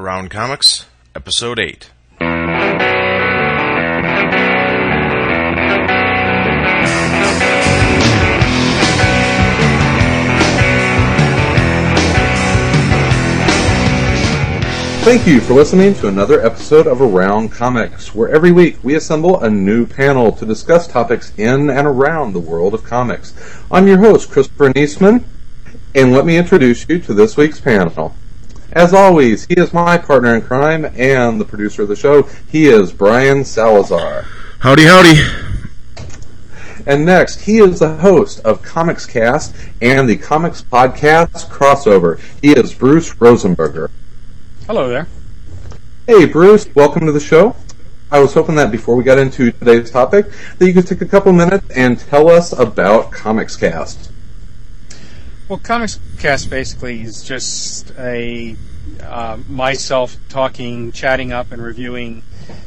Around 0.00 0.30
Comics, 0.30 0.86
Episode 1.14 1.58
8. 1.58 1.90
Thank 15.02 15.26
you 15.26 15.42
for 15.42 15.52
listening 15.52 15.92
to 15.96 16.08
another 16.08 16.40
episode 16.40 16.86
of 16.86 17.02
Around 17.02 17.50
Comics, 17.50 18.14
where 18.14 18.30
every 18.30 18.52
week 18.52 18.82
we 18.82 18.94
assemble 18.94 19.38
a 19.42 19.50
new 19.50 19.84
panel 19.84 20.32
to 20.32 20.46
discuss 20.46 20.88
topics 20.88 21.34
in 21.36 21.68
and 21.68 21.86
around 21.86 22.32
the 22.32 22.40
world 22.40 22.72
of 22.72 22.84
comics. 22.84 23.34
I'm 23.70 23.86
your 23.86 23.98
host, 23.98 24.30
Christopher 24.30 24.70
Niesman, 24.70 25.24
and 25.94 26.14
let 26.14 26.24
me 26.24 26.38
introduce 26.38 26.88
you 26.88 27.00
to 27.00 27.12
this 27.12 27.36
week's 27.36 27.60
panel. 27.60 28.14
As 28.72 28.94
always, 28.94 29.46
he 29.46 29.54
is 29.54 29.72
my 29.72 29.98
partner 29.98 30.36
in 30.36 30.42
crime 30.42 30.84
and 30.94 31.40
the 31.40 31.44
producer 31.44 31.82
of 31.82 31.88
the 31.88 31.96
show. 31.96 32.22
He 32.52 32.66
is 32.66 32.92
Brian 32.92 33.44
Salazar. 33.44 34.26
Howdy, 34.60 34.84
howdy. 34.84 35.20
And 36.86 37.04
next, 37.04 37.40
he 37.40 37.58
is 37.58 37.80
the 37.80 37.96
host 37.96 38.38
of 38.44 38.62
Comics 38.62 39.06
Cast 39.06 39.56
and 39.82 40.08
the 40.08 40.16
Comics 40.16 40.62
Podcast 40.62 41.48
Crossover. 41.48 42.20
He 42.40 42.52
is 42.52 42.72
Bruce 42.72 43.12
Rosenberger. 43.14 43.90
Hello 44.68 44.88
there. 44.88 45.08
Hey, 46.06 46.26
Bruce, 46.26 46.72
welcome 46.72 47.06
to 47.06 47.12
the 47.12 47.18
show. 47.18 47.56
I 48.12 48.20
was 48.20 48.34
hoping 48.34 48.54
that 48.54 48.70
before 48.70 48.94
we 48.94 49.02
got 49.02 49.18
into 49.18 49.50
today's 49.50 49.90
topic, 49.90 50.26
that 50.58 50.66
you 50.66 50.72
could 50.72 50.86
take 50.86 51.00
a 51.00 51.06
couple 51.06 51.32
minutes 51.32 51.68
and 51.70 51.98
tell 51.98 52.28
us 52.28 52.52
about 52.52 53.10
Comics 53.10 53.56
Cast. 53.56 54.12
Well, 55.50 55.58
Comics 55.58 55.98
Cast 56.20 56.48
basically 56.48 57.02
is 57.02 57.24
just 57.24 57.90
a 57.98 58.54
uh, 59.02 59.36
myself 59.48 60.16
talking, 60.28 60.92
chatting 60.92 61.32
up, 61.32 61.50
and 61.50 61.60
reviewing 61.60 62.22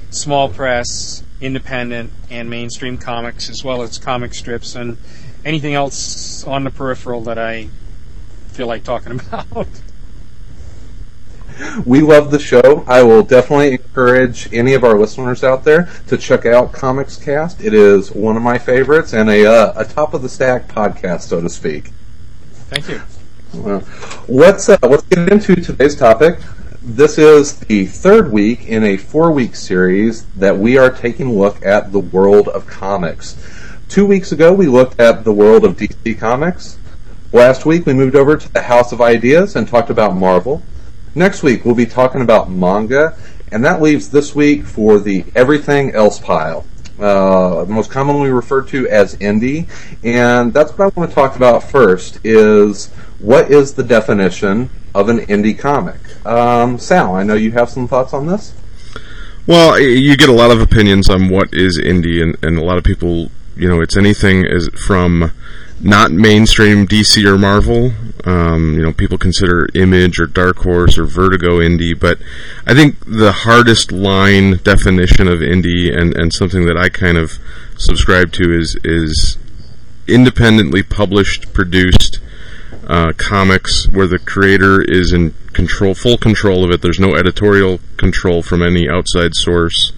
small 0.10 0.50
press, 0.50 1.24
independent, 1.40 2.12
and 2.30 2.50
mainstream 2.50 2.98
comics, 2.98 3.50
as 3.50 3.64
well 3.64 3.84
as 3.84 3.98
comic 3.98 4.34
strips 4.34 4.76
and 4.76 4.98
anything 5.46 5.74
else 5.76 6.44
on 6.46 6.66
the 6.66 6.72
peripheral 6.72 7.22
that 7.22 7.40
I 7.40 7.70
feel 8.50 8.68
like 8.68 8.84
talking 8.84 9.14
about. 9.32 9.68
We 11.86 12.02
love 12.02 12.32
the 12.32 12.40
show. 12.40 12.84
I 12.86 13.02
will 13.04 13.24
definitely 13.24 13.72
encourage 13.76 14.52
any 14.52 14.74
of 14.74 14.84
our 14.84 15.00
listeners 15.00 15.42
out 15.42 15.64
there 15.64 15.88
to 16.08 16.18
check 16.18 16.46
out 16.46 16.74
Comics 16.74 17.16
Cast. 17.16 17.64
It 17.64 17.74
is 17.74 18.12
one 18.12 18.36
of 18.36 18.44
my 18.44 18.58
favorites 18.58 19.14
and 19.14 19.30
a, 19.30 19.46
uh, 19.46 19.74
a 19.78 19.86
top 19.86 20.14
of 20.14 20.22
the 20.22 20.28
stack 20.28 20.68
podcast, 20.68 21.22
so 21.22 21.40
to 21.40 21.50
speak. 21.50 21.94
Thank 22.74 22.90
you. 22.90 23.02
Well, 23.54 23.84
let's 24.28 24.68
uh, 24.68 24.80
let's 24.82 25.04
get 25.04 25.32
into 25.32 25.56
today's 25.58 25.96
topic. 25.96 26.40
This 26.82 27.20
is 27.20 27.60
the 27.60 27.86
third 27.86 28.32
week 28.32 28.66
in 28.66 28.84
a 28.84 28.98
four-week 28.98 29.56
series 29.56 30.26
that 30.38 30.58
we 30.58 30.80
are 30.80 30.90
taking 30.90 31.28
a 31.28 31.34
look 31.34 31.64
at 31.64 31.92
the 31.92 32.00
world 32.00 32.48
of 32.48 32.66
comics. 32.66 33.38
Two 33.90 34.08
weeks 34.08 34.32
ago, 34.32 34.52
we 34.52 34.66
looked 34.66 35.00
at 35.00 35.24
the 35.24 35.32
world 35.32 35.66
of 35.66 35.78
DC 35.78 36.18
Comics. 36.18 36.80
Last 37.32 37.64
week, 37.64 37.86
we 37.86 37.94
moved 37.94 38.16
over 38.16 38.38
to 38.38 38.52
the 38.52 38.64
House 38.64 38.92
of 38.92 39.02
Ideas 39.02 39.56
and 39.56 39.68
talked 39.68 39.92
about 39.92 40.16
Marvel. 40.16 40.64
Next 41.14 41.44
week, 41.44 41.66
we'll 41.66 41.76
be 41.76 41.86
talking 41.86 42.22
about 42.22 42.50
manga, 42.50 43.16
and 43.52 43.64
that 43.64 43.84
leaves 43.84 44.10
this 44.10 44.34
week 44.34 44.64
for 44.64 44.98
the 44.98 45.26
everything 45.36 45.92
else 45.92 46.18
pile. 46.18 46.66
Uh, 47.00 47.66
most 47.68 47.90
commonly 47.90 48.30
referred 48.30 48.68
to 48.68 48.88
as 48.88 49.16
indie, 49.16 49.68
and 50.04 50.54
that's 50.54 50.72
what 50.78 50.86
I 50.86 51.00
want 51.00 51.10
to 51.10 51.16
talk 51.16 51.36
about 51.36 51.64
first. 51.64 52.20
Is 52.24 52.90
what 53.20 53.50
is 53.50 53.74
the 53.74 53.84
definition 53.84 54.70
of 54.94 55.10
an 55.10 55.20
indie 55.22 55.58
comic? 55.58 56.00
Um, 56.26 56.78
Sal, 56.78 57.16
I 57.16 57.24
know 57.24 57.34
you 57.34 57.52
have 57.54 57.70
some 57.70 57.88
thoughts 57.88 58.14
on 58.14 58.28
this. 58.28 58.54
Well, 59.48 59.80
you 59.80 60.16
get 60.16 60.30
a 60.30 60.34
lot 60.34 60.52
of 60.52 60.62
opinions 60.62 61.10
on 61.10 61.30
what 61.30 61.50
is 61.52 61.80
indie, 61.84 62.22
and, 62.22 62.38
and 62.44 62.58
a 62.58 62.64
lot 62.64 62.78
of 62.78 62.84
people, 62.84 63.30
you 63.58 63.68
know, 63.68 63.82
it's 63.82 63.98
anything 63.98 64.46
as 64.46 64.70
from 64.70 65.32
not 65.84 66.12
mainstream 66.12 66.88
DC 66.88 67.24
or 67.26 67.38
Marvel. 67.38 67.92
Um, 68.24 68.76
you 68.76 68.84
know, 68.84 68.94
people 68.94 69.18
consider 69.18 69.68
Image 69.76 70.20
or 70.20 70.28
Dark 70.28 70.58
Horse 70.58 70.98
or 70.98 71.04
Vertigo 71.04 71.60
indie, 71.60 71.98
but 71.98 72.20
I 72.66 72.74
think 72.74 73.04
the 73.06 73.34
hardest 73.34 73.92
line 73.92 74.58
definition 74.64 75.28
of 75.28 75.40
indie 75.40 75.96
and, 75.96 76.16
and 76.16 76.32
something 76.32 76.66
that 76.66 76.78
I 76.78 76.90
kind 76.90 77.18
of 77.18 77.38
subscribe 77.78 78.32
to 78.34 78.58
is 78.58 78.78
is 78.84 79.38
independently 80.08 80.84
published, 80.84 81.54
produced 81.54 82.20
uh, 82.88 83.14
comics 83.18 83.88
where 83.90 84.08
the 84.08 84.20
creator 84.20 84.82
is 84.82 85.14
in 85.14 85.34
control, 85.54 85.94
full 85.94 86.18
control 86.18 86.64
of 86.64 86.72
it. 86.72 86.82
There's 86.82 87.00
no 87.00 87.16
editorial 87.16 87.80
control 87.98 88.42
from 88.42 88.62
any 88.62 88.90
outside 88.90 89.36
source. 89.36 89.94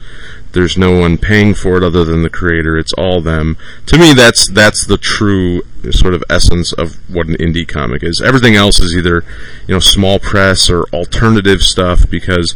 There's 0.56 0.78
no 0.78 0.98
one 0.98 1.18
paying 1.18 1.54
for 1.54 1.76
it 1.76 1.84
other 1.84 2.06
than 2.06 2.24
the 2.24 2.30
creator. 2.30 2.78
It's 2.78 2.94
all 2.94 3.20
them. 3.20 3.58
To 3.88 4.00
me, 4.00 4.14
that's 4.14 4.48
that's 4.48 4.88
the 4.88 4.98
true 4.98 5.64
sort 5.92 6.14
of 6.14 6.24
essence 6.30 6.72
of 6.72 6.96
what 7.14 7.28
an 7.28 7.36
indie 7.36 7.68
comic 7.68 8.04
is. 8.04 8.22
Everything 8.26 8.56
else 8.56 8.80
is 8.80 8.96
either 8.96 9.26
you 9.68 9.74
know 9.74 9.82
small 9.82 10.18
press 10.18 10.70
or 10.70 10.86
alternative 10.94 11.60
stuff 11.60 12.10
because 12.10 12.56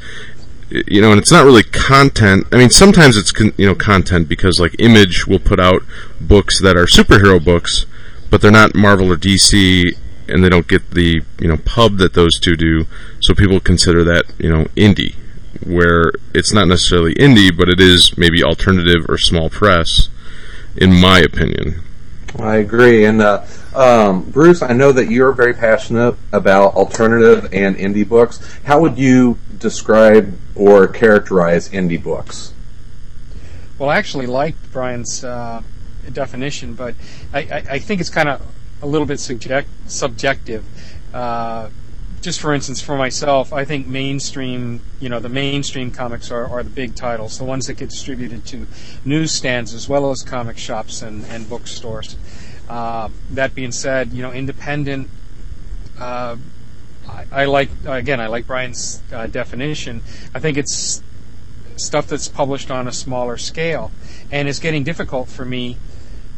you 0.70 1.02
know, 1.02 1.12
and 1.12 1.20
it's 1.20 1.32
not 1.32 1.44
really 1.44 1.64
content. 1.64 2.48
I 2.54 2.58
mean, 2.58 2.70
sometimes 2.70 3.18
it's 3.18 3.34
con- 3.34 3.54
you 3.58 3.68
know 3.68 3.76
content 3.76 4.30
because 4.30 4.62
like 4.62 4.76
Image 4.80 5.28
will 5.28 5.40
put 5.40 5.60
out 5.60 5.84
books 6.22 6.62
that 6.62 6.78
are 6.78 6.86
superhero 6.86 7.44
books, 7.44 7.86
but 8.30 8.42
they're 8.42 8.50
not 8.50 8.76
Marvel 8.76 9.12
or 9.12 9.18
DC, 9.18 9.92
and 10.30 10.42
they 10.42 10.50
don't 10.50 10.70
get 10.70 10.92
the 10.92 11.22
you 11.38 11.50
know 11.50 11.58
pub 11.58 11.98
that 11.98 12.14
those 12.14 12.40
two 12.40 12.56
do. 12.56 12.86
So 13.20 13.34
people 13.34 13.60
consider 13.60 14.06
that 14.06 14.24
you 14.38 14.50
know 14.50 14.64
indie 14.78 15.16
where 15.66 16.12
it's 16.34 16.54
not 16.54 16.68
necessarily 16.68 17.14
indie, 17.16 17.56
but 17.56 17.70
it 17.70 17.80
is 17.80 18.18
maybe 18.18 18.44
alternative 18.44 19.06
or 19.10 19.18
small 19.18 19.50
press, 19.50 20.10
in 20.76 20.94
my 20.94 21.20
opinion. 21.20 21.82
I 22.38 22.58
agree. 22.58 23.06
And 23.06 23.22
uh, 23.22 23.46
um, 23.74 24.30
Bruce, 24.30 24.62
I 24.62 24.74
know 24.74 24.92
that 24.92 25.10
you're 25.10 25.32
very 25.32 25.54
passionate 25.54 26.16
about 26.32 26.76
alternative 26.76 27.52
and 27.54 27.76
indie 27.76 28.08
books. 28.08 28.40
How 28.64 28.80
would 28.82 28.98
you 28.98 29.38
describe 29.58 30.38
or 30.56 30.88
characterize 30.88 31.70
indie 31.70 32.02
books? 32.02 32.54
Well, 33.78 33.90
I 33.90 33.98
actually 33.98 34.28
liked 34.28 34.72
Brian's 34.72 35.24
uh, 35.24 35.62
definition, 36.12 36.74
but 36.74 36.96
I, 37.34 37.40
I, 37.40 37.64
I 37.72 37.80
think 37.80 38.02
it's 38.02 38.10
kind 38.10 38.30
of 38.30 38.46
a 38.82 38.86
little 38.86 39.08
bit 39.08 39.20
subject, 39.20 39.70
subjective. 39.88 40.66
Uh, 41.14 41.70
just 42.22 42.42
for 42.42 42.54
instance, 42.54 42.82
for 42.82 42.98
myself, 42.98 43.54
I 43.54 43.66
think 43.66 43.88
mainstream, 43.88 44.82
you 45.00 45.10
know, 45.10 45.20
the 45.20 45.30
mainstream 45.30 45.92
comics 45.92 46.32
are, 46.32 46.46
are 46.46 46.64
the 46.64 46.70
big 46.70 46.96
titles, 46.96 47.38
the 47.38 47.46
ones 47.46 47.68
that 47.68 47.76
get 47.76 47.90
distributed 47.90 48.46
to 48.48 48.68
newsstands 49.06 49.74
as 49.74 49.88
well 49.88 50.12
as 50.12 50.22
comic 50.22 50.58
shops 50.58 51.02
and, 51.02 51.26
and 51.26 51.50
bookstores. 51.50 52.18
Uh, 52.70 53.10
that 53.32 53.56
being 53.56 53.72
said, 53.72 54.12
you 54.12 54.22
know, 54.22 54.32
independent, 54.32 55.10
uh, 56.00 56.36
I, 57.10 57.26
I, 57.32 57.46
like, 57.46 57.70
again, 57.86 58.20
I 58.20 58.28
like 58.28 58.46
Brian's 58.46 59.02
uh, 59.12 59.28
definition. 59.28 60.02
I 60.36 60.40
think 60.40 60.58
it's 60.58 61.02
stuff 61.78 62.08
that's 62.08 62.28
published 62.28 62.70
on 62.70 62.88
a 62.88 62.92
smaller 62.92 63.38
scale. 63.38 63.92
And 64.32 64.48
it's 64.48 64.60
getting 64.60 64.84
difficult 64.84 65.30
for 65.30 65.46
me 65.46 65.78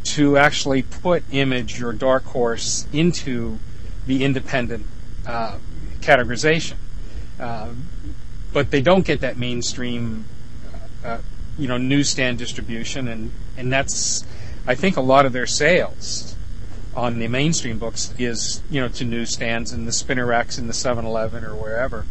to 0.03 0.37
actually 0.37 0.81
put 0.81 1.23
Image 1.31 1.81
or 1.81 1.93
Dark 1.93 2.23
Horse 2.25 2.87
into 2.93 3.59
the 4.07 4.23
independent 4.23 4.85
uh, 5.27 5.57
categorization. 6.01 6.75
Uh, 7.39 7.69
but 8.53 8.71
they 8.71 8.81
don't 8.81 9.05
get 9.05 9.21
that 9.21 9.37
mainstream, 9.37 10.25
uh, 11.03 11.19
you 11.57 11.67
know, 11.67 11.77
newsstand 11.77 12.37
distribution, 12.37 13.07
and 13.07 13.31
and 13.57 13.71
that's, 13.71 14.25
I 14.67 14.75
think, 14.75 14.97
a 14.97 15.01
lot 15.01 15.25
of 15.25 15.33
their 15.33 15.47
sales 15.47 16.35
on 16.93 17.19
the 17.19 17.27
mainstream 17.27 17.79
books 17.79 18.13
is 18.19 18.61
you 18.69 18.81
know 18.81 18.89
to 18.89 19.05
newsstands 19.05 19.71
and 19.71 19.87
the 19.87 19.93
spinner 19.93 20.25
racks 20.25 20.57
in 20.57 20.67
the 20.67 20.73
7-Eleven 20.73 21.45
or 21.45 21.55
wherever. 21.55 22.05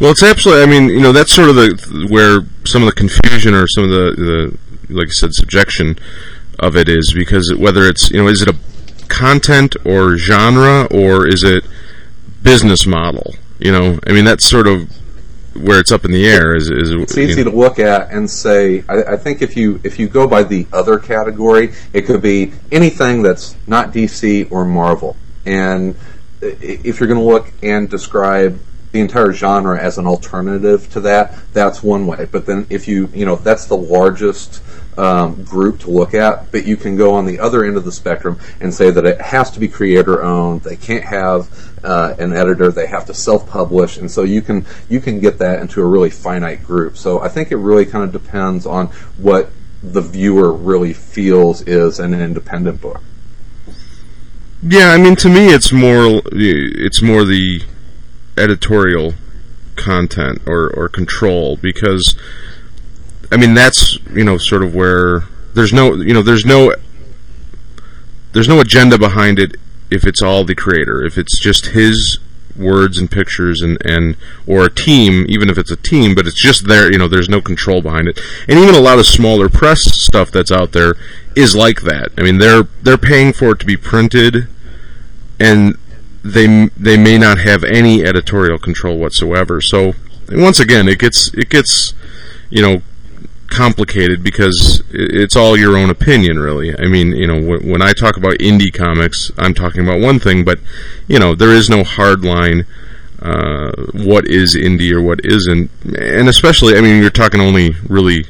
Well, 0.00 0.12
it's 0.12 0.22
absolutely. 0.22 0.62
I 0.62 0.66
mean, 0.66 0.88
you 0.88 1.00
know, 1.00 1.12
that's 1.12 1.32
sort 1.32 1.50
of 1.50 1.56
the 1.56 2.06
where 2.08 2.40
some 2.64 2.82
of 2.82 2.86
the 2.86 2.94
confusion 2.94 3.54
or 3.54 3.66
some 3.68 3.84
of 3.84 3.90
the, 3.90 4.56
the 4.88 4.94
like 4.94 5.08
I 5.08 5.10
said, 5.10 5.34
subjection 5.34 5.98
of 6.58 6.76
it 6.76 6.88
is 6.88 7.12
because 7.14 7.52
whether 7.56 7.86
it's 7.86 8.10
you 8.10 8.22
know, 8.22 8.28
is 8.28 8.42
it 8.42 8.48
a 8.48 8.56
content 9.10 9.76
or 9.84 10.16
genre 10.16 10.86
or 10.90 11.26
is 11.26 11.42
it 11.42 11.64
business 12.42 12.86
model? 12.86 13.34
You 13.58 13.72
know, 13.72 13.98
I 14.06 14.12
mean 14.12 14.24
that's 14.24 14.48
sort 14.48 14.66
of 14.66 14.90
where 15.54 15.80
it's 15.80 15.92
up 15.92 16.04
in 16.04 16.12
the 16.12 16.26
air. 16.26 16.54
Is, 16.54 16.70
is 16.70 16.92
it's 16.92 17.18
easy 17.18 17.44
know. 17.44 17.50
to 17.50 17.56
look 17.56 17.78
at 17.78 18.10
and 18.10 18.30
say. 18.30 18.84
I, 18.88 19.14
I, 19.14 19.16
think 19.16 19.42
if 19.42 19.56
you 19.56 19.80
if 19.84 19.98
you 19.98 20.08
go 20.08 20.26
by 20.26 20.44
the 20.44 20.66
other 20.72 20.98
category, 20.98 21.74
it 21.92 22.02
could 22.02 22.22
be 22.22 22.52
anything 22.70 23.22
that's 23.22 23.56
not 23.66 23.92
DC 23.92 24.50
or 24.50 24.64
Marvel. 24.64 25.16
And 25.44 25.96
if 26.40 27.00
you're 27.00 27.08
going 27.08 27.20
to 27.20 27.26
look 27.26 27.52
and 27.62 27.90
describe 27.90 28.60
the 28.92 29.00
entire 29.00 29.32
genre 29.32 29.80
as 29.80 29.98
an 29.98 30.06
alternative 30.06 30.90
to 30.92 31.00
that, 31.00 31.34
that's 31.52 31.82
one 31.82 32.06
way. 32.06 32.26
But 32.30 32.46
then 32.46 32.66
if 32.70 32.88
you, 32.88 33.08
you 33.14 33.24
know, 33.24 33.36
that's 33.36 33.66
the 33.66 33.76
largest 33.76 34.62
um, 34.98 35.44
group 35.44 35.80
to 35.80 35.90
look 35.90 36.14
at, 36.14 36.50
but 36.52 36.66
you 36.66 36.76
can 36.76 36.96
go 36.96 37.14
on 37.14 37.24
the 37.24 37.38
other 37.38 37.64
end 37.64 37.76
of 37.76 37.84
the 37.84 37.92
spectrum 37.92 38.38
and 38.60 38.74
say 38.74 38.90
that 38.90 39.06
it 39.06 39.20
has 39.20 39.50
to 39.52 39.60
be 39.60 39.68
creator 39.68 40.22
owned. 40.22 40.62
They 40.62 40.76
can't 40.76 41.04
have 41.04 41.70
uh, 41.84 42.14
an 42.18 42.32
editor. 42.32 42.70
They 42.70 42.86
have 42.86 43.06
to 43.06 43.14
self 43.14 43.48
publish, 43.48 43.96
and 43.96 44.10
so 44.10 44.24
you 44.24 44.42
can 44.42 44.66
you 44.88 45.00
can 45.00 45.20
get 45.20 45.38
that 45.38 45.60
into 45.60 45.80
a 45.80 45.86
really 45.86 46.10
finite 46.10 46.64
group. 46.64 46.96
So 46.96 47.20
I 47.20 47.28
think 47.28 47.50
it 47.50 47.56
really 47.56 47.86
kind 47.86 48.04
of 48.04 48.12
depends 48.12 48.66
on 48.66 48.88
what 49.16 49.50
the 49.82 50.02
viewer 50.02 50.52
really 50.52 50.92
feels 50.92 51.62
is 51.62 51.98
an 51.98 52.12
independent 52.12 52.80
book. 52.80 53.00
Yeah, 54.62 54.92
I 54.92 54.98
mean, 54.98 55.16
to 55.16 55.28
me, 55.28 55.46
it's 55.46 55.72
more 55.72 56.20
it's 56.32 57.00
more 57.00 57.24
the 57.24 57.62
editorial 58.40 59.14
content 59.76 60.42
or, 60.46 60.70
or 60.70 60.88
control 60.88 61.56
because 61.56 62.14
I 63.32 63.36
mean 63.36 63.54
that's 63.54 63.98
you 64.12 64.24
know 64.24 64.38
sort 64.38 64.62
of 64.62 64.74
where 64.74 65.22
there's 65.54 65.72
no 65.72 65.94
you 65.94 66.14
know 66.14 66.22
there's 66.22 66.44
no 66.44 66.74
there's 68.32 68.48
no 68.48 68.60
agenda 68.60 68.98
behind 68.98 69.38
it 69.38 69.56
if 69.90 70.06
it's 70.06 70.22
all 70.22 70.44
the 70.44 70.54
creator. 70.54 71.04
If 71.04 71.18
it's 71.18 71.38
just 71.38 71.66
his 71.66 72.18
words 72.56 72.98
and 72.98 73.10
pictures 73.10 73.62
and 73.62 73.78
and 73.84 74.16
or 74.46 74.64
a 74.64 74.70
team 74.70 75.24
even 75.28 75.48
if 75.48 75.56
it's 75.56 75.70
a 75.70 75.76
team 75.76 76.14
but 76.14 76.26
it's 76.26 76.40
just 76.40 76.66
there 76.66 76.90
you 76.92 76.98
know 76.98 77.08
there's 77.08 77.28
no 77.28 77.40
control 77.40 77.80
behind 77.80 78.08
it. 78.08 78.20
And 78.48 78.58
even 78.58 78.74
a 78.74 78.80
lot 78.80 78.98
of 78.98 79.06
smaller 79.06 79.48
press 79.48 79.80
stuff 79.84 80.30
that's 80.30 80.52
out 80.52 80.72
there 80.72 80.94
is 81.34 81.54
like 81.54 81.82
that. 81.82 82.08
I 82.18 82.22
mean 82.22 82.38
they're 82.38 82.64
they're 82.82 82.98
paying 82.98 83.32
for 83.32 83.52
it 83.52 83.60
to 83.60 83.66
be 83.66 83.76
printed 83.76 84.48
and 85.38 85.78
they 86.22 86.66
they 86.76 86.96
may 86.96 87.18
not 87.18 87.38
have 87.38 87.64
any 87.64 88.04
editorial 88.04 88.58
control 88.58 88.98
whatsoever. 88.98 89.60
So 89.60 89.94
once 90.30 90.60
again, 90.60 90.88
it 90.88 90.98
gets 90.98 91.32
it 91.34 91.48
gets 91.48 91.94
you 92.50 92.62
know 92.62 92.82
complicated 93.48 94.22
because 94.22 94.82
it's 94.90 95.34
all 95.34 95.56
your 95.56 95.76
own 95.76 95.90
opinion, 95.90 96.38
really. 96.38 96.72
I 96.78 96.86
mean, 96.86 97.08
you 97.08 97.26
know, 97.26 97.58
when 97.58 97.82
I 97.82 97.92
talk 97.92 98.16
about 98.16 98.34
indie 98.34 98.72
comics, 98.72 99.30
I'm 99.36 99.54
talking 99.54 99.82
about 99.82 100.00
one 100.00 100.20
thing, 100.20 100.44
but 100.44 100.60
you 101.08 101.18
know, 101.18 101.34
there 101.34 101.50
is 101.50 101.68
no 101.68 101.84
hard 101.84 102.24
line. 102.24 102.64
Uh, 103.20 103.70
what 103.92 104.26
is 104.26 104.56
indie 104.56 104.92
or 104.92 105.02
what 105.02 105.20
isn't, 105.24 105.70
and 105.84 106.26
especially, 106.26 106.74
I 106.74 106.80
mean, 106.80 107.02
you're 107.02 107.10
talking 107.10 107.38
only 107.38 107.74
really 107.86 108.24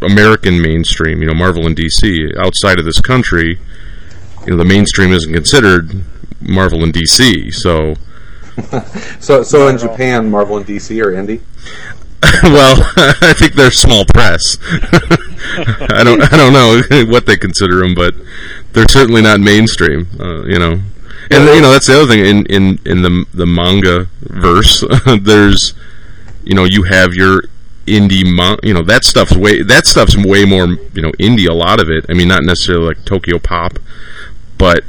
American 0.00 0.60
mainstream, 0.60 1.22
you 1.22 1.28
know, 1.28 1.34
Marvel 1.34 1.64
and 1.66 1.76
DC. 1.76 2.36
Outside 2.36 2.80
of 2.80 2.84
this 2.84 3.00
country, 3.00 3.60
you 4.44 4.50
know, 4.50 4.56
the 4.56 4.64
mainstream 4.64 5.12
isn't 5.12 5.32
considered 5.32 6.02
Marvel 6.40 6.82
and 6.82 6.92
DC. 6.92 7.52
So, 7.52 7.94
so 9.20 9.42
so 9.42 9.68
in 9.68 9.78
Japan, 9.78 10.30
Marvel 10.30 10.56
and 10.56 10.66
DC 10.66 11.02
are 11.04 11.12
indie. 11.12 11.40
well, 12.44 12.76
I 12.96 13.34
think 13.36 13.54
they're 13.54 13.70
small 13.70 14.04
press. 14.04 14.58
I 14.62 16.02
don't 16.04 16.22
I 16.22 16.36
don't 16.36 16.52
know 16.52 17.04
what 17.10 17.26
they 17.26 17.36
consider 17.36 17.78
them, 17.78 17.94
but 17.94 18.14
they're 18.72 18.88
certainly 18.88 19.22
not 19.22 19.40
mainstream. 19.40 20.06
Uh, 20.20 20.44
you 20.44 20.58
know, 20.58 20.80
and 21.30 21.44
you 21.54 21.60
know 21.60 21.70
that's 21.70 21.86
the 21.86 22.00
other 22.00 22.06
thing 22.06 22.24
in 22.24 22.46
in 22.46 22.78
in 22.84 23.02
the 23.02 23.26
the 23.34 23.46
manga 23.46 24.06
verse. 24.20 24.84
there's 25.20 25.74
you 26.44 26.54
know 26.54 26.64
you 26.64 26.84
have 26.84 27.14
your 27.14 27.42
indie 27.86 28.24
mon- 28.24 28.58
you 28.62 28.72
know 28.72 28.82
that 28.82 29.04
stuff's 29.04 29.36
way 29.36 29.62
that 29.62 29.86
stuff's 29.86 30.16
way 30.16 30.44
more 30.44 30.66
you 30.94 31.02
know 31.02 31.10
indie 31.18 31.48
a 31.48 31.52
lot 31.52 31.80
of 31.80 31.90
it 31.90 32.06
i 32.08 32.12
mean 32.12 32.28
not 32.28 32.44
necessarily 32.44 32.86
like 32.86 32.98
Tokyopop 32.98 33.78
but 34.56 34.84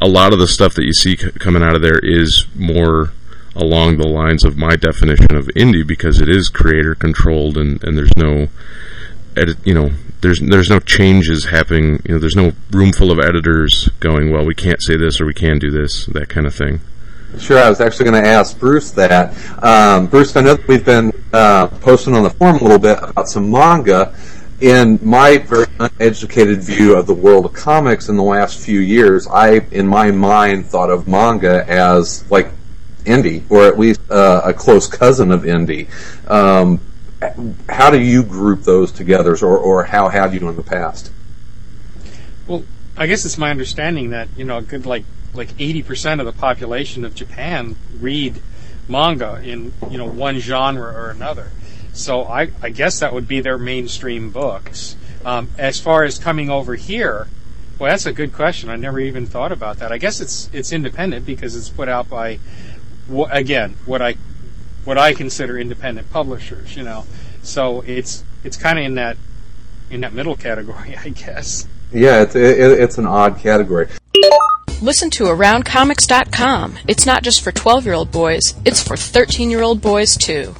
a 0.00 0.08
lot 0.08 0.32
of 0.32 0.38
the 0.38 0.48
stuff 0.48 0.74
that 0.74 0.84
you 0.84 0.92
see 0.92 1.16
c- 1.16 1.30
coming 1.32 1.62
out 1.62 1.76
of 1.76 1.82
there 1.82 1.98
is 2.02 2.46
more 2.54 3.12
along 3.54 3.98
the 3.98 4.06
lines 4.06 4.44
of 4.44 4.56
my 4.56 4.76
definition 4.76 5.34
of 5.34 5.46
indie 5.56 5.86
because 5.86 6.20
it 6.20 6.28
is 6.28 6.48
creator 6.48 6.94
controlled 6.94 7.56
and, 7.56 7.82
and 7.82 7.98
there's 7.98 8.16
no 8.16 8.48
edit 9.36 9.56
you 9.64 9.74
know 9.74 9.90
there's 10.20 10.40
there's 10.40 10.70
no 10.70 10.78
changes 10.78 11.46
happening 11.46 12.00
you 12.04 12.14
know 12.14 12.18
there's 12.18 12.36
no 12.36 12.52
room 12.70 12.92
full 12.92 13.10
of 13.10 13.18
editors 13.18 13.88
going 13.98 14.32
well 14.32 14.44
we 14.44 14.54
can't 14.54 14.82
say 14.82 14.96
this 14.96 15.20
or 15.20 15.26
we 15.26 15.34
can 15.34 15.58
do 15.58 15.70
this 15.70 16.06
that 16.06 16.28
kind 16.28 16.46
of 16.46 16.54
thing 16.54 16.80
Sure, 17.38 17.58
I 17.58 17.68
was 17.68 17.80
actually 17.80 18.10
going 18.10 18.24
to 18.24 18.28
ask 18.28 18.58
Bruce 18.58 18.90
that. 18.92 19.32
Um, 19.62 20.08
Bruce, 20.08 20.34
I 20.34 20.40
know 20.40 20.56
that 20.56 20.66
we've 20.66 20.84
been 20.84 21.12
uh, 21.32 21.68
posting 21.68 22.14
on 22.16 22.24
the 22.24 22.30
forum 22.30 22.56
a 22.56 22.62
little 22.62 22.78
bit 22.78 22.98
about 23.00 23.28
some 23.28 23.48
manga, 23.50 24.12
in 24.60 24.98
my 25.02 25.38
very 25.38 25.66
uneducated 25.78 26.62
view 26.62 26.96
of 26.96 27.06
the 27.06 27.14
world 27.14 27.46
of 27.46 27.52
comics 27.52 28.08
in 28.08 28.16
the 28.16 28.22
last 28.22 28.58
few 28.58 28.80
years, 28.80 29.26
I, 29.26 29.60
in 29.70 29.86
my 29.86 30.10
mind, 30.10 30.66
thought 30.66 30.90
of 30.90 31.08
manga 31.08 31.68
as 31.68 32.30
like 32.30 32.50
indie, 33.04 33.42
or 33.50 33.66
at 33.66 33.78
least 33.78 34.00
uh, 34.10 34.42
a 34.44 34.52
close 34.52 34.86
cousin 34.86 35.32
of 35.32 35.42
indie. 35.42 35.88
Um, 36.30 36.80
how 37.68 37.90
do 37.90 38.00
you 38.00 38.22
group 38.22 38.62
those 38.62 38.92
together, 38.92 39.36
or, 39.42 39.58
or 39.58 39.84
how 39.84 40.08
have 40.08 40.34
you 40.34 40.46
in 40.48 40.56
the 40.56 40.62
past? 40.62 41.10
Well, 42.46 42.64
I 42.96 43.06
guess 43.06 43.24
it's 43.24 43.38
my 43.38 43.50
understanding 43.50 44.10
that 44.10 44.28
you 44.36 44.44
know 44.44 44.58
a 44.58 44.62
good 44.62 44.86
like 44.86 45.04
like 45.34 45.48
eighty 45.58 45.82
percent 45.82 46.20
of 46.20 46.26
the 46.26 46.32
population 46.32 47.04
of 47.04 47.14
Japan 47.14 47.76
read 47.98 48.40
manga 48.88 49.40
in 49.42 49.72
you 49.90 49.98
know 49.98 50.06
one 50.06 50.38
genre 50.38 50.92
or 50.92 51.10
another. 51.10 51.50
So 51.92 52.24
I, 52.24 52.50
I 52.62 52.70
guess 52.70 53.00
that 53.00 53.12
would 53.12 53.28
be 53.28 53.40
their 53.40 53.58
mainstream 53.58 54.30
books. 54.30 54.96
Um, 55.24 55.50
as 55.58 55.80
far 55.80 56.04
as 56.04 56.18
coming 56.18 56.48
over 56.48 56.74
here, 56.74 57.28
well, 57.78 57.90
that's 57.90 58.06
a 58.06 58.12
good 58.12 58.32
question. 58.32 58.68
I 58.68 58.76
never 58.76 59.00
even 59.00 59.26
thought 59.26 59.52
about 59.52 59.78
that. 59.78 59.90
I 59.90 59.98
guess 59.98 60.20
it's 60.20 60.50
it's 60.52 60.72
independent 60.72 61.26
because 61.26 61.56
it's 61.56 61.68
put 61.68 61.88
out 61.88 62.08
by, 62.08 62.38
again, 63.30 63.76
what 63.86 64.02
I 64.02 64.14
what 64.84 64.98
I 64.98 65.14
consider 65.14 65.58
independent 65.58 66.10
publishers. 66.10 66.76
You 66.76 66.82
know, 66.82 67.06
so 67.42 67.80
it's 67.82 68.24
it's 68.44 68.56
kind 68.56 68.78
of 68.78 68.84
in 68.84 68.94
that 68.96 69.16
in 69.90 70.02
that 70.02 70.12
middle 70.12 70.36
category, 70.36 70.96
I 71.04 71.08
guess. 71.08 71.66
Yeah, 71.92 72.22
it's 72.22 72.34
it, 72.34 72.58
it's 72.58 72.98
an 72.98 73.06
odd 73.06 73.38
category. 73.38 73.88
Listen 74.82 75.10
to 75.10 75.24
AroundComics.com. 75.24 76.78
It's 76.88 77.04
not 77.04 77.22
just 77.22 77.42
for 77.42 77.52
12 77.52 77.84
year 77.84 77.94
old 77.94 78.10
boys, 78.10 78.54
it's 78.64 78.82
for 78.82 78.96
13 78.96 79.50
year 79.50 79.62
old 79.62 79.82
boys 79.82 80.16
too. 80.16 80.54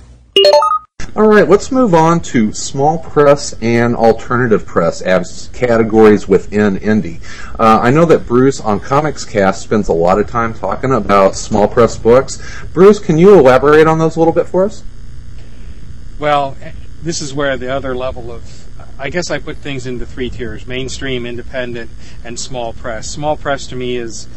All 1.16 1.26
right, 1.26 1.48
let's 1.48 1.72
move 1.72 1.94
on 1.94 2.20
to 2.20 2.52
small 2.52 2.98
press 2.98 3.54
and 3.60 3.96
alternative 3.96 4.64
press 4.64 5.02
as 5.02 5.50
categories 5.52 6.28
within 6.28 6.78
indie. 6.78 7.20
Uh, 7.58 7.80
I 7.82 7.90
know 7.90 8.04
that 8.04 8.26
Bruce 8.26 8.60
on 8.60 8.80
Comics 8.80 9.24
Cast 9.24 9.62
spends 9.62 9.88
a 9.88 9.92
lot 9.92 10.18
of 10.18 10.28
time 10.28 10.54
talking 10.54 10.92
about 10.92 11.34
small 11.34 11.66
press 11.66 11.98
books. 11.98 12.40
Bruce, 12.72 12.98
can 12.98 13.18
you 13.18 13.38
elaborate 13.38 13.86
on 13.86 13.98
those 13.98 14.16
a 14.16 14.18
little 14.18 14.34
bit 14.34 14.46
for 14.46 14.64
us? 14.64 14.82
Well, 16.18 16.56
this 17.02 17.20
is 17.20 17.34
where 17.34 17.56
the 17.56 17.72
other 17.72 17.94
level 17.96 18.30
of 18.30 18.66
I 18.98 19.08
guess 19.08 19.30
I 19.30 19.38
put 19.38 19.56
things 19.56 19.86
into 19.86 20.04
three 20.04 20.28
tiers: 20.28 20.66
mainstream, 20.66 21.24
independent, 21.24 21.90
and 22.22 22.38
small 22.38 22.74
press. 22.74 23.08
Small 23.08 23.36
press 23.36 23.66
to 23.68 23.76
me 23.76 23.96
is 23.96 24.28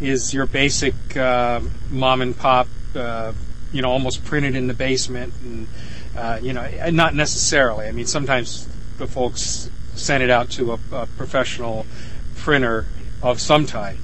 is 0.00 0.32
your 0.32 0.46
basic 0.46 0.94
uh, 1.16 1.60
mom 1.90 2.22
and 2.22 2.36
pop, 2.36 2.68
uh, 2.94 3.32
you 3.72 3.82
know, 3.82 3.90
almost 3.90 4.24
printed 4.24 4.54
in 4.54 4.68
the 4.68 4.74
basement 4.74 5.34
and 5.42 5.66
uh, 6.16 6.38
you 6.42 6.52
know, 6.52 6.68
not 6.90 7.14
necessarily. 7.14 7.86
I 7.86 7.92
mean, 7.92 8.06
sometimes 8.06 8.68
the 8.98 9.06
folks 9.06 9.70
send 9.94 10.22
it 10.22 10.30
out 10.30 10.50
to 10.50 10.72
a, 10.72 10.78
a 10.92 11.06
professional 11.06 11.86
printer 12.36 12.86
of 13.22 13.40
some 13.40 13.66
type, 13.66 13.98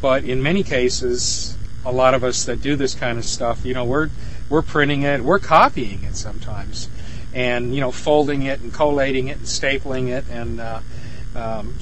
but 0.00 0.24
in 0.24 0.42
many 0.42 0.62
cases, 0.62 1.56
a 1.84 1.92
lot 1.92 2.14
of 2.14 2.22
us 2.22 2.44
that 2.44 2.60
do 2.60 2.76
this 2.76 2.94
kind 2.94 3.18
of 3.18 3.24
stuff, 3.24 3.64
you 3.64 3.74
know, 3.74 3.84
we're 3.84 4.10
we're 4.48 4.62
printing 4.62 5.02
it, 5.02 5.22
we're 5.22 5.38
copying 5.38 6.04
it 6.04 6.16
sometimes, 6.16 6.88
and 7.32 7.74
you 7.74 7.80
know, 7.80 7.92
folding 7.92 8.42
it 8.42 8.60
and 8.60 8.72
collating 8.72 9.28
it 9.28 9.38
and 9.38 9.46
stapling 9.46 10.08
it, 10.08 10.24
and 10.30 10.60
uh, 10.60 10.80
um, 11.34 11.74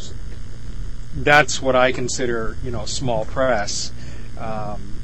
that's 1.17 1.61
what 1.61 1.75
I 1.75 1.93
consider, 1.93 2.57
you 2.63 2.71
know, 2.71 2.85
small 2.85 3.25
press. 3.25 3.93
Um, 4.39 5.01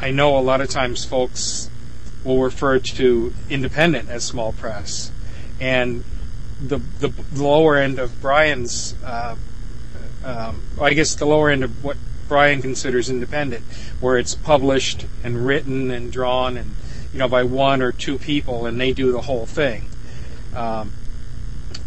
I 0.00 0.10
know 0.12 0.38
a 0.38 0.40
lot 0.40 0.60
of 0.60 0.70
times 0.70 1.04
folks 1.04 1.68
will 2.24 2.42
refer 2.42 2.78
to 2.78 3.32
independent 3.48 4.08
as 4.08 4.24
small 4.24 4.52
press, 4.52 5.10
and 5.60 6.04
the 6.60 6.78
the 7.00 7.12
lower 7.34 7.76
end 7.76 7.98
of 7.98 8.20
Brian's, 8.20 8.94
uh, 9.04 9.36
um, 10.24 10.62
I 10.80 10.94
guess 10.94 11.14
the 11.14 11.26
lower 11.26 11.50
end 11.50 11.64
of 11.64 11.84
what 11.84 11.96
Brian 12.28 12.60
considers 12.60 13.08
independent, 13.08 13.64
where 14.00 14.18
it's 14.18 14.34
published 14.34 15.06
and 15.24 15.46
written 15.46 15.90
and 15.90 16.12
drawn 16.12 16.56
and 16.56 16.74
you 17.12 17.18
know 17.18 17.28
by 17.28 17.42
one 17.42 17.82
or 17.82 17.92
two 17.92 18.18
people 18.18 18.66
and 18.66 18.80
they 18.80 18.92
do 18.92 19.12
the 19.12 19.22
whole 19.22 19.46
thing. 19.46 19.88
Um, 20.54 20.92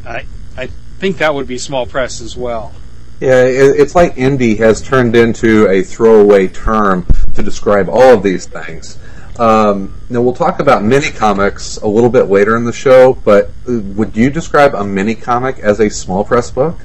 I 0.06 0.26
I 0.58 0.68
think 1.00 1.18
that 1.18 1.34
would 1.34 1.48
be 1.48 1.58
small 1.58 1.86
press 1.86 2.22
as 2.22 2.36
well. 2.36 2.74
Yeah, 3.20 3.44
it's 3.44 3.94
like 3.94 4.16
indie 4.16 4.58
has 4.58 4.82
turned 4.82 5.16
into 5.16 5.68
a 5.70 5.84
throwaway 5.84 6.48
term 6.48 7.06
to 7.36 7.44
describe 7.44 7.88
all 7.88 8.16
of 8.16 8.24
these 8.24 8.48
things. 8.48 8.98
Um, 9.42 10.00
now 10.08 10.22
we'll 10.22 10.36
talk 10.36 10.60
about 10.60 10.84
mini 10.84 11.10
comics 11.10 11.78
a 11.78 11.88
little 11.88 12.12
bit 12.12 12.26
later 12.26 12.56
in 12.56 12.66
the 12.66 12.72
show, 12.72 13.14
but 13.26 13.50
uh, 13.68 13.80
would 13.96 14.16
you 14.16 14.30
describe 14.30 14.76
a 14.76 14.84
mini 14.84 15.16
comic 15.16 15.58
as 15.58 15.80
a 15.80 15.90
small 15.90 16.24
press 16.24 16.52
book? 16.52 16.78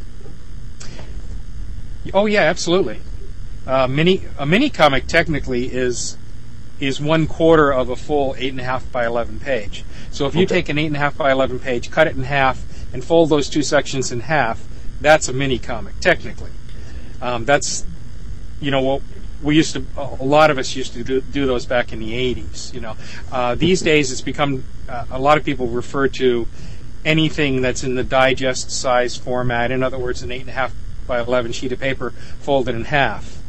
Oh 2.14 2.24
yeah, 2.24 2.40
absolutely. 2.44 3.00
Uh, 3.66 3.86
mini 3.86 4.22
a 4.38 4.46
mini 4.46 4.70
comic 4.70 5.06
technically 5.06 5.66
is 5.66 6.16
is 6.80 6.98
one 6.98 7.26
quarter 7.26 7.70
of 7.70 7.90
a 7.90 7.96
full 7.96 8.34
eight 8.38 8.52
and 8.52 8.60
a 8.60 8.64
half 8.64 8.90
by 8.90 9.04
eleven 9.04 9.38
page. 9.38 9.84
So 10.10 10.26
if 10.26 10.34
you 10.34 10.44
Okay. 10.44 10.54
take 10.54 10.68
an 10.70 10.78
eight 10.78 10.86
and 10.86 10.96
a 10.96 11.00
half 11.00 11.14
by 11.18 11.30
eleven 11.30 11.58
page, 11.58 11.90
cut 11.90 12.06
it 12.06 12.16
in 12.16 12.22
half, 12.22 12.64
and 12.94 13.04
fold 13.04 13.28
those 13.28 13.50
two 13.50 13.62
sections 13.62 14.10
in 14.12 14.20
half, 14.20 14.64
that's 15.02 15.28
a 15.28 15.34
mini 15.34 15.58
comic 15.58 16.00
technically. 16.00 16.52
Um, 17.20 17.44
that's 17.44 17.84
you 18.62 18.70
know 18.70 18.80
what 18.80 19.02
we 19.42 19.56
used 19.56 19.74
to 19.74 19.84
a 19.96 20.24
lot 20.24 20.50
of 20.50 20.58
us 20.58 20.74
used 20.74 20.92
to 20.94 21.04
do, 21.04 21.20
do 21.20 21.46
those 21.46 21.66
back 21.66 21.92
in 21.92 21.98
the 21.98 22.12
80s 22.12 22.72
you 22.72 22.80
know. 22.80 22.96
Uh, 23.30 23.54
these 23.54 23.82
days 23.82 24.10
it's 24.12 24.20
become 24.20 24.64
uh, 24.88 25.04
a 25.10 25.18
lot 25.18 25.38
of 25.38 25.44
people 25.44 25.66
refer 25.66 26.08
to 26.08 26.46
anything 27.04 27.62
that's 27.62 27.84
in 27.84 27.94
the 27.94 28.04
digest 28.04 28.70
size 28.70 29.16
format. 29.16 29.70
In 29.70 29.82
other 29.82 29.98
words 29.98 30.22
an 30.22 30.30
8.5 30.30 30.72
by 31.06 31.20
11 31.20 31.52
sheet 31.52 31.72
of 31.72 31.80
paper 31.80 32.10
folded 32.10 32.74
in 32.74 32.84
half. 32.84 33.40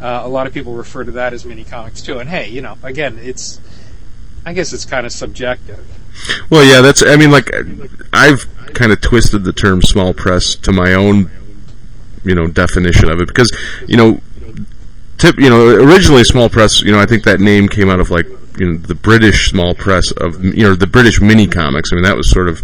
Uh, 0.00 0.22
a 0.24 0.28
lot 0.28 0.46
of 0.46 0.54
people 0.54 0.74
refer 0.74 1.04
to 1.04 1.12
that 1.12 1.32
as 1.32 1.44
mini 1.44 1.64
comics 1.64 2.02
too. 2.02 2.18
And 2.18 2.28
hey 2.28 2.48
you 2.48 2.62
know 2.62 2.76
again 2.82 3.18
it's 3.20 3.60
i 4.44 4.52
guess 4.52 4.72
it's 4.72 4.84
kind 4.84 5.06
of 5.06 5.12
subjective. 5.12 5.86
Well, 6.50 6.64
yeah, 6.64 6.80
that's. 6.80 7.04
I 7.04 7.16
mean, 7.16 7.30
like, 7.30 7.50
I've 8.12 8.46
kind 8.74 8.92
of 8.92 9.00
twisted 9.00 9.44
the 9.44 9.52
term 9.52 9.82
small 9.82 10.12
press 10.12 10.54
to 10.56 10.72
my 10.72 10.94
own, 10.94 11.30
you 12.24 12.34
know, 12.34 12.46
definition 12.46 13.10
of 13.10 13.20
it. 13.20 13.28
Because, 13.28 13.50
you 13.86 13.96
know, 13.96 14.20
tip, 15.18 15.38
you 15.38 15.50
know, 15.50 15.68
originally 15.68 16.24
small 16.24 16.48
press. 16.48 16.80
You 16.80 16.92
know, 16.92 17.00
I 17.00 17.06
think 17.06 17.24
that 17.24 17.40
name 17.40 17.68
came 17.68 17.90
out 17.90 18.00
of 18.00 18.10
like, 18.10 18.26
you 18.58 18.72
know, 18.72 18.78
the 18.78 18.94
British 18.94 19.50
small 19.50 19.74
press 19.74 20.10
of, 20.12 20.42
you 20.44 20.64
know, 20.64 20.74
the 20.74 20.86
British 20.86 21.20
mini 21.20 21.46
comics. 21.46 21.92
I 21.92 21.96
mean, 21.96 22.04
that 22.04 22.16
was 22.16 22.30
sort 22.30 22.48
of 22.48 22.62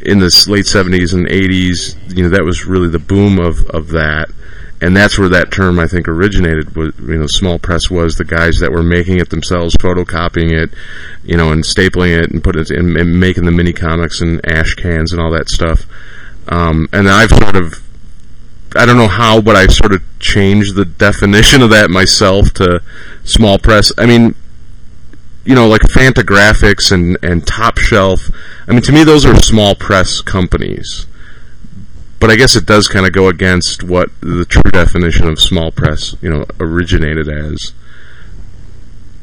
in 0.00 0.18
the 0.18 0.46
late 0.48 0.66
seventies 0.66 1.12
and 1.12 1.28
eighties. 1.28 1.96
You 2.08 2.24
know, 2.24 2.28
that 2.30 2.44
was 2.44 2.66
really 2.66 2.88
the 2.88 2.98
boom 2.98 3.38
of 3.38 3.66
of 3.70 3.88
that. 3.88 4.30
And 4.78 4.94
that's 4.94 5.18
where 5.18 5.30
that 5.30 5.50
term 5.50 5.78
I 5.78 5.86
think 5.86 6.06
originated. 6.06 6.76
Was 6.76 6.92
you 6.98 7.16
know, 7.16 7.26
small 7.26 7.58
press 7.58 7.90
was 7.90 8.16
the 8.16 8.24
guys 8.24 8.58
that 8.58 8.70
were 8.70 8.82
making 8.82 9.18
it 9.18 9.30
themselves, 9.30 9.74
photocopying 9.76 10.52
it, 10.52 10.70
you 11.24 11.36
know, 11.36 11.50
and 11.50 11.64
stapling 11.64 12.16
it 12.16 12.30
and 12.30 12.44
putting 12.44 12.60
it 12.60 12.70
in, 12.70 12.96
and 12.96 13.18
making 13.18 13.46
the 13.46 13.52
mini 13.52 13.72
comics 13.72 14.20
and 14.20 14.44
ash 14.46 14.74
cans 14.74 15.12
and 15.12 15.22
all 15.22 15.30
that 15.30 15.48
stuff. 15.48 15.86
Um, 16.48 16.88
and 16.92 17.08
I've 17.08 17.30
sort 17.30 17.56
of, 17.56 17.82
I 18.74 18.84
don't 18.84 18.96
know 18.96 19.08
how, 19.08 19.40
but 19.40 19.56
I've 19.56 19.72
sort 19.72 19.92
of 19.92 20.02
changed 20.18 20.74
the 20.74 20.84
definition 20.84 21.62
of 21.62 21.70
that 21.70 21.90
myself 21.90 22.52
to 22.54 22.82
small 23.24 23.58
press. 23.58 23.92
I 23.96 24.06
mean, 24.06 24.34
you 25.44 25.54
know, 25.54 25.68
like 25.68 25.82
Fantagraphics 25.82 26.90
and 26.90 27.16
and 27.22 27.46
Top 27.46 27.78
Shelf. 27.78 28.28
I 28.66 28.72
mean, 28.72 28.82
to 28.82 28.92
me, 28.92 29.04
those 29.04 29.24
are 29.24 29.36
small 29.36 29.74
press 29.74 30.20
companies. 30.20 31.06
But 32.18 32.30
I 32.30 32.36
guess 32.36 32.56
it 32.56 32.66
does 32.66 32.88
kind 32.88 33.06
of 33.06 33.12
go 33.12 33.28
against 33.28 33.82
what 33.82 34.10
the 34.20 34.44
true 34.46 34.70
definition 34.72 35.28
of 35.28 35.38
small 35.38 35.70
press, 35.70 36.16
you 36.22 36.30
know, 36.30 36.46
originated 36.58 37.28
as. 37.28 37.72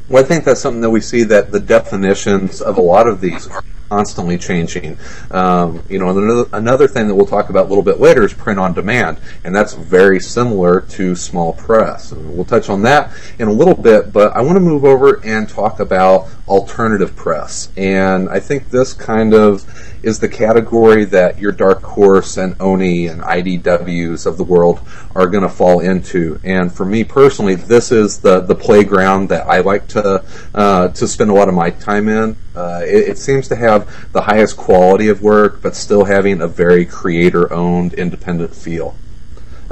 Well, 0.08 0.22
I 0.22 0.26
think 0.26 0.44
that's 0.44 0.60
something 0.60 0.80
that 0.82 0.90
we 0.90 1.00
see 1.00 1.24
that 1.24 1.50
the 1.50 1.60
definitions 1.60 2.60
of 2.60 2.78
a 2.78 2.80
lot 2.80 3.08
of 3.08 3.20
these 3.20 3.48
are 3.48 3.64
constantly 3.94 4.36
changing. 4.36 4.98
Um, 5.30 5.84
you 5.88 6.00
know, 6.00 6.10
another, 6.10 6.48
another 6.52 6.88
thing 6.88 7.06
that 7.06 7.14
we'll 7.14 7.26
talk 7.26 7.48
about 7.48 7.66
a 7.66 7.68
little 7.68 7.84
bit 7.84 8.00
later 8.00 8.24
is 8.24 8.34
print 8.34 8.58
on 8.58 8.74
demand, 8.74 9.20
and 9.44 9.54
that's 9.54 9.74
very 9.74 10.18
similar 10.18 10.80
to 10.80 11.14
small 11.14 11.52
press. 11.52 12.10
And 12.10 12.34
we'll 12.34 12.44
touch 12.44 12.68
on 12.68 12.82
that 12.82 13.12
in 13.38 13.46
a 13.46 13.52
little 13.52 13.76
bit, 13.76 14.12
but 14.12 14.34
I 14.34 14.40
want 14.40 14.56
to 14.56 14.60
move 14.60 14.84
over 14.84 15.24
and 15.24 15.48
talk 15.48 15.78
about 15.78 16.28
alternative 16.48 17.14
press. 17.14 17.70
And 17.76 18.28
I 18.28 18.40
think 18.40 18.70
this 18.70 18.92
kind 18.92 19.32
of 19.32 19.64
is 20.04 20.18
the 20.18 20.28
category 20.28 21.06
that 21.06 21.38
your 21.38 21.52
Dark 21.52 21.82
Horse 21.82 22.36
and 22.36 22.54
Oni 22.60 23.06
and 23.06 23.22
IDWs 23.22 24.26
of 24.26 24.36
the 24.36 24.44
world 24.44 24.80
are 25.14 25.26
going 25.26 25.42
to 25.42 25.48
fall 25.48 25.80
into. 25.80 26.38
And 26.44 26.70
for 26.70 26.84
me 26.84 27.04
personally, 27.04 27.54
this 27.54 27.90
is 27.90 28.18
the, 28.18 28.40
the 28.40 28.54
playground 28.54 29.30
that 29.30 29.46
I 29.46 29.60
like 29.60 29.88
to 29.88 30.22
uh, 30.54 30.88
to 30.88 31.08
spend 31.08 31.30
a 31.30 31.34
lot 31.34 31.48
of 31.48 31.54
my 31.54 31.70
time 31.70 32.08
in. 32.08 32.36
Uh, 32.54 32.82
it, 32.84 33.08
it 33.08 33.18
seems 33.18 33.48
to 33.48 33.56
have 33.56 33.83
the 34.12 34.22
highest 34.22 34.56
quality 34.56 35.08
of 35.08 35.22
work, 35.22 35.62
but 35.62 35.74
still 35.74 36.04
having 36.04 36.40
a 36.40 36.48
very 36.48 36.84
creator-owned, 36.84 37.94
independent 37.94 38.54
feel. 38.54 38.96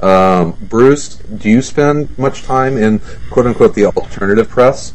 Um, 0.03 0.57
Bruce, 0.61 1.17
do 1.17 1.49
you 1.49 1.63
spend 1.63 2.17
much 2.19 2.43
time 2.43 2.77
in 2.77 3.01
"quote 3.31 3.47
unquote" 3.47 3.75
the 3.75 3.87
alternative 3.87 4.49
press? 4.49 4.93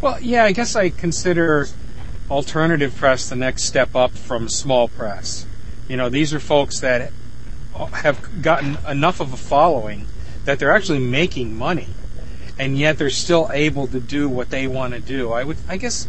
Well, 0.00 0.20
yeah, 0.20 0.44
I 0.44 0.52
guess 0.52 0.76
I 0.76 0.90
consider 0.90 1.66
alternative 2.30 2.94
press 2.94 3.28
the 3.28 3.36
next 3.36 3.64
step 3.64 3.96
up 3.96 4.12
from 4.12 4.48
small 4.48 4.88
press. 4.88 5.46
You 5.88 5.96
know, 5.96 6.08
these 6.08 6.32
are 6.34 6.40
folks 6.40 6.80
that 6.80 7.12
have 7.74 8.42
gotten 8.42 8.78
enough 8.88 9.20
of 9.20 9.32
a 9.32 9.36
following 9.36 10.06
that 10.44 10.58
they're 10.58 10.72
actually 10.72 11.00
making 11.00 11.56
money, 11.56 11.88
and 12.58 12.78
yet 12.78 12.98
they're 12.98 13.10
still 13.10 13.50
able 13.52 13.86
to 13.88 14.00
do 14.00 14.28
what 14.28 14.50
they 14.50 14.66
want 14.66 14.94
to 14.94 15.00
do. 15.00 15.32
I 15.32 15.42
would, 15.42 15.56
I 15.68 15.76
guess, 15.76 16.06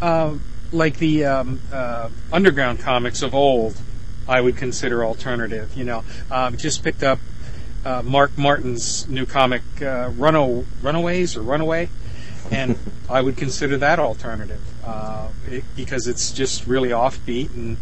uh, 0.00 0.34
like 0.72 0.98
the 0.98 1.24
um, 1.24 1.60
uh, 1.72 2.08
underground 2.32 2.80
comics 2.80 3.22
of 3.22 3.34
old, 3.34 3.80
I 4.28 4.40
would 4.40 4.56
consider 4.56 5.04
alternative. 5.04 5.76
You 5.76 5.84
know, 5.84 6.04
um, 6.30 6.56
just 6.56 6.82
picked 6.82 7.02
up 7.02 7.18
uh, 7.84 8.02
Mark 8.02 8.36
Martin's 8.38 9.08
new 9.08 9.26
comic, 9.26 9.62
uh, 9.78 10.10
Runo, 10.10 10.64
Runaways 10.82 11.36
or 11.36 11.42
Runaway, 11.42 11.88
and 12.50 12.78
I 13.08 13.20
would 13.20 13.36
consider 13.36 13.76
that 13.78 13.98
alternative 13.98 14.62
uh, 14.84 15.28
it, 15.48 15.64
because 15.76 16.06
it's 16.06 16.32
just 16.32 16.66
really 16.66 16.90
offbeat 16.90 17.54
and 17.54 17.76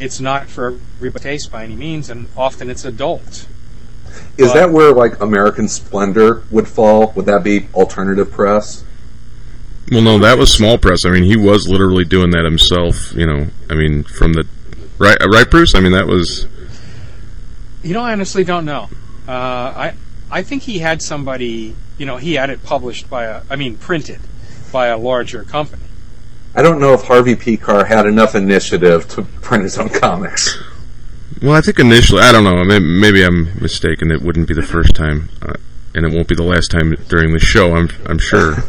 it's 0.00 0.20
not 0.20 0.48
for 0.48 0.78
everybody's 0.96 1.22
taste 1.22 1.52
by 1.52 1.64
any 1.64 1.74
means, 1.74 2.08
and 2.08 2.28
often 2.36 2.70
it's 2.70 2.84
adult. 2.84 3.46
Is 4.36 4.48
But- 4.48 4.54
that 4.54 4.70
where 4.70 4.92
like 4.92 5.20
American 5.20 5.68
Splendor 5.68 6.42
would 6.50 6.68
fall? 6.68 7.12
Would 7.16 7.26
that 7.26 7.42
be 7.42 7.68
alternative 7.74 8.30
press? 8.30 8.84
Well, 9.90 10.02
no, 10.02 10.18
that 10.18 10.36
was 10.36 10.52
small 10.52 10.76
press. 10.76 11.04
I 11.06 11.10
mean, 11.10 11.24
he 11.24 11.36
was 11.36 11.68
literally 11.68 12.04
doing 12.04 12.30
that 12.32 12.44
himself. 12.44 13.12
You 13.14 13.26
know, 13.26 13.46
I 13.70 13.74
mean, 13.74 14.02
from 14.02 14.34
the 14.34 14.46
right, 14.98 15.16
right, 15.26 15.50
Bruce. 15.50 15.74
I 15.74 15.80
mean, 15.80 15.92
that 15.92 16.06
was 16.06 16.46
You 17.82 17.94
know, 17.94 18.02
I 18.02 18.12
honestly 18.12 18.44
don't 18.44 18.64
know. 18.64 18.88
Uh, 19.26 19.32
I 19.32 19.94
I 20.30 20.42
think 20.42 20.62
he 20.62 20.78
had 20.78 21.00
somebody. 21.02 21.74
You 21.96 22.06
know, 22.06 22.16
he 22.16 22.34
had 22.34 22.50
it 22.50 22.62
published 22.62 23.08
by 23.08 23.24
a. 23.24 23.42
I 23.50 23.56
mean, 23.56 23.76
printed 23.76 24.20
by 24.72 24.88
a 24.88 24.98
larger 24.98 25.42
company. 25.44 25.82
I 26.54 26.62
don't 26.62 26.80
know 26.80 26.92
if 26.92 27.04
Harvey 27.04 27.34
Pekar 27.36 27.86
had 27.86 28.06
enough 28.06 28.34
initiative 28.34 29.08
to 29.10 29.22
print 29.22 29.64
his 29.64 29.78
own 29.78 29.88
comics. 29.90 30.58
well. 31.40 31.52
I 31.52 31.60
think 31.60 31.78
initially, 31.78 32.22
I 32.22 32.32
don't 32.32 32.44
know. 32.44 32.56
I 32.58 32.64
mean, 32.64 33.00
maybe 33.00 33.22
I'm 33.22 33.60
mistaken. 33.60 34.10
It 34.10 34.22
wouldn't 34.22 34.48
be 34.48 34.54
the 34.54 34.62
first 34.62 34.94
time, 34.94 35.28
uh, 35.42 35.54
and 35.98 36.06
it 36.06 36.14
won't 36.14 36.28
be 36.28 36.34
the 36.36 36.44
last 36.44 36.70
time 36.70 36.94
during 37.08 37.32
the 37.32 37.40
show. 37.40 37.74
I'm 37.74 37.90
I'm 38.06 38.18
sure. 38.18 38.56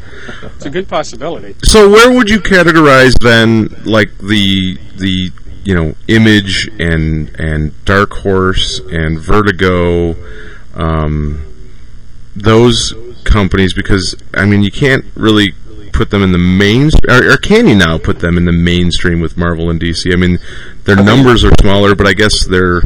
It's 0.58 0.66
a 0.66 0.70
good 0.70 0.88
possibility. 0.88 1.56
So 1.64 1.90
where 1.90 2.12
would 2.12 2.30
you 2.30 2.40
categorize 2.40 3.14
then, 3.20 3.70
like 3.84 4.16
the 4.18 4.78
the 4.96 5.32
you 5.64 5.74
know 5.74 5.96
Image 6.08 6.70
and 6.80 7.30
and 7.40 7.86
Dark 7.86 8.14
Horse 8.14 8.80
and 8.92 9.20
Vertigo, 9.20 10.16
um, 10.76 11.42
those 12.36 12.94
companies? 13.24 13.74
Because 13.74 14.16
I 14.34 14.46
mean, 14.46 14.62
you 14.62 14.72
can't 14.72 15.06
really 15.16 15.54
put 15.94 16.12
them 16.12 16.22
in 16.22 16.32
the 16.32 16.38
main, 16.38 16.92
or, 17.10 17.32
or 17.32 17.38
can 17.38 17.68
you 17.68 17.76
now 17.76 17.98
put 17.98 18.20
them 18.20 18.38
in 18.38 18.46
the 18.46 18.52
mainstream 18.52 19.22
with 19.22 19.38
Marvel 19.38 19.70
and 19.70 19.80
DC? 19.80 20.14
I 20.14 20.16
mean, 20.16 20.38
their 20.84 21.02
numbers 21.02 21.44
are 21.44 21.52
smaller, 21.62 21.96
but 21.96 22.06
I 22.06 22.14
guess 22.14 22.46
their 22.46 22.82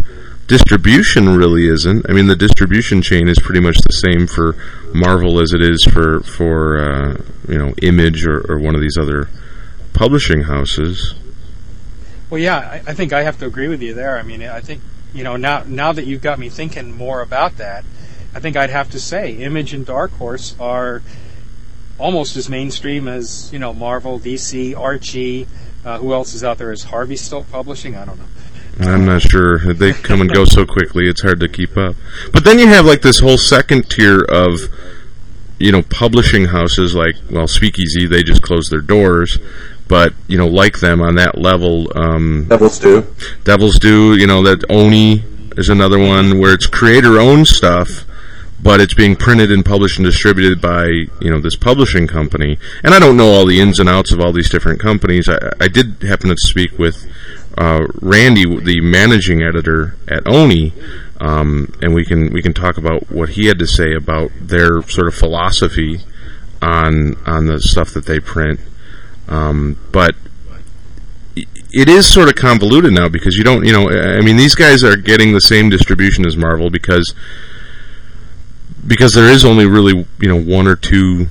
distribution 0.48 1.36
really 1.36 1.68
isn't. 1.68 2.10
I 2.10 2.14
mean, 2.14 2.28
the 2.28 2.36
distribution 2.36 3.02
chain 3.02 3.28
is 3.28 3.40
pretty 3.40 3.60
much 3.60 3.78
the 3.78 3.94
same 3.94 4.28
for 4.28 4.56
Marvel 4.94 5.40
as 5.40 5.54
it 5.54 5.62
is 5.62 5.84
for 5.84 6.22
for 6.22 6.78
uh, 6.78 7.22
you 7.48 7.58
know 7.58 7.74
Image 7.82 8.26
or, 8.26 8.40
or 8.52 8.60
one 8.60 8.76
of 8.76 8.82
these 8.82 8.98
other 8.98 9.30
publishing 9.94 10.44
houses. 10.44 11.16
Well, 12.30 12.40
yeah, 12.40 12.58
I, 12.58 12.92
I 12.92 12.94
think 12.94 13.14
I 13.14 13.24
have 13.24 13.38
to 13.40 13.46
agree 13.46 13.68
with 13.68 13.82
you 13.82 13.94
there. 13.94 14.18
I 14.18 14.24
mean, 14.24 14.44
I 14.44 14.60
think 14.60 14.82
you 15.14 15.24
know 15.24 15.36
now 15.36 15.64
now 15.66 15.92
that 15.94 16.06
you've 16.06 16.22
got 16.22 16.40
me 16.40 16.50
thinking 16.50 16.96
more 16.96 17.22
about 17.22 17.58
that, 17.58 17.86
I 18.34 18.40
think 18.40 18.58
I'd 18.58 18.70
have 18.70 18.90
to 18.92 19.00
say 19.00 19.34
Image 19.34 19.74
and 19.74 19.86
Dark 19.86 20.12
Horse 20.14 20.56
are 20.60 21.02
almost 22.00 22.36
as 22.36 22.50
mainstream 22.50 23.08
as 23.08 23.52
you 23.54 23.60
know 23.60 23.74
Marvel, 23.74 24.20
DC, 24.20 24.78
Archie. 24.78 25.48
Uh, 25.86 25.98
who 25.98 26.14
else 26.14 26.34
is 26.34 26.46
out 26.46 26.58
there? 26.58 26.72
Is 26.72 26.84
Harvey 26.84 27.18
still 27.18 27.44
publishing? 27.44 27.96
I 27.96 28.06
don't 28.06 28.18
know. 28.18 28.26
I'm 28.80 29.06
not 29.06 29.22
sure. 29.22 29.74
They 29.74 29.94
come 29.94 30.22
and 30.22 30.34
go 30.34 30.46
so 30.46 30.66
quickly; 30.66 31.08
it's 31.08 31.22
hard 31.22 31.40
to 31.42 31.48
keep 31.48 31.78
up. 31.78 31.96
But 32.32 32.44
then 32.44 32.60
you 32.60 32.68
have 32.68 32.86
like 32.86 33.02
this 33.02 33.20
whole 33.20 33.38
second 33.38 33.90
tier 33.90 34.24
of, 34.24 34.60
you 35.60 35.72
know, 35.72 35.84
publishing 35.84 36.46
houses 36.46 36.96
like 36.96 37.16
well, 37.30 37.48
Speakeasy. 37.48 38.08
They 38.08 38.24
just 38.24 38.42
closed 38.42 38.72
their 38.72 38.82
doors, 38.82 39.38
but 39.88 40.14
you 40.28 40.38
know, 40.38 40.48
like 40.48 40.80
them 40.80 41.02
on 41.02 41.16
that 41.16 41.38
level, 41.38 41.92
um, 41.96 42.48
Devil's 42.50 42.80
Due. 42.80 43.06
Devil's 43.44 43.78
Due. 43.78 44.16
You 44.16 44.28
know 44.28 44.42
that 44.44 44.64
Oni 44.70 45.24
is 45.56 45.70
another 45.70 46.00
one 46.00 46.40
where 46.40 46.54
it's 46.54 46.66
creator-owned 46.66 47.48
stuff, 47.48 48.06
but 48.60 48.82
it's 48.82 48.96
being 48.96 49.16
printed 49.16 49.52
and 49.52 49.64
published 49.64 50.00
and 50.00 50.06
distributed 50.06 50.60
by 50.60 50.86
you 50.88 51.30
know 51.30 51.40
this 51.40 51.56
publishing 51.56 52.08
company. 52.08 52.58
And 52.84 52.96
I 52.96 53.00
don't 53.00 53.18
know 53.18 53.32
all 53.32 53.46
the 53.46 53.60
ins 53.60 53.80
and 53.80 53.88
outs 53.88 54.12
of 54.12 54.20
all 54.20 54.34
these 54.34 54.50
different 54.50 54.80
companies. 54.80 55.30
I, 55.30 55.38
I 55.62 55.68
did 55.68 56.02
happen 56.02 56.30
to 56.30 56.36
speak 56.38 56.80
with 56.80 57.06
uh, 57.58 57.88
Randy, 58.02 58.44
the 58.60 58.82
managing 58.82 59.42
editor 59.42 59.96
at 60.08 60.28
Oni, 60.28 60.74
um, 61.20 61.74
and 61.82 61.94
we 61.94 62.04
can 62.06 62.32
we 62.34 62.42
can 62.42 62.54
talk 62.54 62.78
about 62.78 63.12
what 63.12 63.30
he 63.30 63.48
had 63.48 63.60
to 63.60 63.68
say 63.68 63.94
about 63.94 64.32
their 64.40 64.82
sort 64.84 65.08
of 65.08 65.14
philosophy 65.14 66.02
on 66.62 67.16
on 67.26 67.46
the 67.46 67.62
stuff 67.62 67.94
that 67.94 68.06
they 68.06 68.20
print. 68.20 68.60
Um, 69.28 69.80
but 69.92 70.16
it 71.36 71.90
is 71.90 72.08
sort 72.08 72.30
of 72.30 72.36
convoluted 72.36 72.94
now 72.94 73.10
because 73.10 73.36
you 73.36 73.44
don't, 73.44 73.66
you 73.66 73.74
know, 73.74 73.90
I 73.90 74.22
mean, 74.22 74.38
these 74.38 74.54
guys 74.54 74.84
are 74.84 74.96
getting 74.96 75.34
the 75.34 75.42
same 75.42 75.70
distribution 75.70 76.26
as 76.26 76.38
Marvel 76.38 76.70
because 76.70 77.16
because 78.86 79.14
there 79.14 79.30
is 79.30 79.44
only 79.44 79.66
really, 79.66 80.06
you 80.20 80.28
know, 80.28 80.40
one 80.40 80.68
or 80.68 80.76
two 80.76 81.28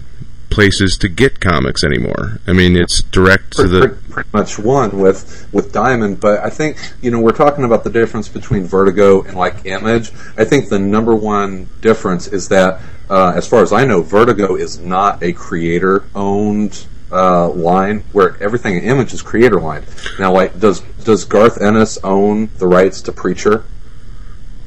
places 0.53 0.97
to 0.99 1.09
get 1.09 1.41
comics 1.41 1.83
anymore. 1.83 2.39
I 2.47 2.53
mean, 2.53 2.77
it's 2.77 3.03
direct 3.03 3.57
to 3.57 3.67
the 3.67 3.89
pretty, 4.11 4.29
much 4.33 4.59
one 4.59 4.99
with 4.99 5.49
with 5.53 5.73
Diamond, 5.73 6.21
but 6.21 6.41
I 6.41 6.51
think 6.51 6.79
you 7.01 7.11
know 7.11 7.21
we're 7.21 7.33
talking 7.33 7.65
about 7.65 7.85
the 7.85 7.91
difference 7.91 8.29
between 8.29 8.65
Vertigo 8.65 9.23
and 9.23 9.37
like 9.37 9.65
Image. 9.65 10.13
I 10.37 10.45
think 10.45 10.69
the 10.69 10.79
number 10.79 11.15
one 11.15 11.69
difference 11.81 12.27
is 12.29 12.49
that, 12.49 12.81
uh, 13.09 13.33
as 13.35 13.49
far 13.49 13.63
as 13.63 13.73
I 13.73 13.85
know, 13.85 14.03
Vertigo 14.03 14.55
is 14.55 14.79
not 14.79 15.23
a 15.23 15.33
creator 15.33 16.05
owned 16.15 16.87
uh, 17.11 17.49
line 17.51 18.05
where 18.13 18.43
everything 18.43 18.77
in 18.77 18.85
Image 18.85 19.13
is 19.13 19.23
creator 19.23 19.61
line. 19.61 19.85
Now, 20.19 20.33
like, 20.33 20.59
does 20.59 20.81
does 21.05 21.25
Garth 21.25 21.61
Ennis 21.61 21.99
own 22.05 22.51
the 22.59 22.67
rights 22.67 23.01
to 23.03 23.13
Preacher? 23.13 23.65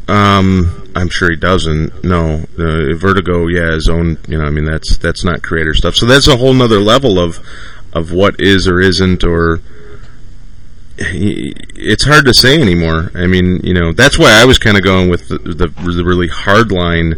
Um, 0.08 0.92
I'm 0.96 1.10
sure 1.10 1.32
he 1.32 1.36
doesn't. 1.36 2.04
No, 2.04 2.46
uh, 2.58 2.96
Vertigo, 2.96 3.48
yeah, 3.48 3.72
his 3.72 3.90
own. 3.90 4.18
You 4.28 4.38
know, 4.38 4.46
I 4.46 4.50
mean, 4.50 4.66
that's 4.66 4.98
that's 4.98 5.24
not 5.24 5.42
creator 5.42 5.74
stuff. 5.74 5.96
So 5.96 6.06
that's 6.06 6.28
a 6.28 6.38
whole 6.38 6.54
nother 6.54 6.80
level 6.80 7.20
of 7.20 7.40
of 7.94 8.12
what 8.12 8.40
is 8.40 8.68
or 8.68 8.80
isn't, 8.80 9.24
or 9.24 9.62
it's 10.98 12.06
hard 12.06 12.26
to 12.26 12.34
say 12.34 12.60
anymore. 12.60 13.12
I 13.16 13.28
mean, 13.28 13.60
you 13.64 13.74
know, 13.74 13.92
that's 13.92 14.18
why 14.18 14.32
I 14.32 14.46
was 14.46 14.60
kind 14.60 14.78
of 14.78 14.84
going 14.84 15.10
with 15.10 15.28
the, 15.28 15.38
the, 15.40 15.68
the 15.68 16.04
really 16.06 16.28
hard 16.28 16.72
line 16.72 17.16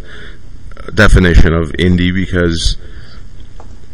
definition 0.94 1.54
of 1.54 1.72
indie 1.74 2.14
because 2.14 2.78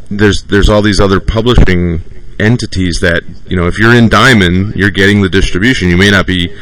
there's 0.09 0.43
there's 0.43 0.69
all 0.69 0.81
these 0.81 0.99
other 0.99 1.19
publishing 1.19 2.01
entities 2.39 2.99
that 3.01 3.23
you 3.47 3.55
know 3.55 3.67
if 3.67 3.79
you're 3.79 3.95
in 3.95 4.09
Diamond, 4.09 4.75
you're 4.75 4.91
getting 4.91 5.21
the 5.21 5.29
distribution. 5.29 5.89
You 5.89 5.97
may 5.97 6.11
not 6.11 6.27
be 6.27 6.53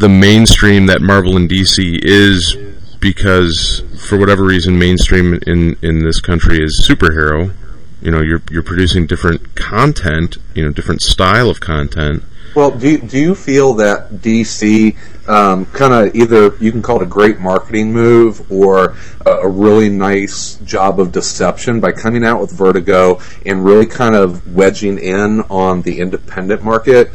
the 0.00 0.08
mainstream 0.08 0.86
that 0.86 1.02
Marvel 1.02 1.36
and 1.36 1.48
DC 1.48 2.00
is 2.02 2.56
because 3.00 3.82
for 4.08 4.18
whatever 4.18 4.44
reason 4.44 4.78
mainstream 4.78 5.38
in 5.46 5.76
in 5.82 6.04
this 6.04 6.20
country 6.20 6.62
is 6.62 6.86
superhero. 6.88 7.52
You 8.00 8.10
know, 8.10 8.22
you're 8.22 8.42
you're 8.50 8.62
producing 8.62 9.06
different 9.06 9.54
content, 9.56 10.38
you 10.54 10.64
know, 10.64 10.70
different 10.70 11.02
style 11.02 11.50
of 11.50 11.60
content. 11.60 12.24
Well, 12.56 12.70
do 12.70 12.96
do 12.98 13.18
you 13.18 13.34
feel 13.34 13.74
that 13.74 14.10
DC 14.10 14.96
um, 15.28 15.66
kind 15.66 15.92
of 15.92 16.14
either 16.16 16.56
you 16.56 16.72
can 16.72 16.80
call 16.80 16.96
it 16.96 17.02
a 17.02 17.06
great 17.06 17.38
marketing 17.38 17.92
move 17.92 18.50
or 18.50 18.96
a, 19.24 19.30
a, 19.30 19.48
really 19.48 19.88
nice 19.88 20.56
job 20.64 20.98
of 20.98 21.12
deception 21.12 21.78
by 21.78 21.92
coming 21.92 22.24
out 22.24 22.40
with 22.40 22.50
Vertigo 22.50 23.20
and 23.46 23.64
really 23.64 23.86
kind 23.86 24.16
of 24.16 24.52
wedging 24.52 24.98
in 24.98 25.42
on 25.42 25.82
the 25.82 26.00
independent 26.00 26.64
market 26.64 27.12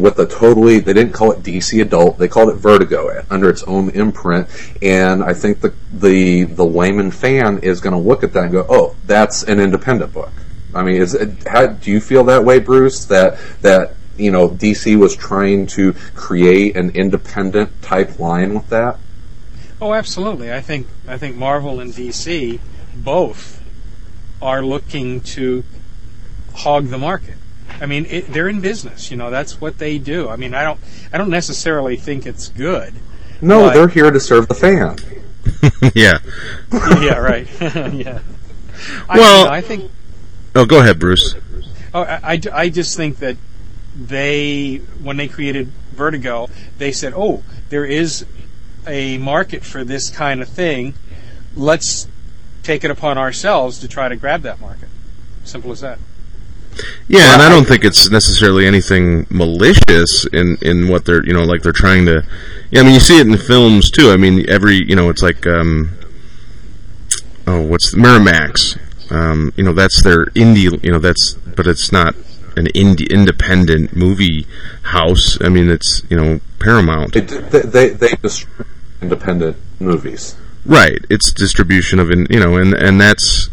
with 0.00 0.18
a 0.18 0.26
totally 0.26 0.78
they 0.78 0.92
didn't 0.92 1.12
call 1.12 1.32
it 1.32 1.42
DC 1.42 1.80
adult 1.82 2.18
they 2.18 2.28
called 2.28 2.48
it 2.48 2.54
Vertigo 2.56 3.24
under 3.30 3.48
its 3.48 3.62
own 3.64 3.90
imprint 3.90 4.48
and 4.80 5.22
I 5.22 5.34
think 5.34 5.60
the 5.60 5.74
the 5.92 6.44
the 6.44 6.64
layman 6.64 7.10
fan 7.10 7.58
is 7.58 7.80
going 7.80 7.94
to 7.94 7.98
look 7.98 8.22
at 8.22 8.32
that 8.34 8.44
and 8.44 8.52
go 8.52 8.66
oh 8.68 8.96
that's 9.06 9.42
an 9.42 9.60
independent 9.60 10.12
book 10.12 10.32
I 10.74 10.82
mean 10.82 11.02
is 11.02 11.14
it, 11.14 11.46
how, 11.46 11.66
do 11.66 11.90
you 11.90 12.00
feel 12.00 12.24
that 12.24 12.44
way 12.44 12.58
Bruce 12.58 13.04
that 13.06 13.38
that 13.62 13.96
you 14.16 14.30
know, 14.30 14.48
DC 14.48 14.96
was 14.96 15.16
trying 15.16 15.66
to 15.66 15.94
create 16.14 16.76
an 16.76 16.90
independent 16.90 17.82
type 17.82 18.18
line 18.18 18.54
with 18.54 18.68
that? 18.68 18.98
Oh, 19.80 19.94
absolutely. 19.94 20.52
I 20.52 20.60
think 20.60 20.86
I 21.08 21.18
think 21.18 21.36
Marvel 21.36 21.80
and 21.80 21.92
DC 21.92 22.60
both 22.94 23.62
are 24.40 24.62
looking 24.62 25.20
to 25.20 25.64
hog 26.54 26.88
the 26.88 26.98
market. 26.98 27.36
I 27.82 27.86
mean, 27.86 28.06
it, 28.08 28.28
they're 28.28 28.48
in 28.48 28.60
business. 28.60 29.10
You 29.10 29.16
know, 29.16 29.28
that's 29.28 29.60
what 29.60 29.78
they 29.78 29.98
do. 29.98 30.28
I 30.28 30.36
mean, 30.36 30.54
I 30.54 30.62
don't 30.62 30.78
I 31.12 31.18
don't 31.18 31.30
necessarily 31.30 31.96
think 31.96 32.26
it's 32.26 32.48
good. 32.48 32.94
No, 33.40 33.70
they're 33.70 33.88
here 33.88 34.12
to 34.12 34.20
serve 34.20 34.46
the 34.46 34.54
fan. 34.54 34.98
yeah. 35.94 36.18
yeah. 37.02 37.18
Right. 37.18 37.48
yeah. 37.60 38.20
Well, 39.08 39.48
I, 39.48 39.56
I 39.56 39.60
think. 39.60 39.90
Oh, 40.54 40.64
go 40.64 40.78
ahead, 40.78 41.00
Bruce. 41.00 41.34
Oh, 41.92 42.02
I, 42.02 42.34
I, 42.34 42.40
I 42.52 42.68
just 42.68 42.96
think 42.96 43.18
that 43.18 43.36
they 43.96 44.76
when 45.02 45.16
they 45.16 45.26
created 45.26 45.72
Vertigo, 45.92 46.48
they 46.78 46.92
said, 46.92 47.12
"Oh, 47.16 47.42
there 47.68 47.84
is 47.84 48.24
a 48.86 49.18
market 49.18 49.64
for 49.64 49.82
this 49.82 50.08
kind 50.08 50.40
of 50.40 50.48
thing. 50.48 50.94
Let's 51.56 52.06
take 52.62 52.84
it 52.84 52.92
upon 52.92 53.18
ourselves 53.18 53.80
to 53.80 53.88
try 53.88 54.08
to 54.08 54.14
grab 54.14 54.42
that 54.42 54.60
market." 54.60 54.88
Simple 55.44 55.72
as 55.72 55.80
that. 55.80 55.98
Yeah, 57.08 57.34
and 57.34 57.42
I 57.42 57.48
don't 57.48 57.66
think 57.66 57.84
it's 57.84 58.10
necessarily 58.10 58.66
anything 58.66 59.26
malicious 59.30 60.26
in 60.32 60.56
in 60.62 60.88
what 60.88 61.04
they're 61.04 61.24
you 61.24 61.32
know 61.32 61.44
like 61.44 61.62
they're 61.62 61.72
trying 61.72 62.06
to. 62.06 62.24
Yeah, 62.70 62.80
I 62.80 62.84
mean 62.84 62.94
you 62.94 63.00
see 63.00 63.18
it 63.18 63.26
in 63.26 63.36
films 63.36 63.90
too. 63.90 64.10
I 64.10 64.16
mean 64.16 64.48
every 64.48 64.76
you 64.76 64.96
know 64.96 65.10
it's 65.10 65.22
like 65.22 65.46
um, 65.46 65.96
oh 67.46 67.62
what's 67.62 67.92
the, 67.92 67.98
Miramax. 67.98 68.78
Um, 69.10 69.52
you 69.56 69.64
know 69.64 69.72
that's 69.72 70.02
their 70.02 70.26
indie. 70.26 70.82
You 70.82 70.92
know 70.92 70.98
that's 70.98 71.34
but 71.34 71.66
it's 71.66 71.92
not 71.92 72.14
an 72.56 72.66
indie, 72.66 73.10
independent 73.10 73.96
movie 73.96 74.46
house. 74.82 75.38
I 75.40 75.48
mean, 75.48 75.70
it's 75.70 76.02
you 76.08 76.16
know 76.16 76.40
Paramount. 76.58 77.16
It, 77.16 77.28
they 77.28 77.60
they, 77.60 77.88
they 77.90 78.14
distribute 78.16 78.66
independent 79.00 79.56
movies. 79.80 80.36
Right. 80.64 81.04
It's 81.10 81.32
distribution 81.32 81.98
of 81.98 82.10
in 82.10 82.26
you 82.30 82.40
know, 82.40 82.56
and 82.56 82.74
and 82.74 83.00
that's. 83.00 83.48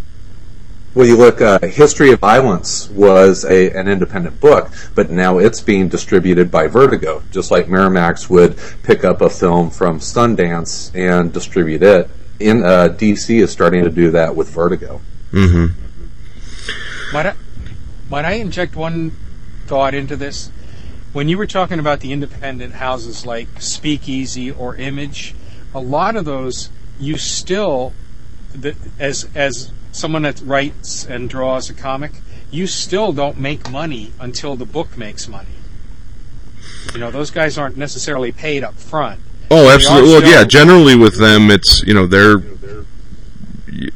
Well, 0.99 1.07
you 1.07 1.15
look. 1.15 1.39
Uh, 1.39 1.65
History 1.65 2.12
of 2.12 2.19
Violence 2.19 2.89
was 2.89 3.45
a 3.45 3.71
an 3.71 3.88
independent 3.88 4.41
book, 4.41 4.69
but 4.95 5.09
now 5.09 5.38
it's 5.38 5.62
being 5.62 5.88
distributed 5.88 6.51
by 6.51 6.67
Vertigo, 6.67 7.23
just 7.31 7.51
like 7.51 7.67
Miramax 7.67 8.29
would 8.29 8.57
pick 8.83 9.05
up 9.05 9.21
a 9.21 9.29
film 9.29 9.69
from 9.69 9.99
Sundance 9.99 10.93
and 10.93 11.31
distribute 11.31 11.83
it. 11.83 12.09
In 12.41 12.65
uh, 12.65 12.89
DC 12.89 13.41
is 13.41 13.49
starting 13.49 13.85
to 13.85 13.89
do 13.89 14.12
that 14.12 14.35
with 14.35 14.49
Vertigo. 14.49 14.99
Mm-hmm. 15.31 15.67
Might 17.13 17.27
I, 17.27 17.35
might 18.09 18.25
I 18.25 18.31
inject 18.33 18.75
one 18.75 19.12
thought 19.67 19.93
into 19.93 20.17
this? 20.17 20.51
When 21.13 21.29
you 21.29 21.38
were 21.38 21.47
talking 21.47 21.79
about 21.79 22.01
the 22.01 22.12
independent 22.12 22.73
houses 22.73 23.25
like 23.25 23.62
Speakeasy 23.62 24.51
or 24.51 24.75
Image, 24.75 25.33
a 25.73 25.79
lot 25.79 26.17
of 26.17 26.25
those 26.25 26.69
you 26.99 27.15
still, 27.15 27.93
as 28.99 29.29
as 29.33 29.71
someone 29.91 30.23
that 30.23 30.41
writes 30.41 31.06
and 31.06 31.30
draws 31.30 31.69
a 31.69 31.73
comic, 31.73 32.12
you 32.52 32.67
still 32.67 33.12
don't 33.13 33.38
make 33.39 33.69
money 33.69 34.12
until 34.19 34.56
the 34.56 34.65
book 34.65 34.97
makes 34.97 35.28
money. 35.28 35.47
You 36.93 36.99
know, 36.99 37.12
those 37.12 37.32
guys 37.32 37.58
aren't 37.58 37.78
necessarily 37.78 38.32
paid 38.32 38.63
up 38.63 38.75
front. 38.75 39.19
Oh, 39.52 39.69
absolutely. 39.69 40.12
Well, 40.12 40.23
yeah. 40.23 40.43
Generally, 40.43 40.95
with 40.95 41.17
them, 41.17 41.52
it's 41.52 41.84
you 41.84 41.93
know 41.93 42.06
they're. 42.06 42.38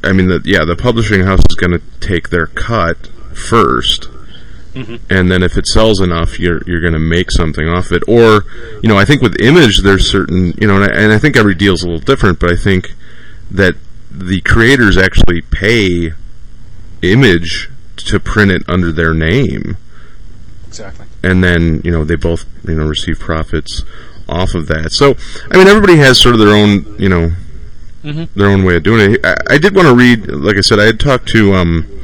I 0.03 0.13
mean, 0.13 0.27
the, 0.27 0.41
yeah, 0.45 0.63
the 0.65 0.75
publishing 0.75 1.23
house 1.23 1.41
is 1.49 1.55
going 1.55 1.71
to 1.71 1.81
take 1.99 2.29
their 2.29 2.45
cut, 2.45 3.09
1st 3.33 4.07
mm-hmm. 4.73 4.95
and 5.09 5.31
then 5.31 5.43
if 5.43 5.57
it 5.57 5.67
sells 5.67 5.99
enough, 5.99 6.39
you're 6.39 6.61
you're 6.65 6.81
going 6.81 6.93
to 6.93 6.99
make 6.99 7.31
something 7.31 7.67
off 7.67 7.91
it. 7.91 8.03
Or, 8.07 8.45
you 8.81 8.89
know, 8.89 8.97
I 8.97 9.05
think 9.05 9.21
with 9.21 9.39
Image, 9.41 9.79
there's 9.79 10.09
certain, 10.09 10.53
you 10.59 10.67
know, 10.67 10.81
and 10.81 10.91
I, 10.91 11.01
and 11.01 11.11
I 11.11 11.19
think 11.19 11.35
every 11.37 11.55
deal 11.55 11.73
is 11.73 11.83
a 11.83 11.87
little 11.87 12.03
different, 12.03 12.39
but 12.39 12.51
I 12.51 12.55
think 12.55 12.93
that 13.51 13.75
the 14.13 14.41
creators 14.41 14.97
actually 14.97 15.41
pay 15.41 16.13
Image 17.03 17.69
to 17.97 18.19
print 18.19 18.49
it 18.51 18.63
under 18.67 18.91
their 18.91 19.13
name. 19.13 19.75
Exactly. 20.67 21.05
And 21.21 21.43
then, 21.43 21.81
you 21.83 21.91
know, 21.91 22.05
they 22.05 22.15
both, 22.15 22.45
you 22.65 22.75
know, 22.75 22.87
receive 22.87 23.19
profits 23.19 23.83
off 24.27 24.55
of 24.55 24.67
that. 24.67 24.91
So, 24.93 25.15
I 25.51 25.57
mean, 25.57 25.67
everybody 25.67 25.97
has 25.97 26.19
sort 26.19 26.33
of 26.33 26.39
their 26.39 26.55
own, 26.55 26.95
you 26.97 27.09
know, 27.09 27.31
mm-hmm. 28.03 28.39
their 28.39 28.49
own 28.49 28.63
way 28.63 28.77
of 28.77 28.83
doing 28.83 29.15
it. 29.15 29.25
I, 29.25 29.35
I, 29.51 29.57
did 29.57 29.75
want 29.75 29.89
to 29.89 29.95
read, 29.95 30.27
like 30.27 30.57
I 30.57 30.61
said, 30.61 30.79
I 30.79 30.85
had 30.85 30.99
talked 30.99 31.27
to 31.29 31.53
um, 31.55 32.01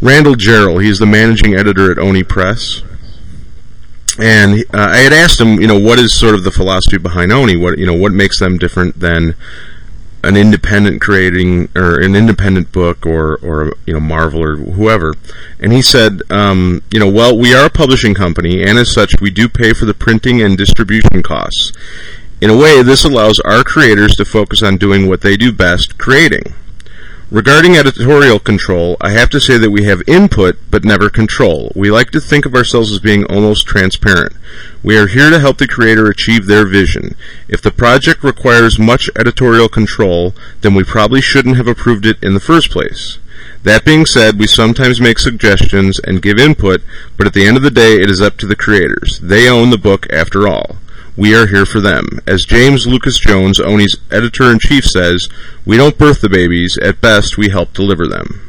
Randal 0.00 0.34
Jarrell. 0.34 0.82
He's 0.82 0.98
the 0.98 1.06
managing 1.06 1.54
editor 1.54 1.92
at 1.92 1.98
Oni 1.98 2.22
Press. 2.22 2.82
And 4.18 4.64
uh, 4.72 4.88
I 4.92 4.98
had 4.98 5.12
asked 5.12 5.38
him, 5.38 5.60
you 5.60 5.66
know, 5.66 5.78
what 5.78 5.98
is 5.98 6.18
sort 6.18 6.34
of 6.34 6.42
the 6.42 6.50
philosophy 6.50 6.96
behind 6.96 7.32
Oni? 7.32 7.56
What 7.56 7.78
you 7.78 7.84
know, 7.84 7.94
what 7.94 8.12
makes 8.12 8.40
them 8.40 8.56
different 8.56 8.98
than 8.98 9.34
an 10.26 10.36
independent 10.36 11.00
creating 11.00 11.68
or 11.74 12.00
an 12.00 12.14
independent 12.14 12.72
book 12.72 13.06
or 13.06 13.36
or 13.36 13.74
you 13.86 13.94
know 13.94 14.00
Marvel 14.00 14.42
or 14.42 14.56
whoever? 14.56 15.14
And 15.60 15.72
he 15.72 15.82
said, 15.82 16.20
um, 16.30 16.82
you 16.92 17.00
know, 17.00 17.10
well, 17.10 17.36
we 17.36 17.54
are 17.54 17.66
a 17.66 17.70
publishing 17.70 18.14
company, 18.14 18.62
and 18.62 18.78
as 18.78 18.92
such, 18.92 19.14
we 19.20 19.30
do 19.30 19.48
pay 19.48 19.72
for 19.72 19.84
the 19.84 19.94
printing 19.94 20.42
and 20.42 20.58
distribution 20.58 21.22
costs. 21.22 21.72
In 22.40 22.50
a 22.50 22.56
way, 22.56 22.82
this 22.82 23.04
allows 23.04 23.40
our 23.40 23.64
creators 23.64 24.14
to 24.16 24.24
focus 24.24 24.62
on 24.62 24.76
doing 24.76 25.08
what 25.08 25.22
they 25.22 25.36
do 25.38 25.52
best, 25.52 25.96
creating. 25.96 26.52
Regarding 27.30 27.74
editorial 27.74 28.38
control, 28.38 28.96
I 29.00 29.10
have 29.10 29.30
to 29.30 29.40
say 29.40 29.58
that 29.58 29.72
we 29.72 29.82
have 29.82 30.00
input 30.06 30.58
but 30.70 30.84
never 30.84 31.10
control. 31.10 31.72
We 31.74 31.90
like 31.90 32.12
to 32.12 32.20
think 32.20 32.46
of 32.46 32.54
ourselves 32.54 32.92
as 32.92 33.00
being 33.00 33.24
almost 33.24 33.66
transparent. 33.66 34.32
We 34.84 34.96
are 34.96 35.08
here 35.08 35.28
to 35.30 35.40
help 35.40 35.58
the 35.58 35.66
creator 35.66 36.06
achieve 36.06 36.46
their 36.46 36.64
vision. 36.64 37.16
If 37.48 37.60
the 37.60 37.72
project 37.72 38.22
requires 38.22 38.78
much 38.78 39.10
editorial 39.18 39.68
control, 39.68 40.34
then 40.60 40.74
we 40.74 40.84
probably 40.84 41.20
shouldn't 41.20 41.56
have 41.56 41.66
approved 41.66 42.06
it 42.06 42.22
in 42.22 42.34
the 42.34 42.38
first 42.38 42.70
place. 42.70 43.18
That 43.64 43.84
being 43.84 44.06
said, 44.06 44.38
we 44.38 44.46
sometimes 44.46 45.00
make 45.00 45.18
suggestions 45.18 45.98
and 45.98 46.22
give 46.22 46.38
input, 46.38 46.80
but 47.16 47.26
at 47.26 47.34
the 47.34 47.44
end 47.44 47.56
of 47.56 47.64
the 47.64 47.72
day, 47.72 47.96
it 47.96 48.08
is 48.08 48.22
up 48.22 48.36
to 48.36 48.46
the 48.46 48.54
creators. 48.54 49.18
They 49.18 49.48
own 49.48 49.70
the 49.70 49.78
book 49.78 50.06
after 50.12 50.46
all. 50.46 50.76
We 51.16 51.34
are 51.34 51.46
here 51.46 51.64
for 51.64 51.80
them. 51.80 52.20
As 52.26 52.44
James 52.44 52.86
Lucas 52.86 53.18
Jones, 53.18 53.58
Oni's 53.58 53.96
editor 54.10 54.50
in 54.50 54.58
chief, 54.58 54.84
says, 54.84 55.28
we 55.64 55.76
don't 55.76 55.96
birth 55.96 56.20
the 56.20 56.28
babies. 56.28 56.78
At 56.82 57.00
best, 57.00 57.38
we 57.38 57.48
help 57.48 57.72
deliver 57.72 58.06
them. 58.06 58.42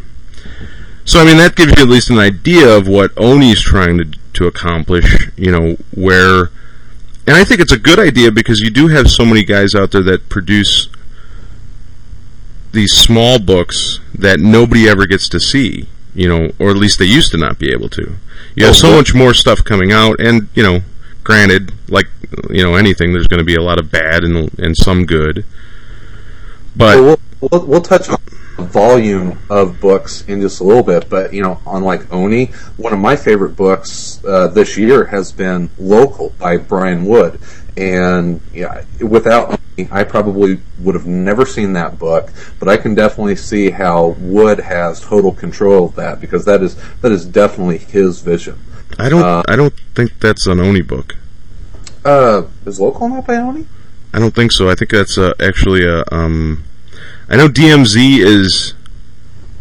So, 1.06 1.22
I 1.22 1.26
mean, 1.26 1.38
that 1.38 1.56
gives 1.56 1.78
you 1.78 1.84
at 1.84 1.90
least 1.90 2.10
an 2.10 2.20
idea 2.20 2.76
of 2.76 2.88
what 2.88 3.18
Oni's 3.18 3.62
trying 3.62 3.98
to, 3.98 4.06
to 4.34 4.48
accomplish, 4.48 5.30
you 5.38 5.52
know, 5.52 5.78
where. 5.96 6.52
And 7.26 7.36
I 7.36 7.46
think 7.46 7.62
it's 7.62 7.72
a 7.72 7.80
good 7.80 8.00
idea 8.00 8.32
because 8.32 8.60
you 8.60 8.70
do 8.70 8.90
have 8.90 9.10
so 9.10 9.24
many 9.24 9.44
guys 9.46 9.74
out 9.74 9.92
there 9.92 10.04
that 10.04 10.28
produce 10.28 10.90
these 12.74 12.92
small 12.92 13.40
books 13.40 14.00
that 14.14 14.40
nobody 14.40 14.88
ever 14.90 15.06
gets 15.06 15.30
to 15.30 15.40
see, 15.40 15.88
you 16.14 16.28
know, 16.28 16.52
or 16.60 16.72
at 16.72 16.78
least 16.78 17.00
they 17.00 17.06
used 17.06 17.32
to 17.32 17.38
not 17.38 17.58
be 17.58 17.72
able 17.72 17.90
to. 17.90 18.16
You 18.56 18.66
have 18.66 18.76
oh, 18.76 18.78
so 18.78 18.96
much 18.96 19.16
more 19.16 19.34
stuff 19.34 19.64
coming 19.64 19.92
out, 19.92 20.20
and, 20.20 20.50
you 20.54 20.64
know, 20.64 20.82
granted, 21.24 21.74
like, 21.90 22.08
you 22.50 22.64
know, 22.64 22.76
anything, 22.76 23.14
there's 23.14 23.28
going 23.28 23.40
to 23.40 23.46
be 23.46 23.56
a 23.56 23.62
lot 23.62 23.80
of 23.80 23.92
bad 23.92 24.24
and, 24.24 24.58
and 24.60 24.76
some 24.78 25.06
good. 25.06 25.46
But. 26.76 26.98
Well, 26.98 27.20
we'll, 27.42 27.50
we'll, 27.52 27.66
we'll 27.66 27.82
touch 27.82 28.10
on 28.10 28.18
volume 28.58 29.38
of 29.50 29.80
books 29.80 30.24
in 30.28 30.42
just 30.42 30.60
a 30.60 30.64
little 30.64 30.84
bit, 30.84 31.10
but 31.10 31.34
you 31.34 31.42
know, 31.42 31.60
unlike 31.66 32.12
Oni, 32.12 32.46
one 32.78 32.94
of 32.94 33.00
my 33.00 33.16
favorite 33.16 33.56
books 33.56 34.24
uh, 34.26 34.48
this 34.48 34.78
year 34.78 35.06
has 35.06 35.32
been 35.32 35.70
Local 35.78 36.30
by 36.40 36.58
Brian 36.58 37.06
Wood, 37.06 37.40
and 37.76 38.42
yeah, 38.54 38.84
without 39.02 39.60
Oni, 39.78 39.90
I 39.92 40.04
probably 40.04 40.60
would 40.80 40.96
have 40.96 41.06
never 41.06 41.46
seen 41.46 41.74
that 41.74 42.00
book, 42.00 42.32
but 42.60 42.68
I 42.68 42.78
can 42.78 42.96
definitely 42.96 43.36
see 43.36 43.70
how 43.70 44.16
Wood 44.20 44.60
has 44.60 45.02
total 45.02 45.32
control 45.32 45.86
of 45.86 45.96
that 45.96 46.20
because 46.20 46.46
that 46.46 46.64
is 46.64 46.76
that 47.02 47.12
is 47.12 47.26
definitely 47.26 47.78
his 47.78 48.22
vision. 48.22 48.60
I 48.98 49.10
don't 49.10 49.22
uh, 49.22 49.44
I 49.48 49.56
don't 49.56 49.74
think 49.94 50.20
that's 50.20 50.48
an 50.48 50.60
Oni 50.60 50.82
book. 50.82 51.16
Uh, 52.08 52.48
is 52.66 52.80
Local 52.80 53.10
not 53.10 53.28
by 53.28 53.36
Oni? 53.36 53.66
I 54.14 54.20
don't 54.20 54.34
think 54.34 54.54
so. 54.54 54.70
I 54.70 54.76
think 54.76 54.92
that's 54.92 55.18
uh, 55.18 55.34
actually 55.40 55.86
a 55.86 56.04
um 56.12 56.64
I 57.30 57.36
know 57.36 57.50
DMZ 57.50 58.20
is 58.20 58.74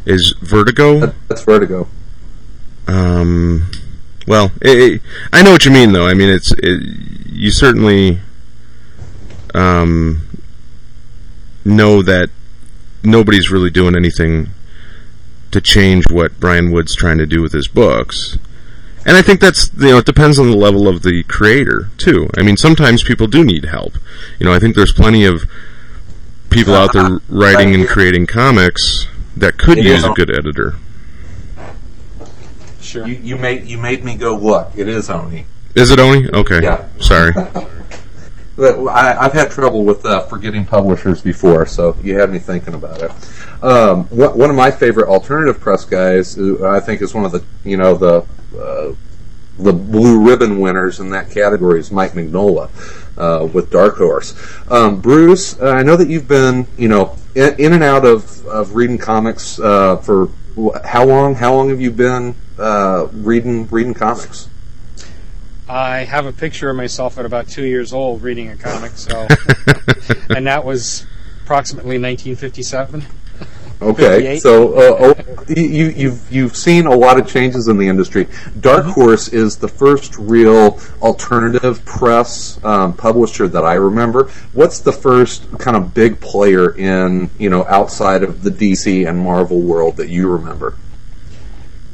is 0.05 0.35
Vertigo. 0.41 1.13
That's 1.29 1.43
Vertigo. 1.43 1.89
Um, 2.87 3.69
well, 4.29 4.53
it, 4.63 4.93
it, 4.93 5.03
I 5.33 5.43
know 5.43 5.51
what 5.51 5.65
you 5.65 5.73
mean, 5.73 5.93
though. 5.93 6.07
I 6.07 6.15
mean, 6.15 6.31
it's 6.31 6.53
it, 6.59 6.81
you 7.27 7.51
certainly 7.51 8.21
um, 9.53 10.29
know 11.65 12.03
that 12.03 12.31
nobody's 13.03 13.51
really 13.51 13.71
doing 13.71 13.97
anything 13.97 14.51
to 15.51 15.61
change 15.61 16.05
what 16.11 16.39
Brian 16.39 16.71
Wood's 16.71 16.95
trying 16.95 17.19
to 17.19 17.27
do 17.27 17.43
with 17.43 17.53
his 17.53 17.67
books. 17.67 18.39
And 19.07 19.17
I 19.17 19.23
think 19.23 19.41
that's 19.41 19.73
you 19.75 19.91
know 19.91 19.99
it 19.99 20.05
depends 20.05 20.39
on 20.41 20.51
the 20.51 20.57
level 20.57 20.89
of 20.89 21.03
the 21.03 21.23
creator 21.23 21.89
too. 21.97 22.29
I 22.37 22.43
mean, 22.43 22.57
sometimes 22.57 23.05
people 23.05 23.29
do 23.29 23.45
need 23.45 23.67
help. 23.67 23.95
You 24.41 24.47
know, 24.47 24.53
I 24.53 24.59
think 24.59 24.75
there's 24.75 24.93
plenty 24.93 25.25
of 25.25 25.49
people 26.51 26.75
out 26.75 26.93
there 26.93 27.21
writing 27.29 27.73
and 27.73 27.87
creating 27.87 28.27
comics 28.27 29.07
that 29.37 29.59
could 29.59 29.79
use 29.79 30.03
a 30.03 30.11
good 30.11 30.37
editor. 30.37 30.75
Sure. 32.81 33.07
You, 33.07 33.15
you 33.15 33.37
made 33.37 33.67
you 33.67 33.79
made 33.79 34.05
me 34.05 34.17
go 34.17 34.37
look. 34.37 34.73
It 34.77 34.89
is 34.89 35.09
Oni. 35.09 35.47
Is 35.77 35.93
it 35.93 36.01
Oni? 36.01 36.29
Okay. 36.31 36.63
Yeah. 36.63 36.89
Sorry. 36.99 37.33
I, 38.59 39.23
have 39.23 39.33
had 39.33 39.51
trouble 39.51 39.85
with 39.85 40.05
uh, 40.07 40.23
forgetting 40.27 40.65
publishers 40.65 41.21
before, 41.21 41.67
so 41.67 41.97
you 42.03 42.19
had 42.19 42.31
me 42.31 42.39
thinking 42.39 42.75
about 42.75 43.03
it. 43.03 43.11
Um, 43.63 44.05
one 44.05 44.49
of 44.51 44.57
my 44.57 44.71
favorite 44.71 45.09
alternative 45.09 45.61
press 45.61 45.85
guys, 45.85 46.39
I 46.39 46.81
think, 46.81 47.03
is 47.03 47.15
one 47.15 47.25
of 47.25 47.33
the 47.33 47.45
you 47.65 47.77
know 47.77 47.95
the 47.95 48.25
uh, 48.59 48.95
the 49.59 49.73
blue 49.73 50.27
ribbon 50.27 50.61
winners 50.61 51.01
in 51.01 51.11
that 51.11 51.31
category 51.31 51.81
is 51.81 51.91
Mike 51.91 52.13
Mignola 52.13 52.71
uh, 53.17 53.47
with 53.47 53.71
Dark 53.71 53.97
Horse. 53.97 54.35
Um, 54.71 55.01
Bruce, 55.01 55.61
I 55.61 55.83
know 55.83 55.97
that 55.97 56.09
you've 56.09 56.29
been, 56.29 56.67
you 56.77 56.89
know, 56.89 57.17
in, 57.35 57.55
in 57.59 57.73
and 57.73 57.83
out 57.83 58.05
of, 58.05 58.47
of 58.47 58.75
reading 58.75 58.99
comics 58.99 59.59
uh, 59.59 59.97
for 59.97 60.29
how 60.85 61.05
long? 61.05 61.35
How 61.35 61.55
long 61.55 61.69
have 61.69 61.81
you 61.81 61.91
been 61.91 62.35
uh, 62.59 63.09
reading 63.13 63.67
reading 63.69 63.95
comics? 63.95 64.49
I 65.69 65.99
have 66.05 66.27
a 66.27 66.33
picture 66.33 66.71
of 66.71 66.77
myself 66.77 67.19
at 67.19 67.27
about 67.27 67.49
two 67.49 67.65
years 67.65 67.93
old 67.93 68.23
reading 68.23 68.51
a 68.51 68.57
comic, 68.57 68.93
so, 68.93 69.27
and 70.31 70.47
that 70.47 70.65
was 70.65 71.07
approximately 71.43 71.99
1957. 71.99 73.05
Okay, 73.83 74.39
so 74.39 74.73
uh, 74.75 75.15
oh, 75.19 75.45
you, 75.49 75.89
you've 75.89 76.33
you've 76.33 76.57
seen 76.57 76.87
a 76.87 76.95
lot 76.95 77.19
of 77.19 77.29
changes 77.29 77.69
in 77.69 77.77
the 77.77 77.89
industry. 77.89 78.27
Dark 78.59 78.85
mm-hmm. 78.85 78.93
Horse 78.93 79.29
is 79.29 79.59
the 79.59 79.69
first 79.69 80.17
real 80.17 80.81
alternative 81.03 81.85
press 81.85 82.59
um, 82.65 82.95
publisher 82.95 83.47
that 83.49 83.65
I 83.65 83.75
remember. 83.75 84.31
What's 84.55 84.79
the 84.81 84.93
first 84.93 85.59
kind 85.59 85.77
of 85.77 85.93
big 85.93 86.21
player 86.21 86.75
in 86.75 87.29
you 87.39 87.51
know 87.51 87.67
outside 87.67 88.23
of 88.23 88.43
the 88.43 88.51
DC 88.51 89.07
and 89.07 89.19
Marvel 89.19 89.61
world 89.61 89.99
that 89.99 90.09
you 90.09 90.31
remember? 90.31 90.75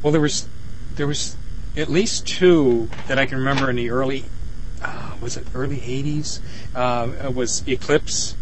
Well, 0.01 0.13
there 0.13 0.21
was 0.21 0.47
there 0.95 1.07
was 1.07 1.35
at 1.75 1.89
least 1.89 2.27
two 2.27 2.89
that 3.07 3.17
I 3.17 3.25
can 3.25 3.37
remember 3.37 3.69
in 3.69 3.75
the 3.75 3.89
early 3.89 4.25
uh, 4.81 5.15
was 5.21 5.37
it 5.37 5.45
early 5.55 5.77
'80s? 5.77 6.39
Uh, 6.75 7.31
was 7.31 7.63
Eclipse 7.67 8.35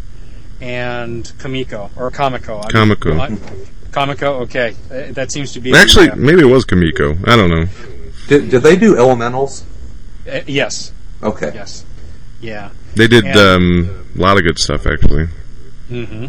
and 0.60 1.32
Comico 1.38 1.90
or 1.96 2.10
Comico. 2.10 2.62
Comico. 2.70 3.38
Comico. 3.90 4.40
Okay, 4.42 4.74
uh, 4.90 5.12
that 5.12 5.30
seems 5.30 5.52
to 5.52 5.60
be 5.60 5.72
actually 5.74 6.06
the, 6.06 6.12
uh, 6.12 6.16
maybe 6.16 6.40
it 6.42 6.50
was 6.50 6.64
Comico. 6.64 7.16
I 7.26 7.36
don't 7.36 7.50
know. 7.50 7.66
Did, 8.28 8.50
did 8.50 8.62
they 8.62 8.76
do 8.76 8.96
Elementals? 8.96 9.64
Uh, 10.30 10.40
yes. 10.46 10.92
Okay. 11.22 11.52
Yes. 11.54 11.84
Yeah. 12.40 12.70
They 12.94 13.06
did 13.06 13.24
and, 13.24 13.38
um, 13.38 14.06
a 14.16 14.20
lot 14.20 14.36
of 14.36 14.44
good 14.44 14.58
stuff 14.58 14.86
actually. 14.86 15.28
Mm-hmm. 15.88 16.26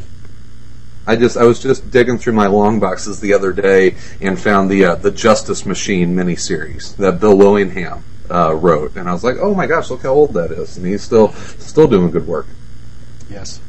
I 1.05 1.15
just 1.15 1.35
I 1.37 1.43
was 1.43 1.61
just 1.61 1.91
digging 1.91 2.17
through 2.17 2.33
my 2.33 2.47
long 2.47 2.79
boxes 2.79 3.19
the 3.19 3.33
other 3.33 3.51
day 3.51 3.95
and 4.21 4.39
found 4.39 4.69
the 4.69 4.85
uh, 4.85 4.95
the 4.95 5.11
Justice 5.11 5.65
Machine 5.65 6.15
miniseries 6.15 6.95
that 6.97 7.19
Bill 7.19 7.37
Willingham 7.37 8.03
uh, 8.31 8.55
wrote, 8.55 8.95
and 8.95 9.09
I 9.09 9.13
was 9.13 9.23
like, 9.23 9.35
oh 9.39 9.53
my 9.53 9.67
gosh, 9.67 9.89
look 9.89 10.03
how 10.03 10.09
old 10.09 10.33
that 10.33 10.51
is, 10.51 10.77
and 10.77 10.85
he's 10.85 11.03
still 11.03 11.33
still 11.33 11.87
doing 11.87 12.11
good 12.11 12.27
work. 12.27 12.47
Yes. 13.29 13.59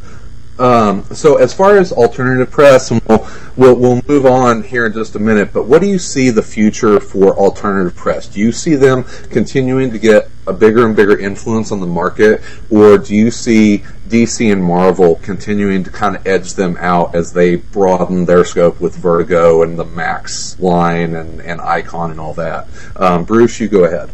Um, 0.58 1.02
so 1.06 1.36
as 1.36 1.52
far 1.52 1.76
as 1.78 1.90
alternative 1.90 2.50
press, 2.50 2.90
and 2.90 3.02
we'll, 3.08 3.26
we'll, 3.56 3.74
we'll 3.74 4.02
move 4.06 4.24
on 4.24 4.62
here 4.62 4.86
in 4.86 4.92
just 4.92 5.16
a 5.16 5.18
minute. 5.18 5.52
But 5.52 5.64
what 5.64 5.80
do 5.80 5.88
you 5.88 5.98
see 5.98 6.30
the 6.30 6.42
future 6.42 7.00
for 7.00 7.36
alternative 7.36 7.96
press? 7.96 8.28
Do 8.28 8.38
you 8.38 8.52
see 8.52 8.76
them 8.76 9.04
continuing 9.30 9.90
to 9.90 9.98
get 9.98 10.30
a 10.46 10.52
bigger 10.52 10.86
and 10.86 10.94
bigger 10.94 11.18
influence 11.18 11.72
on 11.72 11.80
the 11.80 11.86
market, 11.86 12.42
or 12.70 12.98
do 12.98 13.16
you 13.16 13.30
see 13.30 13.78
DC 14.08 14.52
and 14.52 14.62
Marvel 14.62 15.16
continuing 15.16 15.82
to 15.84 15.90
kind 15.90 16.14
of 16.14 16.26
edge 16.26 16.54
them 16.54 16.76
out 16.78 17.14
as 17.14 17.32
they 17.32 17.56
broaden 17.56 18.26
their 18.26 18.44
scope 18.44 18.80
with 18.80 18.94
Vertigo 18.94 19.62
and 19.62 19.78
the 19.78 19.84
Max 19.84 20.58
line 20.60 21.14
and, 21.14 21.40
and 21.40 21.60
Icon 21.60 22.10
and 22.10 22.20
all 22.20 22.34
that? 22.34 22.68
Um, 22.94 23.24
Bruce, 23.24 23.58
you 23.58 23.68
go 23.68 23.84
ahead. 23.84 24.10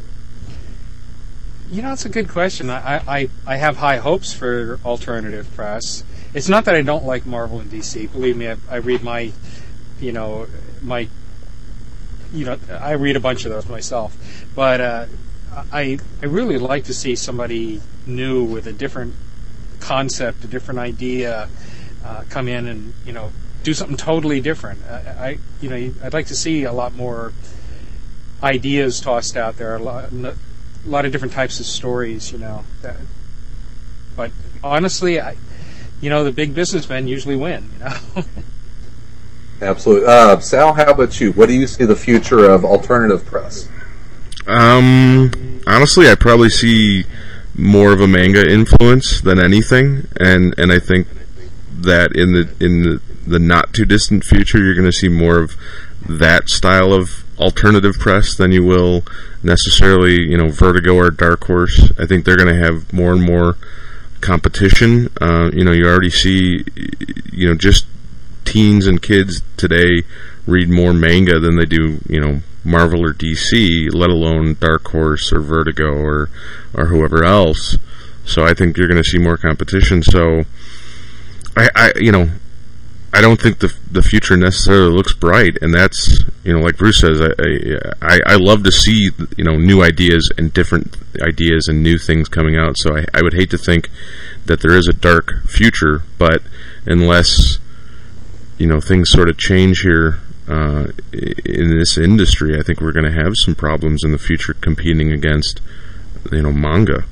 You 1.71 1.83
know, 1.83 1.93
it's 1.93 2.05
a 2.05 2.09
good 2.09 2.29
question. 2.29 2.71
I, 2.71 2.97
I, 3.07 3.29
I 3.47 3.57
have 3.57 3.77
high 3.77 3.99
hopes 3.99 4.33
for 4.33 4.81
alternative 4.85 5.53
press 5.55 6.03
it's 6.35 6.49
not 6.49 6.65
that 6.67 6.75
I 6.75 6.83
don't 6.83 7.05
like 7.05 7.27
Marvel 7.27 7.61
and 7.61 7.71
DC. 7.71 8.11
Believe 8.13 8.37
me, 8.37 8.49
I, 8.49 8.57
I 8.71 8.77
read 8.77 9.03
my, 9.03 9.33
you 10.01 10.13
know, 10.13 10.47
my, 10.83 11.09
you 12.33 12.45
know, 12.45 12.59
I 12.71 12.93
read 12.93 13.17
a 13.17 13.21
bunch 13.21 13.45
of 13.45 13.51
those 13.51 13.69
myself. 13.69 14.17
But 14.55 14.81
uh, 14.81 15.07
I 15.73 15.99
I 16.23 16.27
really 16.27 16.59
like 16.59 16.85
to 16.85 16.95
see 16.95 17.17
somebody 17.17 17.81
new 18.07 18.45
with 18.45 18.67
a 18.67 18.73
different 18.73 19.15
concept, 19.81 20.45
a 20.45 20.47
different 20.47 20.81
idea, 20.81 21.49
uh, 22.05 22.25
come 22.29 22.49
in 22.49 22.67
and 22.67 22.95
you 23.05 23.13
know 23.13 23.33
do 23.63 23.75
something 23.75 23.97
totally 23.97 24.41
different. 24.41 24.85
I, 24.89 24.95
I 24.95 25.39
you 25.61 25.69
know 25.69 25.93
I'd 26.05 26.13
like 26.13 26.27
to 26.27 26.37
see 26.37 26.65
a 26.65 26.73
lot 26.73 26.95
more 26.95 27.33
ideas 28.43 29.01
tossed 29.01 29.37
out 29.37 29.57
there, 29.57 29.77
a 29.77 29.83
lot, 29.83 30.13
a 30.13 30.37
lot 30.87 31.05
of 31.05 31.13
different 31.13 31.35
types 31.35 31.59
of 31.61 31.67
stories. 31.67 32.33
You 32.33 32.39
know, 32.39 32.65
that, 32.83 32.97
but 34.17 34.31
honestly, 34.63 35.21
I 35.21 35.37
you 36.01 36.11
know, 36.11 36.25
the 36.25 36.33
big 36.33 36.55
businessmen 36.55 37.09
usually 37.09 37.37
win. 37.37 37.71
You 37.73 37.85
know. 37.85 38.25
Absolutely, 39.63 40.09
uh, 40.09 40.39
Sal. 40.41 40.73
How 40.73 40.93
about 40.93 41.21
you? 41.21 41.33
What 41.33 41.47
do 41.47 41.55
you 41.55 41.67
see 41.67 41.85
the 41.85 41.97
future 41.97 42.49
of 42.49 42.65
alternative 42.65 43.27
press? 43.27 43.69
Um, 44.47 45.61
honestly, 45.67 46.09
I 46.09 46.15
probably 46.15 46.49
see 46.49 47.05
more 47.55 47.93
of 47.93 48.01
a 48.01 48.09
manga 48.09 48.51
influence 48.51 49.21
than 49.21 49.39
anything, 49.39 50.07
and 50.19 50.55
and 50.59 50.73
I 50.73 50.79
think 50.79 51.09
that 51.73 52.13
in 52.15 52.33
the 52.33 52.49
in 52.59 52.83
the, 52.83 53.03
the 53.27 53.39
not 53.39 53.75
too 53.75 53.85
distant 53.85 54.25
future, 54.25 54.59
you're 54.59 54.75
going 54.75 54.91
to 54.91 54.93
see 54.93 55.09
more 55.09 55.39
of 55.39 55.57
that 56.09 56.49
style 56.49 56.95
of 56.95 57.25
alternative 57.39 57.99
press 57.99 58.35
than 58.35 58.53
you 58.53 58.65
will 58.65 59.03
necessarily, 59.43 60.21
you 60.23 60.37
know, 60.37 60.49
Vertigo 60.49 60.95
or 60.95 61.11
Dark 61.11 61.45
Horse. 61.45 61.93
I 61.99 62.07
think 62.07 62.25
they're 62.25 62.37
going 62.37 62.55
to 62.55 62.63
have 62.63 62.93
more 62.93 63.13
and 63.13 63.23
more 63.23 63.57
competition. 64.21 65.09
Uh, 65.21 65.51
you 65.53 65.65
know, 65.65 65.73
you 65.73 65.87
already 65.87 66.11
see, 66.11 66.65
you 67.33 67.49
know, 67.49 67.55
just 67.55 67.87
teens 68.45 68.87
and 68.87 69.01
kids 69.01 69.43
today 69.57 70.03
read 70.47 70.69
more 70.69 70.93
manga 70.93 71.39
than 71.39 71.57
they 71.57 71.65
do, 71.65 71.99
you 72.09 72.21
know, 72.21 72.41
Marvel 72.65 73.05
or 73.05 73.13
DC, 73.13 73.89
let 73.93 74.11
alone 74.11 74.57
Dark 74.61 74.89
Horse 74.89 75.33
or 75.33 75.41
Vertigo 75.41 75.93
or 75.93 76.29
or 76.75 76.87
whoever 76.87 77.25
else. 77.25 77.77
So 78.25 78.45
I 78.45 78.55
think 78.55 78.77
you're 78.77 78.89
going 78.89 79.03
to 79.03 79.09
see 79.09 79.19
more 79.19 79.37
competition. 79.37 80.03
So 80.03 80.43
I, 81.57 81.69
I 81.75 81.93
you 81.97 82.13
know, 82.13 82.31
I 83.13 83.21
don't 83.21 83.41
think 83.41 83.59
the 83.59 83.75
the 83.91 84.03
future 84.03 84.37
necessarily 84.37 84.93
looks 84.93 85.13
bright, 85.13 85.59
and 85.61 85.75
that's 85.75 86.25
you 86.45 86.53
know, 86.53 86.61
like 86.61 86.77
Bruce 86.77 87.01
says, 87.01 87.21
I, 87.21 87.33
I 88.01 88.21
I 88.25 88.37
love 88.37 88.63
to 88.65 88.71
see 88.71 89.11
you 89.37 89.45
know 89.45 89.57
new 89.57 89.83
ideas 89.83 90.31
and 90.39 90.53
different 90.53 90.97
ideas 91.21 91.67
and 91.67 91.83
new 91.83 91.99
things 91.99 92.29
coming 92.29 92.57
out. 92.57 92.79
So 92.79 92.97
I, 92.97 93.05
I 93.13 93.23
would 93.23 93.35
hate 93.35 93.51
to 93.51 93.59
think 93.59 93.91
that 94.47 94.61
there 94.61 94.77
is 94.77 94.87
a 94.87 94.93
dark 94.93 95.43
future, 95.45 96.03
but 96.19 96.43
unless 96.87 97.59
you 98.59 98.69
know 98.69 98.81
things 98.81 99.11
sort 99.11 99.29
of 99.29 99.37
change 99.37 99.81
here 99.81 100.21
uh, 100.47 100.89
in 101.13 101.77
this 101.77 101.99
industry, 101.99 102.57
I 102.57 102.63
think 102.63 102.81
we're 102.81 102.93
going 102.93 103.13
to 103.13 103.23
have 103.23 103.33
some 103.35 103.57
problems 103.57 104.05
in 104.05 104.13
the 104.13 104.19
future 104.19 104.55
competing 104.55 105.11
against 105.11 105.61
you 106.31 106.43
know 106.43 106.53
manga. 106.53 107.05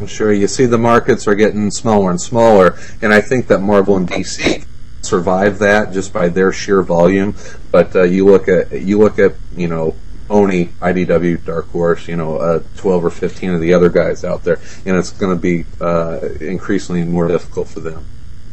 I'm 0.00 0.06
sure 0.06 0.32
you 0.32 0.48
see 0.48 0.64
the 0.64 0.78
markets 0.78 1.28
are 1.28 1.34
getting 1.34 1.70
smaller 1.70 2.10
and 2.10 2.20
smaller, 2.20 2.78
and 3.02 3.12
I 3.12 3.20
think 3.20 3.48
that 3.48 3.58
Marvel 3.58 3.98
and 3.98 4.08
DC 4.08 4.64
survive 5.04 5.58
that 5.60 5.92
just 5.92 6.12
by 6.12 6.28
their 6.28 6.52
sheer 6.52 6.82
volume. 6.82 7.34
But 7.70 7.94
uh, 7.94 8.02
you 8.02 8.26
look 8.26 8.48
at 8.48 8.72
you 8.72 8.98
look 8.98 9.18
at 9.18 9.34
you 9.56 9.68
know 9.68 9.94
Oni, 10.30 10.66
IDW, 10.66 11.44
Dark 11.44 11.68
Horse, 11.68 12.08
you 12.08 12.16
know, 12.16 12.38
uh, 12.38 12.62
12 12.76 13.04
or 13.04 13.10
15 13.10 13.50
of 13.50 13.60
the 13.60 13.74
other 13.74 13.90
guys 13.90 14.24
out 14.24 14.42
there, 14.44 14.58
and 14.86 14.96
it's 14.96 15.10
going 15.10 15.36
to 15.36 15.40
be 15.40 15.64
uh, 15.80 16.20
increasingly 16.40 17.04
more 17.04 17.28
difficult 17.28 17.68
for 17.68 17.80
them. 17.80 18.04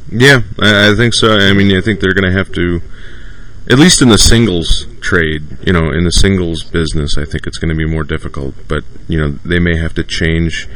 Yeah, 0.09 0.41
I, 0.59 0.91
I 0.91 0.95
think 0.95 1.13
so. 1.13 1.37
I 1.37 1.53
mean, 1.53 1.75
I 1.75 1.81
think 1.81 2.01
they're 2.01 2.13
going 2.13 2.29
to 2.29 2.37
have 2.37 2.51
to, 2.53 2.81
at 3.69 3.79
least 3.79 4.01
in 4.01 4.09
the 4.09 4.17
singles 4.17 4.85
trade, 4.99 5.57
you 5.65 5.71
know, 5.71 5.91
in 5.91 6.03
the 6.03 6.11
singles 6.11 6.63
business, 6.63 7.17
I 7.17 7.23
think 7.23 7.47
it's 7.47 7.57
going 7.57 7.69
to 7.69 7.75
be 7.75 7.85
more 7.85 8.03
difficult. 8.03 8.55
But 8.67 8.83
you 9.07 9.19
know, 9.19 9.29
they 9.45 9.59
may 9.59 9.77
have 9.77 9.93
to 9.95 10.03
change 10.03 10.67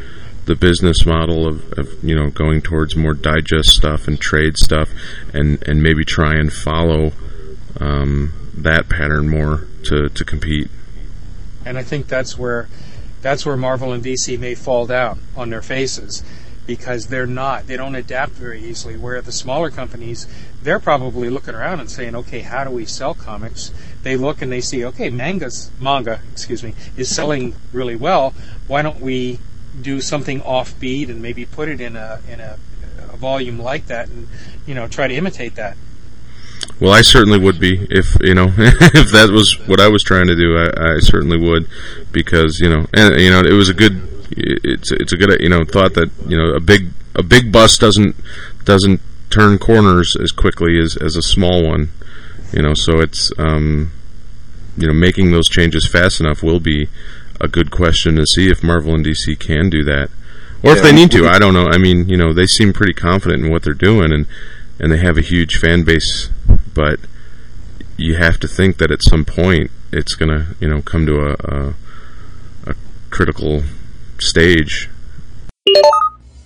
the 0.46 0.56
business 0.56 1.06
model 1.06 1.48
of, 1.48 1.72
of 1.74 2.04
you 2.04 2.16
know 2.16 2.30
going 2.30 2.62
towards 2.62 2.96
more 2.96 3.14
digest 3.14 3.70
stuff 3.70 4.08
and 4.08 4.20
trade 4.20 4.58
stuff, 4.58 4.90
and 5.34 5.62
and 5.68 5.82
maybe 5.82 6.06
try 6.06 6.36
and 6.36 6.54
follow 6.54 7.12
um, 7.80 8.34
that 8.54 8.90
pattern 8.90 9.28
more 9.28 9.68
to 9.84 10.10
to 10.10 10.24
compete. 10.24 10.70
And 11.66 11.78
I 11.78 11.84
think 11.84 12.08
that's 12.08 12.38
where 12.38 12.68
that's 13.22 13.46
where 13.46 13.58
Marvel 13.58 13.92
and 13.92 14.04
DC 14.04 14.38
may 14.40 14.56
fall 14.56 14.86
down 14.86 15.20
on 15.36 15.50
their 15.50 15.64
faces 15.64 16.24
because 16.68 17.08
they're 17.08 17.28
not 17.28 17.68
they 17.68 17.78
don't 17.78 17.96
adapt 17.96 18.34
very 18.34 18.64
easily. 18.64 18.98
Where 18.98 19.22
the 19.22 19.32
smaller 19.32 19.72
companies 19.72 20.28
they're 20.62 20.80
probably 20.80 21.30
looking 21.30 21.56
around 21.56 21.80
and 21.80 21.90
saying 21.90 22.16
okay 22.16 22.42
how 22.42 22.64
do 22.64 22.70
we 22.70 22.86
sell 22.86 23.14
comics? 23.14 23.72
They 24.04 24.16
look 24.16 24.42
and 24.42 24.52
they 24.52 24.62
see 24.62 24.86
okay 24.86 25.10
manga's 25.10 25.72
manga 25.80 26.22
excuse 26.32 26.64
me 26.64 26.76
is 26.96 27.14
selling 27.14 27.56
really 27.74 27.96
well. 27.96 28.34
Why 28.68 28.84
don't 28.84 29.00
we 29.00 29.40
do 29.82 30.02
something 30.02 30.42
offbeat 30.42 31.10
and 31.10 31.22
maybe 31.22 31.46
put 31.46 31.68
it 31.68 31.82
in 31.82 31.96
a 31.96 32.22
in 32.30 32.40
a, 32.40 32.58
a 33.12 33.18
volume 33.18 33.60
like 33.60 33.88
that 33.88 34.08
and 34.08 34.28
you 34.66 34.74
know 34.74 34.88
try 34.88 35.08
to 35.08 35.14
imitate 35.14 35.56
that 35.56 35.78
well, 36.80 36.92
I 36.92 37.02
certainly 37.02 37.40
would 37.40 37.60
be 37.60 37.88
if 37.90 38.18
you 38.22 38.34
know 38.34 38.48
if 38.58 39.12
that 39.12 39.30
was 39.32 39.58
what 39.68 39.80
I 39.80 39.88
was 39.88 40.04
trying 40.04 40.28
to 40.28 40.36
do. 40.36 40.58
I, 40.58 40.96
I 40.96 41.00
certainly 41.00 41.38
would 41.38 41.68
because 42.12 42.60
you 42.60 42.70
know 42.70 42.86
and 42.94 43.20
you 43.20 43.30
know 43.30 43.40
it 43.40 43.54
was 43.54 43.70
a 43.70 43.74
good 43.74 44.02
it's 44.32 44.92
it's 44.92 45.14
a 45.14 45.18
good 45.18 45.40
you 45.40 45.50
know 45.50 45.64
thought 45.64 45.94
that 45.94 46.12
you 46.28 46.38
know 46.38 46.54
a 46.54 46.60
big 46.60 46.90
a 47.14 47.24
big 47.24 47.52
bus 47.52 47.78
doesn't 47.78 48.16
doesn't 48.66 49.02
turn 49.30 49.58
corners 49.58 50.16
as 50.22 50.32
quickly 50.32 50.80
as 50.80 50.98
as 50.98 51.16
a 51.16 51.22
small 51.22 51.66
one. 51.66 51.92
You 52.52 52.62
know, 52.62 52.74
so 52.74 53.00
it's 53.00 53.32
um, 53.38 53.92
you 54.78 54.88
know 54.88 54.94
making 54.94 55.32
those 55.32 55.48
changes 55.48 55.88
fast 55.88 56.20
enough 56.20 56.44
will 56.44 56.60
be 56.60 56.90
a 57.42 57.48
good 57.48 57.72
question 57.72 58.16
to 58.16 58.26
see 58.26 58.50
if 58.50 58.64
Marvel 58.64 58.94
and 58.94 59.06
DC 59.06 59.40
can 59.40 59.70
do 59.70 59.84
that, 59.84 60.10
or 60.64 60.72
if 60.72 60.82
they 60.82 60.94
need 60.94 61.12
to. 61.12 61.28
I 61.28 61.40
don't 61.40 61.54
know. 61.54 61.68
I 61.68 61.78
mean, 61.78 62.08
you 62.10 62.18
know, 62.18 62.34
they 62.34 62.46
seem 62.46 62.74
pretty 62.74 62.94
confident 62.94 63.46
in 63.46 63.52
what 63.52 63.64
they're 63.64 63.74
doing, 63.74 64.12
and 64.12 64.26
and 64.80 64.92
they 64.92 64.98
have 64.98 65.18
a 65.18 65.22
huge 65.22 65.58
fan 65.58 65.84
base, 65.84 66.30
but 66.74 67.00
you 67.98 68.16
have 68.16 68.40
to 68.40 68.48
think 68.48 68.78
that 68.78 68.92
at 68.92 69.02
some 69.02 69.24
point 69.26 69.72
it's 69.92 70.16
gonna 70.16 70.48
you 70.60 70.68
know 70.68 70.82
come 70.82 71.06
to 71.06 71.20
a 71.22 71.36
a, 71.40 71.74
a 72.72 72.76
critical 73.10 73.64
stage. 74.20 74.90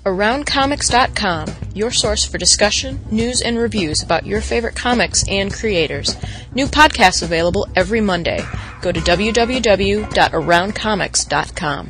AroundComics.com, 0.06 1.48
your 1.74 1.92
source 1.92 2.26
for 2.26 2.38
discussion, 2.38 3.00
news, 3.12 3.42
and 3.42 3.58
reviews 3.58 4.02
about 4.02 4.26
your 4.26 4.40
favorite 4.42 4.76
comics 4.76 5.28
and 5.28 5.54
creators. 5.54 6.16
New 6.54 6.68
podcasts 6.68 7.22
available 7.22 7.68
every 7.76 8.00
Monday. 8.02 8.40
Go 8.82 8.92
to 8.92 9.00
www.aroundcomics.com. 9.00 11.90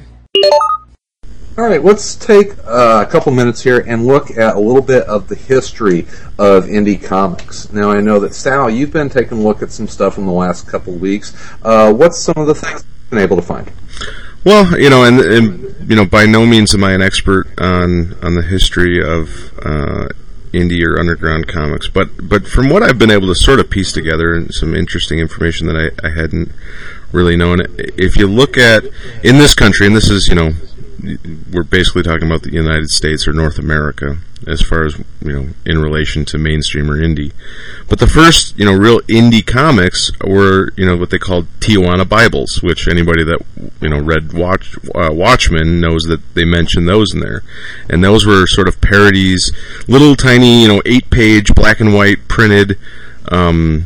All 1.57 1.65
right, 1.65 1.83
let's 1.83 2.15
take 2.15 2.53
a 2.59 3.07
couple 3.11 3.33
minutes 3.33 3.61
here 3.61 3.79
and 3.79 4.07
look 4.07 4.31
at 4.31 4.55
a 4.55 4.59
little 4.59 4.81
bit 4.81 5.03
of 5.03 5.27
the 5.27 5.35
history 5.35 6.07
of 6.37 6.67
indie 6.67 7.03
comics. 7.03 7.69
Now, 7.73 7.91
I 7.91 7.99
know 7.99 8.21
that 8.21 8.33
Sal, 8.33 8.69
you've 8.69 8.93
been 8.93 9.09
taking 9.09 9.39
a 9.39 9.41
look 9.41 9.61
at 9.61 9.69
some 9.69 9.89
stuff 9.89 10.17
in 10.17 10.25
the 10.25 10.31
last 10.31 10.67
couple 10.67 10.93
weeks. 10.93 11.33
Uh, 11.61 11.91
what's 11.91 12.17
some 12.17 12.35
of 12.37 12.47
the 12.47 12.55
things 12.55 12.85
you've 12.85 13.09
been 13.09 13.19
able 13.19 13.35
to 13.35 13.41
find? 13.41 13.69
Well, 14.43 14.79
you 14.79 14.89
know, 14.89 15.03
and, 15.03 15.19
and 15.19 15.89
you 15.89 15.95
know, 15.95 16.05
by 16.05 16.25
no 16.25 16.45
means 16.45 16.73
am 16.73 16.83
I 16.83 16.93
an 16.93 17.01
expert 17.01 17.47
on 17.59 18.15
on 18.21 18.35
the 18.35 18.41
history 18.41 19.01
of 19.01 19.57
uh, 19.59 20.07
indie 20.53 20.83
or 20.83 20.99
underground 20.99 21.47
comics, 21.47 21.87
but 21.89 22.09
but 22.27 22.47
from 22.47 22.69
what 22.69 22.81
I've 22.83 22.97
been 22.97 23.11
able 23.11 23.27
to 23.27 23.35
sort 23.35 23.59
of 23.59 23.69
piece 23.69 23.91
together 23.91 24.33
and 24.33 24.53
some 24.53 24.75
interesting 24.75 25.19
information 25.19 25.67
that 25.67 25.75
I, 25.75 26.07
I 26.07 26.11
hadn't 26.11 26.51
really 27.11 27.35
known. 27.35 27.59
If 27.77 28.17
you 28.17 28.27
look 28.27 28.57
at 28.57 28.83
in 29.23 29.37
this 29.37 29.53
country, 29.53 29.87
and 29.87 29.95
this 29.95 30.09
is 30.09 30.27
you 30.27 30.35
know, 30.35 30.51
we're 31.51 31.63
basically 31.63 32.03
talking 32.03 32.27
about 32.27 32.43
the 32.43 32.51
United 32.51 32.89
States 32.89 33.27
or 33.27 33.33
North 33.33 33.57
America 33.57 34.17
as 34.47 34.61
far 34.61 34.85
as 34.85 34.97
you 35.21 35.33
know 35.33 35.49
in 35.65 35.79
relation 35.79 36.25
to 36.25 36.37
mainstream 36.37 36.89
or 36.89 36.97
indie. 36.97 37.33
But 37.87 37.99
the 37.99 38.07
first 38.07 38.57
you 38.57 38.65
know 38.65 38.73
real 38.73 38.99
indie 39.01 39.45
comics 39.45 40.11
were 40.21 40.71
you 40.75 40.85
know 40.85 40.97
what 40.97 41.09
they 41.09 41.17
called 41.17 41.47
Tijuana 41.59 42.07
Bibles, 42.07 42.61
which 42.61 42.87
anybody 42.87 43.23
that 43.23 43.39
you 43.81 43.89
know 43.89 43.99
read 43.99 44.33
Watch 44.33 44.77
uh, 44.95 45.09
Watchmen 45.11 45.79
knows 45.79 46.03
that 46.03 46.21
they 46.35 46.45
mention 46.45 46.85
those 46.85 47.13
in 47.13 47.19
there, 47.19 47.43
and 47.89 48.03
those 48.03 48.25
were 48.25 48.47
sort 48.47 48.67
of 48.67 48.81
parodies, 48.81 49.51
little 49.87 50.15
tiny 50.15 50.61
you 50.61 50.67
know 50.67 50.81
eight 50.85 51.09
page 51.09 51.53
black 51.53 51.79
and 51.79 51.93
white 51.93 52.27
printed. 52.27 52.77
Um, 53.31 53.85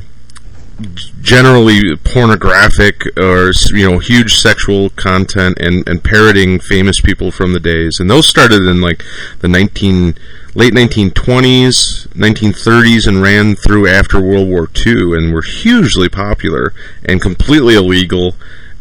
generally 1.21 1.95
pornographic 1.97 3.03
or 3.17 3.51
you 3.73 3.89
know 3.89 3.99
huge 3.99 4.35
sexual 4.35 4.89
content 4.91 5.57
and 5.59 5.87
and 5.87 6.03
parroting 6.03 6.59
famous 6.59 6.99
people 6.99 7.31
from 7.31 7.53
the 7.53 7.59
days. 7.59 7.99
And 7.99 8.09
those 8.09 8.27
started 8.27 8.63
in 8.63 8.81
like 8.81 9.03
the 9.39 9.47
19 9.47 10.15
late 10.55 10.73
1920s 10.73 12.07
1930s 12.09 13.07
and 13.07 13.21
ran 13.21 13.55
through 13.55 13.87
after 13.87 14.19
World 14.19 14.47
War 14.47 14.69
II 14.85 15.17
and 15.17 15.33
were 15.33 15.43
hugely 15.43 16.09
popular 16.09 16.73
and 17.05 17.21
completely 17.21 17.75
illegal. 17.75 18.35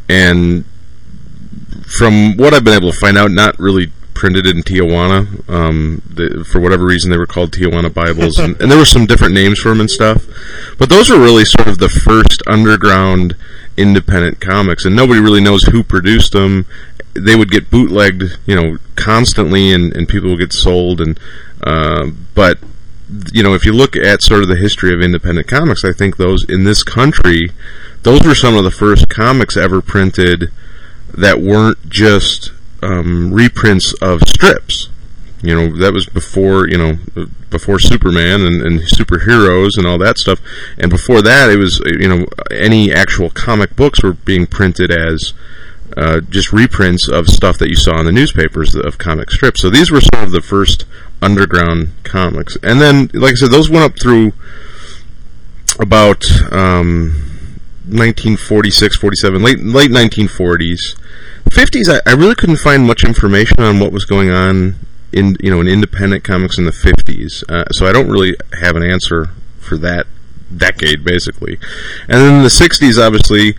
And 0.08 0.64
from 1.86 2.36
what 2.36 2.54
I've 2.54 2.64
been 2.64 2.74
able 2.74 2.92
to 2.92 2.98
find 2.98 3.18
out 3.18 3.30
not 3.30 3.58
really 3.58 3.92
printed 4.22 4.46
in 4.46 4.62
Tijuana. 4.62 5.50
Um, 5.50 6.00
for 6.44 6.60
whatever 6.60 6.84
reason, 6.84 7.10
they 7.10 7.18
were 7.18 7.26
called 7.26 7.50
Tijuana 7.50 7.92
Bibles, 7.92 8.38
and, 8.38 8.54
and 8.60 8.70
there 8.70 8.78
were 8.78 8.84
some 8.84 9.04
different 9.04 9.34
names 9.34 9.58
for 9.58 9.70
them 9.70 9.80
and 9.80 9.90
stuff. 9.90 10.28
But 10.78 10.90
those 10.90 11.10
were 11.10 11.18
really 11.18 11.44
sort 11.44 11.66
of 11.66 11.78
the 11.78 11.88
first 11.88 12.40
underground 12.46 13.34
independent 13.76 14.40
comics, 14.40 14.84
and 14.84 14.94
nobody 14.94 15.18
really 15.18 15.40
knows 15.40 15.64
who 15.64 15.82
produced 15.82 16.34
them. 16.34 16.66
They 17.14 17.34
would 17.34 17.50
get 17.50 17.68
bootlegged, 17.68 18.38
you 18.46 18.54
know, 18.54 18.78
constantly, 18.94 19.72
and, 19.72 19.92
and 19.92 20.08
people 20.08 20.30
would 20.30 20.38
get 20.38 20.52
sold. 20.52 21.00
And 21.00 21.18
uh, 21.64 22.12
but 22.36 22.58
you 23.32 23.42
know, 23.42 23.54
if 23.54 23.64
you 23.64 23.72
look 23.72 23.96
at 23.96 24.22
sort 24.22 24.42
of 24.42 24.48
the 24.48 24.54
history 24.54 24.94
of 24.94 25.00
independent 25.00 25.48
comics, 25.48 25.84
I 25.84 25.92
think 25.92 26.16
those 26.16 26.48
in 26.48 26.62
this 26.62 26.84
country, 26.84 27.50
those 28.04 28.24
were 28.24 28.36
some 28.36 28.54
of 28.54 28.62
the 28.62 28.70
first 28.70 29.08
comics 29.08 29.56
ever 29.56 29.82
printed 29.82 30.52
that 31.12 31.40
weren't 31.40 31.90
just 31.90 32.52
um, 32.82 33.32
reprints 33.32 33.94
of 34.02 34.20
strips. 34.28 34.88
You 35.42 35.56
know, 35.56 35.76
that 35.78 35.92
was 35.92 36.06
before, 36.06 36.68
you 36.68 36.78
know, 36.78 37.26
before 37.50 37.80
Superman 37.80 38.42
and, 38.42 38.62
and 38.62 38.80
superheroes 38.80 39.70
and 39.76 39.86
all 39.86 39.98
that 39.98 40.18
stuff. 40.18 40.40
And 40.78 40.88
before 40.88 41.20
that, 41.22 41.50
it 41.50 41.56
was, 41.56 41.80
you 41.84 42.08
know, 42.08 42.26
any 42.52 42.92
actual 42.92 43.28
comic 43.28 43.74
books 43.74 44.02
were 44.04 44.12
being 44.12 44.46
printed 44.46 44.92
as 44.92 45.34
uh, 45.96 46.20
just 46.20 46.52
reprints 46.52 47.08
of 47.08 47.28
stuff 47.28 47.58
that 47.58 47.68
you 47.68 47.76
saw 47.76 47.98
in 47.98 48.06
the 48.06 48.12
newspapers 48.12 48.74
of 48.74 48.98
comic 48.98 49.30
strips. 49.30 49.60
So 49.60 49.68
these 49.68 49.90
were 49.90 50.00
sort 50.00 50.24
of 50.24 50.30
the 50.30 50.40
first 50.40 50.84
underground 51.20 51.90
comics. 52.04 52.56
And 52.62 52.80
then, 52.80 53.10
like 53.12 53.32
I 53.32 53.34
said, 53.34 53.50
those 53.50 53.68
went 53.68 53.84
up 53.84 54.00
through 54.00 54.32
about 55.78 56.24
um, 56.52 57.12
1946, 57.84 58.96
47, 58.96 59.42
late 59.42 59.58
late 59.58 59.90
1940s. 59.90 60.96
50s, 61.52 61.88
I, 61.88 62.10
I 62.10 62.14
really 62.14 62.34
couldn't 62.34 62.56
find 62.56 62.86
much 62.86 63.04
information 63.04 63.60
on 63.60 63.78
what 63.78 63.92
was 63.92 64.04
going 64.04 64.30
on 64.30 64.76
in 65.12 65.36
you 65.40 65.50
know 65.50 65.60
in 65.60 65.68
independent 65.68 66.24
comics 66.24 66.58
in 66.58 66.64
the 66.64 66.70
50s. 66.70 67.44
Uh, 67.48 67.68
so 67.70 67.86
I 67.86 67.92
don't 67.92 68.08
really 68.08 68.34
have 68.60 68.76
an 68.76 68.82
answer 68.82 69.30
for 69.60 69.76
that 69.78 70.06
decade, 70.56 71.04
basically. 71.04 71.58
And 72.08 72.20
then 72.20 72.34
in 72.36 72.42
the 72.42 72.48
'60s, 72.48 73.04
obviously, 73.04 73.54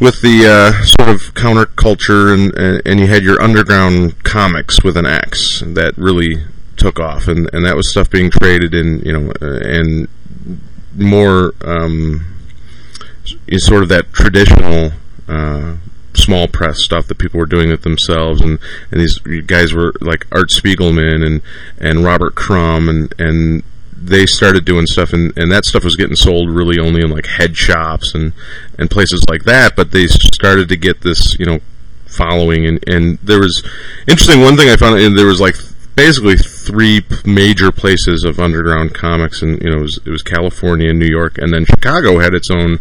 with 0.00 0.20
the 0.22 0.46
uh, 0.46 0.84
sort 0.84 1.08
of 1.08 1.34
counterculture, 1.34 2.32
and, 2.32 2.54
and 2.56 2.82
and 2.84 3.00
you 3.00 3.06
had 3.06 3.22
your 3.22 3.40
underground 3.40 4.22
comics 4.24 4.82
with 4.82 4.96
an 4.96 5.06
X 5.06 5.62
that 5.66 5.94
really 5.96 6.44
took 6.76 6.98
off, 6.98 7.28
and 7.28 7.48
and 7.52 7.64
that 7.64 7.76
was 7.76 7.90
stuff 7.90 8.10
being 8.10 8.30
traded 8.30 8.74
in, 8.74 9.00
you 9.00 9.12
know, 9.12 9.32
uh, 9.40 9.60
and 9.62 10.08
more 10.96 11.52
um, 11.62 12.26
sort 13.56 13.82
of 13.82 13.88
that 13.88 14.12
traditional. 14.12 14.92
Uh, 15.28 15.76
small 16.14 16.46
press 16.46 16.78
stuff 16.78 17.06
that 17.06 17.18
people 17.18 17.38
were 17.38 17.46
doing 17.46 17.70
it 17.70 17.82
themselves, 17.82 18.40
and, 18.40 18.58
and 18.90 19.00
these 19.00 19.18
guys 19.46 19.72
were 19.72 19.92
like 20.00 20.26
Art 20.32 20.50
Spiegelman 20.50 21.24
and 21.26 21.42
and 21.78 22.04
Robert 22.04 22.34
Crumb, 22.34 22.88
and 22.88 23.14
and 23.18 23.62
they 23.94 24.26
started 24.26 24.64
doing 24.64 24.86
stuff, 24.86 25.12
and, 25.12 25.36
and 25.38 25.50
that 25.52 25.64
stuff 25.64 25.84
was 25.84 25.96
getting 25.96 26.16
sold 26.16 26.50
really 26.50 26.78
only 26.78 27.02
in 27.02 27.10
like 27.10 27.26
head 27.26 27.56
shops 27.56 28.14
and 28.14 28.32
and 28.78 28.90
places 28.90 29.24
like 29.28 29.44
that. 29.44 29.76
But 29.76 29.92
they 29.92 30.06
started 30.06 30.68
to 30.68 30.76
get 30.76 31.02
this, 31.02 31.38
you 31.38 31.46
know, 31.46 31.60
following, 32.06 32.66
and 32.66 32.82
and 32.88 33.18
there 33.22 33.38
was 33.38 33.62
interesting. 34.08 34.40
One 34.40 34.56
thing 34.56 34.68
I 34.68 34.76
found, 34.76 34.98
and 34.98 35.16
there 35.16 35.26
was 35.26 35.40
like 35.40 35.56
basically 35.94 36.36
three 36.36 37.04
major 37.24 37.70
places 37.72 38.24
of 38.24 38.38
underground 38.40 38.94
comics, 38.94 39.42
and 39.42 39.60
you 39.62 39.70
know 39.70 39.78
it 39.78 39.82
was, 39.82 40.00
it 40.04 40.10
was 40.10 40.22
California, 40.22 40.92
New 40.92 41.06
York, 41.06 41.38
and 41.38 41.52
then 41.52 41.64
Chicago 41.64 42.18
had 42.18 42.34
its 42.34 42.50
own 42.50 42.78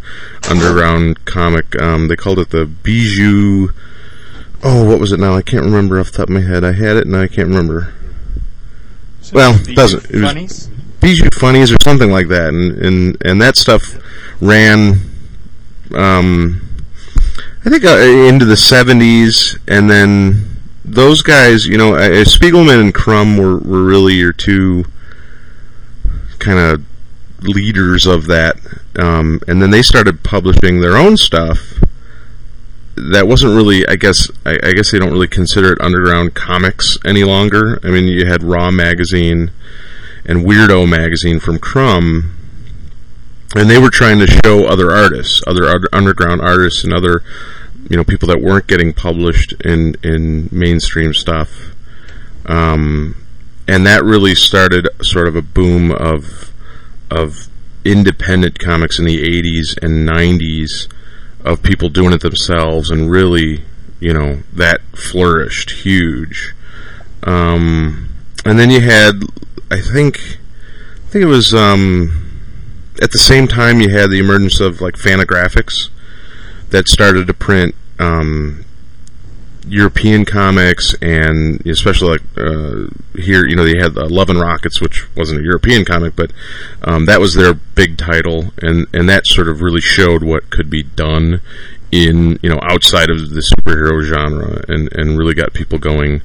underground 0.49 1.25
comic. 1.25 1.79
Um, 1.81 2.07
they 2.07 2.15
called 2.15 2.39
it 2.39 2.49
the 2.49 2.65
Bijou. 2.65 3.69
Oh, 4.63 4.83
what 4.87 4.99
was 4.99 5.11
it 5.11 5.19
now? 5.19 5.35
I 5.35 5.41
can't 5.41 5.65
remember 5.65 5.99
off 5.99 6.11
the 6.11 6.17
top 6.17 6.29
of 6.29 6.35
my 6.35 6.41
head. 6.41 6.63
I 6.63 6.73
had 6.73 6.95
it, 6.97 7.05
and 7.07 7.15
I 7.15 7.27
can't 7.27 7.47
remember. 7.49 7.93
So 9.21 9.35
Well, 9.35 9.53
the 9.53 9.73
doesn't- 9.75 10.05
it 10.05 10.11
was- 10.15 10.21
funnies? 10.23 10.67
Bijou 11.01 11.29
Funnies 11.33 11.71
or 11.71 11.77
something 11.83 12.11
like 12.11 12.27
that, 12.27 12.49
and 12.49 12.73
and 12.77 13.17
and 13.25 13.41
that 13.41 13.57
stuff 13.57 13.97
ran. 14.39 14.99
Um, 15.95 16.61
I 17.65 17.69
think 17.71 17.83
uh, 17.83 17.97
into 17.97 18.45
the 18.45 18.53
'70s, 18.55 19.57
and 19.67 19.89
then 19.89 20.50
those 20.91 21.21
guys, 21.21 21.65
you 21.65 21.77
know, 21.77 21.95
uh, 21.95 22.25
Spiegelman 22.25 22.81
and 22.81 22.93
Crumb 22.93 23.37
were 23.37 23.57
were 23.57 23.83
really 23.83 24.15
your 24.15 24.33
two 24.33 24.85
kind 26.39 26.59
of 26.59 26.83
leaders 27.41 28.05
of 28.05 28.27
that, 28.27 28.57
um, 28.99 29.39
and 29.47 29.61
then 29.61 29.71
they 29.71 29.81
started 29.81 30.23
publishing 30.23 30.81
their 30.81 30.97
own 30.97 31.17
stuff. 31.17 31.81
That 32.95 33.27
wasn't 33.27 33.55
really, 33.55 33.87
I 33.87 33.95
guess, 33.95 34.29
I, 34.45 34.59
I 34.61 34.73
guess 34.73 34.91
they 34.91 34.99
don't 34.99 35.11
really 35.11 35.27
consider 35.27 35.71
it 35.71 35.81
underground 35.81 36.35
comics 36.35 36.97
any 37.05 37.23
longer. 37.23 37.79
I 37.83 37.87
mean, 37.87 38.07
you 38.07 38.25
had 38.27 38.43
Raw 38.43 38.69
magazine 38.69 39.51
and 40.25 40.45
Weirdo 40.45 40.87
magazine 40.87 41.39
from 41.39 41.57
Crumb, 41.57 42.35
and 43.55 43.69
they 43.69 43.79
were 43.79 43.89
trying 43.89 44.19
to 44.19 44.27
show 44.27 44.67
other 44.67 44.91
artists, 44.91 45.41
other 45.47 45.67
un- 45.67 45.85
underground 45.93 46.41
artists, 46.41 46.83
and 46.83 46.93
other 46.93 47.23
you 47.91 47.97
know 47.97 48.05
people 48.05 48.29
that 48.29 48.39
weren't 48.41 48.67
getting 48.67 48.93
published 48.93 49.53
in 49.65 49.95
in 50.01 50.47
mainstream 50.49 51.13
stuff. 51.13 51.75
Um, 52.45 53.21
and 53.67 53.85
that 53.85 54.01
really 54.05 54.33
started 54.33 54.87
sort 55.01 55.27
of 55.27 55.35
a 55.35 55.41
boom 55.41 55.91
of 55.91 56.53
of 57.09 57.49
independent 57.83 58.59
comics 58.59 58.97
in 58.97 59.03
the 59.03 59.17
80s 59.17 59.77
and 59.83 60.07
90s 60.07 60.87
of 61.43 61.61
people 61.63 61.89
doing 61.89 62.13
it 62.13 62.21
themselves 62.21 62.89
and 62.89 63.11
really 63.11 63.65
you 63.99 64.13
know 64.13 64.43
that 64.53 64.79
flourished 64.93 65.71
huge 65.71 66.53
um, 67.23 68.07
and 68.45 68.57
then 68.57 68.69
you 68.69 68.79
had 68.79 69.21
I 69.69 69.81
think 69.81 70.37
I 71.05 71.09
think 71.09 71.23
it 71.25 71.27
was 71.27 71.53
um, 71.53 72.39
at 73.01 73.11
the 73.11 73.19
same 73.19 73.49
time 73.49 73.81
you 73.81 73.89
had 73.89 74.11
the 74.11 74.19
emergence 74.19 74.61
of 74.61 74.79
like 74.79 74.95
Fantagraphics 74.95 75.89
that 76.69 76.87
started 76.87 77.27
to 77.27 77.33
print 77.33 77.75
um, 78.01 78.65
European 79.67 80.25
comics 80.25 80.95
and 81.01 81.65
especially 81.67 82.09
like 82.09 82.21
uh, 82.37 82.87
here 83.15 83.45
you 83.45 83.55
know 83.55 83.63
they 83.63 83.77
had 83.77 83.97
uh, 83.97 84.07
Love 84.09 84.29
and 84.29 84.39
Rockets 84.39 84.81
which 84.81 85.07
wasn't 85.15 85.39
a 85.39 85.43
European 85.43 85.85
comic 85.85 86.15
but 86.15 86.31
um, 86.83 87.05
that 87.05 87.19
was 87.19 87.35
their 87.35 87.53
big 87.53 87.97
title 87.97 88.51
and 88.61 88.87
and 88.93 89.07
that 89.07 89.27
sort 89.27 89.47
of 89.47 89.61
really 89.61 89.81
showed 89.81 90.23
what 90.23 90.49
could 90.49 90.69
be 90.69 90.83
done 90.83 91.41
in 91.91 92.39
you 92.41 92.49
know 92.49 92.59
outside 92.63 93.09
of 93.09 93.29
the 93.29 93.41
superhero 93.41 94.01
genre 94.01 94.63
and 94.67 94.91
and 94.93 95.17
really 95.17 95.35
got 95.35 95.53
people 95.53 95.77
going 95.77 96.21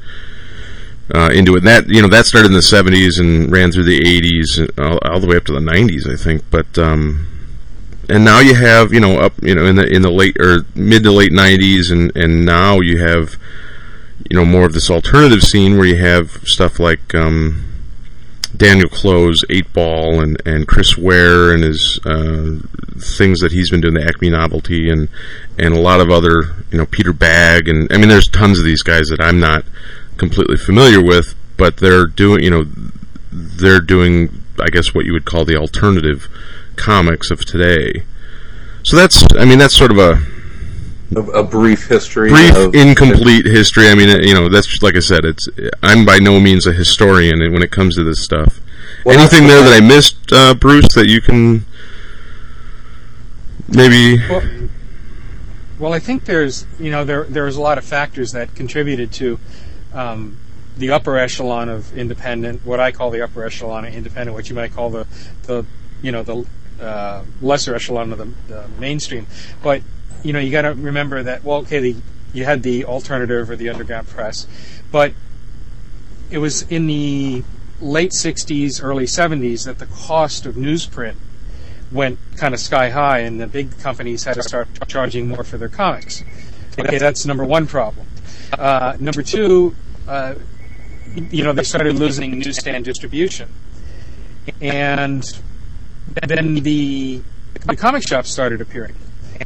uh, 1.14 1.30
into 1.32 1.54
it. 1.54 1.58
And 1.58 1.66
that 1.66 1.88
you 1.88 2.02
know 2.02 2.08
that 2.08 2.26
started 2.26 2.48
in 2.48 2.52
the 2.52 2.60
'70s 2.60 3.20
and 3.20 3.50
ran 3.50 3.72
through 3.72 3.84
the 3.84 4.00
'80s 4.00 4.78
all, 4.78 4.98
all 5.02 5.20
the 5.20 5.26
way 5.26 5.36
up 5.36 5.44
to 5.44 5.52
the 5.52 5.60
'90s, 5.60 6.10
I 6.10 6.16
think. 6.16 6.42
But 6.50 6.78
um, 6.78 7.26
and 8.08 8.24
now 8.24 8.40
you 8.40 8.54
have 8.54 8.92
you 8.92 9.00
know 9.00 9.18
up 9.18 9.34
you 9.42 9.54
know 9.54 9.64
in 9.64 9.76
the 9.76 9.86
in 9.86 10.02
the 10.02 10.10
late 10.10 10.36
or 10.38 10.66
mid 10.74 11.02
to 11.04 11.12
late 11.12 11.32
'90s, 11.32 11.90
and 11.90 12.14
and 12.16 12.44
now 12.44 12.80
you 12.80 12.98
have 12.98 13.36
you 14.30 14.36
know 14.36 14.44
more 14.44 14.66
of 14.66 14.72
this 14.72 14.90
alternative 14.90 15.42
scene 15.42 15.76
where 15.76 15.86
you 15.86 15.96
have 15.96 16.30
stuff 16.44 16.78
like 16.78 17.14
um, 17.14 17.64
Daniel 18.56 18.88
Clowes, 18.88 19.44
Eight 19.50 19.72
Ball, 19.72 20.20
and 20.20 20.40
and 20.46 20.68
Chris 20.68 20.96
Ware 20.96 21.52
and 21.52 21.64
his 21.64 21.98
uh, 22.04 22.58
things 22.98 23.40
that 23.40 23.52
he's 23.52 23.70
been 23.70 23.80
doing, 23.80 23.94
the 23.94 24.06
Acme 24.06 24.30
Novelty, 24.30 24.88
and 24.88 25.08
and 25.58 25.74
a 25.74 25.80
lot 25.80 26.00
of 26.00 26.10
other 26.10 26.54
you 26.70 26.78
know 26.78 26.86
Peter 26.86 27.12
Bagge, 27.12 27.68
and 27.68 27.92
I 27.92 27.98
mean 27.98 28.08
there's 28.08 28.28
tons 28.28 28.58
of 28.58 28.64
these 28.64 28.82
guys 28.82 29.08
that 29.08 29.20
I'm 29.20 29.40
not 29.40 29.64
completely 30.16 30.56
familiar 30.56 31.02
with, 31.02 31.34
but 31.56 31.78
they're 31.78 32.06
doing 32.06 32.42
you 32.42 32.50
know 32.50 32.66
they're 33.32 33.80
doing 33.80 34.42
I 34.60 34.68
guess 34.68 34.94
what 34.94 35.04
you 35.04 35.12
would 35.12 35.24
call 35.24 35.44
the 35.44 35.56
alternative 35.56 36.28
comics 36.76 37.30
of 37.30 37.44
today. 37.44 38.04
So 38.82 38.96
that's 38.96 39.24
I 39.36 39.44
mean 39.44 39.58
that's 39.58 39.76
sort 39.76 39.90
of 39.90 39.98
a 39.98 40.20
A, 41.14 41.20
a 41.40 41.44
brief 41.44 41.86
history. 41.88 42.30
brief, 42.30 42.56
of, 42.56 42.74
incomplete 42.74 43.46
history. 43.46 43.88
I 43.88 43.94
mean, 43.94 44.08
you 44.22 44.34
know, 44.34 44.48
that's 44.48 44.66
just, 44.66 44.82
like 44.82 44.96
I 44.96 45.00
said. 45.00 45.24
It's 45.24 45.48
I'm 45.82 46.04
by 46.04 46.18
no 46.18 46.40
means 46.40 46.66
a 46.66 46.72
historian 46.72 47.38
when 47.52 47.62
it 47.62 47.70
comes 47.70 47.96
to 47.96 48.04
this 48.04 48.22
stuff. 48.22 48.60
Well, 49.04 49.18
Anything 49.18 49.46
there 49.46 49.62
that 49.62 49.82
I 49.82 49.86
missed, 49.86 50.32
uh, 50.32 50.54
Bruce, 50.54 50.94
that 50.94 51.08
you 51.08 51.20
can 51.20 51.64
maybe? 53.68 54.18
Well, 54.28 54.42
well, 55.78 55.92
I 55.92 55.98
think 55.98 56.24
there's 56.24 56.66
you 56.78 56.90
know 56.90 57.04
there 57.04 57.24
there's 57.24 57.56
a 57.56 57.60
lot 57.60 57.78
of 57.78 57.84
factors 57.84 58.32
that 58.32 58.54
contributed 58.54 59.12
to 59.14 59.38
um, 59.92 60.38
the 60.76 60.90
upper 60.90 61.18
echelon 61.18 61.68
of 61.68 61.96
independent, 61.96 62.64
what 62.64 62.80
I 62.80 62.92
call 62.92 63.10
the 63.10 63.22
upper 63.22 63.44
echelon 63.44 63.84
of 63.84 63.94
independent, 63.94 64.34
what 64.34 64.48
you 64.48 64.54
might 64.56 64.72
call 64.72 64.90
the 64.90 65.06
the 65.44 65.64
you 66.02 66.12
know 66.12 66.22
the 66.22 66.46
uh, 66.80 67.24
lesser 67.40 67.74
echelon 67.74 68.12
of 68.12 68.18
the, 68.18 68.32
the 68.48 68.68
mainstream. 68.78 69.26
But 69.62 69.82
you 70.22 70.32
know 70.32 70.38
you 70.38 70.50
got 70.50 70.62
to 70.62 70.74
remember 70.74 71.22
that 71.22 71.44
well, 71.44 71.58
okay, 71.58 71.78
the, 71.80 71.96
you 72.32 72.44
had 72.44 72.62
the 72.62 72.84
alternative 72.84 73.50
or 73.50 73.56
the 73.56 73.68
underground 73.68 74.08
press, 74.08 74.46
but 74.90 75.12
it 76.30 76.38
was 76.38 76.62
in 76.62 76.86
the 76.86 77.44
late 77.80 78.10
60s, 78.10 78.82
early 78.82 79.04
70s 79.04 79.64
that 79.64 79.78
the 79.78 79.86
cost 79.86 80.46
of 80.46 80.54
newsprint 80.54 81.16
went 81.92 82.18
kind 82.36 82.52
of 82.52 82.60
sky 82.60 82.90
high, 82.90 83.20
and 83.20 83.40
the 83.40 83.46
big 83.46 83.78
companies 83.78 84.24
had 84.24 84.34
to 84.34 84.42
start 84.42 84.68
charging 84.88 85.28
more 85.28 85.44
for 85.44 85.56
their 85.56 85.68
comics. 85.68 86.24
Okay, 86.78 86.98
that's 86.98 87.24
number 87.24 87.44
one 87.44 87.66
problem. 87.66 88.06
Uh, 88.52 88.96
number 88.98 89.22
two, 89.22 89.74
uh, 90.08 90.34
you 91.30 91.44
know, 91.44 91.52
they 91.52 91.62
started 91.62 91.96
losing 91.96 92.38
newsstand 92.38 92.84
distribution, 92.84 93.48
and 94.60 95.24
then 96.06 96.54
the 96.54 97.22
the 97.66 97.76
comic 97.76 98.06
shops 98.06 98.30
started 98.30 98.60
appearing, 98.60 98.94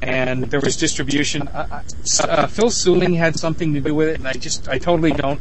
and 0.02 0.44
there 0.44 0.60
was 0.60 0.76
distribution. 0.76 1.48
Uh, 1.48 1.82
uh, 2.22 2.46
Phil 2.46 2.70
Seuling 2.70 3.14
had 3.14 3.38
something 3.38 3.74
to 3.74 3.80
do 3.80 3.94
with 3.94 4.08
it, 4.08 4.18
and 4.18 4.28
I 4.28 4.32
just 4.32 4.68
I 4.68 4.78
totally 4.78 5.12
don't 5.12 5.40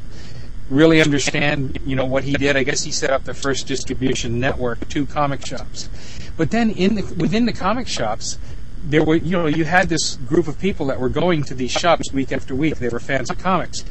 really 0.69 1.01
understand, 1.01 1.79
you 1.86 1.95
know, 1.95 2.05
what 2.05 2.23
he 2.23 2.34
did. 2.34 2.55
I 2.55 2.63
guess 2.63 2.84
he 2.84 2.91
set 2.91 3.10
up 3.10 3.23
the 3.23 3.34
first 3.34 3.67
distribution 3.67 4.39
network 4.39 4.88
to 4.89 5.05
comic 5.05 5.45
shops. 5.45 5.89
But 6.38 6.51
then 6.51 6.69
in 6.71 6.95
the, 6.95 7.01
within 7.15 7.45
the 7.45 7.53
comic 7.53 7.88
shops, 7.88 8.38
there 8.84 9.03
were, 9.03 9.15
you 9.15 9.32
know, 9.32 9.47
you 9.47 9.65
had 9.65 9.89
this 9.89 10.15
group 10.15 10.47
of 10.47 10.60
people 10.60 10.86
that 10.88 10.99
were 10.99 11.10
going 11.10 11.43
to 11.45 11.53
these 11.53 11.71
shops 11.71 12.13
week 12.13 12.32
after 12.32 12.55
week. 12.55 12.77
They 12.77 12.89
were 12.89 12.99
fans 12.99 13.29
of 13.29 13.39
comics, 13.39 13.84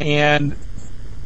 and 0.00 0.56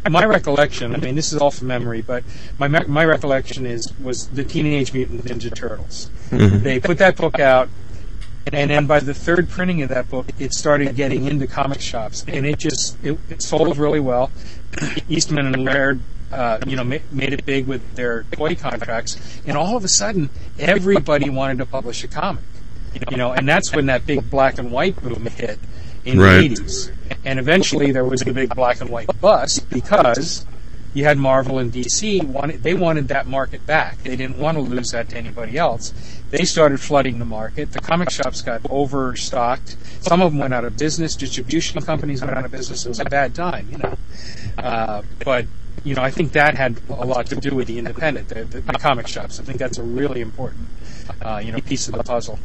my 0.11 0.25
recollection, 0.25 0.95
I 0.95 0.99
mean, 0.99 1.15
this 1.15 1.33
is 1.33 1.41
all 1.41 1.51
from 1.51 1.69
memory, 1.69 2.03
but 2.03 2.25
my 2.59 2.69
my 2.69 3.05
recollection 3.05 3.67
is 3.67 3.93
was 3.99 4.29
the 4.29 4.45
Teenage 4.45 4.93
Mutant 4.93 5.25
Ninja 5.25 5.55
Turtles. 5.55 6.11
They 6.31 6.81
put 6.81 6.99
that 6.99 7.17
book 7.17 7.39
out, 7.39 7.69
and 8.53 8.71
then 8.71 8.87
by 8.87 9.01
the 9.01 9.15
third 9.15 9.49
printing 9.49 9.83
of 9.83 9.89
that 9.91 10.09
book, 10.11 10.27
it 10.39 10.53
started 10.53 10.95
getting 10.97 11.27
into 11.27 11.47
comic 11.47 11.81
shops, 11.81 12.25
and 12.29 12.47
it 12.47 12.59
just 12.59 12.97
it, 13.05 13.19
it 13.29 13.43
sold 13.43 13.77
really 13.79 14.01
well. 14.01 14.31
Eastman 15.09 15.47
and 15.47 15.65
Laird, 15.65 16.01
uh, 16.33 16.59
you 16.67 16.77
know, 16.77 16.85
ma- 16.85 16.99
made 17.11 17.33
it 17.33 17.45
big 17.45 17.67
with 17.67 17.95
their 17.95 18.25
toy 18.33 18.55
contracts, 18.55 19.41
and 19.47 19.57
all 19.57 19.77
of 19.77 19.85
a 19.85 19.89
sudden, 19.89 20.31
everybody 20.59 21.31
wanted 21.31 21.59
to 21.59 21.67
publish 21.67 22.05
a 22.05 22.09
comic. 22.09 22.45
You 23.11 23.19
know, 23.19 23.33
and 23.33 23.47
that's 23.47 23.75
when 23.75 23.87
that 23.87 24.07
big 24.07 24.31
black 24.31 24.59
and 24.59 24.73
white 24.73 24.97
boom 25.03 25.27
hit 25.27 25.59
in 26.07 26.19
Right. 26.19 26.49
the 26.49 26.63
80s. 26.63 26.91
And 27.25 27.39
eventually 27.39 27.93
there 27.93 28.05
was 28.05 28.23
a 28.23 28.33
big 28.33 28.55
black 28.55 28.81
and 28.81 28.89
white 28.91 29.09
bust 29.21 29.69
because 29.71 30.47
you 30.95 31.05
had 31.05 31.19
Marvel 31.19 31.59
and 31.59 31.73
DC. 31.73 32.23
Wanted, 32.25 32.63
they 32.63 32.75
wanted 32.75 33.09
that 33.09 33.27
market 33.27 33.67
back. 33.67 34.03
They 34.03 34.17
didn't 34.17 34.39
want 34.39 34.57
to 34.57 34.63
lose 34.63 34.93
that 34.93 35.09
to 35.11 35.17
anybody 35.17 35.59
else. 35.59 35.93
They 36.31 36.45
started 36.45 36.81
flooding 36.81 37.19
the 37.19 37.25
market. 37.25 37.73
The 37.73 37.81
comic 37.81 38.11
shops 38.11 38.43
got 38.43 38.63
overstocked. 38.71 39.77
Some 40.01 40.23
of 40.23 40.33
them 40.33 40.39
went 40.41 40.55
out 40.55 40.65
of 40.65 40.77
business. 40.79 41.15
Distribution 41.17 41.81
companies 41.83 42.23
went 42.23 42.37
out 42.37 42.45
of 42.45 42.51
business. 42.51 42.87
It 42.87 42.89
was 42.89 43.01
a 43.01 43.05
bad 43.05 43.35
time, 43.35 43.69
you 43.71 43.79
know. 43.79 43.97
Uh, 44.59 45.03
but 45.25 45.47
you 45.85 45.95
know, 45.95 46.03
I 46.03 46.11
think 46.11 46.33
that 46.33 46.57
had 46.57 46.81
a 46.89 47.05
lot 47.07 47.27
to 47.27 47.37
do 47.37 47.55
with 47.55 47.69
the 47.69 47.79
independent, 47.79 48.29
the, 48.29 48.45
the, 48.45 48.61
the 48.61 48.73
comic 48.73 49.07
shops. 49.07 49.39
I 49.39 49.45
think 49.45 49.59
that's 49.59 49.79
a 49.79 49.83
really 49.85 50.21
important, 50.21 50.67
uh, 51.23 51.41
you 51.45 51.53
know, 51.53 51.59
piece 51.61 51.87
of 51.87 51.95
the 51.95 52.03
puzzle. 52.03 52.41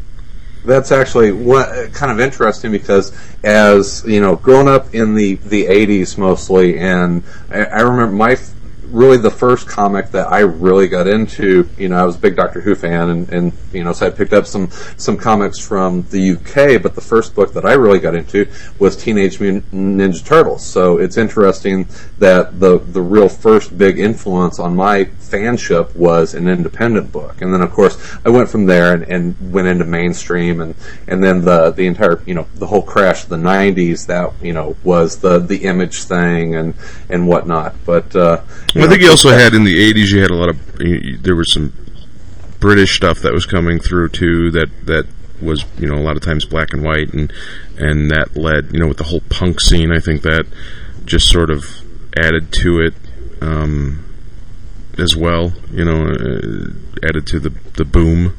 That's 0.63 0.91
actually 0.91 1.31
what 1.31 1.93
kind 1.93 2.11
of 2.11 2.19
interesting 2.19 2.71
because 2.71 3.11
as 3.43 4.03
you 4.05 4.21
know, 4.21 4.35
growing 4.35 4.67
up 4.67 4.93
in 4.93 5.15
the 5.15 5.35
the 5.35 5.65
'80s 5.65 6.17
mostly, 6.17 6.77
and 6.79 7.23
I, 7.49 7.63
I 7.63 7.81
remember 7.81 8.15
my 8.15 8.37
really 8.91 9.17
the 9.17 9.31
first 9.31 9.67
comic 9.67 10.11
that 10.11 10.31
I 10.31 10.39
really 10.39 10.87
got 10.87 11.07
into. 11.07 11.67
You 11.77 11.89
know, 11.89 11.97
I 11.97 12.03
was 12.03 12.15
a 12.15 12.19
big 12.19 12.35
Doctor 12.35 12.61
Who 12.61 12.75
fan, 12.75 13.09
and, 13.09 13.29
and 13.29 13.53
you 13.73 13.83
know, 13.83 13.93
so 13.93 14.07
I 14.07 14.09
picked 14.09 14.33
up 14.33 14.45
some 14.45 14.69
some 14.97 15.17
comics 15.17 15.59
from 15.59 16.03
the 16.09 16.31
UK. 16.33 16.81
But 16.81 16.95
the 16.95 17.01
first 17.01 17.35
book 17.35 17.53
that 17.53 17.65
I 17.65 17.73
really 17.73 17.99
got 17.99 18.15
into 18.15 18.47
was 18.79 18.95
Teenage 18.95 19.39
Mutant 19.39 19.71
Ninja 19.71 20.23
Turtles. 20.25 20.65
So 20.65 20.97
it's 20.97 21.17
interesting 21.17 21.87
that 22.19 22.59
the 22.59 22.79
the 22.79 23.01
real 23.01 23.29
first 23.29 23.77
big 23.77 23.99
influence 23.99 24.59
on 24.59 24.75
my 24.75 25.05
fanship 25.05 25.95
was 25.95 26.33
an 26.33 26.47
independent 26.47 27.11
book, 27.11 27.41
and 27.41 27.53
then 27.53 27.61
of 27.61 27.71
course 27.71 27.97
I 28.25 28.29
went 28.29 28.49
from 28.49 28.65
there 28.65 28.93
and, 28.93 29.03
and 29.03 29.53
went 29.53 29.67
into 29.67 29.85
mainstream, 29.85 30.61
and 30.61 30.75
and 31.07 31.23
then 31.23 31.45
the 31.45 31.71
the 31.71 31.87
entire 31.87 32.21
you 32.25 32.33
know 32.33 32.47
the 32.55 32.67
whole 32.67 32.83
crash 32.83 33.23
of 33.23 33.29
the 33.29 33.37
'90s 33.37 34.07
that 34.07 34.33
you 34.41 34.53
know 34.53 34.75
was 34.83 35.19
the 35.19 35.39
the 35.39 35.63
image 35.63 36.03
thing 36.03 36.55
and 36.55 36.73
and 37.09 37.27
whatnot. 37.27 37.75
But 37.85 38.15
uh, 38.15 38.41
I 38.81 38.87
think 38.87 39.01
you 39.01 39.09
also 39.09 39.29
had 39.29 39.53
in 39.53 39.63
the 39.63 39.93
'80s 39.93 40.09
you 40.09 40.21
had 40.21 40.31
a 40.31 40.35
lot 40.35 40.49
of 40.49 40.81
you, 40.81 41.17
there 41.17 41.35
was 41.35 41.53
some 41.53 41.73
British 42.59 42.95
stuff 42.95 43.19
that 43.19 43.33
was 43.33 43.45
coming 43.45 43.79
through 43.79 44.09
too 44.09 44.51
that 44.51 44.69
that 44.85 45.07
was 45.41 45.65
you 45.77 45.87
know 45.87 45.95
a 45.95 46.03
lot 46.03 46.15
of 46.15 46.23
times 46.23 46.45
black 46.45 46.73
and 46.73 46.83
white 46.83 47.13
and 47.13 47.33
and 47.77 48.09
that 48.11 48.35
led 48.35 48.71
you 48.71 48.79
know 48.79 48.87
with 48.87 48.97
the 48.97 49.05
whole 49.05 49.21
punk 49.29 49.59
scene 49.59 49.91
I 49.91 49.99
think 49.99 50.21
that 50.21 50.45
just 51.05 51.29
sort 51.29 51.49
of 51.49 51.81
added 52.15 52.51
to 52.53 52.79
it 52.81 52.93
um, 53.41 54.05
as 54.97 55.15
well 55.15 55.53
you 55.71 55.85
know 55.85 56.05
uh, 56.05 57.07
added 57.07 57.25
to 57.27 57.39
the 57.39 57.49
the 57.73 57.85
boom 57.85 58.37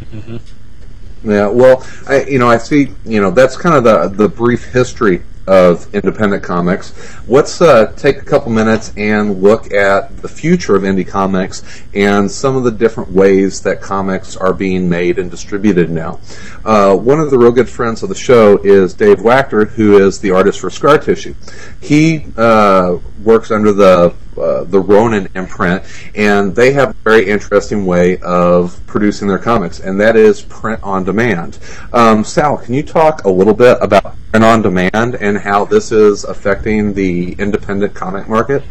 mm-hmm. 0.00 1.30
yeah 1.30 1.48
well 1.48 1.86
I 2.08 2.24
you 2.24 2.38
know 2.38 2.48
I 2.48 2.58
see 2.58 2.88
you 3.04 3.20
know 3.20 3.30
that's 3.30 3.56
kind 3.56 3.74
of 3.74 3.84
the 3.84 4.08
the 4.08 4.28
brief 4.28 4.64
history 4.72 5.22
of 5.46 5.94
independent 5.94 6.42
comics. 6.42 6.92
Let's 7.28 7.60
uh, 7.60 7.92
take 7.96 8.18
a 8.18 8.24
couple 8.24 8.50
minutes 8.50 8.92
and 8.96 9.42
look 9.42 9.72
at 9.72 10.16
the 10.18 10.28
future 10.28 10.76
of 10.76 10.82
indie 10.82 11.06
comics 11.06 11.62
and 11.94 12.30
some 12.30 12.56
of 12.56 12.64
the 12.64 12.70
different 12.70 13.12
ways 13.12 13.60
that 13.62 13.80
comics 13.80 14.36
are 14.36 14.52
being 14.52 14.88
made 14.88 15.18
and 15.18 15.30
distributed 15.30 15.90
now. 15.90 16.20
Uh, 16.64 16.96
one 16.96 17.20
of 17.20 17.30
the 17.30 17.38
real 17.38 17.52
good 17.52 17.68
friends 17.68 18.02
of 18.02 18.08
the 18.08 18.14
show 18.14 18.58
is 18.58 18.94
Dave 18.94 19.18
Wachter, 19.18 19.68
who 19.68 20.04
is 20.04 20.18
the 20.20 20.30
artist 20.30 20.60
for 20.60 20.70
Scar 20.70 20.98
Tissue. 20.98 21.34
He 21.80 22.26
uh, 22.36 22.98
works 23.22 23.50
under 23.50 23.72
the 23.72 24.14
uh, 24.36 24.64
the 24.64 24.78
Ronin 24.78 25.28
imprint, 25.34 25.82
and 26.14 26.54
they 26.54 26.72
have 26.72 26.90
a 26.90 26.94
very 27.04 27.26
interesting 27.26 27.86
way 27.86 28.18
of 28.18 28.78
producing 28.86 29.28
their 29.28 29.38
comics, 29.38 29.80
and 29.80 29.98
that 29.98 30.14
is 30.14 30.42
print 30.42 30.78
on 30.82 31.04
demand. 31.04 31.58
Um, 31.92 32.22
Sal, 32.22 32.58
can 32.58 32.74
you 32.74 32.82
talk 32.82 33.24
a 33.24 33.30
little 33.30 33.54
bit 33.54 33.78
about 33.80 34.14
print 34.30 34.44
on 34.44 34.60
demand 34.60 35.14
and 35.14 35.35
how 35.38 35.64
this 35.64 35.92
is 35.92 36.24
affecting 36.24 36.94
the 36.94 37.32
independent 37.32 37.94
comic 37.94 38.28
market? 38.28 38.62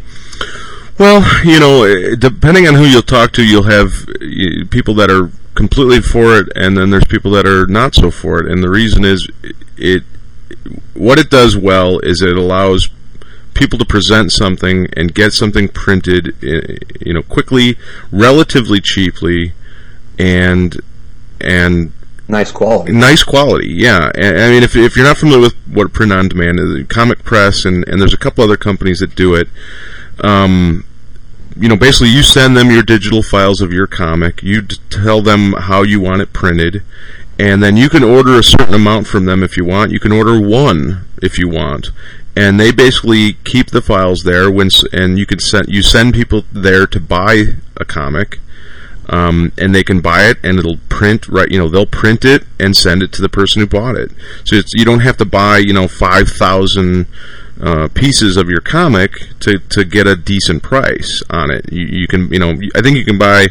Well, 0.98 1.24
you 1.44 1.60
know, 1.60 2.14
depending 2.16 2.66
on 2.66 2.74
who 2.74 2.84
you'll 2.84 3.02
talk 3.02 3.32
to, 3.32 3.44
you'll 3.44 3.64
have 3.64 4.06
people 4.70 4.94
that 4.94 5.10
are 5.10 5.30
completely 5.54 6.00
for 6.00 6.38
it, 6.38 6.48
and 6.54 6.76
then 6.76 6.90
there's 6.90 7.04
people 7.04 7.30
that 7.32 7.46
are 7.46 7.66
not 7.66 7.94
so 7.94 8.10
for 8.10 8.40
it. 8.40 8.50
And 8.50 8.62
the 8.62 8.70
reason 8.70 9.04
is, 9.04 9.28
it 9.76 10.04
what 10.94 11.18
it 11.18 11.28
does 11.28 11.56
well 11.56 11.98
is 12.00 12.22
it 12.22 12.36
allows 12.36 12.88
people 13.54 13.78
to 13.78 13.84
present 13.84 14.30
something 14.32 14.86
and 14.96 15.14
get 15.14 15.32
something 15.32 15.68
printed, 15.68 16.36
eh, 16.44 16.76
you 17.00 17.12
know, 17.12 17.22
quickly, 17.22 17.76
relatively 18.10 18.80
cheaply, 18.80 19.52
and 20.18 20.80
and 21.40 21.92
nice 22.28 22.50
quality. 22.52 22.92
Nice 22.92 23.22
quality, 23.22 23.68
yeah. 23.68 24.10
I 24.14 24.50
mean, 24.50 24.62
if 24.62 24.76
if 24.76 24.96
you're 24.96 25.04
not 25.04 25.18
familiar 25.18 25.42
with 25.42 25.54
what 25.66 25.92
print 25.92 26.12
on 26.12 26.28
demand 26.28 26.60
is, 26.60 26.86
ComixPress 26.86 27.64
and 27.64 27.86
and 27.88 28.00
there's 28.00 28.14
a 28.14 28.18
couple 28.18 28.44
other 28.44 28.56
companies 28.56 29.00
that 29.00 29.14
do 29.14 29.34
it. 29.34 29.48
Um, 30.20 30.84
you 31.58 31.68
know, 31.68 31.76
basically, 31.76 32.10
you 32.10 32.22
send 32.22 32.56
them 32.56 32.70
your 32.70 32.82
digital 32.82 33.22
files 33.22 33.60
of 33.60 33.72
your 33.72 33.86
comic. 33.86 34.42
You 34.42 34.62
tell 34.62 35.22
them 35.22 35.52
how 35.52 35.82
you 35.82 36.00
want 36.00 36.20
it 36.20 36.32
printed, 36.32 36.82
and 37.38 37.62
then 37.62 37.76
you 37.76 37.88
can 37.88 38.04
order 38.04 38.38
a 38.38 38.42
certain 38.42 38.74
amount 38.74 39.06
from 39.06 39.24
them 39.24 39.42
if 39.42 39.56
you 39.56 39.64
want. 39.64 39.90
You 39.90 40.00
can 40.00 40.12
order 40.12 40.38
one 40.40 41.06
if 41.22 41.38
you 41.38 41.48
want, 41.48 41.90
and 42.36 42.60
they 42.60 42.72
basically 42.72 43.34
keep 43.44 43.70
the 43.70 43.80
files 43.80 44.22
there 44.22 44.50
when 44.50 44.68
and 44.92 45.18
you 45.18 45.26
can 45.26 45.38
send 45.38 45.66
you 45.68 45.82
send 45.82 46.14
people 46.14 46.44
there 46.52 46.86
to 46.86 47.00
buy 47.00 47.54
a 47.78 47.84
comic 47.84 48.38
um, 49.08 49.52
and 49.58 49.74
they 49.74 49.84
can 49.84 50.00
buy 50.00 50.24
it 50.28 50.38
and 50.42 50.58
it'll 50.58 50.78
print 50.88 51.28
right 51.28 51.50
you 51.50 51.58
know 51.58 51.68
they'll 51.68 51.86
print 51.86 52.24
it 52.24 52.44
and 52.58 52.76
send 52.76 53.02
it 53.02 53.12
to 53.12 53.22
the 53.22 53.28
person 53.28 53.60
who 53.60 53.66
bought 53.66 53.96
it. 53.96 54.10
So 54.44 54.60
you 54.74 54.84
don't 54.84 55.00
have 55.00 55.16
to 55.18 55.24
buy 55.24 55.58
you 55.58 55.72
know 55.72 55.88
5000 55.88 57.06
uh, 57.60 57.88
pieces 57.94 58.36
of 58.36 58.50
your 58.50 58.60
comic 58.60 59.12
to, 59.40 59.58
to 59.70 59.84
get 59.84 60.06
a 60.06 60.14
decent 60.14 60.62
price 60.62 61.22
on 61.30 61.50
it. 61.50 61.72
You, 61.72 61.86
you 61.86 62.06
can 62.06 62.32
you 62.32 62.38
know 62.38 62.54
I 62.74 62.82
think 62.82 62.96
you 62.96 63.04
can 63.04 63.18
buy 63.18 63.48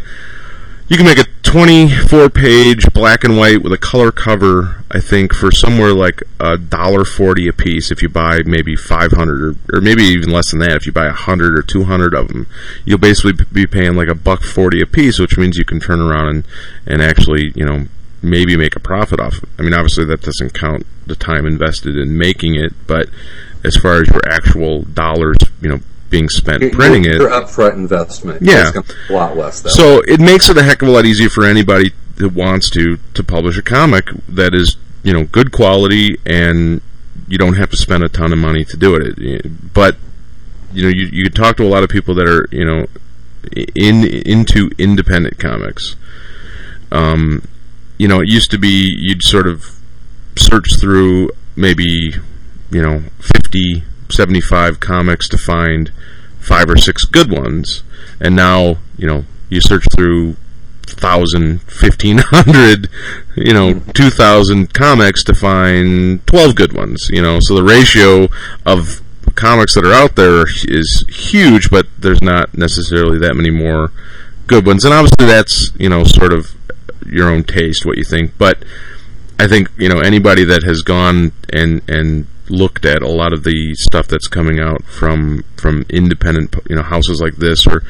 you 0.88 0.98
can 0.98 1.06
make 1.06 1.18
a 1.18 1.26
24 1.42 2.30
page 2.30 2.94
black 2.94 3.24
and 3.24 3.38
white 3.38 3.64
with 3.64 3.74
a 3.74 3.78
color 3.78 4.12
cover 4.12 4.84
i 4.92 5.00
think 5.00 5.34
for 5.34 5.52
somewhere 5.52 5.94
like 5.94 6.22
a 6.40 6.58
dollar 6.58 7.04
40 7.04 7.48
a 7.48 7.54
piece 7.54 7.92
if 7.92 8.02
you 8.02 8.10
buy 8.10 8.42
maybe 8.46 8.76
500 8.76 9.42
or, 9.42 9.56
or 9.74 9.82
maybe 9.82 10.04
even 10.04 10.32
less 10.32 10.52
than 10.52 10.60
that 10.60 10.76
if 10.76 10.86
you 10.86 10.92
buy 10.92 11.06
100 11.06 11.58
or 11.58 11.62
200 11.62 12.14
of 12.14 12.28
them 12.28 12.48
you'll 12.84 13.00
basically 13.00 13.34
be 13.52 13.66
paying 13.66 13.96
like 13.96 14.10
a 14.10 14.16
buck 14.16 14.44
40 14.44 14.82
a 14.82 14.86
piece 14.86 15.18
which 15.18 15.38
means 15.38 15.58
you 15.58 15.66
can 15.66 15.80
turn 15.80 16.02
around 16.02 16.28
and, 16.28 16.48
and 16.86 17.02
actually 17.02 17.52
you 17.56 17.66
know 17.66 17.86
maybe 18.22 18.58
make 18.58 18.76
a 18.76 18.80
profit 18.80 19.20
off 19.20 19.42
Of 19.42 19.50
i 19.58 19.64
mean 19.64 19.74
obviously 19.74 20.06
that 20.06 20.22
doesn't 20.22 20.54
count 20.54 20.86
the 21.08 21.16
time 21.16 21.46
invested 21.46 21.96
in 21.96 22.18
making 22.18 22.56
it 22.56 22.74
but 22.86 23.10
as 23.64 23.76
far 23.78 24.02
as 24.02 24.08
your 24.10 24.22
actual 24.28 24.84
dollars 24.84 25.38
you 25.62 25.70
know 25.70 25.80
being 26.16 26.30
spent 26.30 26.62
your, 26.62 26.72
printing 26.72 27.04
your, 27.04 27.16
it. 27.16 27.22
Your 27.22 27.30
upfront 27.30 27.74
investment, 27.74 28.42
yeah, 28.42 28.72
a 29.10 29.14
lot 29.14 29.36
less. 29.36 29.62
Though. 29.62 29.70
So 29.70 30.02
it 30.08 30.20
makes 30.20 30.50
it 30.50 30.58
a 30.58 30.64
heck 30.64 30.82
of 30.82 30.88
a 30.88 30.92
lot 30.92 31.06
easier 31.06 31.30
for 31.30 31.44
anybody 31.46 31.92
that 32.18 32.34
wants 32.34 32.70
to 32.72 32.98
to 33.14 33.24
publish 33.24 33.58
a 33.58 33.62
comic 33.62 34.10
that 34.30 34.54
is 34.54 34.78
you 35.04 35.14
know 35.14 35.26
good 35.26 35.52
quality 35.52 36.18
and 36.26 36.82
you 37.28 37.38
don't 37.38 37.56
have 37.56 37.70
to 37.72 37.78
spend 37.78 38.04
a 38.04 38.10
ton 38.10 38.32
of 38.32 38.40
money 38.40 38.64
to 38.66 38.78
do 38.78 38.96
it. 38.96 39.74
But 39.74 39.98
you 40.72 40.84
know 40.84 40.90
you 40.90 41.08
you 41.12 41.30
talk 41.30 41.58
to 41.58 41.64
a 41.64 41.72
lot 41.76 41.84
of 41.84 41.90
people 41.90 42.16
that 42.16 42.28
are 42.28 42.48
you 42.52 42.66
know 42.66 42.88
in 43.76 44.06
into 44.06 44.72
independent 44.78 45.38
comics. 45.40 45.96
Um, 46.92 47.48
you 47.98 48.08
know, 48.08 48.22
it 48.22 48.30
used 48.30 48.52
to 48.52 48.58
be 48.58 48.94
you'd 48.98 49.24
sort 49.24 49.48
of 49.48 49.82
search 50.38 50.80
through 50.80 51.32
maybe 51.56 52.14
you 52.72 52.82
know 52.82 53.04
50 53.20 53.84
75 54.10 54.80
comics 54.80 55.28
to 55.30 55.38
find 55.38 55.92
five 56.40 56.70
or 56.70 56.78
six 56.78 57.06
good 57.06 57.32
ones, 57.32 57.84
and 58.20 58.36
now 58.36 58.78
you 58.98 59.08
know 59.08 59.26
you 59.50 59.62
search 59.62 59.86
through 59.96 60.36
1,000, 60.88 61.60
1,500, 61.62 62.90
you 63.36 63.54
know, 63.54 63.82
two 63.94 64.10
thousand 64.10 64.74
comics 64.74 65.24
to 65.24 65.34
find 65.34 66.26
twelve 66.28 66.56
good 66.56 66.74
ones. 66.74 67.10
You 67.10 67.22
know, 67.22 67.40
so 67.42 67.56
the 67.56 67.64
ratio 67.64 68.28
of 68.66 69.02
comics 69.36 69.76
that 69.76 69.86
are 69.86 69.94
out 69.94 70.16
there 70.16 70.46
is 70.68 71.06
huge, 71.10 71.70
but 71.70 71.88
there's 71.98 72.22
not 72.22 72.56
necessarily 72.58 73.18
that 73.20 73.36
many 73.36 73.50
more 73.50 73.92
good 74.48 74.66
ones. 74.66 74.86
And 74.86 74.94
obviously, 74.94 75.26
that's 75.26 75.72
you 75.78 75.90
know 75.90 76.04
sort 76.04 76.34
of 76.34 76.56
your 77.06 77.30
own 77.30 77.44
taste, 77.44 77.86
what 77.86 77.98
you 77.98 78.04
think. 78.04 78.38
But 78.38 78.64
I 79.40 79.48
think 79.48 79.70
you 79.78 79.90
know 79.90 80.00
anybody 80.00 80.44
that 80.46 80.64
has 80.64 80.82
gone 80.82 81.32
and 81.52 81.82
and 81.90 82.28
looked 82.50 82.86
at 82.86 83.02
a 83.02 83.08
lot 83.08 83.34
of 83.34 83.44
the 83.44 83.74
stuff 83.76 84.08
that's 84.08 84.28
coming 84.28 84.60
out 84.60 84.84
from 84.84 85.44
from 85.58 85.86
independent 85.90 86.56
you 86.70 86.76
know 86.76 86.84
houses 86.84 87.20
like 87.20 87.36
this 87.38 87.66
or 87.66 87.84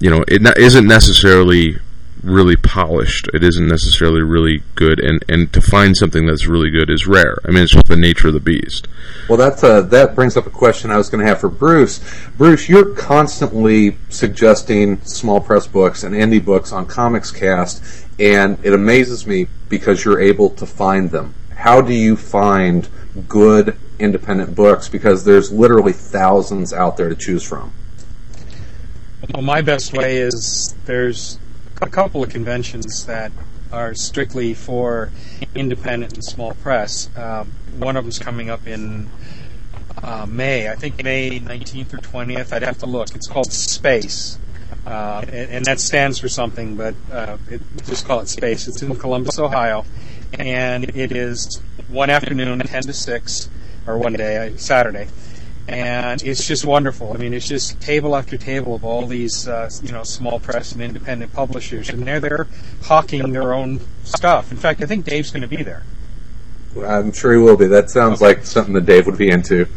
you 0.00 0.10
know 0.10 0.24
it 0.28 0.42
not, 0.42 0.58
isn't 0.58 0.86
necessarily 0.86 1.76
really 2.24 2.56
polished. 2.56 3.28
It 3.34 3.44
isn't 3.44 3.68
necessarily 3.68 4.22
really 4.22 4.62
good. 4.74 4.98
And 4.98 5.24
and 5.28 5.52
to 5.52 5.60
find 5.60 5.96
something 5.96 6.26
that's 6.26 6.46
really 6.46 6.70
good 6.70 6.90
is 6.90 7.06
rare. 7.06 7.36
I 7.44 7.48
mean 7.48 7.64
it's 7.64 7.72
just 7.72 7.86
the 7.86 7.96
nature 7.96 8.28
of 8.28 8.34
the 8.34 8.40
beast. 8.40 8.88
Well 9.28 9.38
that's 9.38 9.62
uh, 9.62 9.82
that 9.82 10.14
brings 10.14 10.36
up 10.36 10.46
a 10.46 10.50
question 10.50 10.90
i 10.90 10.96
was 10.96 11.10
going 11.10 11.22
to 11.22 11.28
have 11.28 11.40
for 11.40 11.48
bruce. 11.48 12.00
Bruce 12.36 12.68
you're 12.68 12.94
constantly 12.94 13.96
suggesting 14.08 15.00
small 15.02 15.40
press 15.40 15.66
books 15.66 16.02
and 16.02 16.14
indie 16.14 16.44
books 16.44 16.72
on 16.72 16.86
comics 16.86 17.30
cast 17.30 18.06
and 18.18 18.58
it 18.62 18.72
amazes 18.72 19.26
me 19.26 19.46
because 19.68 20.04
you're 20.04 20.20
able 20.20 20.50
to 20.50 20.66
find 20.66 21.10
them. 21.10 21.34
How 21.54 21.80
do 21.80 21.92
you 21.92 22.16
find 22.16 22.88
good 23.28 23.76
independent 23.98 24.54
books 24.54 24.88
because 24.88 25.24
there's 25.24 25.52
literally 25.52 25.92
thousands 25.92 26.72
out 26.72 26.96
there 26.96 27.08
to 27.08 27.14
choose 27.14 27.42
from. 27.42 27.72
Well, 29.32 29.42
my 29.42 29.62
best 29.62 29.92
way 29.92 30.18
is 30.18 30.74
there's 30.84 31.38
a 31.80 31.88
couple 31.88 32.22
of 32.22 32.30
conventions 32.30 33.06
that 33.06 33.32
are 33.72 33.94
strictly 33.94 34.54
for 34.54 35.10
independent 35.54 36.14
and 36.14 36.24
small 36.24 36.52
press. 36.54 37.08
Um, 37.16 37.50
one 37.78 37.96
of 37.96 38.04
them's 38.04 38.18
coming 38.18 38.50
up 38.50 38.66
in 38.66 39.08
uh, 40.02 40.26
May, 40.26 40.68
I 40.68 40.76
think 40.76 41.02
May 41.02 41.40
19th 41.40 41.94
or 41.94 41.98
20th. 41.98 42.52
I'd 42.52 42.62
have 42.62 42.78
to 42.78 42.86
look. 42.86 43.14
It's 43.14 43.26
called 43.26 43.52
Space. 43.52 44.38
Uh, 44.86 45.24
and, 45.26 45.50
and, 45.50 45.64
that 45.64 45.80
stands 45.80 46.18
for 46.18 46.28
something, 46.28 46.76
but 46.76 46.94
uh, 47.10 47.38
it, 47.48 47.62
just 47.86 48.06
call 48.06 48.20
it 48.20 48.28
Space. 48.28 48.68
It's 48.68 48.82
in 48.82 48.94
Columbus, 48.96 49.38
Ohio, 49.38 49.86
and 50.38 50.84
it 50.94 51.10
is 51.10 51.62
one 51.94 52.10
afternoon, 52.10 52.58
10 52.58 52.82
to 52.82 52.92
6, 52.92 53.48
or 53.86 53.96
one 53.96 54.14
day, 54.14 54.48
uh, 54.48 54.56
Saturday, 54.56 55.06
and 55.68 56.22
it's 56.22 56.46
just 56.46 56.64
wonderful. 56.64 57.12
I 57.12 57.16
mean, 57.16 57.32
it's 57.32 57.48
just 57.48 57.80
table 57.80 58.16
after 58.16 58.36
table 58.36 58.74
of 58.74 58.84
all 58.84 59.06
these, 59.06 59.48
uh, 59.48 59.70
you 59.82 59.92
know, 59.92 60.02
small 60.02 60.40
press 60.40 60.72
and 60.72 60.82
independent 60.82 61.32
publishers, 61.32 61.88
and 61.88 62.06
they're 62.06 62.20
there 62.20 62.48
hawking 62.82 63.32
their 63.32 63.54
own 63.54 63.80
stuff. 64.02 64.50
In 64.50 64.58
fact, 64.58 64.82
I 64.82 64.86
think 64.86 65.04
Dave's 65.04 65.30
going 65.30 65.42
to 65.42 65.48
be 65.48 65.62
there. 65.62 65.84
I'm 66.84 67.12
sure 67.12 67.32
he 67.32 67.38
will 67.38 67.56
be. 67.56 67.66
That 67.66 67.88
sounds 67.88 68.20
like 68.20 68.44
something 68.44 68.74
that 68.74 68.84
Dave 68.84 69.06
would 69.06 69.16
be 69.16 69.30
into. 69.30 69.68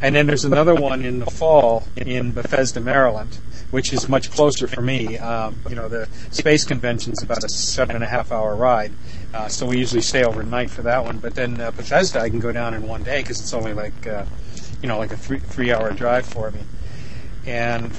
And 0.00 0.14
then 0.14 0.28
there's 0.28 0.44
another 0.44 0.74
one 0.74 1.04
in 1.04 1.18
the 1.18 1.26
fall 1.26 1.88
in 1.96 2.30
Bethesda, 2.30 2.80
Maryland, 2.80 3.38
which 3.72 3.92
is 3.92 4.08
much 4.08 4.30
closer 4.30 4.68
for 4.68 4.80
me. 4.80 5.18
Um, 5.18 5.56
you 5.68 5.74
know, 5.74 5.88
the 5.88 6.08
space 6.30 6.64
convention 6.64 7.12
is 7.12 7.22
about 7.22 7.42
a 7.42 7.48
seven 7.48 7.96
and 7.96 8.04
a 8.04 8.06
half 8.06 8.30
hour 8.30 8.54
ride, 8.54 8.92
uh, 9.34 9.48
so 9.48 9.66
we 9.66 9.78
usually 9.78 10.02
stay 10.02 10.24
overnight 10.24 10.70
for 10.70 10.82
that 10.82 11.04
one. 11.04 11.18
But 11.18 11.34
then 11.34 11.60
uh, 11.60 11.70
Bethesda, 11.70 12.20
I 12.20 12.28
can 12.28 12.40
go 12.40 12.52
down 12.52 12.74
in 12.74 12.86
one 12.86 13.02
day 13.02 13.22
because 13.22 13.40
it's 13.40 13.54
only 13.54 13.72
like, 13.72 14.06
uh, 14.06 14.24
you 14.82 14.88
know, 14.88 14.98
like 14.98 15.12
a 15.12 15.16
three 15.16 15.38
three 15.38 15.72
hour 15.72 15.92
drive 15.92 16.26
for 16.26 16.50
me, 16.50 16.60
and 17.46 17.92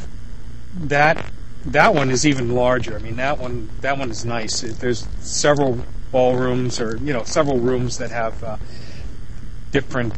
that 0.76 1.24
that 1.66 1.94
one 1.94 2.12
is 2.12 2.26
even 2.26 2.54
larger. 2.54 2.96
I 2.96 3.00
mean, 3.00 3.16
that 3.18 3.40
one 3.40 3.70
that 3.82 3.98
one 3.98 4.12
is 4.12 4.26
nice. 4.26 4.62
There's 4.62 5.08
several 5.20 5.80
ballrooms 6.12 6.80
or 6.80 6.98
you 6.98 7.14
know 7.14 7.24
several 7.24 7.58
rooms 7.58 7.98
that 7.98 8.12
have 8.12 8.44
uh, 8.44 8.58
different 9.72 10.14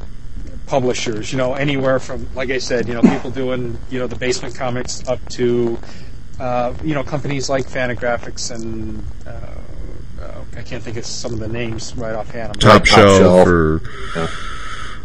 publishers. 0.65 1.31
You 1.31 1.37
know, 1.37 1.53
anywhere 1.53 1.99
from, 1.99 2.27
like 2.35 2.49
I 2.49 2.57
said, 2.57 2.87
you 2.87 2.93
know, 2.93 3.01
people 3.01 3.31
doing, 3.31 3.77
you 3.89 3.99
know, 3.99 4.07
the 4.07 4.15
basement 4.15 4.55
comics 4.55 5.07
up 5.07 5.19
to, 5.29 5.79
uh, 6.39 6.73
you 6.83 6.93
know, 6.93 7.03
companies 7.03 7.49
like 7.49 7.65
Fantagraphics 7.65 8.53
and 8.53 9.03
uh, 9.25 9.55
I 10.55 10.61
can't 10.61 10.83
think 10.83 10.97
of 10.97 11.05
some 11.05 11.33
of 11.33 11.39
the 11.39 11.47
names 11.47 11.95
right 11.95 12.15
offhand. 12.15 12.53
I'm 12.53 12.59
Top, 12.59 12.85
Shelf, 12.85 13.17
Shelf 13.17 13.47
or 13.47 13.81
yeah. 14.15 14.23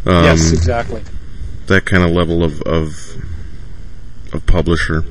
um, 0.06 0.24
yes, 0.24 0.52
exactly. 0.52 1.02
That 1.66 1.84
kind 1.86 2.02
of 2.02 2.10
level 2.10 2.44
of 2.44 2.60
of, 2.62 3.16
of 4.32 4.46
publisher. 4.46 5.04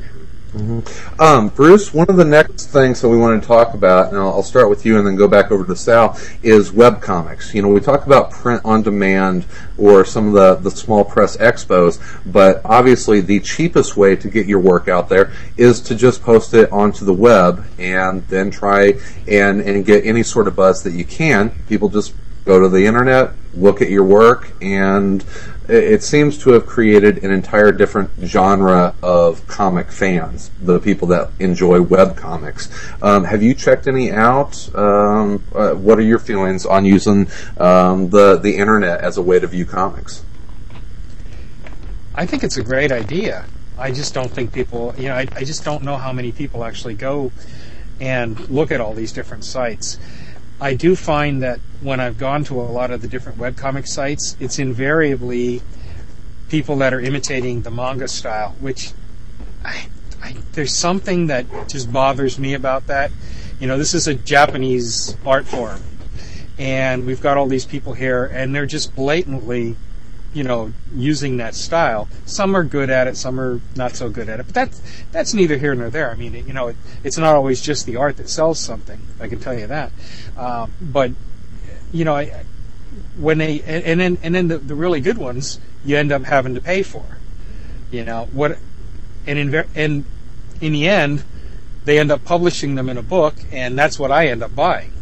Mm-hmm. 0.59 1.21
Um, 1.21 1.49
Bruce, 1.49 1.93
one 1.93 2.07
of 2.09 2.17
the 2.17 2.25
next 2.25 2.67
things 2.67 2.99
that 3.01 3.07
we 3.07 3.17
want 3.17 3.41
to 3.41 3.47
talk 3.47 3.73
about, 3.73 4.09
and 4.09 4.17
I'll, 4.17 4.33
I'll, 4.33 4.43
start 4.43 4.69
with 4.69 4.85
you 4.85 4.97
and 4.97 5.07
then 5.07 5.15
go 5.15 5.27
back 5.27 5.51
over 5.51 5.65
to 5.65 5.75
Sal, 5.75 6.19
is 6.43 6.71
web 6.71 7.01
comics. 7.01 7.53
You 7.53 7.61
know, 7.61 7.69
we 7.69 7.79
talk 7.79 8.05
about 8.05 8.31
print 8.31 8.61
on 8.65 8.81
demand 8.81 9.45
or 9.77 10.03
some 10.03 10.27
of 10.27 10.33
the, 10.33 10.55
the 10.55 10.71
small 10.75 11.05
press 11.05 11.37
expos, 11.37 11.99
but 12.25 12.61
obviously 12.65 13.21
the 13.21 13.39
cheapest 13.39 13.95
way 13.95 14.15
to 14.17 14.29
get 14.29 14.47
your 14.47 14.59
work 14.59 14.87
out 14.87 15.07
there 15.07 15.31
is 15.55 15.79
to 15.81 15.95
just 15.95 16.21
post 16.21 16.53
it 16.53 16.69
onto 16.71 17.05
the 17.05 17.13
web 17.13 17.65
and 17.77 18.27
then 18.27 18.51
try 18.51 18.93
and, 19.27 19.61
and 19.61 19.85
get 19.85 20.05
any 20.05 20.23
sort 20.23 20.47
of 20.47 20.55
buzz 20.55 20.83
that 20.83 20.93
you 20.93 21.05
can. 21.05 21.51
People 21.67 21.87
just 21.87 22.13
go 22.45 22.59
to 22.59 22.69
the 22.69 22.85
internet, 22.85 23.31
look 23.53 23.81
at 23.81 23.89
your 23.89 24.03
work, 24.03 24.51
and 24.61 25.23
it 25.67 26.01
seems 26.01 26.37
to 26.39 26.51
have 26.51 26.65
created 26.65 27.23
an 27.23 27.31
entire 27.31 27.71
different 27.71 28.09
genre 28.23 28.95
of 29.03 29.45
comic 29.47 29.91
fans, 29.91 30.49
the 30.59 30.79
people 30.79 31.07
that 31.09 31.29
enjoy 31.39 31.79
web 31.81 32.17
comics. 32.17 32.69
Um, 33.03 33.23
have 33.23 33.43
you 33.43 33.53
checked 33.53 33.87
any 33.87 34.11
out? 34.11 34.73
Um, 34.75 35.43
uh, 35.53 35.73
what 35.73 35.99
are 35.99 36.03
your 36.03 36.17
feelings 36.17 36.65
on 36.65 36.85
using 36.85 37.27
um, 37.57 38.09
the 38.09 38.37
the 38.37 38.57
internet 38.57 39.01
as 39.01 39.17
a 39.17 39.21
way 39.21 39.39
to 39.39 39.45
view 39.45 39.65
comics? 39.65 40.23
I 42.15 42.25
think 42.25 42.43
it's 42.43 42.57
a 42.57 42.63
great 42.63 42.91
idea. 42.91 43.45
I 43.77 43.91
just 43.91 44.13
don't 44.13 44.29
think 44.29 44.51
people, 44.51 44.93
you 44.97 45.07
know, 45.07 45.15
I, 45.15 45.27
I 45.35 45.43
just 45.43 45.63
don't 45.63 45.83
know 45.83 45.95
how 45.95 46.11
many 46.11 46.31
people 46.31 46.65
actually 46.65 46.95
go 46.95 47.31
and 48.01 48.37
look 48.49 48.71
at 48.71 48.81
all 48.81 48.93
these 48.93 49.11
different 49.11 49.45
sites. 49.45 49.97
I 50.61 50.73
do 50.73 50.95
find 50.95 51.41
that 51.41 51.59
when 51.81 51.99
I've 51.99 52.17
gone 52.17 52.43
to 52.45 52.59
a 52.59 52.63
lot 52.63 52.91
of 52.91 53.01
the 53.01 53.07
different 53.07 53.37
webcomic 53.37 53.87
sites, 53.87 54.35
it's 54.39 54.59
invariably 54.59 55.61
people 56.49 56.75
that 56.77 56.93
are 56.93 56.99
imitating 56.99 57.61
the 57.61 57.71
manga 57.71 58.07
style, 58.07 58.55
which 58.59 58.91
I, 59.63 59.87
I, 60.21 60.35
there's 60.53 60.75
something 60.75 61.27
that 61.27 61.45
just 61.69 61.91
bothers 61.93 62.37
me 62.37 62.53
about 62.53 62.87
that. 62.87 63.11
You 63.59 63.67
know, 63.67 63.77
this 63.77 63.93
is 63.93 64.07
a 64.07 64.13
Japanese 64.13 65.15
art 65.25 65.47
form, 65.47 65.81
and 66.57 67.05
we've 67.05 67.21
got 67.21 67.37
all 67.37 67.47
these 67.47 67.65
people 67.65 67.93
here, 67.93 68.25
and 68.25 68.53
they're 68.53 68.65
just 68.65 68.95
blatantly 68.95 69.77
you 70.33 70.43
know, 70.43 70.73
using 70.93 71.37
that 71.37 71.55
style. 71.55 72.07
Some 72.25 72.55
are 72.55 72.63
good 72.63 72.89
at 72.89 73.07
it, 73.07 73.17
some 73.17 73.39
are 73.39 73.61
not 73.75 73.95
so 73.95 74.09
good 74.09 74.29
at 74.29 74.39
it. 74.39 74.45
But 74.45 74.55
that's 74.55 74.81
that's 75.11 75.33
neither 75.33 75.57
here 75.57 75.73
nor 75.75 75.89
there. 75.89 76.11
I 76.11 76.15
mean, 76.15 76.35
it, 76.35 76.45
you 76.45 76.53
know, 76.53 76.67
it, 76.67 76.75
it's 77.03 77.17
not 77.17 77.35
always 77.35 77.61
just 77.61 77.85
the 77.85 77.95
art 77.95 78.17
that 78.17 78.29
sells 78.29 78.59
something. 78.59 79.01
I 79.19 79.27
can 79.27 79.39
tell 79.39 79.57
you 79.57 79.67
that. 79.67 79.91
Um, 80.37 80.71
but 80.81 81.11
you 81.91 82.05
know, 82.05 82.15
I, 82.15 82.45
when 83.17 83.39
they 83.39 83.61
and, 83.61 83.83
and, 83.83 83.99
then 83.99 84.17
and 84.21 84.35
then 84.35 84.47
the, 84.47 84.57
the 84.59 84.75
really 84.75 85.01
good 85.01 85.17
ones, 85.17 85.59
you 85.83 85.97
end 85.97 86.11
up 86.11 86.23
having 86.23 86.55
to 86.55 86.61
pay 86.61 86.83
for. 86.83 87.05
You 87.91 88.05
know 88.05 88.29
what? 88.31 88.57
And 89.25 89.39
in 89.39 89.65
and 89.75 90.05
in 90.61 90.73
the 90.73 90.87
end, 90.87 91.23
they 91.85 91.99
end 91.99 92.11
up 92.11 92.23
publishing 92.23 92.75
them 92.75 92.87
in 92.89 92.97
a 92.97 93.03
book, 93.03 93.35
and 93.51 93.77
that's 93.77 93.97
what 93.97 94.11
I 94.11 94.27
end 94.27 94.43
up 94.43 94.55
buying. 94.55 94.93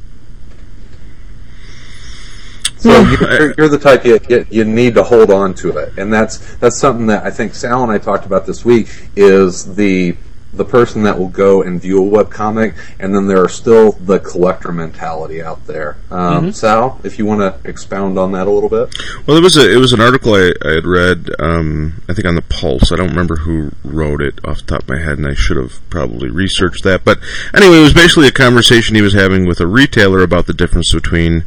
So 2.78 3.01
you're, 3.01 3.53
you're, 3.57 3.69
the 3.69 3.80
type 3.80 4.05
you, 4.05 4.45
you 4.49 4.63
need 4.63 4.95
to 4.95 5.03
hold 5.03 5.32
on 5.32 5.53
to 5.55 5.78
it, 5.78 5.97
and 5.97 6.13
that's 6.13 6.55
that's 6.57 6.78
something 6.78 7.07
that 7.07 7.25
I 7.25 7.32
think 7.32 7.55
Sal 7.55 7.84
and 7.84 7.91
I 7.91 7.97
talked 7.97 8.25
about 8.25 8.45
this 8.45 8.63
week. 8.63 8.88
Is 9.15 9.75
the 9.75 10.15
the 10.53 10.65
person 10.65 11.03
that 11.03 11.17
will 11.17 11.30
go 11.30 11.61
and 11.61 11.82
view 11.82 11.99
a 11.99 12.07
web 12.07 12.30
comic, 12.32 12.73
and 12.99 13.13
then 13.13 13.28
there 13.28 13.43
are 13.43 13.49
still 13.49 13.93
the 13.93 14.19
collector 14.19 14.71
mentality 14.71 15.41
out 15.41 15.65
there. 15.67 15.97
Um, 16.09 16.19
mm-hmm. 16.19 16.49
Sal, 16.51 16.99
if 17.03 17.19
you 17.19 17.25
want 17.25 17.41
to 17.41 17.69
expound 17.69 18.17
on 18.17 18.32
that 18.34 18.47
a 18.47 18.51
little 18.51 18.69
bit. 18.69 18.93
Well, 19.25 19.38
it 19.38 19.43
was 19.43 19.57
a 19.57 19.71
it 19.71 19.78
was 19.78 19.93
an 19.93 20.01
article 20.01 20.34
I, 20.34 20.53
I 20.65 20.71
had 20.75 20.86
read, 20.86 21.30
um, 21.39 22.01
I 22.09 22.13
think 22.13 22.25
on 22.25 22.36
the 22.36 22.41
Pulse. 22.41 22.91
I 22.91 22.95
don't 22.95 23.09
remember 23.09 23.38
who 23.38 23.71
wrote 23.84 24.21
it 24.21 24.39
off 24.45 24.57
the 24.57 24.63
top 24.63 24.84
of 24.84 24.89
my 24.89 24.99
head, 24.99 25.17
and 25.17 25.28
I 25.28 25.34
should 25.34 25.57
have 25.57 25.88
probably 25.89 26.30
researched 26.30 26.84
that. 26.84 27.03
But 27.03 27.19
anyway, 27.53 27.80
it 27.80 27.84
was 27.84 27.93
basically 27.93 28.28
a 28.28 28.32
conversation 28.32 28.95
he 28.95 29.01
was 29.01 29.13
having 29.13 29.45
with 29.45 29.59
a 29.59 29.67
retailer 29.67 30.21
about 30.21 30.47
the 30.47 30.53
difference 30.53 30.93
between 30.93 31.43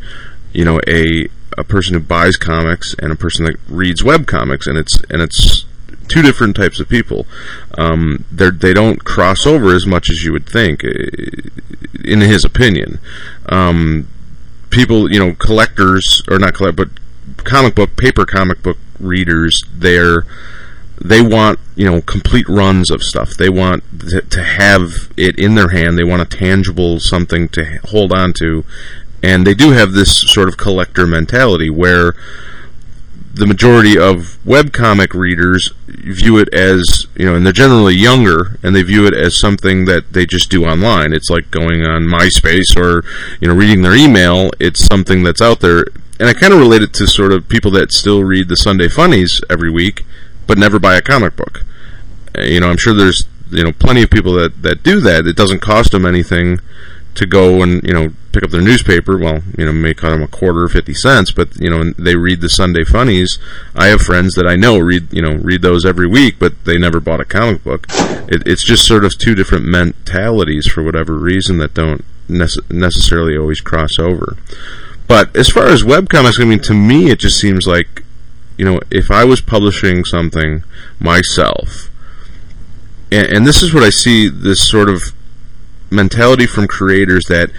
you 0.52 0.64
know 0.64 0.80
a 0.86 1.28
a 1.58 1.64
person 1.64 1.94
who 1.94 2.00
buys 2.00 2.36
comics 2.36 2.94
and 2.98 3.12
a 3.12 3.16
person 3.16 3.44
that 3.44 3.56
reads 3.68 4.02
web 4.02 4.26
comics, 4.26 4.66
and 4.66 4.78
it's 4.78 5.02
and 5.10 5.22
it's 5.22 5.64
two 6.08 6.22
different 6.22 6.56
types 6.56 6.80
of 6.80 6.88
people. 6.88 7.26
Um, 7.78 8.24
they 8.30 8.74
don't 8.74 9.04
cross 9.04 9.46
over 9.46 9.74
as 9.74 9.86
much 9.86 10.10
as 10.10 10.24
you 10.24 10.32
would 10.32 10.48
think, 10.48 10.82
in 10.84 12.20
his 12.20 12.44
opinion. 12.44 12.98
Um, 13.46 14.08
people, 14.70 15.10
you 15.10 15.18
know, 15.18 15.34
collectors 15.34 16.22
or 16.28 16.38
not 16.38 16.54
collect, 16.54 16.76
but 16.76 16.88
comic 17.36 17.74
book, 17.74 17.96
paper 17.96 18.24
comic 18.24 18.62
book 18.62 18.78
readers, 18.98 19.62
they're 19.72 20.24
they 21.02 21.22
want 21.22 21.58
you 21.76 21.90
know 21.90 22.02
complete 22.02 22.48
runs 22.48 22.90
of 22.90 23.02
stuff. 23.02 23.34
They 23.34 23.48
want 23.48 23.82
to 24.30 24.42
have 24.42 25.10
it 25.16 25.38
in 25.38 25.54
their 25.54 25.68
hand. 25.68 25.98
They 25.98 26.04
want 26.04 26.22
a 26.22 26.36
tangible 26.36 27.00
something 27.00 27.48
to 27.50 27.78
hold 27.84 28.12
on 28.12 28.32
to, 28.34 28.64
and 29.22 29.46
they 29.46 29.54
do 29.54 29.72
have 29.72 29.92
this 29.92 30.30
sort 30.30 30.48
of 30.48 30.56
collector 30.56 31.06
mentality 31.06 31.70
where 31.70 32.14
the 33.32 33.46
majority 33.46 33.96
of 33.96 34.38
webcomic 34.44 35.14
readers 35.14 35.72
view 35.86 36.38
it 36.38 36.52
as, 36.52 37.06
you 37.14 37.26
know, 37.26 37.34
and 37.34 37.46
they're 37.46 37.52
generally 37.52 37.94
younger, 37.94 38.58
and 38.62 38.74
they 38.74 38.82
view 38.82 39.06
it 39.06 39.14
as 39.14 39.38
something 39.38 39.84
that 39.84 40.12
they 40.12 40.26
just 40.26 40.50
do 40.50 40.66
online. 40.66 41.12
It's 41.12 41.30
like 41.30 41.50
going 41.50 41.82
on 41.82 42.02
MySpace 42.02 42.76
or, 42.76 43.04
you 43.40 43.48
know, 43.48 43.54
reading 43.54 43.82
their 43.82 43.94
email. 43.94 44.50
It's 44.58 44.84
something 44.84 45.22
that's 45.22 45.40
out 45.40 45.60
there. 45.60 45.86
And 46.18 46.28
I 46.28 46.32
kind 46.32 46.52
of 46.52 46.58
relate 46.58 46.82
it 46.82 46.92
to 46.94 47.06
sort 47.06 47.32
of 47.32 47.48
people 47.48 47.70
that 47.72 47.92
still 47.92 48.24
read 48.24 48.48
the 48.48 48.56
Sunday 48.56 48.88
Funnies 48.88 49.40
every 49.48 49.70
week, 49.70 50.04
but 50.46 50.58
never 50.58 50.78
buy 50.78 50.96
a 50.96 51.02
comic 51.02 51.36
book. 51.36 51.64
You 52.36 52.60
know, 52.60 52.68
I'm 52.68 52.76
sure 52.76 52.94
there's, 52.94 53.24
you 53.50 53.62
know, 53.64 53.72
plenty 53.72 54.02
of 54.02 54.10
people 54.10 54.32
that, 54.34 54.62
that 54.62 54.82
do 54.82 55.00
that. 55.00 55.26
It 55.26 55.36
doesn't 55.36 55.60
cost 55.60 55.92
them 55.92 56.04
anything 56.04 56.58
to 57.14 57.26
go 57.26 57.62
and 57.62 57.82
you 57.82 57.92
know 57.92 58.12
pick 58.32 58.44
up 58.44 58.50
their 58.50 58.60
newspaper. 58.60 59.16
Well, 59.18 59.42
you 59.56 59.66
know, 59.66 59.72
may 59.72 59.94
cost 59.94 60.12
them 60.12 60.22
a 60.22 60.28
quarter 60.28 60.62
or 60.62 60.68
fifty 60.68 60.94
cents, 60.94 61.32
but 61.32 61.56
you 61.56 61.70
know, 61.70 61.92
they 61.98 62.16
read 62.16 62.40
the 62.40 62.48
Sunday 62.48 62.84
funnies. 62.84 63.38
I 63.74 63.88
have 63.88 64.00
friends 64.00 64.34
that 64.34 64.46
I 64.46 64.56
know 64.56 64.78
read 64.78 65.12
you 65.12 65.22
know 65.22 65.34
read 65.34 65.62
those 65.62 65.84
every 65.84 66.06
week, 66.06 66.38
but 66.38 66.64
they 66.64 66.78
never 66.78 67.00
bought 67.00 67.20
a 67.20 67.24
comic 67.24 67.64
book. 67.64 67.86
It, 67.90 68.46
it's 68.46 68.64
just 68.64 68.86
sort 68.86 69.04
of 69.04 69.18
two 69.18 69.34
different 69.34 69.64
mentalities 69.64 70.66
for 70.66 70.82
whatever 70.82 71.14
reason 71.14 71.58
that 71.58 71.74
don't 71.74 72.04
nece- 72.28 72.70
necessarily 72.70 73.36
always 73.36 73.60
cross 73.60 73.98
over. 73.98 74.36
But 75.06 75.34
as 75.36 75.48
far 75.48 75.66
as 75.66 75.82
webcomics, 75.82 76.40
I 76.40 76.44
mean, 76.44 76.60
to 76.60 76.74
me, 76.74 77.10
it 77.10 77.18
just 77.18 77.40
seems 77.40 77.66
like 77.66 78.04
you 78.56 78.64
know, 78.64 78.80
if 78.90 79.10
I 79.10 79.24
was 79.24 79.40
publishing 79.40 80.04
something 80.04 80.64
myself 80.98 81.90
and, 83.12 83.26
and 83.26 83.46
this 83.46 83.62
is 83.62 83.74
what 83.74 83.82
I 83.82 83.90
see 83.90 84.28
this 84.28 84.68
sort 84.68 84.88
of 84.88 85.12
mentality 85.90 86.46
from 86.46 86.66
creators 86.66 87.24
that 87.26 87.50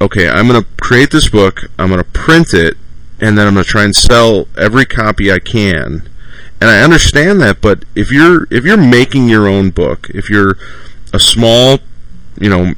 okay, 0.00 0.28
I'm 0.28 0.46
going 0.46 0.62
to 0.62 0.68
create 0.80 1.10
this 1.10 1.28
book, 1.28 1.64
I'm 1.78 1.88
going 1.88 2.02
to 2.02 2.10
print 2.10 2.54
it, 2.54 2.76
and 3.20 3.36
then 3.36 3.46
I'm 3.46 3.54
going 3.54 3.64
to 3.64 3.70
try 3.70 3.84
and 3.84 3.94
sell 3.94 4.46
every 4.56 4.84
copy 4.84 5.32
I 5.32 5.38
can. 5.38 6.08
And 6.60 6.70
I 6.70 6.82
understand 6.82 7.40
that, 7.40 7.60
but 7.60 7.84
if 7.94 8.10
you're 8.10 8.46
if 8.50 8.64
you're 8.64 8.76
making 8.76 9.28
your 9.28 9.46
own 9.46 9.70
book, 9.70 10.08
if 10.10 10.28
you're 10.28 10.56
a 11.12 11.20
small, 11.20 11.78
you 12.40 12.50
know, 12.50 12.74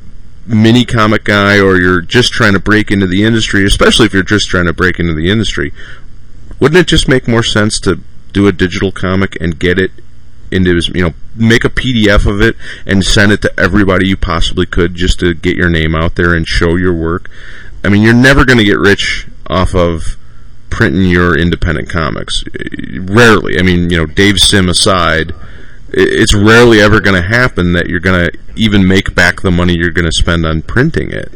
mini 0.46 0.84
comic 0.84 1.24
guy 1.24 1.58
or 1.58 1.78
you're 1.78 2.02
just 2.02 2.32
trying 2.32 2.52
to 2.52 2.60
break 2.60 2.90
into 2.90 3.06
the 3.06 3.24
industry, 3.24 3.64
especially 3.64 4.04
if 4.04 4.12
you're 4.12 4.22
just 4.22 4.48
trying 4.48 4.66
to 4.66 4.74
break 4.74 4.98
into 4.98 5.14
the 5.14 5.30
industry, 5.30 5.72
wouldn't 6.58 6.78
it 6.78 6.86
just 6.86 7.08
make 7.08 7.26
more 7.26 7.42
sense 7.42 7.80
to 7.80 8.00
do 8.32 8.46
a 8.46 8.52
digital 8.52 8.92
comic 8.92 9.36
and 9.40 9.58
get 9.58 9.78
it 9.78 9.92
into 10.50 10.74
his, 10.74 10.88
you 10.88 11.02
know, 11.02 11.14
make 11.34 11.64
a 11.64 11.70
PDF 11.70 12.26
of 12.26 12.40
it 12.40 12.56
and 12.86 13.04
send 13.04 13.32
it 13.32 13.42
to 13.42 13.60
everybody 13.60 14.08
you 14.08 14.16
possibly 14.16 14.66
could 14.66 14.94
just 14.94 15.20
to 15.20 15.34
get 15.34 15.56
your 15.56 15.70
name 15.70 15.94
out 15.94 16.16
there 16.16 16.34
and 16.34 16.46
show 16.46 16.76
your 16.76 16.94
work. 16.94 17.30
I 17.84 17.88
mean, 17.88 18.02
you're 18.02 18.14
never 18.14 18.44
going 18.44 18.58
to 18.58 18.64
get 18.64 18.78
rich 18.78 19.26
off 19.46 19.74
of 19.74 20.16
printing 20.70 21.10
your 21.10 21.36
independent 21.36 21.88
comics. 21.88 22.44
Rarely. 23.00 23.58
I 23.58 23.62
mean, 23.62 23.90
you 23.90 23.96
know, 23.96 24.06
Dave 24.06 24.38
Sim 24.38 24.68
aside, 24.68 25.32
it's 25.92 26.34
rarely 26.34 26.80
ever 26.80 27.00
going 27.00 27.20
to 27.20 27.28
happen 27.28 27.72
that 27.72 27.88
you're 27.88 28.00
going 28.00 28.30
to 28.30 28.38
even 28.56 28.86
make 28.86 29.14
back 29.14 29.40
the 29.40 29.50
money 29.50 29.74
you're 29.74 29.90
going 29.90 30.04
to 30.04 30.12
spend 30.12 30.46
on 30.46 30.62
printing 30.62 31.10
it. 31.10 31.32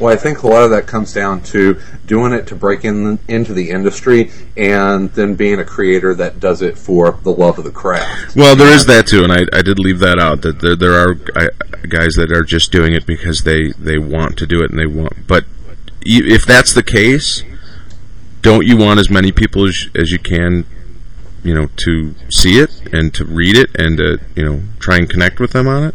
Well, 0.00 0.10
I 0.10 0.16
think 0.16 0.42
a 0.42 0.46
lot 0.46 0.62
of 0.62 0.70
that 0.70 0.86
comes 0.86 1.12
down 1.12 1.42
to 1.42 1.78
doing 2.06 2.32
it 2.32 2.46
to 2.46 2.56
break 2.56 2.86
in 2.86 3.18
into 3.28 3.52
the 3.52 3.68
industry, 3.68 4.32
and 4.56 5.12
then 5.12 5.34
being 5.34 5.60
a 5.60 5.64
creator 5.64 6.14
that 6.14 6.40
does 6.40 6.62
it 6.62 6.78
for 6.78 7.18
the 7.22 7.30
love 7.30 7.58
of 7.58 7.64
the 7.64 7.70
craft. 7.70 8.34
Well, 8.34 8.56
there 8.56 8.72
is 8.72 8.86
that 8.86 9.06
too, 9.06 9.22
and 9.22 9.32
I, 9.32 9.44
I 9.52 9.60
did 9.60 9.78
leave 9.78 9.98
that 9.98 10.18
out. 10.18 10.40
That 10.40 10.60
there, 10.60 10.74
there 10.74 10.94
are 10.94 11.14
guys 11.86 12.14
that 12.14 12.32
are 12.32 12.44
just 12.44 12.72
doing 12.72 12.94
it 12.94 13.04
because 13.04 13.44
they 13.44 13.72
they 13.72 13.98
want 13.98 14.38
to 14.38 14.46
do 14.46 14.62
it 14.62 14.70
and 14.70 14.78
they 14.78 14.86
want. 14.86 15.26
But 15.26 15.44
if 16.00 16.46
that's 16.46 16.72
the 16.72 16.82
case, 16.82 17.44
don't 18.40 18.66
you 18.66 18.78
want 18.78 19.00
as 19.00 19.10
many 19.10 19.32
people 19.32 19.66
as, 19.66 19.90
as 19.94 20.10
you 20.10 20.18
can, 20.18 20.64
you 21.44 21.54
know, 21.54 21.68
to 21.84 22.14
see 22.30 22.58
it 22.58 22.70
and 22.90 23.12
to 23.14 23.26
read 23.26 23.54
it 23.54 23.68
and 23.78 23.98
to 23.98 24.18
you 24.34 24.44
know 24.44 24.62
try 24.78 24.96
and 24.96 25.10
connect 25.10 25.40
with 25.40 25.52
them 25.52 25.68
on 25.68 25.84
it? 25.84 25.94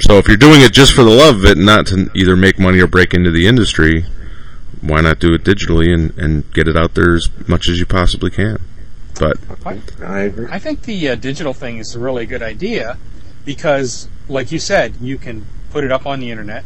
So 0.00 0.16
if 0.16 0.28
you're 0.28 0.36
doing 0.38 0.62
it 0.62 0.72
just 0.72 0.94
for 0.94 1.02
the 1.02 1.10
love 1.10 1.36
of 1.36 1.44
it, 1.44 1.58
not 1.58 1.86
to 1.88 2.10
either 2.14 2.34
make 2.34 2.58
money 2.58 2.80
or 2.80 2.86
break 2.86 3.12
into 3.12 3.30
the 3.30 3.46
industry, 3.46 4.06
why 4.80 5.02
not 5.02 5.18
do 5.18 5.34
it 5.34 5.44
digitally 5.44 5.92
and, 5.92 6.16
and 6.18 6.50
get 6.54 6.68
it 6.68 6.76
out 6.76 6.94
there 6.94 7.14
as 7.14 7.28
much 7.46 7.68
as 7.68 7.78
you 7.78 7.84
possibly 7.84 8.30
can? 8.30 8.58
But 9.18 9.36
I 10.02 10.20
agree. 10.20 10.48
I 10.50 10.58
think 10.58 10.82
the 10.82 11.10
uh, 11.10 11.14
digital 11.16 11.52
thing 11.52 11.76
is 11.76 11.94
a 11.94 11.98
really 11.98 12.24
good 12.24 12.42
idea 12.42 12.96
because, 13.44 14.08
like 14.26 14.50
you 14.50 14.58
said, 14.58 14.94
you 15.02 15.18
can 15.18 15.44
put 15.70 15.84
it 15.84 15.92
up 15.92 16.06
on 16.06 16.20
the 16.20 16.30
internet, 16.30 16.64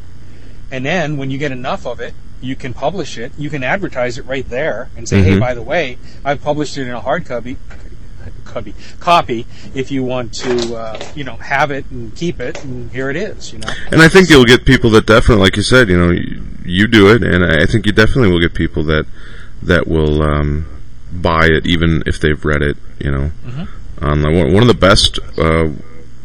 and 0.70 0.87
then 0.87 1.16
when 1.16 1.32
you 1.32 1.39
get 1.39 1.51
enough 1.51 1.87
of 1.87 1.99
it, 1.99 2.14
you 2.41 2.55
can 2.55 2.72
publish 2.72 3.18
it. 3.18 3.32
You 3.37 3.51
can 3.51 3.64
advertise 3.64 4.16
it 4.16 4.26
right 4.26 4.49
there 4.49 4.91
and 4.97 5.09
say, 5.09 5.16
mm-hmm. 5.16 5.30
"Hey, 5.30 5.39
by 5.41 5.55
the 5.55 5.62
way, 5.62 5.99
I've 6.24 6.41
published 6.41 6.78
it 6.78 6.82
in 6.82 6.91
a 6.91 7.01
hard 7.01 7.26
copy 7.26 7.57
copy, 8.55 8.74
copy 9.00 9.46
if 9.74 9.90
you 9.90 10.02
want 10.02 10.32
to, 10.34 10.76
uh, 10.76 11.05
you 11.14 11.24
know, 11.24 11.36
have 11.36 11.70
it 11.70 11.90
and 11.90 12.14
keep 12.16 12.40
it, 12.40 12.64
and 12.64 12.90
here 12.90 13.11
it 13.11 13.16
is, 13.16 13.52
you 13.52 13.59
know. 13.59 13.68
And 13.90 14.00
I 14.00 14.09
think 14.09 14.30
you'll 14.30 14.44
get 14.44 14.64
people 14.64 14.90
that 14.90 15.07
definitely, 15.07 15.42
like 15.42 15.57
you 15.57 15.62
said, 15.62 15.88
you 15.88 15.98
know, 15.98 16.11
you, 16.11 16.42
you 16.64 16.86
do 16.86 17.12
it, 17.14 17.22
and 17.22 17.44
I 17.44 17.66
think 17.66 17.86
you 17.86 17.92
definitely 17.92 18.30
will 18.30 18.40
get 18.40 18.55
people 18.55 18.84
that 18.84 19.07
that 19.62 19.86
will 19.86 20.22
um, 20.22 20.66
buy 21.11 21.46
it, 21.46 21.66
even 21.66 22.02
if 22.07 22.20
they've 22.20 22.44
read 22.44 22.62
it, 22.62 22.76
you 22.98 23.11
know. 23.11 23.30
Mm-hmm. 23.44 24.05
Um, 24.05 24.22
one 24.52 24.62
of 24.62 24.68
the 24.68 24.74
best. 24.74 25.18
Uh, 25.38 25.70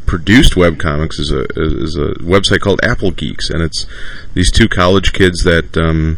produced 0.05 0.55
web 0.55 0.79
comics 0.79 1.19
is 1.19 1.31
a 1.31 1.45
is 1.55 1.95
a 1.95 2.15
website 2.23 2.59
called 2.61 2.79
Apple 2.83 3.11
Geeks, 3.11 3.51
and 3.51 3.61
it's 3.61 3.85
these 4.33 4.51
two 4.51 4.67
college 4.67 5.13
kids 5.13 5.43
that 5.43 5.77
um, 5.77 6.17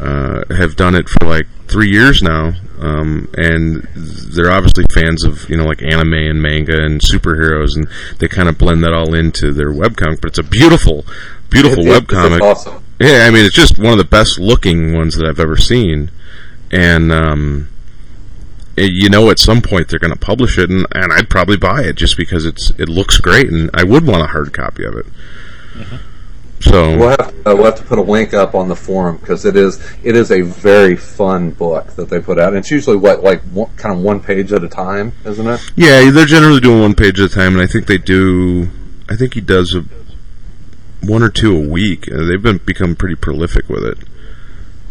uh, 0.00 0.44
have 0.54 0.76
done 0.76 0.94
it 0.94 1.10
for 1.10 1.28
like 1.28 1.46
three 1.68 1.90
years 1.90 2.22
now, 2.22 2.54
um, 2.82 3.28
and 3.38 3.86
they're 3.94 4.50
obviously 4.50 4.84
fans 4.92 5.24
of 5.24 5.48
you 5.48 5.56
know 5.56 5.64
like 5.64 5.82
anime 5.82 6.14
and 6.14 6.42
manga 6.42 6.84
and 6.84 7.00
superheroes, 7.00 7.76
and 7.76 7.86
they 8.18 8.26
kind 8.26 8.48
of 8.48 8.58
blend 8.58 8.82
that 8.82 8.92
all 8.92 9.14
into 9.14 9.52
their 9.52 9.70
webcomic. 9.70 10.20
But 10.20 10.30
it's 10.30 10.38
a 10.38 10.42
beautiful, 10.42 11.06
beautiful 11.48 11.86
it, 11.86 12.04
webcomic. 12.04 12.40
Awesome. 12.40 12.82
Yeah, 12.98 13.24
I 13.26 13.30
mean 13.30 13.44
it's 13.44 13.54
just 13.54 13.78
one 13.78 13.92
of 13.92 13.98
the 13.98 14.04
best 14.04 14.38
looking 14.38 14.94
ones 14.94 15.16
that 15.16 15.28
I've 15.28 15.38
ever 15.38 15.56
seen, 15.56 16.10
and 16.72 17.12
um, 17.12 17.68
it, 18.76 18.90
you 18.92 19.08
know 19.08 19.30
at 19.30 19.38
some 19.38 19.62
point 19.62 19.88
they're 19.88 20.00
going 20.00 20.12
to 20.12 20.18
publish 20.18 20.58
it, 20.58 20.68
and, 20.68 20.84
and 20.92 21.12
I'd 21.12 21.30
probably 21.30 21.56
buy 21.56 21.82
it 21.82 21.94
just 21.94 22.16
because 22.16 22.44
it's 22.44 22.70
it 22.78 22.88
looks 22.88 23.18
great, 23.18 23.48
and 23.48 23.70
I 23.74 23.84
would 23.84 24.04
want 24.04 24.24
a 24.24 24.28
hard 24.28 24.52
copy 24.52 24.84
of 24.84 24.96
it. 24.96 25.06
Mm-hmm. 25.74 25.96
So 26.62 26.96
we'll 26.96 27.08
have, 27.08 27.18
to, 27.18 27.50
uh, 27.50 27.54
we'll 27.54 27.64
have 27.64 27.74
to 27.76 27.82
put 27.82 27.98
a 27.98 28.02
link 28.02 28.34
up 28.34 28.54
on 28.54 28.68
the 28.68 28.76
forum 28.76 29.16
because 29.16 29.44
it 29.44 29.56
is 29.56 29.80
it 30.04 30.14
is 30.14 30.30
a 30.30 30.42
very 30.42 30.96
fun 30.96 31.50
book 31.50 31.88
that 31.96 32.08
they 32.08 32.20
put 32.20 32.38
out. 32.38 32.48
And 32.48 32.58
it's 32.58 32.70
usually 32.70 32.96
what 32.96 33.22
like 33.22 33.42
one, 33.42 33.68
kind 33.76 33.94
of 33.96 34.02
one 34.02 34.20
page 34.20 34.52
at 34.52 34.62
a 34.62 34.68
time, 34.68 35.12
isn't 35.24 35.46
it? 35.46 35.60
Yeah, 35.74 36.08
they're 36.10 36.24
generally 36.24 36.60
doing 36.60 36.80
one 36.80 36.94
page 36.94 37.18
at 37.18 37.32
a 37.32 37.34
time, 37.34 37.54
and 37.54 37.62
I 37.62 37.66
think 37.66 37.86
they 37.86 37.98
do. 37.98 38.68
I 39.10 39.16
think 39.16 39.34
he 39.34 39.40
does 39.40 39.74
a, 39.74 39.84
one 41.04 41.22
or 41.22 41.30
two 41.30 41.56
a 41.56 41.68
week. 41.68 42.10
Uh, 42.10 42.24
they've 42.24 42.42
been 42.42 42.58
become 42.58 42.94
pretty 42.94 43.16
prolific 43.16 43.68
with 43.68 43.84
it. 43.84 43.98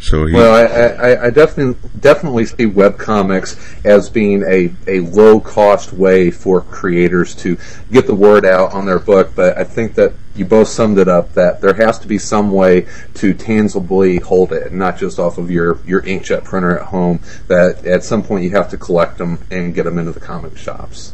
So 0.02 0.26
he, 0.26 0.34
well, 0.34 0.56
I, 0.56 1.12
I, 1.12 1.26
I, 1.28 1.30
definitely 1.30 1.78
definitely 2.00 2.48
see 2.48 2.66
web 2.66 2.98
comics 2.98 3.56
as 3.86 4.10
being 4.10 4.42
a, 4.42 4.74
a 4.88 5.02
low 5.02 5.40
cost 5.40 5.94
way 5.94 6.32
for 6.32 6.62
creators 6.62 7.36
to 7.36 7.56
get 7.92 8.08
the 8.08 8.16
word 8.16 8.44
out 8.44 8.74
on 8.74 8.88
their 8.88 8.98
book. 8.98 9.34
But 9.36 9.60
I 9.60 9.64
think 9.64 9.94
that 9.96 10.14
you 10.36 10.44
both 10.44 10.70
summed 10.70 10.98
it 10.98 11.08
up 11.08 11.36
that 11.36 11.62
there 11.62 11.76
has 11.76 12.00
to 12.00 12.08
be 12.08 12.18
some 12.18 12.52
way 12.52 12.88
to 13.14 13.36
tangibly 13.36 14.18
hold 14.18 14.52
it, 14.54 14.74
not 14.74 14.98
just 14.98 15.20
off 15.20 15.38
of 15.38 15.52
your 15.52 15.78
your 15.86 16.02
inkjet 16.02 16.46
printer 16.46 16.80
at 16.80 16.88
home. 16.88 17.20
That 17.48 17.86
at 17.86 18.04
some 18.04 18.24
point 18.24 18.44
you 18.44 18.50
have 18.52 18.70
to 18.72 18.78
collect 18.78 19.20
them 19.20 19.38
and 19.52 19.72
get 19.76 19.84
them 19.84 20.00
into 20.00 20.14
the 20.14 20.20
comic 20.20 20.58
shops. 20.58 21.14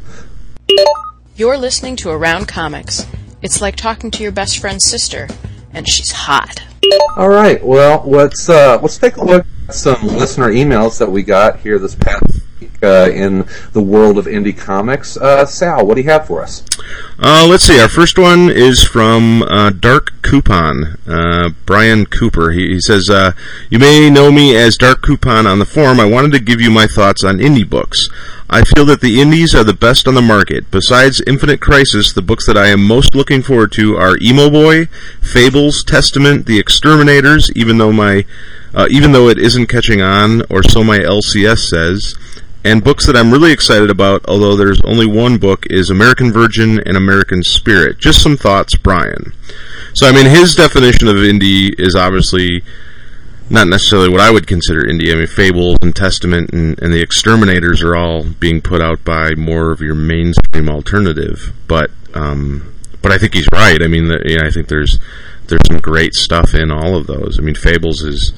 You're 1.35 1.57
listening 1.57 1.97
to 1.97 2.09
Around 2.09 2.47
Comics. 2.47 3.05
It's 3.41 3.61
like 3.61 3.75
talking 3.75 4.11
to 4.11 4.23
your 4.23 4.31
best 4.31 4.59
friend's 4.59 4.85
sister, 4.85 5.27
and 5.73 5.87
she's 5.87 6.11
hot. 6.11 6.63
All 7.15 7.29
right. 7.29 7.63
Well, 7.63 8.03
let's 8.05 8.49
uh, 8.49 8.79
let's 8.81 8.97
take 8.97 9.17
a 9.17 9.23
look 9.23 9.45
at 9.67 9.75
some 9.75 10.01
listener 10.07 10.49
emails 10.49 10.99
that 10.99 11.11
we 11.11 11.23
got 11.23 11.59
here 11.59 11.79
this 11.79 11.95
past 11.95 12.23
week 12.61 12.71
uh, 12.83 13.09
in 13.11 13.45
the 13.73 13.81
world 13.81 14.17
of 14.17 14.25
indie 14.25 14.57
comics. 14.57 15.17
Uh, 15.17 15.45
Sal, 15.45 15.85
what 15.85 15.95
do 15.95 16.01
you 16.01 16.09
have 16.09 16.27
for 16.27 16.41
us? 16.41 16.63
Uh, 17.19 17.45
let's 17.49 17.63
see. 17.65 17.79
Our 17.79 17.89
first 17.89 18.17
one 18.17 18.49
is 18.49 18.83
from 18.83 19.43
uh, 19.43 19.71
Dark 19.71 20.13
Coupon, 20.21 20.97
uh, 21.07 21.49
Brian 21.65 22.05
Cooper. 22.05 22.51
He, 22.51 22.67
he 22.73 22.79
says, 22.79 23.09
"You 23.69 23.79
may 23.79 24.09
know 24.09 24.31
me 24.31 24.55
as 24.55 24.77
Dark 24.77 25.01
Coupon 25.01 25.47
on 25.47 25.59
the 25.59 25.65
forum. 25.65 25.99
I 25.99 26.05
wanted 26.05 26.31
to 26.33 26.39
give 26.39 26.61
you 26.61 26.69
my 26.71 26.87
thoughts 26.87 27.23
on 27.23 27.39
indie 27.39 27.67
books. 27.67 28.09
I 28.49 28.63
feel 28.63 28.85
that 28.85 29.01
the 29.01 29.19
indies 29.19 29.53
are 29.53 29.65
the 29.65 29.73
best 29.73 30.07
on 30.07 30.13
the 30.13 30.21
market. 30.21 30.71
Besides 30.71 31.21
Infinite 31.27 31.59
Crisis, 31.59 32.13
the 32.13 32.21
books 32.21 32.47
that 32.47 32.57
I 32.57 32.67
am 32.67 32.81
most 32.81 33.13
looking 33.13 33.41
forward 33.41 33.73
to 33.73 33.97
are 33.97 34.17
Emo 34.21 34.49
Boy, 34.49 34.85
Fables, 35.21 35.83
Testament, 35.83 36.45
The 36.45 36.57
Exterminators, 36.57 37.51
even 37.55 37.77
though 37.77 37.91
my 37.91 38.25
uh, 38.73 38.87
even 38.89 39.11
though 39.11 39.27
it 39.27 39.37
isn't 39.37 39.67
catching 39.67 40.01
on, 40.01 40.43
or 40.49 40.61
so 40.63 40.83
my 40.83 40.99
LCS 40.99 41.67
says, 41.67 42.15
and 42.63 42.83
books 42.83 43.05
that 43.05 43.17
I'm 43.17 43.31
really 43.31 43.51
excited 43.51 43.89
about, 43.89 44.23
although 44.27 44.55
there's 44.55 44.81
only 44.81 45.05
one 45.05 45.37
book, 45.37 45.65
is 45.69 45.89
American 45.89 46.31
Virgin 46.31 46.79
and 46.85 46.95
American 46.95 47.43
Spirit. 47.43 47.97
Just 47.97 48.21
some 48.21 48.37
thoughts, 48.37 48.75
Brian. 48.75 49.33
So, 49.93 50.07
I 50.07 50.11
mean, 50.11 50.25
his 50.25 50.53
definition 50.53 51.07
of 51.07 51.15
indie 51.15 51.73
is 51.79 51.95
obviously 51.95 52.63
not 53.49 53.67
necessarily 53.67 54.09
what 54.09 54.21
I 54.21 54.31
would 54.31 54.47
consider 54.47 54.81
indie. 54.81 55.11
I 55.11 55.15
mean, 55.15 55.27
Fables 55.27 55.77
and 55.81 55.95
Testament 55.95 56.51
and, 56.53 56.77
and 56.81 56.93
the 56.93 57.01
Exterminators 57.01 57.81
are 57.81 57.95
all 57.95 58.23
being 58.23 58.61
put 58.61 58.81
out 58.81 59.03
by 59.03 59.35
more 59.35 59.71
of 59.71 59.81
your 59.81 59.95
mainstream 59.95 60.69
alternative. 60.69 61.53
But 61.67 61.91
um, 62.13 62.73
but 63.01 63.11
I 63.11 63.17
think 63.17 63.33
he's 63.33 63.47
right. 63.53 63.81
I 63.81 63.87
mean, 63.87 64.07
the, 64.07 64.21
you 64.25 64.37
know, 64.37 64.45
I 64.45 64.51
think 64.51 64.67
there's 64.67 64.99
there's 65.47 65.65
some 65.67 65.77
great 65.77 66.13
stuff 66.13 66.53
in 66.53 66.71
all 66.71 66.97
of 66.97 67.07
those. 67.07 67.39
I 67.39 67.41
mean, 67.41 67.55
Fables 67.55 68.01
is 68.01 68.33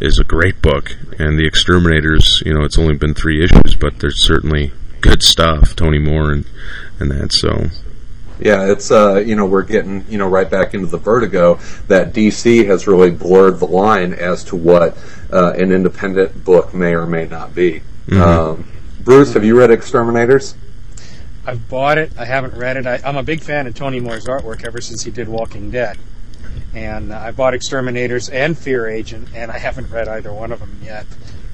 is 0.00 0.18
a 0.18 0.24
great 0.24 0.62
book, 0.62 0.96
and 1.18 1.38
the 1.38 1.46
Exterminators. 1.46 2.42
You 2.46 2.54
know, 2.54 2.64
it's 2.64 2.78
only 2.78 2.94
been 2.94 3.14
three 3.14 3.42
issues, 3.42 3.74
but 3.74 3.98
there's 3.98 4.24
certainly 4.24 4.72
good 5.00 5.22
stuff. 5.22 5.74
Tony 5.74 5.98
Moore 5.98 6.30
and 6.30 6.44
and 7.00 7.10
that. 7.10 7.32
So 7.32 7.70
yeah, 8.40 8.70
it's 8.70 8.90
uh, 8.90 9.16
you 9.16 9.36
know 9.36 9.46
we're 9.46 9.62
getting 9.62 10.04
you 10.08 10.18
know 10.18 10.28
right 10.28 10.48
back 10.48 10.74
into 10.74 10.86
the 10.86 10.98
vertigo 10.98 11.58
that 11.88 12.12
DC 12.12 12.66
has 12.66 12.86
really 12.86 13.10
blurred 13.10 13.60
the 13.60 13.66
line 13.66 14.12
as 14.12 14.44
to 14.44 14.56
what 14.56 14.96
uh, 15.32 15.52
an 15.52 15.72
independent 15.72 16.44
book 16.44 16.74
may 16.74 16.94
or 16.94 17.06
may 17.06 17.26
not 17.26 17.54
be. 17.54 17.82
Mm-hmm. 18.06 18.20
Um, 18.20 18.68
Bruce, 19.00 19.34
have 19.34 19.44
you 19.44 19.58
read 19.58 19.70
Exterminators? 19.70 20.56
I've 21.46 21.68
bought 21.68 21.98
it. 21.98 22.12
I 22.18 22.24
haven't 22.24 22.54
read 22.54 22.76
it. 22.76 22.86
I, 22.86 23.00
am 23.04 23.16
a 23.16 23.22
big 23.22 23.42
fan 23.42 23.66
of 23.66 23.74
Tony 23.74 24.00
Moore's 24.00 24.24
artwork 24.24 24.64
ever 24.64 24.80
since 24.80 25.02
he 25.02 25.10
did 25.10 25.28
Walking 25.28 25.70
Dead, 25.70 25.98
and 26.74 27.12
uh, 27.12 27.18
I 27.18 27.30
bought 27.32 27.54
Exterminators 27.54 28.30
and 28.30 28.56
Fear 28.56 28.88
Agent, 28.88 29.28
and 29.34 29.50
I 29.50 29.58
haven't 29.58 29.90
read 29.90 30.08
either 30.08 30.32
one 30.32 30.52
of 30.52 30.60
them 30.60 30.80
yet. 30.82 31.06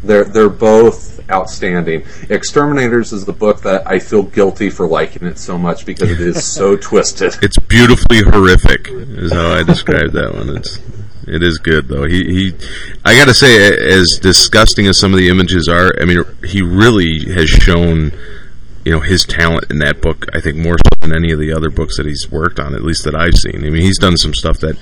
They're 0.02 0.24
they're 0.24 0.48
both 0.48 1.20
outstanding. 1.30 2.04
Exterminators 2.28 3.12
is 3.12 3.24
the 3.24 3.32
book 3.32 3.62
that 3.62 3.86
I 3.86 3.98
feel 3.98 4.22
guilty 4.22 4.70
for 4.70 4.86
liking 4.86 5.26
it 5.26 5.38
so 5.38 5.58
much 5.58 5.86
because 5.86 6.10
it 6.10 6.20
is 6.20 6.44
so 6.44 6.76
twisted. 6.80 7.36
It's 7.42 7.58
beautifully 7.58 8.22
horrific, 8.22 8.88
is 8.88 9.32
how 9.32 9.52
I 9.52 9.62
describe 9.62 10.12
that 10.12 10.34
one. 10.34 10.56
It's 10.56 10.80
it 11.26 11.42
is 11.42 11.58
good 11.58 11.88
though. 11.88 12.06
He 12.06 12.24
he, 12.24 12.54
I 13.04 13.14
got 13.14 13.26
to 13.26 13.34
say, 13.34 13.72
as 13.72 14.18
disgusting 14.20 14.86
as 14.86 14.98
some 14.98 15.12
of 15.12 15.18
the 15.18 15.28
images 15.28 15.68
are, 15.68 15.92
I 16.00 16.04
mean, 16.04 16.24
he 16.44 16.62
really 16.62 17.32
has 17.32 17.48
shown, 17.48 18.12
you 18.84 18.92
know, 18.92 19.00
his 19.00 19.24
talent 19.24 19.70
in 19.70 19.78
that 19.78 20.00
book. 20.00 20.26
I 20.34 20.40
think 20.40 20.56
more 20.56 20.76
so 20.76 21.06
than 21.06 21.14
any 21.14 21.30
of 21.32 21.38
the 21.38 21.52
other 21.52 21.70
books 21.70 21.98
that 21.98 22.06
he's 22.06 22.30
worked 22.30 22.58
on, 22.58 22.74
at 22.74 22.82
least 22.82 23.04
that 23.04 23.14
I've 23.14 23.36
seen. 23.36 23.64
I 23.64 23.70
mean, 23.70 23.82
he's 23.82 23.98
done 23.98 24.16
some 24.16 24.34
stuff 24.34 24.58
that 24.58 24.76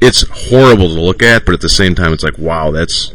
it's 0.00 0.26
horrible 0.50 0.88
to 0.88 1.00
look 1.00 1.22
at, 1.22 1.44
but 1.46 1.54
at 1.54 1.60
the 1.60 1.68
same 1.68 1.94
time, 1.94 2.12
it's 2.12 2.24
like, 2.24 2.38
wow, 2.38 2.70
that's 2.70 3.12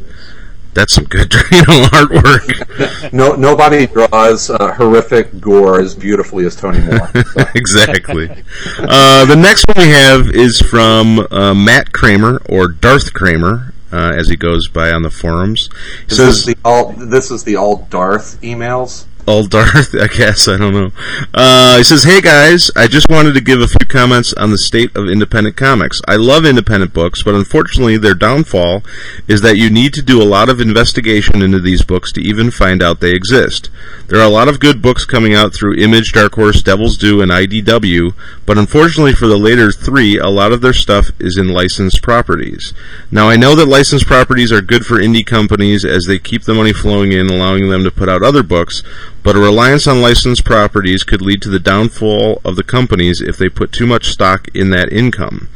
that's 0.74 0.94
some 0.94 1.06
good 1.06 1.34
you 1.52 1.58
know 1.60 1.86
artwork. 1.92 3.14
no, 3.14 3.36
nobody 3.36 3.88
draws 3.88 4.50
uh, 4.50 4.74
horrific 4.74 5.40
gore 5.40 5.80
as 5.80 5.96
beautifully 5.96 6.46
as 6.46 6.56
Tony 6.56 6.80
Moore. 6.80 7.08
So. 7.08 7.46
exactly. 7.56 8.30
Uh, 8.78 9.26
the 9.26 9.36
next 9.36 9.68
one 9.68 9.78
we 9.78 9.92
have 9.92 10.28
is 10.30 10.60
from 10.60 11.28
uh, 11.32 11.54
Matt 11.54 11.94
Kramer 11.94 12.42
or 12.50 12.68
Darth 12.68 13.14
Kramer. 13.14 13.74
Uh, 13.94 14.14
as 14.16 14.30
he 14.30 14.38
goes 14.38 14.70
by 14.70 14.90
on 14.90 15.02
the 15.02 15.10
forums, 15.10 15.68
he 16.08 16.16
says, 16.16 16.46
"This 16.46 16.56
the 16.56 16.58
all 16.64 16.94
this 16.94 17.30
is 17.30 17.44
the 17.44 17.58
all 17.58 17.86
Darth 17.90 18.40
emails." 18.40 19.04
Old 19.28 19.50
Darth, 19.50 19.96
I 20.00 20.08
guess. 20.08 20.48
I 20.48 20.58
don't 20.58 20.74
know. 20.74 20.92
Uh, 21.34 21.78
he 21.78 21.84
says, 21.84 22.04
Hey 22.04 22.22
guys, 22.22 22.72
I 22.76 22.88
just 22.88 23.10
wanted 23.10 23.34
to 23.34 23.42
give 23.42 23.62
a 23.62 23.68
few 23.68 23.86
comments 23.88 24.34
on 24.34 24.52
the 24.52 24.58
state 24.58 24.96
of 24.96 25.08
independent 25.08 25.56
comics. 25.56 26.02
I 26.08 26.16
love 26.16 26.46
independent 26.46 26.94
books, 26.94 27.24
but 27.24 27.36
unfortunately 27.36 27.98
their 27.98 28.14
downfall 28.14 28.84
is 29.28 29.42
that 29.42 29.58
you 29.58 29.70
need 29.70 29.94
to 29.94 30.02
do 30.02 30.22
a 30.22 30.26
lot 30.26 30.50
of 30.50 30.60
investigation 30.60 31.42
into 31.42 31.60
these 31.60 31.84
books 31.84 32.12
to 32.14 32.22
even 32.22 32.52
find 32.52 32.82
out 32.82 33.00
they 33.00 33.12
exist. 33.12 33.70
There 34.08 34.20
are 34.20 34.26
a 34.26 34.30
lot 34.30 34.48
of 34.48 34.60
good 34.60 34.82
books 34.82 35.06
coming 35.06 35.34
out 35.34 35.54
through 35.54 35.76
Image, 35.76 36.14
Dark 36.14 36.36
Horse, 36.36 36.62
Devil's 36.62 36.98
Due, 36.98 37.22
and 37.22 37.32
IDW, 37.32 38.14
but 38.46 38.58
unfortunately 38.58 39.14
for 39.14 39.28
the 39.28 39.38
later 39.38 39.72
three, 39.72 40.18
a 40.18 40.28
lot 40.28 40.52
of 40.52 40.62
their 40.62 40.74
stuff 40.74 41.12
is 41.20 41.38
in 41.38 41.48
licensed 41.48 42.02
properties. 42.02 42.74
Now 43.12 43.30
I 43.30 43.38
know 43.38 43.56
that 43.56 43.68
licensed 43.68 44.06
properties 44.06 44.52
are 44.52 44.62
good 44.62 44.86
for 44.86 45.00
indie 45.00 45.26
companies 45.26 45.86
as 45.86 46.06
they 46.06 46.20
keep 46.20 46.44
the 46.44 46.54
money 46.54 46.74
flowing 46.74 47.12
in, 47.12 47.30
allowing 47.30 47.70
them 47.70 47.84
to 47.84 47.92
put 47.92 48.10
out 48.10 48.24
other 48.24 48.44
books, 48.44 48.84
but 49.24 49.36
a 49.36 49.40
reliance 49.40 49.88
on 49.88 50.02
licensed 50.02 50.44
properties 50.44 51.04
could 51.04 51.22
lead 51.22 51.42
to 51.42 51.50
the 51.50 51.60
downfall 51.60 52.42
of 52.44 52.56
the 52.56 52.64
companies 52.64 53.22
if 53.22 53.38
they 53.38 53.50
put 53.50 53.72
too 53.72 53.86
much 53.86 54.08
stock 54.08 54.48
in 54.56 54.72
that 54.72 54.92
income. 54.92 55.48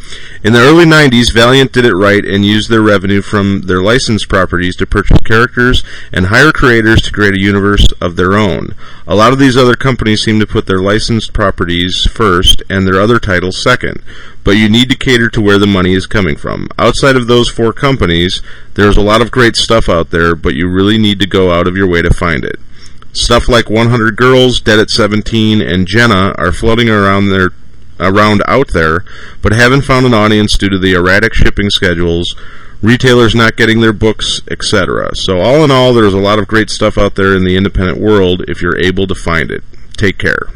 In 0.44 0.54
the 0.54 0.60
early 0.60 0.86
90s, 0.86 1.34
Valiant 1.34 1.72
did 1.72 1.86
it 1.86 1.96
right 1.96 2.24
and 2.24 2.46
used 2.46 2.70
their 2.70 2.82
revenue 2.82 3.22
from 3.22 3.62
their 3.62 3.82
licensed 3.82 4.30
properties 4.30 4.76
to 4.76 4.86
purchase 4.86 5.18
characters 5.26 5.84
and 6.14 6.28
hire 6.28 6.52
creators 6.52 7.02
to 7.02 7.12
create 7.12 7.34
a 7.34 7.42
universe 7.42 7.88
of 8.00 8.16
their 8.16 8.34
own. 8.34 8.76
A 9.08 9.16
lot 9.16 9.34
of 9.34 9.40
these 9.40 9.58
other 9.58 9.76
companies 9.76 10.24
seem 10.24 10.40
to 10.40 10.48
put 10.48 10.68
their 10.68 10.80
licensed 10.82 11.34
properties 11.34 12.08
first 12.12 12.62
and 12.70 12.88
their 12.88 13.02
other 13.02 13.20
titles 13.20 13.62
second, 13.62 14.02
but 14.44 14.58
you 14.58 14.70
need 14.70 14.90
to 14.90 14.98
cater 14.98 15.30
to 15.30 15.42
where 15.42 15.58
the 15.58 15.66
money 15.66 15.94
is 15.94 16.06
coming 16.06 16.36
from. 16.36 16.68
Outside 16.78 17.16
of 17.16 17.28
those 17.28 17.50
four 17.50 17.74
companies, 17.74 18.42
there's 18.76 18.98
a 18.98 19.02
lot 19.02 19.22
of 19.22 19.32
great 19.32 19.56
stuff 19.56 19.90
out 19.90 20.12
there, 20.12 20.36
but 20.36 20.54
you 20.54 20.70
really 20.70 20.98
need 20.98 21.20
to 21.20 21.28
go 21.28 21.52
out 21.52 21.68
of 21.68 21.76
your 21.76 21.88
way 21.88 22.02
to 22.02 22.14
find 22.14 22.46
it. 22.46 22.60
Stuff 23.16 23.48
like 23.48 23.70
100 23.70 24.18
Girls, 24.18 24.60
Dead 24.60 24.78
at 24.78 24.90
17, 24.90 25.62
and 25.62 25.88
Jenna 25.88 26.36
are 26.38 26.52
floating 26.52 26.90
around 26.90 27.30
there 27.30 27.52
around 27.98 28.44
out 28.46 28.74
there, 28.74 29.06
but 29.42 29.54
haven't 29.54 29.84
found 29.84 30.06
an 30.06 30.14
audience 30.14 30.58
due 30.58 30.68
to 30.68 30.78
the 30.78 30.94
erratic 30.94 31.34
shipping 31.34 31.70
schedules, 31.70 32.36
retailers 32.82 33.34
not 33.34 33.56
getting 33.56 33.80
their 33.80 33.94
books, 33.94 34.42
etc. 34.52 35.16
So 35.16 35.40
all 35.40 35.64
in 35.64 35.72
all, 35.72 35.94
there's 35.94 36.14
a 36.14 36.20
lot 36.20 36.40
of 36.40 36.48
great 36.48 36.70
stuff 36.70 36.98
out 36.98 37.16
there 37.16 37.34
in 37.34 37.46
the 37.46 37.56
independent 37.56 38.02
world 38.02 38.44
if 38.50 38.62
you're 38.62 38.78
able 38.78 39.08
to 39.08 39.16
find 39.16 39.50
it. 39.50 39.64
Take 39.96 40.18
care. 40.18 40.50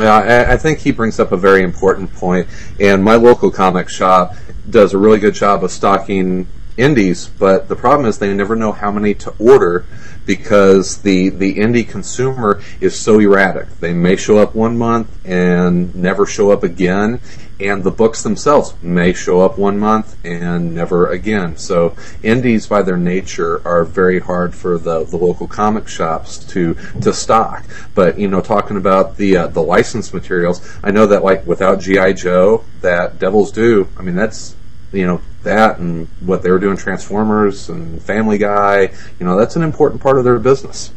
Yeah, 0.00 0.46
I 0.48 0.56
think 0.56 0.78
he 0.78 0.92
brings 0.92 1.20
up 1.20 1.30
a 1.30 1.36
very 1.36 1.62
important 1.62 2.14
point, 2.14 2.48
and 2.80 3.04
my 3.04 3.16
local 3.16 3.50
comic 3.50 3.90
shop 3.90 4.34
does 4.70 4.94
a 4.94 4.98
really 4.98 5.18
good 5.18 5.34
job 5.34 5.62
of 5.62 5.70
stocking 5.70 6.46
indies, 6.78 7.26
but 7.26 7.68
the 7.68 7.76
problem 7.76 8.08
is 8.08 8.18
they 8.18 8.32
never 8.32 8.56
know 8.56 8.72
how 8.72 8.90
many 8.90 9.12
to 9.12 9.34
order 9.38 9.84
because 10.24 10.98
the 10.98 11.30
the 11.30 11.56
indie 11.56 11.88
consumer 11.88 12.62
is 12.80 12.98
so 12.98 13.18
erratic. 13.18 13.68
They 13.80 13.92
may 13.92 14.14
show 14.16 14.38
up 14.38 14.54
one 14.54 14.78
month 14.78 15.08
and 15.26 15.94
never 15.94 16.26
show 16.26 16.50
up 16.52 16.62
again, 16.62 17.20
and 17.58 17.82
the 17.82 17.90
books 17.90 18.22
themselves 18.22 18.74
may 18.82 19.12
show 19.12 19.40
up 19.40 19.58
one 19.58 19.78
month 19.78 20.16
and 20.24 20.74
never 20.74 21.10
again. 21.10 21.56
So 21.56 21.96
indies, 22.22 22.66
by 22.66 22.82
their 22.82 22.98
nature, 22.98 23.66
are 23.66 23.84
very 23.84 24.20
hard 24.20 24.54
for 24.54 24.78
the, 24.78 25.04
the 25.04 25.16
local 25.16 25.48
comic 25.48 25.88
shops 25.88 26.38
to 26.52 26.74
to 27.00 27.12
stock. 27.12 27.64
But 27.94 28.18
you 28.18 28.28
know, 28.28 28.40
talking 28.40 28.76
about 28.76 29.16
the 29.16 29.36
uh, 29.36 29.46
the 29.48 29.62
licensed 29.62 30.14
materials, 30.14 30.78
I 30.84 30.90
know 30.90 31.06
that 31.06 31.24
like 31.24 31.46
without 31.46 31.80
GI 31.80 32.14
Joe, 32.14 32.64
that 32.82 33.18
Devil's 33.18 33.50
Due, 33.50 33.88
I 33.96 34.02
mean 34.02 34.14
that's 34.14 34.54
you 34.92 35.06
know 35.06 35.20
that 35.42 35.78
and 35.78 36.08
what 36.20 36.42
they 36.42 36.50
were 36.50 36.58
doing 36.58 36.76
Transformers 36.76 37.68
and 37.68 38.02
Family 38.02 38.38
Guy, 38.38 38.90
you 39.18 39.26
know, 39.26 39.36
that's 39.36 39.56
an 39.56 39.62
important 39.62 40.02
part 40.02 40.18
of 40.18 40.24
their 40.24 40.38
business. 40.38 40.92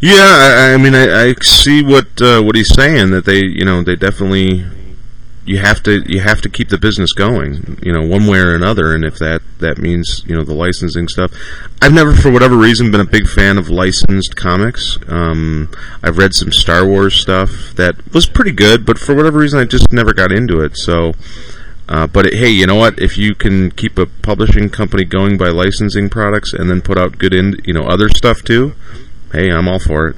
Yeah, 0.00 0.14
I, 0.16 0.74
I 0.74 0.76
mean, 0.76 0.94
I, 0.94 1.28
I, 1.28 1.34
see 1.40 1.82
what 1.82 2.20
uh, 2.20 2.42
what 2.42 2.56
he's 2.56 2.74
saying 2.74 3.10
that 3.12 3.24
they, 3.24 3.40
you 3.44 3.64
know, 3.64 3.82
they 3.82 3.96
definitely 3.96 4.66
you 5.44 5.58
have 5.58 5.82
to 5.82 6.02
you 6.06 6.20
have 6.20 6.40
to 6.42 6.48
keep 6.48 6.68
the 6.68 6.78
business 6.78 7.12
going, 7.12 7.78
you 7.82 7.92
know, 7.92 8.02
one 8.02 8.26
way 8.26 8.38
or 8.38 8.54
another, 8.54 8.94
and 8.94 9.04
if 9.04 9.18
that 9.18 9.42
that 9.58 9.78
means 9.78 10.22
you 10.26 10.36
know 10.36 10.44
the 10.44 10.54
licensing 10.54 11.08
stuff. 11.08 11.32
I've 11.80 11.92
never, 11.92 12.14
for 12.14 12.30
whatever 12.30 12.56
reason, 12.56 12.90
been 12.90 13.00
a 13.00 13.04
big 13.04 13.28
fan 13.28 13.58
of 13.58 13.68
licensed 13.68 14.36
comics. 14.36 14.98
Um, 15.08 15.70
I've 16.02 16.18
read 16.18 16.34
some 16.34 16.52
Star 16.52 16.86
Wars 16.86 17.14
stuff 17.14 17.72
that 17.74 17.96
was 18.12 18.26
pretty 18.26 18.52
good, 18.52 18.86
but 18.86 18.98
for 18.98 19.14
whatever 19.14 19.38
reason, 19.38 19.58
I 19.58 19.64
just 19.64 19.92
never 19.92 20.14
got 20.14 20.30
into 20.30 20.60
it. 20.60 20.76
So 20.76 21.14
uh, 21.88 22.06
but 22.06 22.26
it, 22.26 22.34
hey, 22.34 22.48
you 22.48 22.66
know 22.66 22.76
what? 22.76 22.98
If 22.98 23.18
you 23.18 23.34
can 23.34 23.70
keep 23.70 23.98
a 23.98 24.06
publishing 24.06 24.70
company 24.70 25.04
going 25.04 25.36
by 25.36 25.48
licensing 25.48 26.08
products 26.08 26.52
and 26.52 26.70
then 26.70 26.80
put 26.80 26.98
out 26.98 27.18
good 27.18 27.34
in, 27.34 27.56
you 27.64 27.74
know, 27.74 27.82
other 27.82 28.08
stuff 28.08 28.42
too, 28.42 28.74
hey, 29.32 29.50
I'm 29.50 29.68
all 29.68 29.78
for 29.78 30.08
it. 30.08 30.16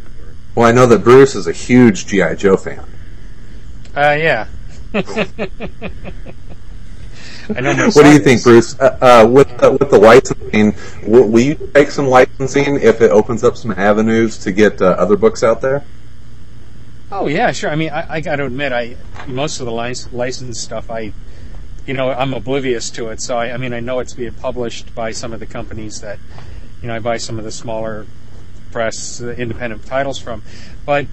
Well, 0.54 0.66
I 0.66 0.72
know 0.72 0.86
that 0.86 1.02
Bruce 1.02 1.34
is 1.34 1.46
a 1.46 1.52
huge 1.52 2.06
GI 2.06 2.36
Joe 2.36 2.56
fan. 2.56 2.84
Uh, 3.96 4.16
yeah. 4.18 4.46
I 4.94 5.02
know 7.60 7.74
what 7.74 8.04
do 8.04 8.12
you 8.12 8.20
think, 8.20 8.42
Bruce? 8.42 8.78
Uh, 8.78 8.98
uh, 9.00 9.28
with 9.28 9.50
uh, 9.62 9.76
with 9.78 9.90
the 9.90 9.98
licensing, 9.98 10.74
will, 11.06 11.28
will, 11.28 11.40
you 11.40 11.70
take 11.74 11.90
some 11.90 12.06
licensing 12.06 12.80
if 12.80 13.02
it 13.02 13.10
opens 13.10 13.44
up 13.44 13.56
some 13.56 13.72
avenues 13.72 14.38
to 14.38 14.52
get 14.52 14.80
uh, 14.80 14.96
other 14.98 15.16
books 15.16 15.42
out 15.42 15.60
there? 15.60 15.84
Oh 17.12 17.26
yeah, 17.26 17.52
sure. 17.52 17.70
I 17.70 17.76
mean, 17.76 17.90
I, 17.90 18.14
I 18.14 18.20
got 18.20 18.36
to 18.36 18.46
admit, 18.46 18.72
I 18.72 18.96
most 19.26 19.60
of 19.60 19.66
the 19.66 19.72
lic- 19.72 20.12
licensed 20.12 20.62
stuff 20.62 20.90
I 20.90 21.12
you 21.86 21.94
know, 21.94 22.10
I'm 22.10 22.32
oblivious 22.34 22.90
to 22.90 23.08
it. 23.08 23.20
So 23.20 23.36
I, 23.36 23.52
I 23.52 23.56
mean, 23.56 23.72
I 23.72 23.80
know 23.80 23.98
it's 23.98 24.14
being 24.14 24.32
published 24.32 24.94
by 24.94 25.12
some 25.12 25.32
of 25.32 25.40
the 25.40 25.46
companies 25.46 26.00
that, 26.00 26.18
you 26.80 26.88
know, 26.88 26.94
I 26.94 26.98
buy 26.98 27.18
some 27.18 27.38
of 27.38 27.44
the 27.44 27.52
smaller 27.52 28.06
press 28.72 29.20
uh, 29.20 29.28
independent 29.28 29.84
titles 29.84 30.18
from. 30.18 30.42
But, 30.86 31.06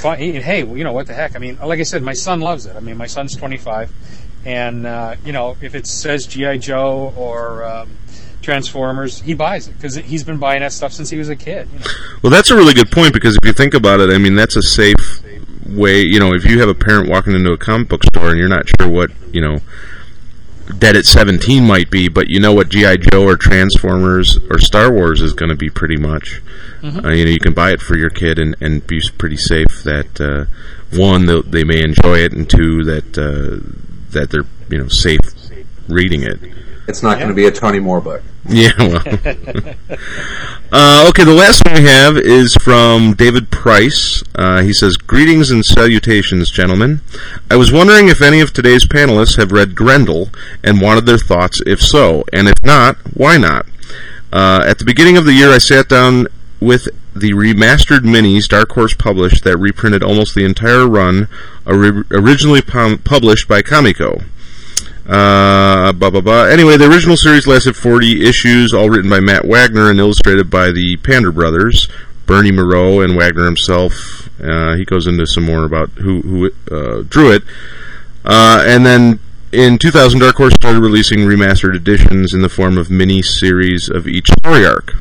hey, 0.00 0.58
you 0.60 0.84
know 0.84 0.92
what 0.92 1.06
the 1.06 1.14
heck? 1.14 1.34
I 1.36 1.38
mean, 1.38 1.58
like 1.58 1.80
I 1.80 1.84
said, 1.84 2.02
my 2.02 2.12
son 2.12 2.40
loves 2.40 2.66
it. 2.66 2.76
I 2.76 2.80
mean, 2.80 2.96
my 2.96 3.06
son's 3.06 3.36
25, 3.36 3.92
and 4.44 4.86
uh, 4.86 5.16
you 5.24 5.32
know, 5.32 5.56
if 5.60 5.74
it 5.74 5.86
says 5.86 6.26
GI 6.26 6.58
Joe 6.58 7.12
or 7.16 7.64
um, 7.64 7.96
Transformers, 8.42 9.22
he 9.22 9.34
buys 9.34 9.68
it 9.68 9.72
because 9.72 9.96
he's 9.96 10.22
been 10.24 10.38
buying 10.38 10.60
that 10.60 10.72
stuff 10.72 10.92
since 10.92 11.08
he 11.08 11.16
was 11.16 11.30
a 11.30 11.36
kid. 11.36 11.68
You 11.72 11.78
know? 11.78 11.86
Well, 12.22 12.30
that's 12.30 12.50
a 12.50 12.56
really 12.56 12.74
good 12.74 12.90
point 12.90 13.14
because 13.14 13.36
if 13.42 13.46
you 13.46 13.54
think 13.54 13.72
about 13.72 14.00
it, 14.00 14.10
I 14.10 14.18
mean, 14.18 14.34
that's 14.34 14.56
a 14.56 14.62
safe 14.62 15.24
way, 15.66 16.00
you 16.02 16.18
know, 16.18 16.34
if 16.34 16.44
you 16.44 16.60
have 16.60 16.68
a 16.68 16.74
parent 16.74 17.08
walking 17.08 17.34
into 17.34 17.52
a 17.52 17.58
comic 17.58 17.88
book 17.88 18.02
store 18.04 18.30
and 18.30 18.38
you're 18.38 18.48
not 18.48 18.66
sure 18.78 18.88
what, 18.88 19.10
you 19.32 19.40
know, 19.40 19.60
Dead 20.78 20.96
at 20.96 21.04
17 21.04 21.62
might 21.62 21.90
be, 21.90 22.08
but 22.08 22.30
you 22.30 22.40
know 22.40 22.54
what 22.54 22.70
G.I. 22.70 22.96
Joe 22.96 23.24
or 23.24 23.36
Transformers 23.36 24.38
or 24.48 24.58
Star 24.58 24.90
Wars 24.90 25.20
is 25.20 25.34
going 25.34 25.50
to 25.50 25.54
be 25.54 25.68
pretty 25.68 25.98
much. 25.98 26.40
Mm-hmm. 26.80 27.04
Uh, 27.04 27.10
you 27.10 27.24
know, 27.26 27.30
you 27.30 27.38
can 27.38 27.52
buy 27.52 27.70
it 27.72 27.82
for 27.82 27.98
your 27.98 28.08
kid 28.08 28.38
and, 28.38 28.56
and 28.62 28.86
be 28.86 28.98
pretty 29.18 29.36
safe 29.36 29.82
that, 29.84 30.18
uh, 30.18 30.46
one, 30.96 31.26
they 31.50 31.64
may 31.64 31.82
enjoy 31.82 32.16
it, 32.16 32.32
and 32.32 32.48
two, 32.48 32.82
that, 32.84 33.18
uh, 33.18 33.60
that 34.12 34.30
they're, 34.30 34.46
you 34.70 34.78
know, 34.78 34.88
safe 34.88 35.20
reading 35.86 36.22
it. 36.22 36.40
It's 36.86 37.02
not 37.02 37.12
yeah. 37.12 37.24
going 37.24 37.28
to 37.28 37.34
be 37.34 37.46
a 37.46 37.50
Tony 37.50 37.80
Moore 37.80 38.00
book. 38.00 38.22
Yeah, 38.46 38.72
well. 38.78 38.96
uh, 40.70 41.06
okay, 41.08 41.24
the 41.24 41.34
last 41.34 41.64
one 41.64 41.76
we 41.76 41.88
have 41.88 42.18
is 42.18 42.54
from 42.56 43.14
David 43.14 43.50
Price. 43.50 44.22
Uh, 44.34 44.60
he 44.60 44.74
says, 44.74 44.98
Greetings 44.98 45.50
and 45.50 45.64
salutations, 45.64 46.50
gentlemen. 46.50 47.00
I 47.50 47.56
was 47.56 47.72
wondering 47.72 48.08
if 48.08 48.20
any 48.20 48.40
of 48.40 48.52
today's 48.52 48.84
panelists 48.84 49.38
have 49.38 49.50
read 49.50 49.74
Grendel 49.74 50.28
and 50.62 50.82
wanted 50.82 51.06
their 51.06 51.16
thoughts, 51.16 51.62
if 51.64 51.80
so, 51.80 52.22
and 52.34 52.48
if 52.48 52.62
not, 52.62 52.96
why 53.14 53.38
not? 53.38 53.64
Uh, 54.30 54.62
at 54.66 54.78
the 54.78 54.84
beginning 54.84 55.16
of 55.16 55.24
the 55.24 55.32
year, 55.32 55.48
I 55.48 55.58
sat 55.58 55.88
down 55.88 56.26
with 56.60 56.88
the 57.14 57.30
remastered 57.32 58.00
minis 58.00 58.48
Dark 58.48 58.72
Horse 58.72 58.94
published 58.94 59.44
that 59.44 59.56
reprinted 59.56 60.02
almost 60.02 60.34
the 60.34 60.44
entire 60.44 60.86
run, 60.86 61.28
originally 61.66 62.60
published 62.60 63.48
by 63.48 63.62
Comico. 63.62 64.22
Uh, 65.06 65.92
blah 65.92 66.10
blah 66.10 66.20
blah. 66.20 66.44
Anyway, 66.44 66.76
the 66.76 66.88
original 66.90 67.16
series 67.16 67.46
lasted 67.46 67.76
40 67.76 68.26
issues, 68.26 68.72
all 68.72 68.88
written 68.88 69.10
by 69.10 69.20
Matt 69.20 69.44
Wagner 69.44 69.90
and 69.90 70.00
illustrated 70.00 70.48
by 70.48 70.70
the 70.70 70.96
Pander 71.02 71.30
brothers, 71.30 71.88
Bernie 72.26 72.52
Mireault 72.52 73.04
and 73.04 73.16
Wagner 73.16 73.44
himself. 73.44 74.30
Uh, 74.40 74.76
he 74.76 74.84
goes 74.84 75.06
into 75.06 75.26
some 75.26 75.44
more 75.44 75.64
about 75.64 75.90
who 75.90 76.22
who 76.22 76.50
uh, 76.74 77.02
drew 77.08 77.30
it, 77.32 77.42
uh, 78.24 78.64
and 78.66 78.86
then 78.86 79.20
in 79.54 79.78
2000, 79.78 80.18
Dark 80.18 80.36
Horse 80.36 80.54
started 80.54 80.80
releasing 80.80 81.20
remastered 81.20 81.76
editions 81.76 82.34
in 82.34 82.42
the 82.42 82.48
form 82.48 82.76
of 82.76 82.90
mini 82.90 83.22
series 83.22 83.88
of 83.88 84.08
each 84.08 84.26
story 84.40 84.66
arc. 84.66 84.94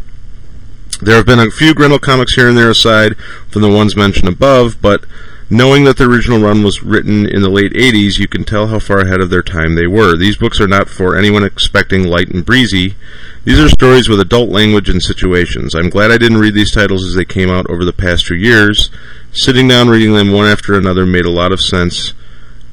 There 1.01 1.16
have 1.16 1.26
been 1.26 1.39
a 1.39 1.49
few 1.49 1.74
Grendel 1.74 1.97
comics 1.97 2.36
here 2.36 2.47
and 2.47 2.58
there 2.58 2.70
aside 2.70 3.18
from 3.49 3.64
the 3.64 3.70
ones 3.70 3.95
mentioned 3.95 4.30
above, 4.30 4.80
but 4.80 5.06
knowing 5.50 5.84
that 5.84 5.98
the 5.98 6.10
original 6.10 6.39
run 6.39 6.64
was 6.64 6.84
written 6.84 7.28
in 7.28 7.41
the 7.41 7.50
late 7.50 7.74
80s, 7.74 8.20
you 8.20 8.28
can 8.28 8.44
tell 8.44 8.68
how 8.68 8.80
far 8.80 9.00
ahead 9.00 9.22
of 9.22 9.30
their 9.30 9.41
time 9.41 9.76
they 9.76 9.88
were. 9.88 10.16
These 10.16 10.38
books 10.38 10.60
are 10.60 10.68
not 10.68 10.89
for 10.89 11.16
anyone 11.18 11.44
expecting 11.44 12.04
light 12.04 12.30
and 12.30 12.46
breezy. 12.46 12.96
These 13.44 13.60
are 13.60 13.70
stories 13.70 14.10
with 14.10 14.20
adult 14.20 14.50
language 14.50 14.89
and 14.89 15.02
situations. 15.02 15.76
I'm 15.76 15.89
glad 15.89 16.12
I 16.12 16.18
didn't 16.18 16.39
read 16.39 16.56
these 16.56 16.72
titles 16.72 17.06
as 17.06 17.16
they 17.16 17.26
came 17.26 17.50
out 17.50 17.70
over 17.70 17.84
the 17.86 17.94
past 17.94 18.26
few 18.26 18.38
years. 18.38 18.89
Sitting 19.32 19.68
down 19.68 19.89
reading 19.89 20.14
them 20.14 20.32
one 20.32 20.48
after 20.48 20.74
another 20.74 21.06
made 21.06 21.26
a 21.26 21.32
lot 21.32 21.52
of 21.52 21.62
sense 21.62 22.14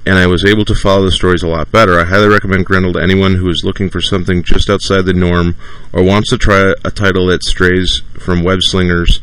and 0.07 0.19
I 0.19 0.27
was 0.27 0.45
able 0.45 0.65
to 0.65 0.75
follow 0.75 1.05
the 1.05 1.13
stories 1.13 1.43
a 1.43 1.49
lot 1.49 1.71
better. 1.71 2.01
I 2.01 2.05
highly 2.05 2.29
recommend 2.29 2.67
Grendel 2.67 2.95
to 2.95 3.03
anyone 3.03 3.35
who 3.35 3.49
is 3.49 3.63
looking 3.65 3.91
for 3.91 4.01
something 4.01 4.43
just 4.43 4.71
outside 4.71 5.05
the 5.05 5.13
norm 5.13 5.57
or 5.93 6.03
wants 6.03 6.31
to 6.31 6.39
try 6.39 6.75
a 6.85 6.91
title 6.91 7.27
that 7.27 7.45
strays 7.45 8.03
from 8.19 8.43
web 8.43 8.63
slingers 8.63 9.21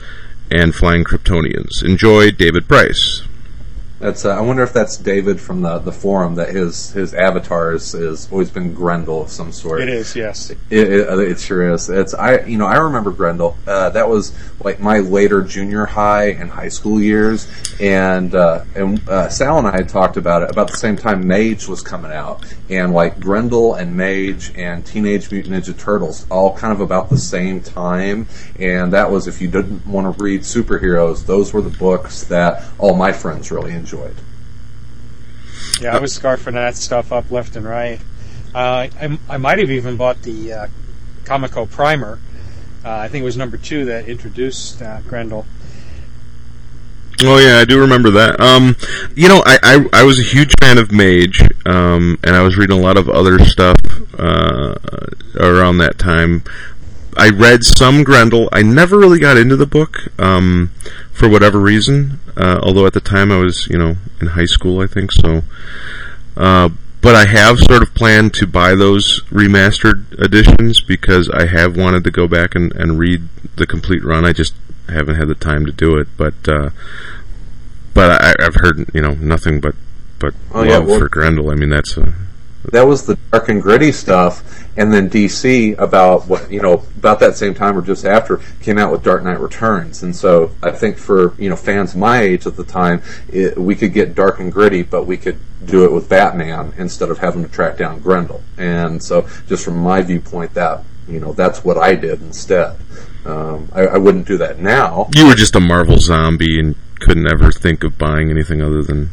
and 0.52 0.76
flying 0.76 1.04
Kryptonians. 1.04 1.84
Enjoy, 1.84 2.32
David 2.32 2.68
Price. 2.68 3.26
That's. 4.00 4.26
Uh, 4.26 4.38
I 4.38 4.41
wonder 4.41 4.62
if 4.62 4.74
that's 4.74 4.95
David 4.95 5.41
from 5.41 5.62
the, 5.64 5.80
the 5.80 5.91
forum 5.91 6.36
that 6.36 6.50
his 6.50 6.91
his 6.91 7.16
avatar 7.16 7.74
is, 7.74 7.95
is 7.95 8.32
always 8.32 8.52
been 8.52 8.74
Grendel 8.74 9.24
of 9.24 9.30
some 9.30 9.52
sort. 9.52 9.82
It 9.82 9.89
is, 9.89 10.16
yes. 10.16 10.52
It, 10.52 10.58
it, 10.70 11.20
it 11.20 11.39
sure 11.39 11.74
is. 11.74 11.89
It's 11.89 12.14
I 12.14 12.41
you 12.41 12.60
know 12.60 12.68
I 12.68 12.78
remember 12.78 13.10
Grendel. 13.10 13.58
Uh, 13.66 13.89
that 13.89 14.08
was 14.08 14.38
like 14.64 14.80
my 14.80 15.00
later 15.00 15.41
junior 15.41 15.86
high 15.86 16.30
and 16.30 16.52
high 16.52 16.68
school 16.68 17.02
years, 17.02 17.48
and 17.80 18.36
uh, 18.36 18.66
and 18.76 19.08
uh, 19.10 19.30
Sal 19.30 19.58
and 19.58 19.68
I 19.68 19.72
had 19.72 19.89
talked 19.89 20.16
about 20.16 20.43
it 20.43 20.52
about 20.52 20.70
the 20.70 20.78
same 20.78 20.95
time 20.95 21.28
Mage 21.28 21.68
was 21.68 21.82
coming 21.82 22.12
out, 22.12 22.45
and 22.70 22.93
like 22.93 23.20
Grendel 23.20 23.74
and 23.74 23.98
Mage 23.98 24.52
and 24.56 24.86
Teenage 24.86 25.32
Mutant 25.32 25.56
Ninja 25.56 25.76
Turtles 25.76 26.28
all 26.30 26.56
kind 26.56 26.72
of 26.72 26.82
about 26.82 27.10
the 27.10 27.18
same 27.18 27.62
time, 27.62 28.28
and 28.60 28.93
that 28.93 29.10
was 29.10 29.26
if 29.26 29.41
you 29.41 29.48
didn't 29.48 29.88
want 29.88 30.16
to 30.16 30.24
read 30.24 30.41
superheroes, 30.41 31.26
those 31.26 31.52
were 31.52 31.62
the 31.62 31.76
books 31.80 32.26
that 32.26 32.64
all 32.78 32.95
my 32.95 33.12
friends 33.12 33.50
really 33.50 33.72
enjoyed 33.72 33.86
enjoyed. 33.88 34.15
Yeah, 35.79 35.95
I 35.95 35.99
was 35.99 36.17
scarfing 36.17 36.53
that 36.53 36.75
stuff 36.75 37.13
up 37.13 37.31
left 37.31 37.55
and 37.55 37.65
right. 37.65 37.99
Uh, 38.53 38.88
I, 38.99 39.19
I 39.29 39.38
might 39.38 39.59
have 39.59 39.71
even 39.71 39.95
bought 39.95 40.23
the 40.23 40.53
uh, 40.53 40.67
Comico 41.23 41.65
primer. 41.69 42.19
Uh, 42.83 42.97
I 42.97 43.07
think 43.07 43.21
it 43.21 43.25
was 43.25 43.38
number 43.38 43.57
two 43.57 43.85
that 43.85 44.09
introduced 44.09 44.81
uh, 44.81 44.99
Grendel. 45.01 45.45
Oh 47.21 47.39
yeah, 47.39 47.59
I 47.59 47.65
do 47.65 47.79
remember 47.79 48.11
that. 48.11 48.39
Um, 48.39 48.75
you 49.15 49.27
know, 49.27 49.41
I, 49.45 49.57
I, 49.63 50.01
I 50.01 50.03
was 50.03 50.19
a 50.19 50.23
huge 50.23 50.53
fan 50.59 50.77
of 50.77 50.91
Mage, 50.91 51.41
um, 51.65 52.19
and 52.23 52.35
I 52.35 52.41
was 52.41 52.57
reading 52.57 52.77
a 52.77 52.81
lot 52.81 52.97
of 52.97 53.09
other 53.09 53.39
stuff 53.39 53.77
uh, 54.19 54.75
around 55.39 55.77
that 55.79 55.97
time. 55.97 56.43
I 57.17 57.29
read 57.29 57.63
some 57.63 58.03
Grendel. 58.03 58.49
I 58.51 58.61
never 58.61 58.99
really 58.99 59.19
got 59.19 59.38
into 59.38 59.55
the 59.55 59.65
book 59.65 59.97
um, 60.19 60.71
for 61.18 61.28
whatever 61.28 61.59
reason. 61.59 62.20
Uh, 62.38 62.59
although 62.61 62.86
at 62.86 62.93
the 62.93 63.01
time 63.01 63.32
I 63.32 63.38
was, 63.38 63.68
you 63.68 63.78
know, 63.78 63.95
in 64.22 64.28
high 64.28 64.45
school, 64.45 64.82
I 64.82 64.88
think 64.88 65.11
so. 65.11 65.41
Uh, 66.36 66.70
but 67.01 67.15
I 67.15 67.26
have 67.26 67.57
sort 67.59 67.82
of 67.82 67.95
planned 67.95 68.34
to 68.36 68.45
buy 68.45 68.76
those 68.76 69.22
remastered 69.32 70.20
editions 70.22 70.82
because 70.82 71.30
I 71.30 71.47
have 71.47 71.76
wanted 71.76 72.03
to 72.03 72.11
go 72.11 72.28
back 72.28 72.53
and, 72.53 72.72
and 72.74 72.99
read 72.99 73.28
the 73.55 73.65
complete 73.65 74.03
run. 74.03 74.26
I 74.26 74.34
just 74.34 74.53
haven't 74.89 75.15
had 75.15 75.28
the 75.28 75.36
time 75.36 75.65
to 75.65 75.72
do 75.72 75.97
it. 75.97 76.07
But 76.18 76.36
uh, 76.47 76.70
but 77.93 78.22
I, 78.22 78.43
have 78.43 78.55
heard, 78.55 78.86
you 78.93 79.01
know, 79.01 79.15
nothing 79.15 79.59
but 79.59 79.74
but 80.20 80.36
oh, 80.53 80.59
love 80.59 80.68
yeah, 80.68 80.80
well, 80.80 80.99
for 80.99 81.09
Grendel. 81.09 81.49
I 81.49 81.55
mean, 81.55 81.70
that's 81.70 81.97
a 81.97 82.13
that 82.72 82.86
was 82.86 83.05
the 83.05 83.18
dark 83.32 83.49
and 83.49 83.61
gritty 83.61 83.91
stuff, 83.91 84.68
and 84.78 84.93
then 84.93 85.09
DC 85.09 85.78
about 85.78 86.28
what 86.28 86.51
you 86.51 86.61
know 86.61 86.84
about 86.97 87.20
that 87.20 87.36
same 87.36 87.53
time 87.53 87.78
or 87.78 87.82
just 87.82 88.05
after 88.05 88.41
came 88.61 88.78
out 88.78 88.91
with 88.91 89.03
Dark 89.03 89.24
Knight 89.24 89.39
Returns, 89.39 90.03
and 90.03 90.15
so 90.15 90.51
I 90.61 90.72
think 90.72 90.97
for 90.97 91.34
you 91.39 91.49
know 91.49 91.55
fans 91.55 91.95
my 91.95 92.22
age 92.22 92.45
at 92.45 92.55
the 92.57 92.63
time, 92.63 93.01
it, 93.30 93.57
we 93.57 93.76
could 93.76 93.93
get 93.93 94.15
dark 94.15 94.39
and 94.39 94.51
gritty, 94.51 94.84
but 94.84 95.05
we 95.05 95.18
could 95.18 95.39
do 95.65 95.86
it 95.86 95.91
with 95.91 96.09
Batman 96.09 96.74
instead 96.78 97.09
of 97.09 97.20
having 97.20 97.43
to 97.43 97.49
track 97.49 97.78
down 97.78 97.99
Grendel, 97.99 98.43
and 98.57 99.01
so 99.01 99.28
just 99.47 99.63
from 99.63 99.78
my 99.78 100.01
viewpoint, 100.01 100.53
that 100.53 100.84
you 101.07 101.20
know 101.20 101.34
that's 101.34 101.63
what 101.63 101.78
I 101.78 101.95
did 101.95 102.22
instead. 102.22 102.76
Um, 103.26 103.70
I, 103.74 103.82
I 103.82 103.97
wouldn't 103.97 104.28
do 104.28 104.38
that 104.38 104.59
now. 104.59 105.09
You 105.15 105.28
were 105.28 105.36
just 105.36 105.55
a 105.55 105.59
Marvel 105.59 105.99
zombie 105.99 106.59
and 106.59 106.76
couldn't 106.99 107.28
ever 107.28 107.51
think 107.51 107.84
of 107.84 107.97
buying 107.97 108.30
anything 108.30 108.61
other 108.61 108.82
than 108.82 109.09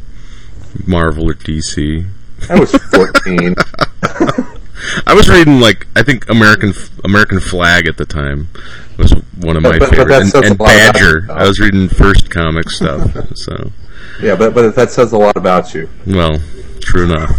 Marvel 0.85 1.29
or 1.29 1.33
DC. 1.33 2.05
I 2.49 2.59
was 2.59 2.71
14. 2.71 3.55
I 5.07 5.13
was 5.13 5.29
reading 5.29 5.59
like 5.59 5.87
I 5.95 6.03
think 6.03 6.29
American 6.29 6.73
American 7.03 7.39
Flag 7.39 7.87
at 7.87 7.97
the 7.97 8.05
time 8.05 8.49
was 8.97 9.11
one 9.39 9.57
of 9.57 9.63
my 9.63 9.79
but, 9.79 9.89
favorites, 9.89 10.31
but 10.31 10.43
and, 10.43 10.51
and 10.51 10.57
Badger. 10.57 11.27
I 11.31 11.47
was 11.47 11.59
reading 11.59 11.89
first 11.89 12.29
comic 12.29 12.69
stuff. 12.69 13.11
So 13.35 13.71
yeah, 14.21 14.35
but 14.35 14.53
but 14.53 14.75
that 14.75 14.91
says 14.91 15.11
a 15.13 15.17
lot 15.17 15.37
about 15.37 15.73
you. 15.73 15.89
Well, 16.05 16.39
true 16.81 17.05
enough. 17.05 17.31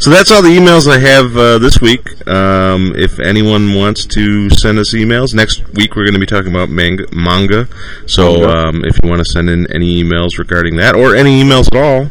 So 0.00 0.10
that's 0.10 0.30
all 0.30 0.42
the 0.42 0.56
emails 0.56 0.90
I 0.90 0.98
have 0.98 1.36
uh, 1.36 1.58
this 1.58 1.80
week. 1.80 2.06
Um, 2.28 2.94
if 2.96 3.18
anyone 3.18 3.74
wants 3.74 4.06
to 4.06 4.50
send 4.50 4.78
us 4.78 4.94
emails, 4.94 5.34
next 5.34 5.66
week 5.74 5.96
we're 5.96 6.04
going 6.04 6.14
to 6.14 6.20
be 6.20 6.26
talking 6.26 6.50
about 6.50 6.68
manga. 6.68 7.06
manga. 7.12 7.68
So 8.06 8.48
um, 8.48 8.84
if 8.84 8.98
you 9.02 9.08
want 9.08 9.20
to 9.20 9.30
send 9.30 9.50
in 9.50 9.70
any 9.72 10.02
emails 10.02 10.38
regarding 10.38 10.76
that, 10.76 10.94
or 10.94 11.16
any 11.16 11.42
emails 11.42 11.66
at 11.74 11.82
all 11.82 12.08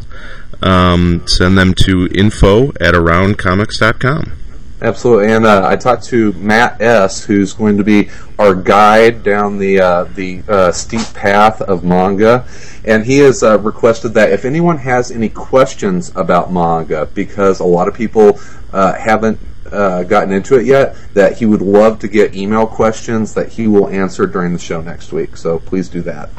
um, 0.62 1.26
send 1.26 1.58
them 1.58 1.74
to 1.84 2.08
info 2.14 2.68
at 2.80 2.94
aroundcomics.com. 2.94 4.32
Absolutely, 4.82 5.32
and 5.32 5.46
uh, 5.46 5.64
I 5.64 5.76
talked 5.76 6.04
to 6.06 6.32
Matt 6.32 6.80
S., 6.80 7.24
who's 7.24 7.52
going 7.52 7.76
to 7.76 7.84
be 7.84 8.10
our 8.36 8.52
guide 8.52 9.22
down 9.22 9.58
the 9.58 9.78
uh, 9.80 10.04
the 10.04 10.42
uh, 10.48 10.72
steep 10.72 11.06
path 11.14 11.62
of 11.62 11.84
manga, 11.84 12.44
and 12.84 13.06
he 13.06 13.18
has 13.18 13.44
uh, 13.44 13.60
requested 13.60 14.14
that 14.14 14.32
if 14.32 14.44
anyone 14.44 14.78
has 14.78 15.12
any 15.12 15.28
questions 15.28 16.10
about 16.16 16.52
manga, 16.52 17.06
because 17.14 17.60
a 17.60 17.64
lot 17.64 17.86
of 17.86 17.94
people 17.94 18.40
uh, 18.72 18.94
haven't 18.94 19.38
uh, 19.72 20.02
gotten 20.04 20.32
into 20.32 20.56
it 20.58 20.66
yet, 20.66 20.96
that 21.14 21.38
he 21.38 21.46
would 21.46 21.62
love 21.62 21.98
to 22.00 22.08
get 22.08 22.34
email 22.34 22.66
questions 22.66 23.34
that 23.34 23.52
he 23.52 23.66
will 23.66 23.88
answer 23.88 24.26
during 24.26 24.52
the 24.52 24.58
show 24.58 24.80
next 24.80 25.12
week. 25.12 25.36
So 25.36 25.58
please 25.58 25.88
do 25.88 26.02
that, 26.02 26.30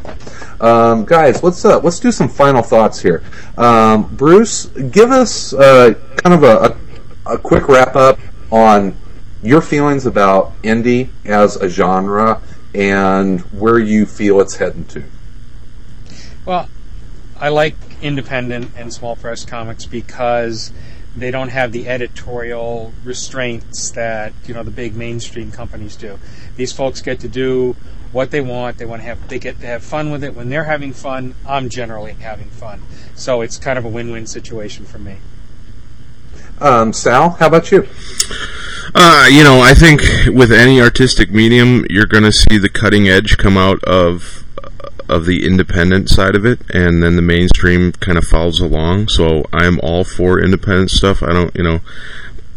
um, 0.61 1.05
guys. 1.05 1.43
Let's 1.43 1.63
uh, 1.65 1.79
let's 1.79 1.99
do 1.99 2.11
some 2.11 2.29
final 2.29 2.61
thoughts 2.61 3.01
here. 3.01 3.23
Um, 3.57 4.15
Bruce, 4.15 4.67
give 4.67 5.11
us 5.11 5.53
uh, 5.53 5.93
kind 6.17 6.35
of 6.35 6.43
a, 6.43 6.77
a, 7.25 7.35
a 7.35 7.37
quick 7.37 7.67
wrap 7.67 7.95
up 7.95 8.19
on 8.51 8.95
your 9.41 9.61
feelings 9.61 10.05
about 10.05 10.53
indie 10.61 11.09
as 11.25 11.55
a 11.57 11.67
genre 11.67 12.41
and 12.73 13.41
where 13.51 13.77
you 13.77 14.05
feel 14.05 14.39
it's 14.39 14.55
heading 14.55 14.85
to. 14.85 15.03
Well, 16.45 16.69
I 17.39 17.49
like 17.49 17.75
independent 18.01 18.71
and 18.77 18.93
small 18.93 19.15
press 19.15 19.45
comics 19.45 19.85
because 19.85 20.71
they 21.15 21.31
don't 21.31 21.49
have 21.49 21.71
the 21.71 21.87
editorial 21.87 22.93
restraints 23.03 23.91
that 23.91 24.33
you 24.45 24.53
know 24.53 24.63
the 24.63 24.71
big 24.71 24.95
mainstream 24.95 25.51
companies 25.51 25.95
do. 25.95 26.19
These 26.55 26.71
folks 26.71 27.01
get 27.01 27.19
to 27.21 27.27
do 27.27 27.75
what 28.11 28.31
they 28.31 28.41
want. 28.41 28.77
They 28.77 28.85
want 28.85 29.01
to 29.01 29.07
have 29.07 29.27
they 29.27 29.39
get 29.39 29.59
to 29.59 29.67
have 29.67 29.83
fun 29.83 30.11
with 30.11 30.23
it. 30.23 30.35
When 30.35 30.49
they're 30.49 30.63
having 30.63 30.93
fun, 30.93 31.35
I'm 31.47 31.69
generally 31.69 32.13
having 32.13 32.49
fun. 32.49 32.81
So 33.15 33.41
it's 33.41 33.57
kind 33.57 33.77
of 33.77 33.85
a 33.85 33.89
win-win 33.89 34.27
situation 34.27 34.85
for 34.85 34.99
me. 34.99 35.17
Um, 36.59 36.93
Sal, 36.93 37.31
how 37.31 37.47
about 37.47 37.71
you? 37.71 37.87
Uh, 38.95 39.27
you 39.31 39.43
know, 39.43 39.59
I 39.59 39.73
think 39.73 40.01
with 40.27 40.51
any 40.51 40.79
artistic 40.79 41.31
medium, 41.31 41.85
you're 41.89 42.05
going 42.05 42.23
to 42.23 42.31
see 42.31 42.57
the 42.57 42.69
cutting 42.69 43.07
edge 43.07 43.37
come 43.37 43.57
out 43.57 43.83
of 43.83 44.42
of 45.09 45.25
the 45.25 45.45
independent 45.45 46.09
side 46.09 46.35
of 46.35 46.45
it, 46.45 46.61
and 46.73 47.03
then 47.03 47.15
the 47.15 47.21
mainstream 47.21 47.91
kind 47.93 48.17
of 48.17 48.23
follows 48.23 48.59
along. 48.59 49.09
So 49.09 49.43
I'm 49.51 49.79
all 49.81 50.03
for 50.03 50.39
independent 50.39 50.91
stuff. 50.91 51.21
I 51.21 51.33
don't, 51.33 51.55
you 51.55 51.63
know, 51.63 51.79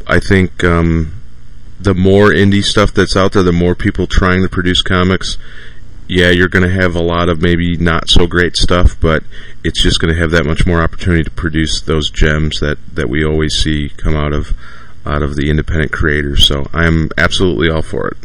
I 0.06 0.20
think 0.20 0.62
um, 0.64 1.20
the 1.80 1.94
more 1.94 2.30
indie 2.30 2.62
stuff 2.62 2.92
that's 2.92 3.16
out 3.16 3.32
there, 3.32 3.42
the 3.42 3.52
more 3.52 3.74
people 3.74 4.06
trying 4.06 4.42
to 4.42 4.48
produce 4.48 4.82
comics. 4.82 5.36
Yeah, 6.08 6.30
you're 6.30 6.48
going 6.48 6.64
to 6.64 6.70
have 6.70 6.94
a 6.94 7.02
lot 7.02 7.28
of 7.28 7.42
maybe 7.42 7.76
not 7.76 8.08
so 8.08 8.28
great 8.28 8.56
stuff, 8.56 8.96
but 9.00 9.24
it's 9.64 9.82
just 9.82 10.00
going 10.00 10.14
to 10.14 10.20
have 10.20 10.30
that 10.30 10.46
much 10.46 10.64
more 10.64 10.80
opportunity 10.80 11.24
to 11.24 11.30
produce 11.32 11.80
those 11.80 12.10
gems 12.10 12.60
that, 12.60 12.78
that 12.94 13.08
we 13.08 13.24
always 13.24 13.54
see 13.54 13.88
come 13.96 14.14
out 14.14 14.32
of 14.32 14.56
out 15.04 15.22
of 15.22 15.36
the 15.36 15.48
independent 15.50 15.92
creators. 15.92 16.46
So 16.46 16.66
I'm 16.72 17.10
absolutely 17.16 17.70
all 17.70 17.82
for 17.82 18.08
it. 18.08 18.16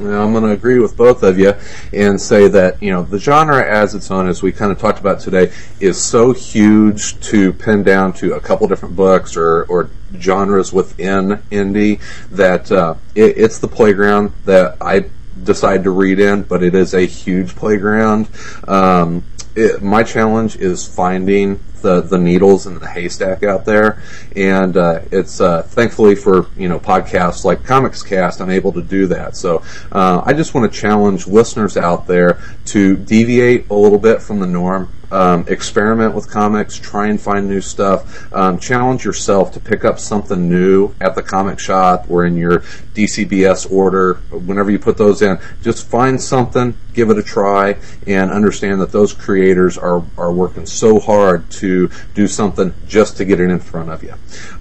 I'm 0.00 0.32
going 0.32 0.44
to 0.44 0.50
agree 0.50 0.78
with 0.78 0.96
both 0.96 1.22
of 1.22 1.38
you 1.38 1.54
and 1.92 2.20
say 2.20 2.48
that 2.48 2.82
you 2.82 2.90
know 2.90 3.02
the 3.02 3.18
genre 3.18 3.62
as 3.62 3.94
its 3.94 4.10
on, 4.10 4.28
as 4.28 4.42
we 4.42 4.50
kind 4.52 4.72
of 4.72 4.78
talked 4.78 4.98
about 4.98 5.20
today, 5.20 5.52
is 5.78 6.00
so 6.00 6.32
huge 6.32 7.20
to 7.20 7.52
pin 7.52 7.82
down 7.82 8.12
to 8.14 8.34
a 8.34 8.40
couple 8.40 8.66
different 8.66 8.96
books 8.96 9.36
or, 9.36 9.64
or 9.64 9.90
genres 10.16 10.72
within 10.72 11.42
indie 11.50 12.00
that 12.30 12.72
uh, 12.72 12.94
it, 13.14 13.36
it's 13.36 13.58
the 13.58 13.68
playground 13.68 14.32
that 14.46 14.76
I 14.80 15.10
decide 15.42 15.84
to 15.84 15.90
read 15.90 16.18
in, 16.18 16.42
but 16.42 16.62
it 16.62 16.74
is 16.74 16.94
a 16.94 17.02
huge 17.02 17.54
playground. 17.54 18.28
Um, 18.66 19.24
it, 19.60 19.82
my 19.82 20.02
challenge 20.02 20.56
is 20.56 20.86
finding 20.86 21.60
the, 21.82 22.00
the 22.00 22.18
needles 22.18 22.66
in 22.66 22.78
the 22.78 22.86
haystack 22.86 23.42
out 23.42 23.64
there, 23.64 24.02
and 24.36 24.76
uh, 24.76 25.00
it's 25.10 25.40
uh, 25.40 25.62
thankfully 25.62 26.14
for 26.14 26.46
you 26.56 26.68
know 26.68 26.78
podcasts 26.78 27.44
like 27.44 27.64
Comics 27.64 28.02
Cast, 28.02 28.40
I'm 28.40 28.50
able 28.50 28.72
to 28.72 28.82
do 28.82 29.06
that. 29.08 29.36
So 29.36 29.62
uh, 29.92 30.22
I 30.24 30.32
just 30.32 30.54
want 30.54 30.70
to 30.70 30.78
challenge 30.78 31.26
listeners 31.26 31.76
out 31.76 32.06
there 32.06 32.40
to 32.66 32.96
deviate 32.96 33.70
a 33.70 33.74
little 33.74 33.98
bit 33.98 34.22
from 34.22 34.40
the 34.40 34.46
norm 34.46 34.90
um, 35.10 35.44
experiment 35.48 36.14
with 36.14 36.30
comics, 36.30 36.78
try 36.78 37.08
and 37.08 37.20
find 37.20 37.48
new 37.48 37.60
stuff, 37.60 38.32
um, 38.32 38.58
challenge 38.58 39.04
yourself 39.04 39.52
to 39.52 39.60
pick 39.60 39.84
up 39.84 39.98
something 39.98 40.48
new 40.48 40.94
at 41.00 41.14
the 41.14 41.22
comic 41.22 41.58
shop 41.58 42.06
or 42.08 42.24
in 42.24 42.36
your 42.36 42.60
DCBS 42.94 43.70
order. 43.70 44.14
Whenever 44.30 44.70
you 44.70 44.78
put 44.78 44.96
those 44.96 45.22
in, 45.22 45.38
just 45.62 45.86
find 45.86 46.20
something, 46.20 46.76
give 46.92 47.10
it 47.10 47.18
a 47.18 47.22
try, 47.22 47.76
and 48.06 48.30
understand 48.30 48.80
that 48.80 48.92
those 48.92 49.12
creators 49.12 49.76
are, 49.76 50.02
are 50.16 50.32
working 50.32 50.66
so 50.66 50.98
hard 50.98 51.50
to 51.50 51.90
do 52.14 52.26
something 52.26 52.74
just 52.86 53.16
to 53.16 53.24
get 53.24 53.40
it 53.40 53.50
in 53.50 53.60
front 53.60 53.90
of 53.90 54.02
you. 54.02 54.14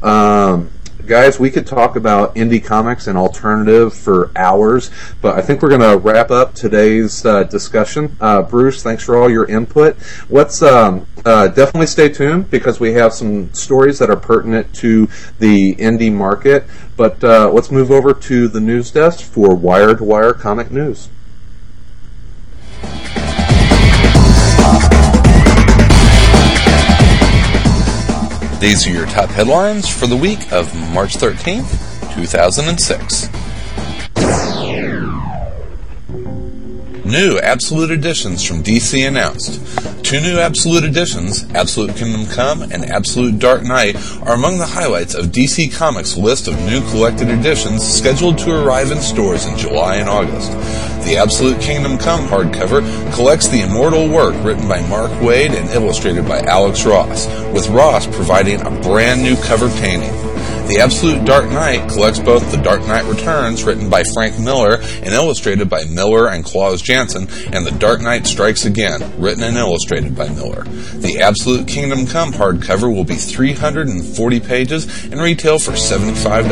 Um, 0.08 0.72
guys, 1.10 1.40
we 1.40 1.50
could 1.50 1.66
talk 1.66 1.96
about 1.96 2.36
indie 2.36 2.64
comics 2.64 3.08
and 3.08 3.18
alternative 3.18 3.96
for 3.96 4.32
hours, 4.36 4.92
but 5.24 5.36
I 5.36 5.42
think 5.42 5.64
we're 5.64 5.76
going 5.76 5.82
to 5.82 5.98
wrap 5.98 6.30
up 6.30 6.54
today's 6.54 7.26
uh, 7.26 7.44
discussion. 7.46 8.16
Uh, 8.22 8.44
Bruce, 8.44 8.84
thanks 8.84 9.04
for 9.04 9.18
all 9.18 9.28
your 9.28 9.46
input. 9.46 9.98
Let's 10.30 10.62
um, 10.62 11.08
uh, 11.26 11.48
definitely 11.48 11.88
stay 11.88 12.10
tuned 12.10 12.52
because 12.52 12.80
we 12.80 12.94
have 12.94 13.12
some 13.12 13.52
stories 13.56 13.98
that 13.98 14.12
are 14.12 14.16
pertinent 14.16 14.72
to 14.76 15.10
the 15.40 15.74
indie 15.78 16.14
market. 16.14 16.66
But 16.96 17.24
uh, 17.24 17.50
let's 17.52 17.72
move 17.72 17.90
over 17.90 18.14
to 18.14 18.48
the 18.48 18.60
news 18.60 18.92
desk 18.92 19.26
for 19.26 19.56
Wire 19.56 19.96
to 19.96 20.04
Wire 20.04 20.34
Comic 20.34 20.70
News. 20.70 21.10
These 28.60 28.86
are 28.88 28.90
your 28.90 29.06
top 29.06 29.30
headlines 29.30 29.88
for 29.88 30.06
the 30.06 30.18
week 30.18 30.52
of 30.52 30.76
March 30.94 31.16
13th, 31.16 32.14
2006. 32.14 33.49
New 37.10 37.40
Absolute 37.40 37.90
Editions 37.90 38.46
from 38.46 38.62
DC 38.62 39.08
announced. 39.08 39.60
Two 40.06 40.22
new 40.22 40.38
Absolute 40.38 40.84
Editions, 40.84 41.44
Absolute 41.56 41.96
Kingdom 41.96 42.28
Come 42.28 42.62
and 42.62 42.86
Absolute 42.86 43.40
Dark 43.40 43.64
Knight, 43.64 43.96
are 44.22 44.36
among 44.36 44.60
the 44.60 44.68
highlights 44.68 45.16
of 45.16 45.32
DC 45.32 45.74
Comics' 45.74 46.16
list 46.16 46.48
of 46.48 46.54
new 46.68 46.88
collected 46.92 47.30
editions 47.30 47.84
scheduled 47.84 48.38
to 48.38 48.52
arrive 48.52 48.92
in 48.92 49.00
stores 49.00 49.48
in 49.48 49.58
July 49.58 49.96
and 49.96 50.08
August. 50.08 50.52
The 51.08 51.18
Absolute 51.18 51.60
Kingdom 51.60 51.98
Come 51.98 52.28
hardcover 52.28 52.82
collects 53.16 53.48
the 53.48 53.62
immortal 53.62 54.08
work 54.08 54.36
written 54.44 54.68
by 54.68 54.88
Mark 54.88 55.10
Waid 55.14 55.60
and 55.60 55.68
illustrated 55.72 56.28
by 56.28 56.42
Alex 56.42 56.86
Ross, 56.86 57.26
with 57.52 57.70
Ross 57.70 58.06
providing 58.06 58.62
a 58.62 58.82
brand 58.82 59.24
new 59.24 59.36
cover 59.38 59.70
painting. 59.82 60.29
The 60.70 60.82
Absolute 60.82 61.26
Dark 61.26 61.50
Knight 61.50 61.90
collects 61.90 62.20
both 62.20 62.52
The 62.52 62.62
Dark 62.62 62.86
Knight 62.86 63.04
Returns, 63.06 63.64
written 63.64 63.90
by 63.90 64.04
Frank 64.04 64.38
Miller 64.38 64.76
and 64.80 65.08
illustrated 65.08 65.68
by 65.68 65.86
Miller 65.86 66.30
and 66.30 66.46
Klaus 66.46 66.80
Janson, 66.80 67.28
and 67.52 67.66
The 67.66 67.76
Dark 67.80 68.02
Knight 68.02 68.28
Strikes 68.28 68.66
Again, 68.66 69.02
written 69.20 69.42
and 69.42 69.58
illustrated 69.58 70.16
by 70.16 70.30
Miller. 70.30 70.66
The 70.66 71.22
Absolute 71.22 71.68
Kingdom 71.68 72.06
Come 72.06 72.32
hardcover 72.34 72.94
will 72.94 73.04
be 73.04 73.16
340 73.16 74.40
pages 74.42 75.06
and 75.06 75.20
retail 75.20 75.58
for 75.58 75.72
$75. 75.72 76.48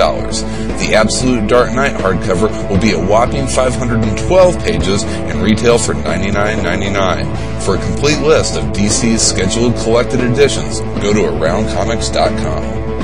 The 0.80 0.96
Absolute 0.96 1.48
Dark 1.48 1.72
Knight 1.76 1.94
hardcover 1.94 2.50
will 2.72 2.82
be 2.82 2.94
a 2.94 3.00
whopping 3.00 3.46
512 3.46 4.60
pages 4.64 5.04
and 5.04 5.44
retail 5.44 5.78
for 5.78 5.94
$99.99. 5.94 7.62
For 7.62 7.76
a 7.76 7.86
complete 7.86 8.20
list 8.22 8.58
of 8.58 8.64
DC's 8.74 9.22
scheduled 9.22 9.76
collected 9.76 10.22
editions, 10.22 10.80
go 11.04 11.14
to 11.14 11.20
AroundComics.com. 11.20 12.97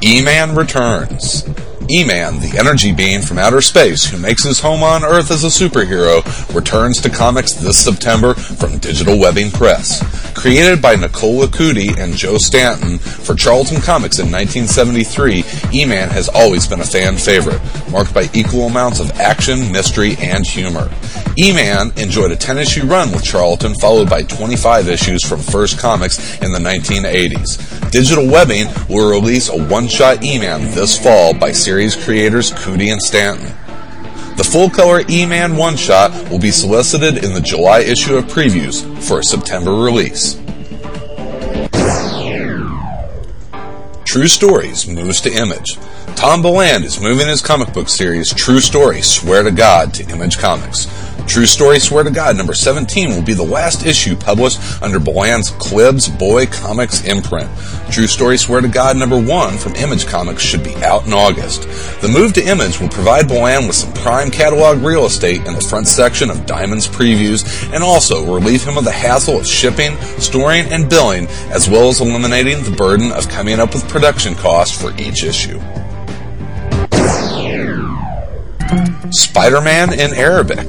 E-Man 0.09 0.55
returns. 0.55 1.45
E-Man, 1.91 2.39
the 2.41 2.59
energy 2.59 2.93
being 2.93 3.23
from 3.23 3.39
outer 3.39 3.63
space 3.63 4.05
who 4.05 4.19
makes 4.19 4.45
his 4.45 4.61
home 4.61 4.83
on 4.83 5.05
Earth 5.05 5.31
as 5.31 5.43
a 5.43 5.47
superhero, 5.47 6.23
returns 6.55 7.01
to 7.01 7.09
comics 7.09 7.55
this 7.55 7.83
September 7.83 8.35
from 8.35 8.77
Digital 8.77 9.19
Webbing 9.19 9.51
Press. 9.51 10.05
Created 10.35 10.83
by 10.83 10.97
Nicola 10.97 11.47
Cuti 11.47 11.99
and 11.99 12.15
Joe 12.15 12.37
Staton 12.37 12.99
for 12.99 13.35
Charlton 13.35 13.81
Comics 13.81 14.19
in 14.19 14.31
1973, 14.31 15.45
E-Man 15.73 16.11
has 16.11 16.29
always 16.29 16.67
been 16.67 16.81
a 16.81 16.85
fan 16.85 17.17
favorite, 17.17 17.61
marked 17.91 18.13
by 18.13 18.29
equal 18.35 18.67
amounts 18.67 19.01
of 19.01 19.11
action, 19.13 19.73
mystery, 19.73 20.15
and 20.21 20.47
humor. 20.47 20.91
E-Man 21.39 21.93
enjoyed 21.97 22.33
a 22.33 22.37
10-issue 22.37 22.85
run 22.85 23.11
with 23.13 23.25
Charlton, 23.25 23.75
followed 23.77 24.11
by 24.11 24.23
25 24.25 24.89
issues 24.89 25.25
from 25.25 25.41
First 25.41 25.79
Comics 25.79 26.19
in 26.43 26.53
the 26.53 26.59
1980s. 26.59 27.91
Digital 27.91 28.27
Webbing 28.27 28.67
will 28.89 29.11
release 29.11 29.49
a 29.49 29.57
one-shot 29.57 30.23
E-Man 30.23 30.63
this 30.75 30.99
fall 30.99 31.33
by 31.33 31.53
series 31.53 31.78
series 31.79 32.05
creators 32.05 32.51
Cuti 32.51 32.91
and 32.91 33.01
Staton. 33.01 33.55
The 34.37 34.43
full 34.43 34.69
color 34.69 35.05
E 35.09 35.25
Man 35.25 35.57
one 35.57 35.77
shot 35.77 36.11
will 36.29 36.41
be 36.41 36.51
solicited 36.51 37.25
in 37.25 37.35
the 37.35 37.41
July 37.41 37.83
issue 37.83 38.17
of 38.17 38.25
previews 38.25 38.83
for 39.01 39.21
a 39.21 39.23
September 39.23 39.71
release. 39.71 40.35
True 44.05 44.27
Stories 44.27 44.89
moves 44.89 45.21
to 45.21 45.31
Image. 45.31 45.79
Tom 46.19 46.43
Beland 46.43 46.85
is 46.85 47.01
moving 47.01 47.29
his 47.29 47.41
comic 47.41 47.73
book 47.73 47.89
series 47.89 48.35
True 48.35 48.59
Story 48.59 49.03
Swear 49.03 49.45
to 49.45 49.53
God 49.53 49.95
to 49.95 50.11
Image 50.11 50.37
Comics. 50.37 50.89
True 51.29 51.47
Story 51.47 51.79
Swear 51.79 52.03
to 52.03 52.11
God 52.11 52.37
number 52.37 52.55
17 52.55 53.11
will 53.11 53.23
be 53.23 53.35
the 53.35 53.45
last 53.45 53.87
issue 53.87 54.17
published 54.17 54.61
under 54.83 54.99
Beland's 54.99 55.53
Clibs 55.53 56.09
Boy 56.19 56.47
Comics 56.47 57.05
imprint. 57.05 57.49
True 57.93 58.09
Story 58.09 58.37
Swear 58.37 58.61
to 58.61 58.67
God 58.67 58.97
number 58.97 59.17
1 59.17 59.59
from 59.59 59.77
Image 59.77 60.09
Comics 60.09 60.43
should 60.43 60.65
be 60.65 60.75
out 60.83 61.07
in 61.07 61.13
August. 61.13 61.63
The 62.01 62.11
move 62.13 62.33
to 62.33 62.45
Image 62.45 62.81
will 62.81 62.89
provide 62.89 63.29
Beland 63.29 63.69
with 63.69 63.77
some 63.77 63.93
prime 63.93 64.33
catalog 64.33 64.79
real 64.79 65.07
estate 65.07 65.47
in 65.47 65.55
the 65.55 65.61
front 65.61 65.87
section 65.87 66.31
of 66.31 66.47
Diamond's 66.47 66.89
previews 66.89 67.47
and 67.73 67.85
also 67.85 68.35
relieve 68.35 68.65
him 68.65 68.77
of 68.77 68.85
the 68.85 68.91
hassle 68.91 69.39
of 69.39 69.47
shipping, 69.47 69.97
storing, 70.19 70.67
and 70.73 70.91
billing, 70.91 71.29
as 71.53 71.71
well 71.71 71.91
as 71.91 72.01
eliminating 72.01 72.65
the 72.65 72.75
burden 72.77 73.13
of 73.13 73.29
coming 73.29 73.61
up 73.61 73.73
with 73.73 73.89
production 73.89 74.35
costs 74.35 74.77
for 74.77 74.93
each 75.01 75.23
issue. 75.23 75.61
Spider-Man 79.11 79.95
in 79.95 80.13
Arabic. 80.15 80.69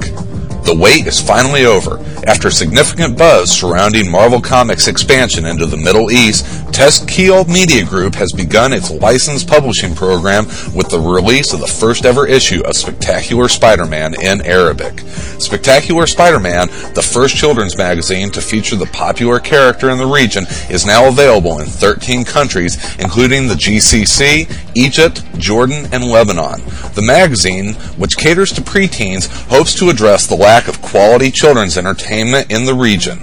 The 0.64 0.76
wait 0.78 1.06
is 1.06 1.20
finally 1.20 1.66
over. 1.66 1.98
After 2.26 2.50
significant 2.50 3.18
buzz 3.18 3.50
surrounding 3.50 4.10
Marvel 4.10 4.40
Comics' 4.40 4.88
expansion 4.88 5.44
into 5.44 5.66
the 5.66 5.76
Middle 5.76 6.10
East, 6.10 6.69
Teshkeel 6.72 7.48
Media 7.48 7.84
Group 7.84 8.14
has 8.14 8.32
begun 8.32 8.72
its 8.72 8.90
licensed 8.90 9.48
publishing 9.48 9.94
program 9.94 10.46
with 10.74 10.88
the 10.88 11.00
release 11.00 11.52
of 11.52 11.60
the 11.60 11.66
first 11.66 12.06
ever 12.06 12.26
issue 12.26 12.62
of 12.64 12.76
Spectacular 12.76 13.48
Spider-Man 13.48 14.14
in 14.14 14.40
Arabic. 14.46 15.00
Spectacular 15.40 16.06
Spider-Man, 16.06 16.68
the 16.94 17.02
first 17.02 17.36
children's 17.36 17.76
magazine 17.76 18.30
to 18.30 18.40
feature 18.40 18.76
the 18.76 18.86
popular 18.86 19.40
character 19.40 19.90
in 19.90 19.98
the 19.98 20.06
region, 20.06 20.44
is 20.70 20.86
now 20.86 21.08
available 21.08 21.60
in 21.60 21.66
13 21.66 22.24
countries, 22.24 22.78
including 22.98 23.48
the 23.48 23.54
GCC, 23.54 24.48
Egypt, 24.74 25.22
Jordan, 25.38 25.86
and 25.92 26.04
Lebanon. 26.04 26.60
The 26.94 27.04
magazine, 27.04 27.74
which 27.98 28.16
caters 28.16 28.52
to 28.52 28.60
preteens, 28.60 29.26
hopes 29.48 29.74
to 29.74 29.90
address 29.90 30.26
the 30.26 30.36
lack 30.36 30.68
of 30.68 30.80
quality 30.80 31.30
children's 31.30 31.76
entertainment 31.76 32.50
in 32.50 32.64
the 32.64 32.74
region. 32.74 33.20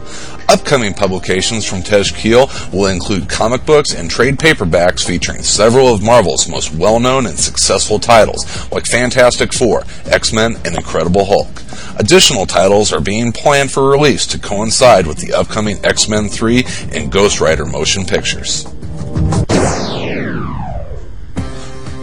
Upcoming 0.50 0.94
publications 0.94 1.66
from 1.66 1.82
Teshkeel 1.82 2.72
will 2.74 2.88
include 2.88 3.30
comic 3.30 3.66
books 3.66 3.94
and 3.94 4.10
trade 4.10 4.38
paperbacks 4.38 5.06
featuring 5.06 5.42
several 5.42 5.94
of 5.94 6.04
Marvel's 6.04 6.48
most 6.48 6.74
well-known 6.74 7.26
and 7.26 7.38
successful 7.38 8.00
titles, 8.00 8.72
like 8.72 8.86
Fantastic 8.86 9.54
Four, 9.54 9.84
X-Men, 10.06 10.58
and 10.66 10.76
Incredible 10.76 11.26
Hulk. 11.26 11.62
Additional 11.98 12.46
titles 12.46 12.92
are 12.92 13.02
being 13.02 13.32
planned 13.32 13.72
for 13.72 13.90
release 13.90 14.26
to 14.28 14.40
coincide 14.40 15.08
with 15.08 15.18
the 15.18 15.34
upcoming 15.34 15.84
X-Men 15.86 16.30
3 16.30 16.66
and 16.94 17.12
Ghost 17.12 17.40
Rider 17.40 17.66
motion 17.66 18.06
pictures. 18.06 18.66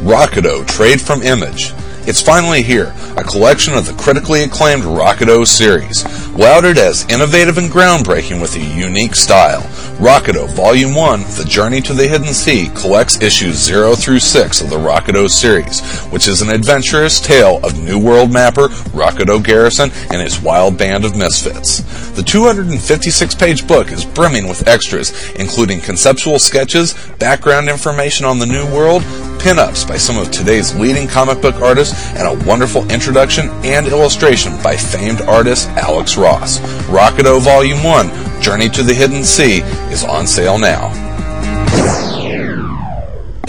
Rocketo 0.03 0.67
Trade 0.67 1.01
from 1.01 1.23
Image. 1.23 1.73
It's 2.09 2.23
finally 2.23 2.63
here, 2.63 2.95
a 3.19 3.23
collection 3.23 3.75
of 3.75 3.87
the 3.87 3.93
critically 3.93 4.43
acclaimed 4.43 4.85
Rocketo 4.85 5.47
series. 5.47 6.07
Lauded 6.35 6.79
as 6.79 7.05
innovative 7.11 7.59
and 7.59 7.71
groundbreaking 7.71 8.41
with 8.41 8.57
a 8.57 8.61
unique 8.61 9.15
style, 9.15 9.61
Rocketo 9.99 10.49
Volume 10.55 10.95
1, 10.95 11.21
The 11.37 11.45
Journey 11.47 11.83
to 11.83 11.93
the 11.93 12.09
Hidden 12.09 12.33
Sea, 12.33 12.71
collects 12.75 13.21
issues 13.21 13.57
0 13.57 13.95
through 13.95 14.21
6 14.21 14.61
of 14.63 14.71
the 14.71 14.77
Rocketo 14.77 15.29
series, 15.29 15.83
which 16.07 16.29
is 16.29 16.41
an 16.41 16.49
adventurous 16.49 17.21
tale 17.21 17.61
of 17.63 17.79
New 17.79 17.99
World 17.99 18.33
mapper 18.33 18.69
Rocketo 18.97 19.45
Garrison 19.45 19.91
and 20.11 20.23
his 20.23 20.41
wild 20.41 20.79
band 20.79 21.05
of 21.05 21.15
misfits. 21.15 21.81
The 22.13 22.23
256-page 22.23 23.67
book 23.67 23.93
is 23.93 24.07
brimming 24.07 24.49
with 24.49 24.67
extras, 24.67 25.31
including 25.33 25.81
conceptual 25.81 26.39
sketches, 26.39 26.95
background 27.19 27.69
information 27.69 28.25
on 28.25 28.39
the 28.39 28.47
New 28.47 28.65
World, 28.73 29.03
pin-ups 29.41 29.85
by 29.85 29.97
some 29.97 30.19
of 30.19 30.31
today's 30.31 30.75
leading 30.75 31.07
comic 31.07 31.41
book 31.41 31.57
artists, 31.57 31.98
and 32.17 32.27
a 32.27 32.45
wonderful 32.47 32.91
introduction 32.91 33.49
and 33.65 33.87
illustration 33.87 34.53
by 34.63 34.77
famed 34.77 35.21
artist 35.23 35.69
Alex 35.71 36.17
Ross. 36.17 36.59
Rocketo 36.89 37.41
Volume 37.41 37.83
1, 37.83 38.41
Journey 38.41 38.69
to 38.71 38.83
the 38.83 38.95
Hidden 38.95 39.25
Sea, 39.25 39.61
is 39.91 40.05
on 40.05 40.27
sale 40.27 40.59
now. 40.59 40.89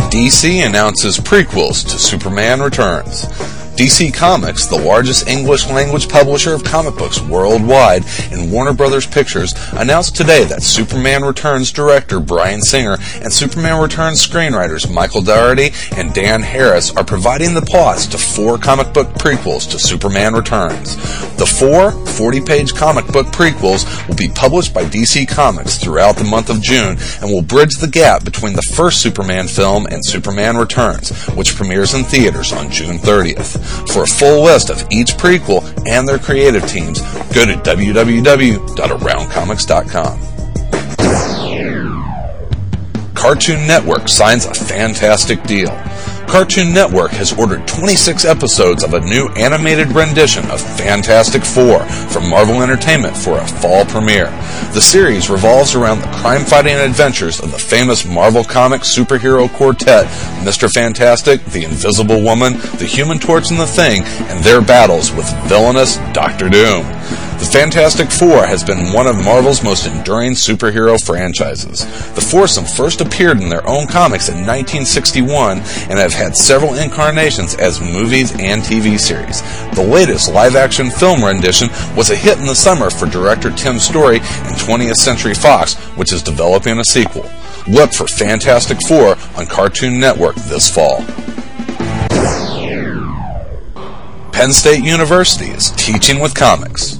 DC 0.09 0.65
announces 0.65 1.17
prequels 1.17 1.83
to 1.83 1.99
Superman 1.99 2.61
Returns. 2.61 3.27
DC 3.76 4.13
Comics, 4.13 4.65
the 4.65 4.80
largest 4.80 5.28
English 5.28 5.70
language 5.70 6.09
publisher 6.09 6.53
of 6.53 6.63
comic 6.63 6.95
books 6.95 7.22
worldwide, 7.22 8.03
and 8.32 8.51
Warner 8.51 8.74
Brothers 8.74 9.05
Pictures 9.05 9.53
announced 9.74 10.15
today 10.15 10.43
that 10.45 10.63
Superman 10.63 11.24
Returns 11.24 11.72
director 11.72 12.20
Bryan 12.20 12.61
Singer 12.61 12.97
and 13.22 13.32
Superman 13.32 13.82
Returns 13.82 14.26
screenwriters 14.26 14.91
Michael 14.91 15.22
Dougherty 15.22 15.72
and 15.95 16.13
Dan 16.13 16.41
Harris 16.41 16.95
are 16.95 17.03
providing 17.03 17.53
the 17.53 17.61
plots 17.61 18.05
to 18.07 18.17
four 18.17 18.57
comic 18.57 18.93
book 18.93 19.07
prequels 19.15 19.70
to 19.72 19.80
Superman 19.80 20.34
Returns. 20.34 20.95
The 21.38 21.45
four 21.45 21.91
40-page 21.91 22.74
comic 22.74 23.07
book 23.07 23.28
prequels 23.28 23.86
will 24.07 24.15
be 24.15 24.30
published 24.30 24.74
by 24.74 24.84
DC 24.84 25.28
Comics 25.28 25.78
throughout 25.78 26.17
the 26.17 26.24
month 26.24 26.49
of 26.49 26.61
June 26.61 26.97
and 27.22 27.32
will 27.32 27.41
bridge 27.41 27.76
the 27.76 27.88
gap 27.88 28.26
between 28.26 28.53
the 28.53 28.61
first 28.61 29.01
Superman 29.01 29.47
film 29.47 29.86
and 29.86 30.05
Superman 30.05 30.57
Returns, 30.57 31.11
which 31.30 31.55
premieres 31.55 31.93
in 31.93 32.03
theaters 32.03 32.51
on 32.51 32.70
June 32.70 32.97
30th. 32.97 33.59
For 33.93 34.03
a 34.03 34.07
full 34.07 34.43
list 34.43 34.70
of 34.70 34.86
each 34.91 35.14
prequel 35.14 35.64
and 35.88 36.05
their 36.07 36.20
creative 36.20 36.68
teams, 36.68 37.01
go 37.34 37.45
to 37.45 37.53
www.aroundcomics.com. 37.53 40.20
Cartoon 43.16 43.66
Network 43.68 44.07
signs 44.07 44.45
a 44.45 44.53
fantastic 44.53 45.43
deal. 45.43 45.72
Cartoon 46.30 46.71
Network 46.71 47.09
has 47.13 47.34
ordered 47.34 47.67
26 47.67 48.23
episodes 48.23 48.84
of 48.84 48.93
a 48.93 48.99
new 48.99 49.30
animated 49.30 49.91
rendition 49.93 50.45
of 50.51 50.61
Fantastic 50.77 51.43
Four 51.43 51.84
from 52.09 52.30
Marvel 52.30 52.61
Entertainment 52.61 53.17
for 53.17 53.39
a 53.39 53.47
fall 53.47 53.84
premiere. 53.86 54.30
The 54.73 54.80
series 54.80 55.32
revolves 55.32 55.73
around 55.73 56.01
the 56.01 56.17
crime-fighting 56.17 56.75
adventures 56.75 57.39
of 57.39 57.51
the 57.51 57.57
famous 57.57 58.05
Marvel 58.05 58.43
Comics 58.43 58.95
superhero 58.95 59.51
quartet, 59.51 60.05
Mr. 60.45 60.71
Fantastic, 60.71 61.43
the 61.45 61.63
Invisible 61.63 62.21
Woman, 62.21 62.53
the 62.77 62.86
Human 62.86 63.17
Torch 63.17 63.49
and 63.49 63.59
the 63.59 63.65
Thing, 63.65 64.03
and 64.03 64.43
their 64.43 64.61
battles 64.61 65.11
with 65.11 65.27
villainous 65.47 65.97
Doctor 66.13 66.47
Doom. 66.47 66.86
The 67.39 67.45
Fantastic 67.45 68.11
Four 68.11 68.45
has 68.45 68.65
been 68.65 68.91
one 68.91 69.07
of 69.07 69.23
Marvel's 69.23 69.63
most 69.63 69.87
enduring 69.87 70.33
superhero 70.33 71.01
franchises. 71.01 71.85
The 72.13 72.21
foursome 72.21 72.65
first 72.65 72.99
appeared 72.99 73.39
in 73.41 73.47
their 73.47 73.65
own 73.65 73.87
comics 73.87 74.27
in 74.27 74.45
1961 74.45 75.59
and 75.89 75.97
have 75.97 76.11
had 76.11 76.35
several 76.35 76.73
incarnations 76.73 77.55
as 77.55 77.79
movies 77.79 78.33
and 78.33 78.61
TV 78.61 78.99
series. 78.99 79.41
The 79.73 79.87
latest 79.87 80.33
live-action 80.33 80.91
film 80.91 81.23
rendition 81.23 81.69
was 81.95 82.09
a 82.09 82.15
hit 82.15 82.39
in 82.39 82.45
the 82.45 82.53
summer 82.53 82.89
for 82.89 83.05
director 83.05 83.51
Tim 83.51 83.79
Story 83.79 84.17
and 84.17 84.57
20th 84.57 84.97
Century 84.97 85.34
Fox, 85.34 85.76
which 85.95 86.11
is 86.11 86.22
developing 86.22 86.77
a 86.77 86.84
sequel. 86.84 87.26
Look 87.69 87.93
for 87.93 88.07
Fantastic 88.07 88.80
Four 88.85 89.15
on 89.38 89.45
Cartoon 89.45 89.97
Network 89.97 90.35
this 90.35 90.69
fall. 90.69 91.05
Penn 94.34 94.51
State 94.51 94.84
University 94.84 95.47
is 95.47 95.72
teaching 95.72 96.19
with 96.19 96.35
comics. 96.35 96.99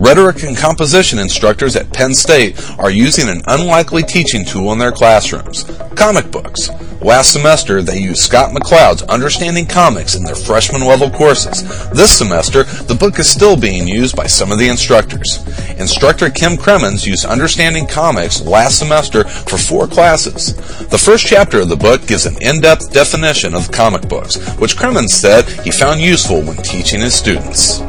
Rhetoric 0.00 0.44
and 0.44 0.56
composition 0.56 1.18
instructors 1.18 1.76
at 1.76 1.92
Penn 1.92 2.14
State 2.14 2.58
are 2.78 2.90
using 2.90 3.28
an 3.28 3.42
unlikely 3.46 4.02
teaching 4.02 4.46
tool 4.46 4.72
in 4.72 4.78
their 4.78 4.92
classrooms 4.92 5.64
comic 5.94 6.30
books. 6.30 6.70
Last 7.02 7.34
semester, 7.34 7.82
they 7.82 7.98
used 7.98 8.22
Scott 8.22 8.54
McCloud's 8.54 9.02
Understanding 9.02 9.66
Comics 9.66 10.14
in 10.14 10.24
their 10.24 10.34
freshman 10.34 10.80
level 10.80 11.10
courses. 11.10 11.62
This 11.90 12.16
semester, 12.16 12.62
the 12.64 12.94
book 12.94 13.18
is 13.18 13.28
still 13.28 13.54
being 13.54 13.86
used 13.86 14.16
by 14.16 14.26
some 14.26 14.50
of 14.50 14.58
the 14.58 14.68
instructors. 14.68 15.46
Instructor 15.78 16.30
Kim 16.30 16.52
Kremens 16.52 17.06
used 17.06 17.26
Understanding 17.26 17.86
Comics 17.86 18.40
last 18.40 18.78
semester 18.78 19.24
for 19.24 19.58
four 19.58 19.86
classes. 19.86 20.56
The 20.88 20.96
first 20.96 21.26
chapter 21.26 21.60
of 21.60 21.68
the 21.68 21.76
book 21.76 22.06
gives 22.06 22.24
an 22.24 22.40
in-depth 22.40 22.90
definition 22.90 23.54
of 23.54 23.70
comic 23.70 24.08
books, 24.08 24.36
which 24.56 24.76
Kremens 24.78 25.10
said 25.10 25.44
he 25.62 25.70
found 25.70 26.00
useful 26.00 26.40
when 26.40 26.56
teaching 26.56 27.00
his 27.00 27.14
students. 27.14 27.82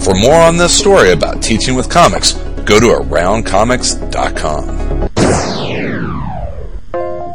For 0.00 0.14
more 0.14 0.40
on 0.40 0.56
this 0.56 0.76
story 0.76 1.12
about 1.12 1.42
teaching 1.42 1.74
with 1.74 1.90
comics, 1.90 2.32
go 2.64 2.80
to 2.80 2.86
aroundcomics.com. 2.86 5.10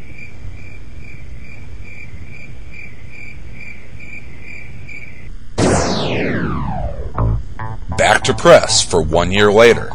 Back 7.97 8.23
to 8.23 8.34
press 8.34 8.81
for 8.81 9.01
one 9.01 9.31
year 9.31 9.51
later. 9.51 9.89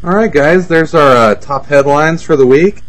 All 0.03 0.15
right, 0.15 0.33
guys, 0.33 0.67
there's 0.67 0.95
our 0.95 1.15
uh, 1.15 1.35
top 1.35 1.67
headlines 1.67 2.23
for 2.23 2.37
the 2.37 2.47
week. 2.47 2.81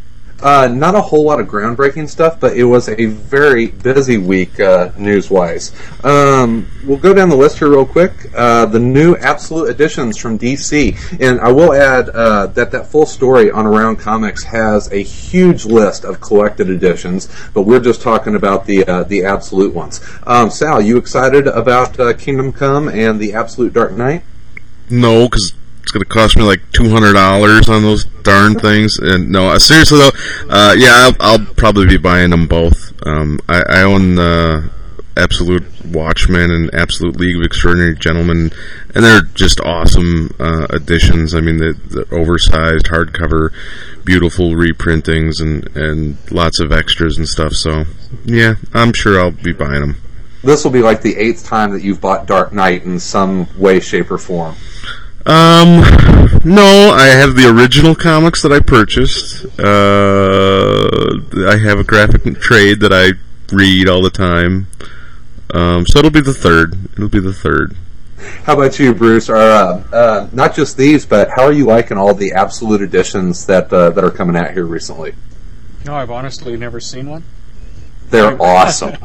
Uh, 0.42 0.68
not 0.68 0.94
a 0.94 1.02
whole 1.02 1.24
lot 1.24 1.40
of 1.40 1.48
groundbreaking 1.48 2.08
stuff, 2.08 2.40
but 2.40 2.56
it 2.56 2.64
was 2.64 2.90
a 2.90 3.06
very 3.06 3.68
busy 3.68 4.18
week 4.18 4.60
uh, 4.60 4.92
news 4.98 5.32
wise. 5.32 5.74
Um, 6.04 6.70
we'll 6.86 7.00
go 7.00 7.14
down 7.14 7.30
the 7.30 7.36
list 7.36 7.58
here 7.58 7.70
real 7.70 7.86
quick. 7.86 8.12
Uh, 8.36 8.68
the 8.68 8.80
new 8.80 9.16
Absolute 9.16 9.70
editions 9.70 10.18
from 10.18 10.38
DC, 10.38 10.96
and 11.20 11.40
I 11.40 11.52
will 11.52 11.74
add 11.74 12.10
uh, 12.10 12.48
that 12.48 12.72
that 12.72 12.88
full 12.88 13.08
story 13.08 13.50
on 13.50 13.66
Around 13.66 13.98
Comics 13.98 14.44
has 14.44 14.92
a 14.92 15.02
huge 15.02 15.66
list 15.66 16.06
of 16.06 16.22
collected 16.22 16.70
editions, 16.70 17.30
but 17.54 17.64
we're 17.64 17.80
just 17.80 18.02
talking 18.02 18.36
about 18.36 18.66
the 18.66 18.86
uh, 18.86 19.04
the 19.04 19.26
Absolute 19.26 19.74
ones. 19.74 20.02
Um, 20.28 20.52
Sal, 20.52 20.82
you 20.82 20.98
excited 20.98 21.48
about 21.48 22.00
uh, 22.00 22.14
Kingdom 22.14 22.54
Come 22.54 22.88
and 22.90 23.20
the 23.20 23.34
Absolute 23.34 23.74
Dark 23.74 23.94
Knight? 23.94 24.24
No, 24.90 25.26
because 25.28 25.54
it's 25.88 25.94
going 25.94 26.04
to 26.04 26.10
cost 26.10 26.36
me 26.36 26.44
like 26.44 26.70
two 26.74 26.90
hundred 26.90 27.14
dollars 27.14 27.70
on 27.70 27.82
those 27.82 28.04
darn 28.04 28.56
things. 28.56 29.00
And 29.00 29.32
no, 29.32 29.52
uh, 29.52 29.60
seriously 29.60 30.00
though, 30.00 30.12
uh, 30.50 30.76
yeah, 30.78 30.92
I'll, 30.92 31.40
I'll, 31.40 31.46
probably 31.56 31.88
be 31.88 31.96
buying 31.96 32.32
them 32.32 32.46
both. 32.46 32.92
Um, 33.08 33.40
I, 33.48 33.64
I, 33.70 33.82
own 33.84 34.20
uh, 34.20 34.68
Absolute 35.16 35.64
Watchmen 35.86 36.52
and 36.52 36.74
Absolute 36.74 37.16
League 37.16 37.38
of 37.38 37.44
Extraordinary 37.44 37.96
Gentlemen, 37.96 38.52
and 38.94 39.06
they're 39.06 39.22
just 39.34 39.62
awesome 39.62 40.36
uh, 40.42 40.68
editions. 40.72 41.34
I 41.34 41.40
mean, 41.40 41.56
the, 41.56 41.72
the 41.72 42.06
oversized 42.14 42.88
hardcover, 42.88 43.54
beautiful 44.04 44.56
reprintings, 44.56 45.40
and 45.40 45.74
and 45.78 46.18
lots 46.34 46.60
of 46.60 46.74
extras 46.74 47.18
and 47.18 47.30
stuff. 47.30 47.54
So 47.54 47.86
yeah, 48.26 48.56
I'm 48.74 48.92
sure 48.92 49.22
I'll 49.22 49.32
be 49.32 49.54
buying 49.54 49.80
them. 49.80 50.02
This 50.44 50.66
will 50.66 50.72
be 50.72 50.82
like 50.82 51.02
the 51.02 51.16
eighth 51.16 51.46
time 51.46 51.72
that 51.72 51.82
you've 51.82 52.02
bought 52.02 52.28
Dark 52.28 52.52
Knight 52.52 52.84
in 52.84 53.00
some 53.00 53.48
way, 53.58 53.80
shape, 53.80 54.12
or 54.12 54.18
form. 54.18 54.56
Um, 55.28 55.82
no, 56.46 56.92
I 56.96 57.08
have 57.08 57.36
the 57.36 57.54
original 57.54 57.96
comics 57.96 58.42
that 58.44 58.54
I 58.54 58.62
purchased. 58.62 59.44
Uh, 59.60 61.50
I 61.50 61.58
have 61.58 61.80
a 61.80 61.84
graphic 61.84 62.24
trade 62.40 62.80
that 62.80 62.94
I 62.94 63.12
read 63.54 63.90
all 63.90 64.02
the 64.02 64.10
time. 64.10 64.68
Um, 65.54 65.86
so 65.86 66.00
it'll 66.00 66.12
be 66.12 66.22
the 66.22 66.34
third. 66.34 66.76
It'll 66.94 67.10
be 67.10 67.20
the 67.20 67.34
third. 67.34 67.76
How 68.46 68.54
about 68.54 68.80
you, 68.80 68.94
Bruce? 68.94 69.30
Are 69.30 69.36
uh, 69.36 69.84
uh, 69.92 70.30
not 70.32 70.56
just 70.56 70.78
these, 70.78 71.06
but 71.06 71.30
how 71.36 71.44
are 71.44 71.52
you 71.52 71.66
liking 71.66 71.98
all 71.98 72.14
the 72.14 72.32
absolute 72.32 72.82
editions 72.82 73.46
that 73.48 73.72
uh, 73.72 73.90
that 73.90 74.04
are 74.04 74.12
coming 74.12 74.38
out 74.38 74.52
here 74.52 74.66
recently? 74.66 75.14
No, 75.86 75.96
I've 75.96 76.10
honestly 76.10 76.56
never 76.56 76.80
seen 76.80 77.10
one. 77.10 77.24
They're 78.10 78.42
awesome. 78.42 78.96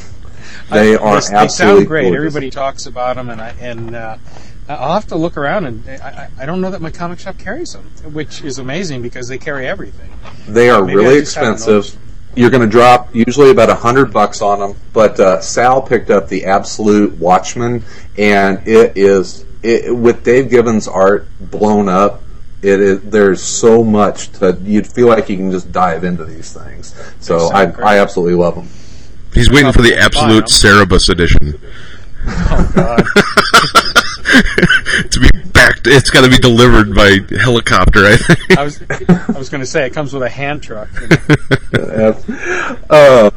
they 0.70 0.96
are 0.96 1.20
they, 1.20 1.34
absolutely 1.34 1.38
they 1.40 1.48
sound 1.48 1.86
great. 1.86 2.02
gorgeous. 2.02 2.18
Everybody 2.18 2.50
talks 2.50 2.84
about 2.84 3.16
them, 3.16 3.30
and 3.30 3.40
I 3.40 3.54
and 3.58 3.96
uh, 3.96 4.18
I'll 4.68 4.94
have 4.94 5.08
to 5.08 5.16
look 5.16 5.36
around, 5.36 5.66
and 5.66 5.88
I, 5.88 6.30
I 6.38 6.46
don't 6.46 6.60
know 6.60 6.70
that 6.70 6.80
my 6.80 6.90
comic 6.90 7.18
shop 7.18 7.38
carries 7.38 7.72
them, 7.72 7.84
which 8.12 8.42
is 8.42 8.58
amazing 8.58 9.02
because 9.02 9.28
they 9.28 9.38
carry 9.38 9.66
everything. 9.66 10.10
They 10.46 10.70
are 10.70 10.84
Maybe 10.84 10.96
really 10.96 11.18
expensive. 11.18 11.96
You're 12.34 12.50
going 12.50 12.62
to 12.62 12.68
drop 12.68 13.14
usually 13.14 13.50
about 13.50 13.68
a 13.68 13.74
hundred 13.74 14.12
bucks 14.12 14.40
on 14.40 14.60
them, 14.60 14.76
but 14.92 15.20
uh, 15.20 15.40
Sal 15.40 15.82
picked 15.82 16.10
up 16.10 16.28
the 16.28 16.46
Absolute 16.46 17.18
Watchman, 17.18 17.84
and 18.16 18.66
it 18.66 18.96
is 18.96 19.44
it, 19.62 19.94
with 19.94 20.24
Dave 20.24 20.48
Gibbons' 20.48 20.88
art 20.88 21.28
blown 21.40 21.88
up. 21.88 22.22
It 22.62 22.80
is 22.80 23.02
there's 23.02 23.42
so 23.42 23.82
much 23.82 24.30
to 24.34 24.56
you'd 24.62 24.86
feel 24.86 25.08
like 25.08 25.28
you 25.28 25.36
can 25.36 25.50
just 25.50 25.72
dive 25.72 26.04
into 26.04 26.24
these 26.24 26.52
things. 26.52 26.94
So 27.18 27.48
I, 27.48 27.66
great. 27.66 27.84
I 27.84 27.98
absolutely 27.98 28.36
love 28.36 28.54
them. 28.54 28.68
He's 29.34 29.50
waiting 29.50 29.72
for 29.72 29.82
the 29.82 29.96
absolute 29.96 30.48
fine. 30.48 30.86
Cerebus 30.86 31.08
edition 31.08 31.58
Oh 32.26 32.72
God! 32.74 33.04
to 35.10 35.20
be 35.20 35.50
back. 35.50 35.80
It's 35.84 36.10
got 36.10 36.22
to 36.22 36.30
be 36.30 36.38
delivered 36.38 36.94
by 36.94 37.18
helicopter. 37.38 38.06
I 38.06 38.16
think. 38.16 38.58
I 38.58 38.64
was 38.64 38.82
I 38.90 39.38
was 39.38 39.48
going 39.48 39.60
to 39.60 39.66
say 39.66 39.86
it 39.86 39.92
comes 39.92 40.12
with 40.12 40.22
a 40.22 40.28
hand 40.28 40.62
truck. 40.62 40.88
you 41.00 41.06
know. 41.78 42.16
uh, 42.88 43.30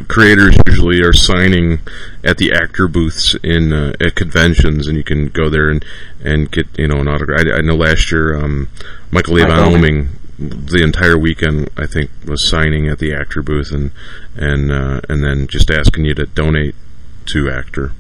creators 0.09 0.57
usually 0.67 1.03
are 1.03 1.13
signing 1.13 1.81
at 2.25 2.39
the 2.39 2.53
actor 2.53 2.89
booths 2.89 3.37
in 3.43 3.73
uh, 3.73 3.93
at 4.01 4.15
conventions, 4.15 4.89
and 4.89 4.97
you 4.97 5.05
can 5.05 5.29
go 5.29 5.49
there 5.49 5.71
and 5.71 5.85
and 6.21 6.51
get 6.51 6.67
you 6.79 6.89
know 6.89 7.01
an 7.01 7.09
autograph. 7.09 7.47
I, 7.47 7.59
I 7.59 7.61
know 7.61 7.77
last 7.77 8.11
year 8.11 8.37
um, 8.37 8.69
Michael 9.11 9.35
Mike 9.35 9.45
Avon 9.45 9.73
Oeming. 9.73 9.83
Oeming 9.83 10.09
the 10.37 10.83
entire 10.83 11.17
weekend 11.17 11.71
I 11.77 11.87
think 11.87 12.11
was 12.27 12.45
signing 12.45 12.89
at 12.89 12.99
the 12.99 13.15
actor 13.15 13.41
booth 13.41 13.71
and 13.71 13.93
and 14.35 14.73
uh, 14.73 15.01
and 15.09 15.23
then 15.23 15.47
just 15.47 15.71
asking 15.71 16.07
you 16.07 16.15
to 16.15 16.27
donate 16.27 16.75
to 17.27 17.51
actor. 17.51 17.93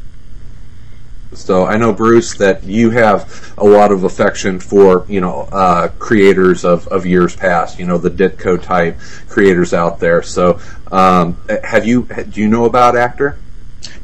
So 1.32 1.66
I 1.66 1.76
know 1.76 1.92
Bruce 1.92 2.34
that 2.38 2.62
you 2.62 2.90
have 2.90 3.54
a 3.58 3.64
lot 3.64 3.90
of 3.90 4.04
affection 4.04 4.60
for 4.60 5.04
you 5.08 5.20
know 5.20 5.48
uh, 5.50 5.88
creators 5.98 6.64
of, 6.64 6.86
of 6.88 7.06
years 7.06 7.34
past. 7.34 7.78
You 7.78 7.86
know 7.86 7.98
the 7.98 8.10
Ditko 8.10 8.62
type 8.62 8.98
creators 9.28 9.74
out 9.74 10.00
there. 10.00 10.22
So 10.22 10.60
um, 10.92 11.36
have 11.64 11.86
you 11.86 12.04
do 12.30 12.40
you 12.40 12.48
know 12.48 12.64
about 12.64 12.96
Actor? 12.96 13.38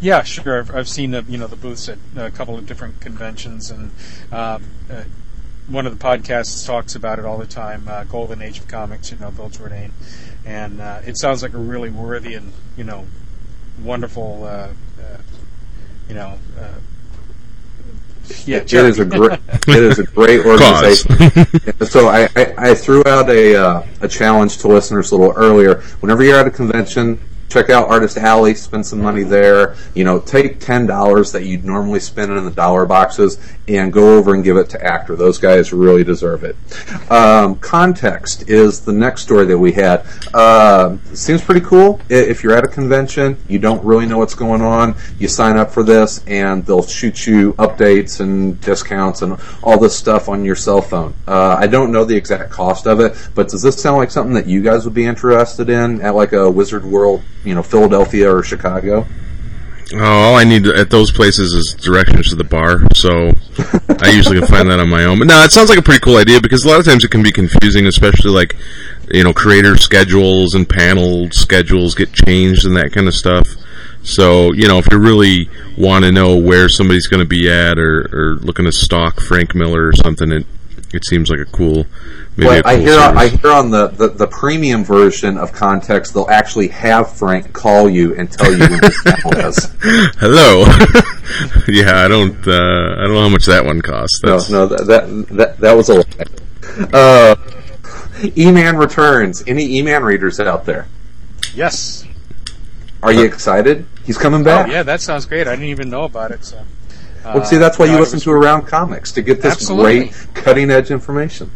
Yeah, 0.01 0.23
sure. 0.23 0.61
I've, 0.61 0.75
I've 0.75 0.89
seen 0.89 1.13
the 1.13 1.25
you 1.29 1.39
know 1.39 1.47
the 1.47 1.57
booths 1.57 1.89
at 1.89 1.99
a 2.17 2.31
couple 2.31 2.57
of 2.57 2.67
different 2.67 3.01
conventions, 3.01 3.71
and 3.71 3.91
uh, 4.33 4.59
uh, 4.91 5.05
one 5.69 5.87
of 5.87 5.97
the 5.97 6.05
podcasts 6.05 6.67
talks 6.67 6.95
about 6.95 7.19
it 7.19 7.25
all 7.25 7.39
the 7.39 7.47
time. 7.47 7.87
Uh, 7.87 8.05
Golden 8.05 8.43
Age 8.43 8.59
of 8.59 8.69
Comics, 8.69 9.13
you 9.13 9.19
know, 9.19 9.31
Bill 9.31 9.51
Jourdain, 9.51 9.91
and 10.45 10.81
uh, 10.81 11.01
it 11.07 11.19
sounds 11.19 11.43
like 11.43 11.53
a 11.53 11.59
really 11.59 11.91
worthy 11.91 12.35
and 12.35 12.53
you 12.77 12.85
know 12.85 13.07
wonderful, 13.83 14.45
uh, 14.45 14.69
uh, 14.99 15.19
you 16.09 16.15
know. 16.15 16.39
Yeah, 18.47 18.59
it 18.59 18.73
is 18.73 18.98
a 18.98 19.05
great 19.05 19.40
it 19.69 19.82
is 19.82 19.98
a 19.98 20.05
great 20.05 20.44
organization. 20.44 21.86
so 21.86 22.09
I, 22.09 22.28
I, 22.36 22.55
I, 22.70 22.74
threw 22.74 23.02
out 23.07 23.28
a 23.31 23.57
uh, 23.57 23.86
a 24.01 24.09
challenge 24.09 24.59
to 24.59 24.69
listeners 24.69 25.12
a 25.12 25.16
little 25.16 25.35
earlier. 25.36 25.81
Whenever 26.01 26.23
you're 26.23 26.39
at 26.39 26.47
a 26.47 26.51
convention, 26.51 27.20
check 27.51 27.68
out 27.68 27.89
Artist 27.89 28.16
Alley, 28.16 28.55
spend 28.55 28.86
some 28.86 29.02
money 29.02 29.24
there. 29.24 29.77
You 29.94 30.05
know, 30.05 30.20
take 30.20 30.60
ten 30.60 30.86
dollars 30.86 31.32
that 31.32 31.44
you'd 31.44 31.64
normally 31.64 32.01
spend 32.01 32.32
in 32.32 32.44
the 32.44 32.51
dollar 32.51 32.86
boxes 32.86 33.39
and 33.68 33.93
go 33.93 34.16
over 34.16 34.35
and 34.35 34.43
give 34.43 34.56
it 34.56 34.70
to 34.70 34.85
Actor. 34.85 35.16
Those 35.16 35.39
guys 35.39 35.72
really 35.72 36.05
deserve 36.05 36.44
it. 36.44 36.56
Um, 37.10 37.56
context 37.56 38.48
is 38.48 38.81
the 38.81 38.93
next 38.93 39.22
story 39.22 39.47
that 39.47 39.59
we 39.59 39.72
had. 39.72 40.06
Uh, 40.32 40.97
seems 41.12 41.43
pretty 41.43 41.60
cool. 41.60 42.01
If 42.09 42.43
you're 42.43 42.55
at 42.55 42.64
a 42.64 42.68
convention, 42.68 43.36
you 43.48 43.59
don't 43.59 43.85
really 43.85 44.06
know 44.06 44.18
what's 44.18 44.35
going 44.35 44.62
on, 44.62 44.97
you 45.18 45.28
sign 45.28 45.56
up 45.56 45.70
for 45.70 45.82
this, 45.82 46.24
and 46.27 46.64
they'll 46.64 46.82
shoot 46.82 47.27
you 47.27 47.52
updates 47.55 48.20
and 48.20 48.60
discounts 48.60 49.22
and 49.22 49.40
all 49.62 49.78
this 49.78 49.97
stuff 49.97 50.28
on 50.28 50.44
your 50.44 50.56
cell 50.56 50.82
phone. 50.82 51.14
Uh, 51.27 51.56
I 51.59 51.66
don't 51.66 51.93
know 51.93 52.05
the 52.05 52.16
exact 52.16 52.51
cost 52.51 52.86
of 52.86 53.01
it, 53.01 53.16
but 53.35 53.48
does 53.48 53.62
this 53.62 53.81
sound 53.81 53.98
like 53.98 54.10
something 54.10 54.35
that 54.35 54.47
you 54.47 54.62
guys 54.62 54.85
would 54.85 54.94
be 54.94 55.05
interested 55.05 55.68
in 55.68 56.01
at 56.01 56.14
like 56.14 56.32
a 56.32 56.51
Wizard 56.51 56.85
World 56.85 57.22
you 57.45 57.55
know 57.55 57.62
Philadelphia 57.62 58.35
or 58.35 58.43
Chicago. 58.43 59.07
Oh, 59.93 59.99
all 59.99 60.37
I 60.37 60.45
need 60.45 60.67
at 60.67 60.89
those 60.89 61.11
places 61.11 61.53
is 61.53 61.75
directions 61.75 62.31
to 62.31 62.37
the 62.37 62.45
bar, 62.45 62.81
so 62.95 63.33
I 64.01 64.11
usually 64.11 64.39
can 64.39 64.47
find 64.47 64.71
that 64.71 64.79
on 64.79 64.89
my 64.89 65.05
own. 65.05 65.19
But 65.19 65.27
no, 65.27 65.43
it 65.43 65.51
sounds 65.51 65.69
like 65.69 65.81
a 65.81 65.83
pretty 65.83 65.99
cool 65.99 66.17
idea 66.17 66.41
because 66.41 66.65
a 66.65 66.69
lot 66.69 66.79
of 66.79 66.87
times 66.87 67.05
it 67.05 67.11
can 67.11 67.25
be 67.25 67.33
confusing, 67.33 67.87
especially 67.87 68.31
like 68.31 68.57
you 69.11 69.25
know 69.25 69.33
creator 69.33 69.77
schedules 69.77 70.55
and 70.55 70.69
panel 70.69 71.29
schedules 71.33 71.97
get 71.97 72.12
changed 72.12 72.65
and 72.67 72.77
that 72.77 72.93
kind 72.93 73.09
of 73.09 73.15
stuff. 73.15 73.49
So 74.03 74.53
you 74.53 74.69
know, 74.69 74.79
if 74.79 74.87
you 74.93 74.99
really 74.99 75.51
want 75.77 76.05
to 76.05 76.12
know 76.12 76.37
where 76.37 76.69
somebody's 76.69 77.09
going 77.09 77.23
to 77.23 77.29
be 77.29 77.51
at, 77.51 77.77
or, 77.77 78.09
or 78.12 78.37
looking 78.37 78.67
to 78.67 78.73
stalk 78.73 79.21
Frank 79.21 79.57
Miller 79.57 79.89
or 79.89 79.93
something, 79.93 80.31
it 80.31 80.47
it 80.93 81.05
seems 81.05 81.31
like 81.31 81.41
a 81.41 81.47
cool. 81.47 81.87
Maybe 82.41 82.49
well, 82.49 82.61
a 82.61 82.62
cool 82.62 82.73
I 82.73 82.77
hear 82.79 82.93
service. 82.95 83.21
I 83.21 83.29
hear 83.29 83.53
on 83.53 83.71
the, 83.71 83.89
the, 83.89 84.09
the, 84.09 84.27
premium 84.27 84.83
version 84.83 85.37
of 85.37 85.53
Context, 85.53 86.15
they'll 86.15 86.31
actually 86.31 86.69
have 86.69 87.12
Frank 87.12 87.53
call 87.53 87.91
you 87.91 88.15
and 88.15 88.33
tell 88.33 88.51
you 88.51 88.61
when 88.61 88.83
his 88.83 89.03
channel 89.03 89.47
is. 89.47 89.75
Hello. 90.19 90.61
yeah, 91.69 92.03
I 92.03 92.09
don't 92.09 92.49
uh, 92.49 92.95
I 92.99 93.05
don't 93.05 93.15
know 93.15 93.23
how 93.23 93.29
much 93.29 93.45
that 93.45 93.65
one 93.65 93.83
costs. 93.83 94.21
That's... 94.23 94.49
No, 94.49 94.67
no, 94.67 94.77
that, 94.77 94.87
that 94.87 95.29
that 95.37 95.59
that 95.59 95.73
was 95.75 95.91
a 95.91 95.97
lie. 95.97 96.89
Uh, 96.95 97.37
E-Man 98.37 98.77
returns. 98.79 99.45
Any 99.47 99.79
E-Man 99.79 100.03
readers 100.03 100.41
out 100.41 100.65
there? 100.65 100.89
Yes. 101.55 102.07
Are 103.03 103.12
you 103.12 103.25
excited? 103.25 103.87
He's 104.05 104.17
coming 104.17 104.43
back. 104.43 104.69
Oh, 104.69 104.71
yeah, 104.71 104.83
that 104.83 105.03
sounds 105.03 105.27
great. 105.27 105.47
I 105.47 105.51
didn't 105.51 105.67
even 105.67 105.91
know 105.91 106.05
about 106.05 106.31
it. 106.31 106.45
So. 106.45 106.65
Well, 107.25 107.45
see, 107.45 107.59
that's 107.59 107.79
why 107.79 107.87
you 107.87 107.99
listen 107.99 108.19
to 108.21 108.31
Around 108.31 108.67
Comics 108.67 109.12
to 109.12 109.23
get 109.23 109.43
this 109.43 109.55
Absolutely. 109.55 109.99
great 109.99 110.27
cutting 110.35 110.71
edge 110.71 110.91
information. 110.91 111.51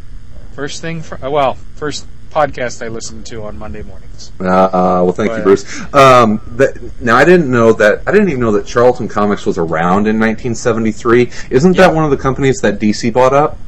First 0.55 0.81
thing, 0.81 1.03
for, 1.03 1.19
well, 1.29 1.55
first 1.55 2.07
podcast 2.31 2.85
I 2.85 2.89
listen 2.89 3.25
to 3.25 3.43
on 3.43 3.59
Monday 3.59 3.83
mornings. 3.83 4.31
Uh, 4.41 4.45
uh, 4.45 4.71
well, 5.03 5.13
thank 5.13 5.31
but, 5.31 5.39
you, 5.39 5.43
Bruce. 5.43 5.81
Um, 5.95 6.41
that, 6.57 7.01
now, 7.01 7.17
I 7.17 7.25
didn't 7.25 7.51
know 7.51 7.73
that. 7.73 8.03
I 8.07 8.13
didn't 8.13 8.29
even 8.29 8.41
know 8.41 8.53
that 8.53 8.67
Charlton 8.67 9.09
Comics 9.09 9.47
was 9.47 9.59
around 9.59 10.07
in 10.07 10.19
1973. 10.19 11.31
Isn't 11.51 11.75
yeah. 11.75 11.87
that 11.87 11.95
one 11.95 12.05
of 12.05 12.11
the 12.11 12.17
companies 12.17 12.61
that 12.61 12.79
DC 12.79 13.13
bought 13.13 13.33
up? 13.35 13.59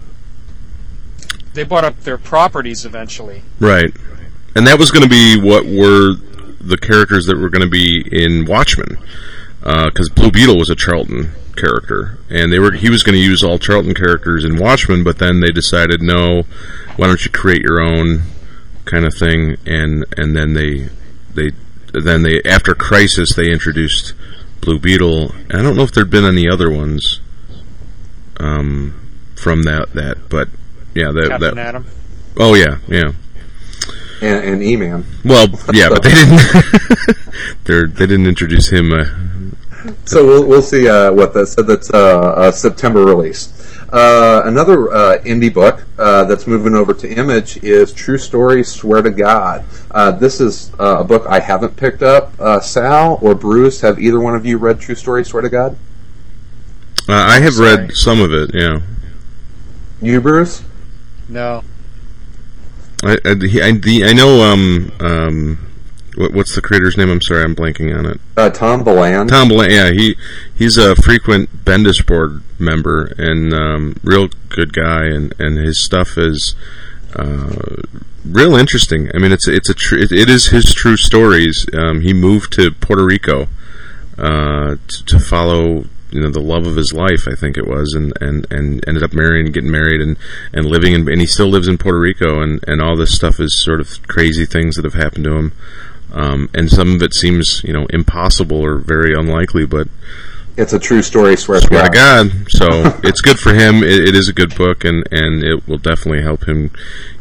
They 1.55 1.65
bought 1.65 1.85
up 1.85 1.99
their 2.01 2.19
properties 2.19 2.85
eventually. 2.85 3.43
Right, 3.59 3.93
and 4.55 4.67
that 4.67 4.79
was 4.79 4.91
going 4.91 5.05
to 5.05 5.09
be 5.09 5.41
what 5.41 5.65
were 5.65 6.15
the 6.61 6.77
characters 6.77 7.27
that 7.27 7.37
were 7.37 7.49
going 7.49 7.63
to 7.63 7.71
be 7.71 8.07
in 8.13 8.45
Watchmen, 8.45 8.99
because 9.67 10.11
uh, 10.11 10.15
Blue 10.15 10.31
Beetle 10.31 10.57
was 10.57 10.71
a 10.71 10.77
Charlton 10.77 11.33
character, 11.57 12.19
and 12.31 12.53
they 12.53 12.59
were 12.61 12.73
he 12.73 12.89
was 12.89 13.03
going 13.03 13.17
to 13.17 13.25
use 13.25 13.43
all 13.43 13.59
Charlton 13.59 13.95
characters 13.95 14.45
in 14.45 14.59
Watchmen, 14.59 15.03
but 15.03 15.19
then 15.19 15.41
they 15.41 15.51
decided 15.51 16.01
no, 16.01 16.43
why 16.97 17.09
don't 17.09 17.25
you 17.25 17.31
create 17.33 17.63
your 17.63 17.81
own 17.81 18.23
kind 18.85 19.05
of 19.05 19.15
thing, 19.15 19.57
and 19.67 20.05
and 20.17 20.37
then 20.37 20.55
they 20.55 20.89
they 21.35 21.51
then 21.93 22.23
they 22.23 22.41
after 22.45 22.75
Crisis 22.75 23.35
they 23.35 23.51
introduced 23.51 24.15
Blue 24.61 24.79
Beetle. 24.79 25.33
I 25.51 25.63
don't 25.63 25.77
know 25.77 25.83
if 25.83 25.93
there'd 25.93 26.11
been 26.11 26.25
any 26.25 26.49
other 26.49 26.71
ones 26.71 27.21
um, 28.39 29.11
from 29.35 29.65
that 29.65 29.93
that, 29.95 30.29
but 30.29 30.49
yeah, 30.95 31.11
that 31.11 31.29
Captain 31.29 31.57
that. 31.57 31.67
Atom. 31.67 31.87
Oh 32.37 32.55
yeah, 32.55 32.79
yeah. 32.87 33.13
And, 34.23 34.45
and 34.45 34.63
E-Man. 34.63 35.05
Well, 35.25 35.49
yeah, 35.75 35.89
but 35.89 36.03
they 36.03 36.11
didn't. 36.15 37.17
they 37.65 37.85
they 37.85 38.07
didn't 38.07 38.27
introduce 38.27 38.71
him. 38.71 38.93
Uh, 38.93 39.05
so 40.05 40.25
we'll, 40.27 40.47
we'll 40.47 40.63
see 40.63 40.89
uh, 40.89 41.13
what 41.13 41.35
that 41.35 41.47
said. 41.47 41.67
That's 41.67 41.93
uh, 41.93 42.35
a 42.37 42.53
September 42.53 43.05
release. 43.05 43.53
Uh, 43.93 44.43
another 44.45 44.93
uh, 44.93 45.19
indie 45.23 45.53
book 45.53 45.87
uh, 45.99 46.25
that's 46.25 46.47
moving 46.47 46.75
over 46.75 46.93
to 46.93 47.09
Image 47.09 47.59
is 47.63 47.93
True 47.93 48.19
Story. 48.19 48.65
Swear 48.65 49.03
to 49.03 49.11
God. 49.11 49.65
Uh, 49.91 50.11
this 50.11 50.41
is 50.41 50.73
a 50.79 51.05
book 51.05 51.25
I 51.29 51.41
haven't 51.41 51.77
picked 51.77 52.03
up. 52.03 52.33
Sal 52.63 53.19
or 53.23 53.35
Bruce, 53.35 53.81
have 53.81 54.01
either 54.01 54.21
one 54.21 54.35
of 54.35 54.45
you 54.45 54.59
read 54.59 54.81
True 54.81 54.97
Story. 54.97 55.25
Swear 55.25 55.43
to 55.43 55.49
God. 55.49 55.77
I 57.09 57.39
have 57.41 57.55
Sorry. 57.55 57.77
read 57.77 57.93
some 57.93 58.21
of 58.21 58.33
it. 58.33 58.51
Yeah. 58.53 58.81
You, 60.03 60.21
Bruce? 60.21 60.63
No. 61.29 61.63
I 63.05 63.17
I, 63.25 63.35
I, 63.63 63.81
I 64.05 64.13
know 64.13 64.43
um 64.43 64.93
um 65.01 65.59
what, 66.17 66.33
what's 66.33 66.55
the 66.55 66.63
creator's 66.63 66.97
name? 66.97 67.11
I'm 67.11 67.23
sorry, 67.23 67.43
I'm 67.43 67.55
blanking 67.55 67.97
on 67.97 68.07
it. 68.07 68.21
Uh, 68.37 68.51
Tom 68.51 68.85
Beland. 68.85 69.29
Tom 69.29 69.49
Beland. 69.49 69.73
Yeah, 69.73 69.91
he 69.91 70.17
he's 70.55 70.77
a 70.77 70.97
frequent 70.97 71.65
Bendis 71.65 72.05
board 72.05 72.43
member 72.59 73.13
and 73.19 73.53
um, 73.55 73.97
real 74.03 74.29
good 74.49 74.73
guy, 74.73 75.05
and, 75.05 75.35
and 75.39 75.59
his 75.59 75.83
stuff 75.83 76.17
is 76.17 76.55
uh, 77.15 77.83
real 78.25 78.55
interesting. 78.55 79.11
I 79.15 79.19
mean, 79.19 79.33
it's 79.33 79.47
it's 79.47 79.69
a 79.69 79.75
tr- 79.75 79.99
it, 79.99 80.13
it 80.13 80.29
is 80.29 80.47
his 80.47 80.73
true 80.73 80.97
stories. 80.97 81.67
Um, 81.73 82.01
he 82.01 82.13
moved 82.13 82.53
to 82.55 82.71
Puerto 82.71 83.05
Rico 83.05 83.49
uh, 84.19 84.77
to, 84.89 85.05
to 85.07 85.19
follow 85.19 85.85
you 86.11 86.21
know 86.21 86.31
the 86.31 86.41
love 86.41 86.67
of 86.67 86.77
his 86.77 86.93
life, 86.93 87.27
I 87.31 87.35
think 87.35 87.57
it 87.57 87.67
was, 87.67 87.93
and, 87.95 88.13
and, 88.21 88.47
and 88.51 88.83
ended 88.87 89.03
up 89.03 89.13
marrying, 89.13 89.53
getting 89.53 89.71
married, 89.71 90.01
and, 90.01 90.17
and 90.53 90.65
living 90.65 90.93
in, 90.93 91.09
and 91.09 91.21
he 91.21 91.27
still 91.27 91.49
lives 91.49 91.69
in 91.69 91.79
Puerto 91.79 91.99
Rico, 91.99 92.41
and, 92.41 92.63
and 92.67 92.81
all 92.81 92.97
this 92.97 93.15
stuff 93.15 93.41
is 93.41 93.63
sort 93.63 93.81
of 93.81 94.07
crazy 94.07 94.47
things 94.47 94.77
that 94.77 94.85
have 94.85 94.95
happened 94.95 95.25
to 95.25 95.37
him. 95.37 95.53
Um, 96.17 96.49
and 96.55 96.71
some 96.71 96.95
of 96.95 97.03
it 97.03 97.13
seems, 97.13 97.63
you 97.63 97.75
know, 97.75 97.87
impossible 97.91 98.57
or 98.57 98.79
very 98.79 99.13
unlikely, 99.13 99.67
but 99.67 99.87
it's 100.57 100.73
a 100.73 100.79
true 100.79 101.03
story. 101.03 101.37
Swear, 101.37 101.61
swear 101.61 101.85
to 101.85 101.91
God. 101.91 102.31
God. 102.31 102.51
So 102.51 103.01
it's 103.05 103.21
good 103.21 103.39
for 103.39 103.53
him. 103.53 103.83
It, 103.83 104.09
it 104.09 104.15
is 104.15 104.27
a 104.27 104.33
good 104.33 104.57
book, 104.57 104.85
and 104.85 105.07
and 105.11 105.45
it 105.45 105.69
will 105.69 105.79
definitely 105.79 106.23
help 106.23 106.49
him 106.49 106.71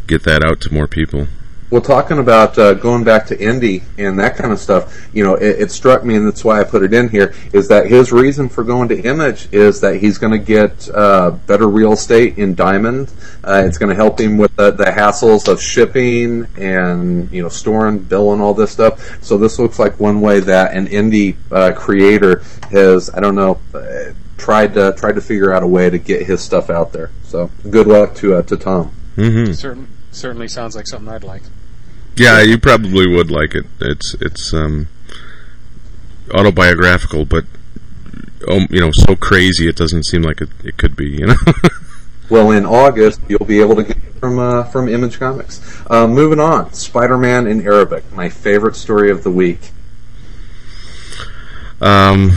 get 0.07 0.23
that 0.23 0.45
out 0.45 0.61
to 0.61 0.73
more 0.73 0.87
people. 0.87 1.27
Well, 1.71 1.81
talking 1.81 2.19
about 2.19 2.57
uh, 2.59 2.75
going 2.75 3.03
back 3.03 3.25
to 3.27 3.37
indie 3.37 3.83
and 3.97 4.19
that 4.19 4.35
kind 4.35 4.53
of 4.53 4.59
stuff, 4.59 5.09
you 5.13 5.23
know, 5.23 5.33
it, 5.33 5.61
it, 5.61 5.71
struck 5.71 6.05
me, 6.05 6.15
and 6.15 6.27
that's 6.27 6.43
why 6.43 6.59
I 6.59 6.63
put 6.63 6.83
it 6.83 6.93
in 6.93 7.09
here, 7.09 7.33
is 7.53 7.67
that 7.69 7.87
his 7.87 8.11
reason 8.11 8.49
for 8.49 8.63
going 8.63 8.87
to 8.89 9.01
Image 9.01 9.51
is 9.51 9.81
that 9.81 9.97
he's 9.97 10.19
going 10.19 10.31
to 10.31 10.37
get 10.37 10.87
uh, 10.93 11.31
better 11.31 11.67
real 11.67 11.93
estate 11.93 12.37
in 12.37 12.53
Diamond. 12.53 13.11
Uh, 13.43 13.63
it's 13.65 13.79
going 13.79 13.89
to 13.89 13.95
help 13.95 14.19
him 14.19 14.37
with 14.37 14.55
the, 14.55 14.71
the, 14.71 14.85
hassles 14.85 15.47
of 15.47 15.59
shipping 15.59 16.47
and, 16.55 17.31
you 17.31 17.41
know, 17.41 17.49
storing, 17.49 17.97
billing, 17.99 18.41
all 18.41 18.53
this 18.53 18.71
stuff. 18.71 19.23
So 19.23 19.37
this 19.37 19.57
looks 19.57 19.79
like 19.79 19.99
one 19.99 20.21
way 20.21 20.39
that 20.41 20.75
an 20.75 20.87
indie 20.87 21.35
uh, 21.51 21.73
creator 21.73 22.43
has, 22.71 23.09
I 23.09 23.19
don't 23.19 23.35
know, 23.35 23.59
uh, 23.73 24.13
tried 24.37 24.73
to 24.75 24.93
tried 24.93 25.15
to 25.15 25.21
figure 25.21 25.51
out 25.51 25.63
a 25.63 25.67
way 25.67 25.89
to 25.89 25.97
get 25.97 26.25
his 26.27 26.41
stuff 26.41 26.69
out 26.69 26.93
there. 26.93 27.09
So 27.23 27.49
good 27.69 27.87
luck 27.87 28.15
to 28.15 28.35
uh, 28.35 28.41
to 28.43 28.57
Tom. 28.57 28.91
Mm-hmm. 29.15 29.53
Certainly, 29.53 29.87
certainly 30.11 30.47
sounds 30.47 30.75
like 30.75 30.87
something 30.87 31.11
I'd 31.11 31.23
like. 31.23 31.41
Yeah, 32.17 32.41
you 32.41 32.57
probably 32.57 33.07
would 33.07 33.29
like 33.29 33.55
it. 33.55 33.65
It's 33.81 34.13
it's 34.21 34.53
um, 34.53 34.87
autobiographical, 36.33 37.25
but 37.25 37.45
um, 38.47 38.67
you 38.69 38.79
know, 38.79 38.91
so 38.93 39.15
crazy 39.15 39.67
it 39.67 39.75
doesn't 39.75 40.05
seem 40.05 40.21
like 40.21 40.41
it, 40.41 40.49
it 40.63 40.77
could 40.77 40.95
be. 40.95 41.09
You 41.09 41.27
know. 41.27 41.35
Well, 42.27 42.49
in 42.49 42.65
August, 42.65 43.21
you'll 43.27 43.45
be 43.45 43.61
able 43.61 43.75
to 43.75 43.83
get 43.83 43.97
it 43.97 44.15
from 44.19 44.39
uh, 44.39 44.63
from 44.63 44.89
Image 44.89 45.19
Comics. 45.19 45.61
Uh, 45.87 46.07
moving 46.07 46.39
on, 46.39 46.73
Spider-Man 46.73 47.45
in 47.45 47.61
Arabic, 47.61 48.11
my 48.13 48.29
favorite 48.29 48.75
story 48.75 49.11
of 49.11 49.23
the 49.23 49.29
week. 49.29 49.71
Um, 51.81 52.31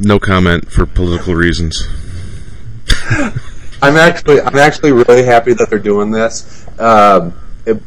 no 0.00 0.18
comment 0.18 0.72
for 0.72 0.86
political 0.86 1.36
reasons. 1.36 1.86
I'm 3.80 3.96
actually 3.96 4.40
I'm 4.40 4.56
actually 4.56 4.90
really 4.90 5.22
happy 5.22 5.52
that 5.52 5.70
they're 5.70 5.78
doing 5.78 6.10
this. 6.10 6.66
Um, 6.80 7.32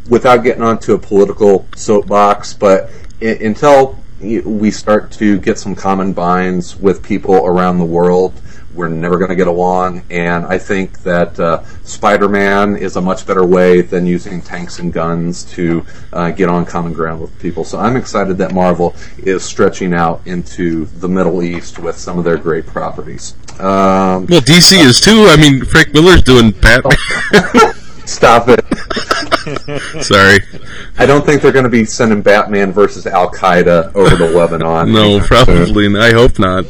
without 0.10 0.38
getting 0.38 0.64
onto 0.64 0.94
a 0.94 0.98
political 0.98 1.68
soapbox, 1.76 2.54
but 2.54 2.90
until 3.22 3.98
we 4.22 4.72
start 4.72 5.12
to 5.12 5.40
get 5.40 5.58
some 5.58 5.76
common 5.76 6.14
binds 6.14 6.76
with 6.76 7.02
people 7.04 7.46
around 7.46 7.80
the 7.80 7.86
world, 7.86 8.40
we're 8.74 8.88
never 8.88 9.18
going 9.18 9.30
to 9.30 9.36
get 9.36 9.48
along. 9.48 10.04
And 10.10 10.46
I 10.46 10.58
think 10.58 11.04
that 11.04 11.40
uh, 11.40 11.64
Spider-Man 11.84 12.78
is 12.78 12.96
a 12.96 13.02
much 13.02 13.26
better 13.26 13.46
way 13.46 13.82
than 13.82 14.06
using 14.06 14.42
tanks 14.42 14.80
and 14.80 14.94
guns 14.94 15.44
to 15.54 15.86
uh, 16.14 16.32
get 16.32 16.50
on 16.50 16.66
common 16.66 16.94
ground 16.94 17.22
with 17.22 17.38
people. 17.40 17.64
So 17.64 17.80
I'm 17.80 17.98
excited 17.98 18.38
that 18.38 18.54
Marvel 18.54 18.96
is 19.18 19.44
stretching 19.44 19.94
out 19.94 20.22
into 20.26 20.86
the 20.86 21.10
Middle 21.10 21.44
East 21.44 21.80
with 21.80 21.98
some 21.98 22.18
of 22.18 22.24
their 22.24 22.38
great 22.38 22.66
properties. 22.66 23.36
Um, 23.60 24.26
Well, 24.28 24.42
DC 24.42 24.80
is 24.80 25.02
too. 25.02 25.26
I 25.28 25.36
mean, 25.38 25.66
Frank 25.66 25.94
Miller's 25.94 26.24
doing 26.24 26.52
Batman. 26.52 26.98
stop 28.12 28.48
it. 28.48 28.66
Sorry. 30.04 30.40
I 30.98 31.06
don't 31.06 31.26
think 31.26 31.42
they're 31.42 31.52
going 31.52 31.64
to 31.64 31.70
be 31.70 31.86
sending 31.86 32.22
Batman 32.22 32.72
versus 32.72 33.08
Al 33.08 33.32
Qaeda 33.32 33.96
over 33.96 34.18
to 34.18 34.26
Lebanon. 34.26 34.92
No, 34.92 35.20
soon. 35.20 35.28
probably. 35.28 35.90
not. 35.90 36.02
I 36.02 36.12
hope 36.12 36.38
not. 36.38 36.66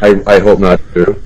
I, 0.00 0.22
I 0.26 0.38
hope 0.38 0.58
not 0.58 0.80
too. 0.92 1.22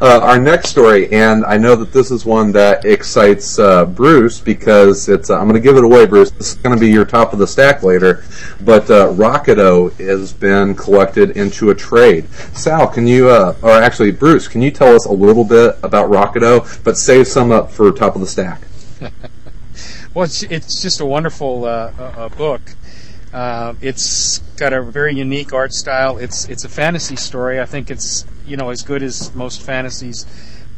Uh, 0.00 0.20
our 0.22 0.38
next 0.38 0.68
story, 0.68 1.10
and 1.12 1.44
I 1.44 1.56
know 1.56 1.76
that 1.76 1.92
this 1.92 2.10
is 2.10 2.26
one 2.26 2.52
that 2.52 2.84
excites 2.84 3.58
uh, 3.58 3.86
Bruce 3.86 4.40
because 4.40 5.08
it's. 5.08 5.30
Uh, 5.30 5.38
I'm 5.38 5.48
going 5.48 5.54
to 5.54 5.66
give 5.66 5.76
it 5.76 5.84
away, 5.84 6.04
Bruce. 6.04 6.30
This 6.30 6.52
is 6.52 6.54
going 6.56 6.76
to 6.76 6.80
be 6.80 6.90
your 6.90 7.04
top 7.04 7.32
of 7.32 7.38
the 7.38 7.46
stack 7.46 7.82
later. 7.82 8.24
But 8.60 8.90
uh, 8.90 9.12
Rocketo 9.12 9.92
has 9.98 10.32
been 10.32 10.74
collected 10.74 11.36
into 11.36 11.70
a 11.70 11.74
trade. 11.74 12.28
Sal, 12.54 12.86
can 12.88 13.06
you, 13.06 13.30
uh, 13.30 13.54
or 13.62 13.70
actually 13.70 14.12
Bruce, 14.12 14.48
can 14.48 14.62
you 14.62 14.70
tell 14.70 14.94
us 14.94 15.06
a 15.06 15.12
little 15.12 15.44
bit 15.44 15.76
about 15.82 16.10
Rocketo, 16.10 16.82
but 16.84 16.98
save 16.98 17.26
some 17.28 17.50
up 17.50 17.70
for 17.70 17.90
top 17.92 18.14
of 18.14 18.20
the 18.20 18.26
stack? 18.26 18.60
Well, 20.14 20.24
it's, 20.24 20.42
it's 20.44 20.82
just 20.82 21.00
a 21.00 21.06
wonderful 21.06 21.64
uh, 21.64 21.92
uh, 21.98 22.02
uh, 22.02 22.28
book. 22.30 22.62
Uh, 23.32 23.74
it's 23.80 24.38
got 24.56 24.72
a 24.72 24.82
very 24.82 25.14
unique 25.14 25.52
art 25.52 25.72
style. 25.72 26.18
It's 26.18 26.48
it's 26.48 26.64
a 26.64 26.68
fantasy 26.68 27.14
story. 27.14 27.60
I 27.60 27.66
think 27.66 27.90
it's 27.90 28.24
you 28.46 28.56
know 28.56 28.70
as 28.70 28.82
good 28.82 29.02
as 29.02 29.32
most 29.34 29.62
fantasies 29.62 30.26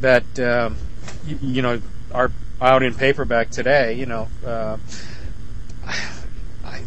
that 0.01 0.23
um, 0.39 0.75
y- 1.25 1.37
you 1.41 1.61
know 1.61 1.81
are 2.13 2.31
out 2.59 2.83
in 2.83 2.93
paperback 2.93 3.49
today. 3.49 3.93
You 3.93 4.05
know, 4.05 4.27
uh, 4.45 4.77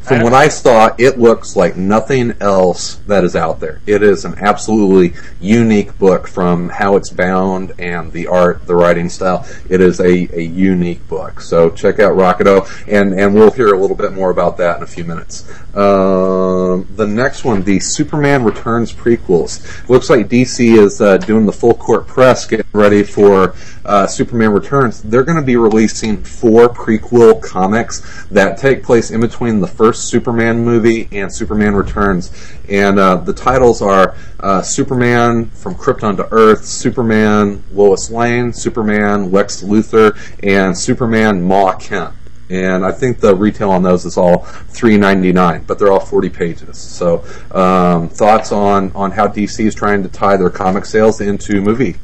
From 0.04 0.22
what 0.22 0.34
I 0.34 0.48
saw, 0.48 0.94
it 0.98 1.18
looks 1.18 1.56
like 1.56 1.76
nothing 1.76 2.34
else 2.40 2.96
that 3.06 3.24
is 3.24 3.34
out 3.34 3.60
there. 3.60 3.80
It 3.86 4.02
is 4.02 4.26
an 4.26 4.34
absolutely 4.36 5.18
unique 5.40 5.98
book 5.98 6.28
from 6.28 6.68
how 6.68 6.96
it's 6.96 7.08
bound 7.08 7.72
and 7.78 8.12
the 8.12 8.26
art, 8.26 8.66
the 8.66 8.74
writing 8.74 9.08
style. 9.08 9.46
It 9.70 9.80
is 9.80 10.00
a, 10.00 10.28
a 10.36 10.42
unique 10.42 11.08
book. 11.08 11.40
So 11.40 11.70
check 11.70 12.00
out 12.00 12.16
Rocketo, 12.16 12.68
and, 12.86 13.18
and 13.18 13.34
we'll 13.34 13.50
hear 13.50 13.72
a 13.72 13.78
little 13.78 13.96
bit 13.96 14.12
more 14.12 14.30
about 14.30 14.58
that 14.58 14.76
in 14.76 14.82
a 14.82 14.86
few 14.86 15.04
minutes. 15.04 15.48
Um, 15.74 16.86
the 16.96 17.06
next 17.06 17.44
one, 17.44 17.62
the 17.62 17.80
Superman 17.80 18.44
Returns 18.44 18.92
prequels. 18.92 19.88
Looks 19.88 20.10
like 20.10 20.28
DC 20.28 20.78
is 20.78 21.00
uh, 21.00 21.16
doing 21.18 21.46
the 21.46 21.52
full 21.52 21.74
court 21.74 22.06
press, 22.06 22.46
getting 22.46 22.66
ready 22.72 23.02
for 23.02 23.54
uh, 23.84 24.06
Superman 24.06 24.52
Returns. 24.52 25.02
They're 25.02 25.24
going 25.24 25.40
to 25.40 25.44
be 25.44 25.56
releasing 25.56 26.22
four 26.22 26.68
prequel 26.68 27.42
comics 27.42 28.26
that 28.26 28.58
take 28.58 28.82
place 28.82 29.10
in 29.10 29.20
between 29.20 29.60
the 29.60 29.66
first 29.74 30.08
Superman 30.08 30.64
movie 30.64 31.08
and 31.12 31.32
Superman 31.32 31.74
Returns. 31.74 32.30
And 32.68 32.98
uh, 32.98 33.16
the 33.16 33.32
titles 33.32 33.82
are 33.82 34.14
uh, 34.40 34.62
Superman 34.62 35.46
from 35.50 35.74
Krypton 35.74 36.16
to 36.16 36.28
Earth, 36.32 36.64
Superman 36.64 37.62
Lois 37.72 38.10
Lane, 38.10 38.52
Superman 38.52 39.30
Lex 39.30 39.62
Luthor, 39.62 40.16
and 40.42 40.76
Superman 40.76 41.42
Ma 41.42 41.74
Kent. 41.76 42.14
And 42.50 42.84
I 42.84 42.92
think 42.92 43.20
the 43.20 43.34
retail 43.34 43.70
on 43.70 43.82
those 43.82 44.04
is 44.04 44.18
all 44.18 44.40
three 44.68 44.98
ninety 44.98 45.32
nine, 45.32 45.64
but 45.64 45.78
they're 45.78 45.90
all 45.90 45.98
forty 45.98 46.28
pages. 46.28 46.76
So, 46.76 47.24
um, 47.52 48.10
thoughts 48.10 48.52
on 48.52 48.92
on 48.92 49.12
how 49.12 49.28
DC 49.28 49.64
is 49.64 49.74
trying 49.74 50.02
to 50.02 50.10
tie 50.10 50.36
their 50.36 50.50
comic 50.50 50.84
sales 50.84 51.22
into 51.22 51.62
movie 51.62 51.96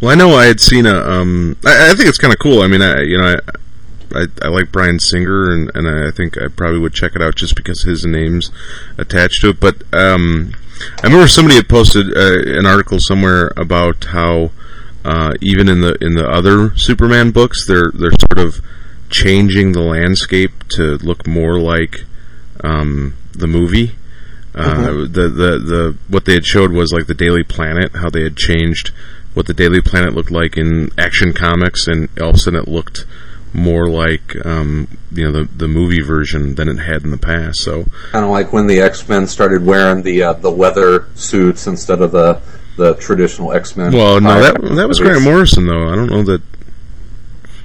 Well, 0.00 0.10
I 0.10 0.16
know 0.16 0.30
I 0.30 0.46
had 0.46 0.58
seen 0.58 0.86
a. 0.86 0.96
Um, 0.96 1.56
I, 1.64 1.92
I 1.92 1.94
think 1.94 2.08
it's 2.08 2.18
kind 2.18 2.32
of 2.32 2.40
cool. 2.40 2.62
I 2.62 2.66
mean, 2.66 2.82
I 2.82 3.00
you 3.02 3.16
know, 3.16 3.36
I, 3.36 3.52
I, 4.14 4.26
I 4.42 4.48
like 4.48 4.72
Bryan 4.72 4.98
Singer, 4.98 5.50
and, 5.50 5.70
and 5.74 5.88
I 5.88 6.10
think 6.10 6.40
I 6.40 6.48
probably 6.48 6.78
would 6.78 6.94
check 6.94 7.14
it 7.14 7.22
out 7.22 7.36
just 7.36 7.56
because 7.56 7.82
his 7.82 8.04
name's 8.04 8.50
attached 8.98 9.40
to 9.42 9.50
it. 9.50 9.60
But 9.60 9.82
um, 9.92 10.54
I 11.02 11.06
remember 11.06 11.28
somebody 11.28 11.56
had 11.56 11.68
posted 11.68 12.16
uh, 12.16 12.58
an 12.58 12.66
article 12.66 12.98
somewhere 13.00 13.52
about 13.56 14.04
how 14.04 14.50
uh, 15.04 15.34
even 15.40 15.68
in 15.68 15.80
the 15.80 15.96
in 16.00 16.14
the 16.14 16.28
other 16.28 16.76
Superman 16.76 17.30
books, 17.30 17.66
they're 17.66 17.90
they're 17.94 18.12
sort 18.12 18.46
of 18.46 18.64
changing 19.08 19.72
the 19.72 19.82
landscape 19.82 20.68
to 20.70 20.96
look 20.98 21.26
more 21.26 21.58
like 21.58 22.04
um, 22.62 23.14
the 23.32 23.46
movie. 23.46 23.96
Uh, 24.54 25.06
the, 25.08 25.28
the 25.28 25.58
the 25.58 25.96
what 26.08 26.24
they 26.24 26.34
had 26.34 26.44
showed 26.44 26.72
was 26.72 26.92
like 26.92 27.06
the 27.06 27.14
Daily 27.14 27.44
Planet, 27.44 27.92
how 27.96 28.10
they 28.10 28.22
had 28.22 28.36
changed 28.36 28.90
what 29.32 29.46
the 29.46 29.54
Daily 29.54 29.80
Planet 29.80 30.12
looked 30.12 30.30
like 30.30 30.56
in 30.56 30.90
Action 30.98 31.32
Comics, 31.32 31.86
and 31.86 32.08
all 32.20 32.30
of 32.30 32.34
a 32.34 32.38
sudden 32.38 32.60
it 32.60 32.68
looked 32.68 33.06
more 33.52 33.88
like 33.88 34.34
um, 34.44 34.88
you 35.12 35.24
know 35.24 35.32
the 35.32 35.44
the 35.56 35.68
movie 35.68 36.02
version 36.02 36.54
than 36.54 36.68
it 36.68 36.78
had 36.78 37.02
in 37.02 37.10
the 37.10 37.18
past. 37.18 37.60
So 37.60 37.84
kind 38.12 38.24
of 38.24 38.30
like 38.30 38.52
when 38.52 38.66
the 38.66 38.80
X 38.80 39.08
Men 39.08 39.26
started 39.26 39.64
wearing 39.64 40.02
the 40.02 40.22
uh, 40.22 40.32
the 40.34 40.50
leather 40.50 41.06
suits 41.14 41.66
instead 41.66 42.00
of 42.00 42.12
the 42.12 42.40
the 42.76 42.94
traditional 42.94 43.52
X 43.52 43.76
Men. 43.76 43.92
well, 43.92 44.20
no, 44.20 44.40
that 44.40 44.60
that 44.76 44.88
was 44.88 45.00
Grant 45.00 45.22
Morrison 45.22 45.66
though. 45.66 45.88
I 45.88 45.96
don't 45.96 46.10
know 46.10 46.22
that. 46.22 46.42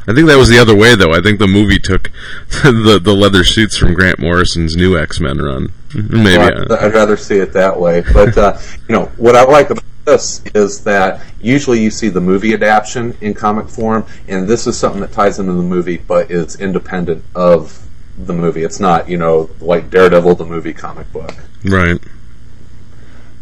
I 0.08 0.14
think 0.14 0.28
that 0.28 0.38
was 0.38 0.50
the 0.50 0.60
other 0.60 0.76
way 0.76 0.96
though. 0.96 1.14
I 1.14 1.22
think 1.22 1.40
the 1.40 1.48
movie 1.48 1.80
took 1.80 2.12
the 2.64 3.00
the 3.02 3.14
leather 3.14 3.44
suits 3.44 3.78
from 3.78 3.94
Grant 3.94 4.20
Morrison's 4.20 4.76
new 4.76 4.98
X 4.98 5.20
Men 5.20 5.38
run. 5.40 5.70
Maybe. 5.94 6.38
Well, 6.38 6.74
uh, 6.74 6.78
I'd 6.82 6.94
rather 6.94 7.18
see 7.18 7.38
it 7.38 7.54
that 7.54 7.80
way. 7.80 8.02
But 8.02 8.38
uh, 8.38 8.60
you 8.88 8.94
know 8.94 9.06
what 9.18 9.36
I 9.36 9.44
like 9.44 9.70
about 9.70 9.84
this 10.06 10.42
is 10.54 10.84
that 10.84 11.22
usually 11.42 11.82
you 11.82 11.90
see 11.90 12.10
the 12.10 12.22
movie 12.22 12.54
adaptation 12.54 13.18
in 13.22 13.34
comic 13.34 13.68
form, 13.68 14.06
and 14.28 14.48
this 14.48 14.68
is 14.68 14.78
something 14.78 15.02
that 15.02 15.12
ties 15.12 15.40
into 15.40 15.54
the 15.54 15.64
movie, 15.64 15.98
but 15.98 16.32
is 16.32 16.60
independent 16.60 17.24
of 17.36 17.88
the 18.18 18.34
movie. 18.34 18.64
It's 18.64 18.80
not 18.80 19.10
you 19.10 19.18
know 19.18 19.50
like 19.60 19.90
Daredevil, 19.90 20.36
the 20.36 20.46
movie 20.46 20.74
comic 20.74 21.12
book. 21.12 21.34
right. 21.64 22.00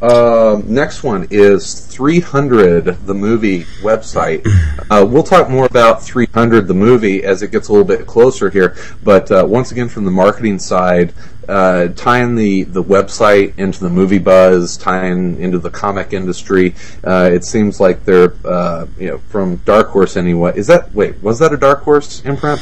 Um, 0.03 0.65
next 0.67 1.01
one 1.01 1.27
is 1.31 1.85
300, 1.85 3.05
the 3.07 3.13
movie 3.13 3.63
website. 3.81 4.45
Uh, 4.91 5.05
we'll 5.05 5.23
talk 5.23 5.49
more 5.49 5.65
about 5.65 6.03
300, 6.03 6.67
the 6.67 6.73
movie, 6.73 7.23
as 7.23 7.41
it 7.41 7.51
gets 7.51 7.69
a 7.69 7.71
little 7.71 7.87
bit 7.87 8.05
closer 8.05 8.49
here. 8.49 8.75
But 9.01 9.31
uh, 9.31 9.45
once 9.47 9.71
again, 9.71 9.87
from 9.87 10.03
the 10.03 10.11
marketing 10.11 10.59
side, 10.59 11.13
uh, 11.47 11.87
tying 11.89 12.35
the, 12.35 12.63
the 12.63 12.83
website 12.83 13.57
into 13.57 13.79
the 13.79 13.89
movie 13.89 14.19
buzz, 14.19 14.75
tying 14.75 15.39
into 15.39 15.57
the 15.57 15.69
comic 15.69 16.11
industry, 16.11 16.75
uh, 17.05 17.29
it 17.31 17.45
seems 17.45 17.79
like 17.79 18.03
they're, 18.03 18.33
uh, 18.45 18.85
you 18.97 19.07
know, 19.07 19.17
from 19.29 19.55
Dark 19.57 19.87
Horse 19.87 20.17
anyway. 20.17 20.51
Is 20.57 20.67
that, 20.67 20.93
wait, 20.93 21.23
was 21.23 21.39
that 21.39 21.53
a 21.53 21.57
Dark 21.57 21.83
Horse 21.83 22.21
imprint? 22.25 22.59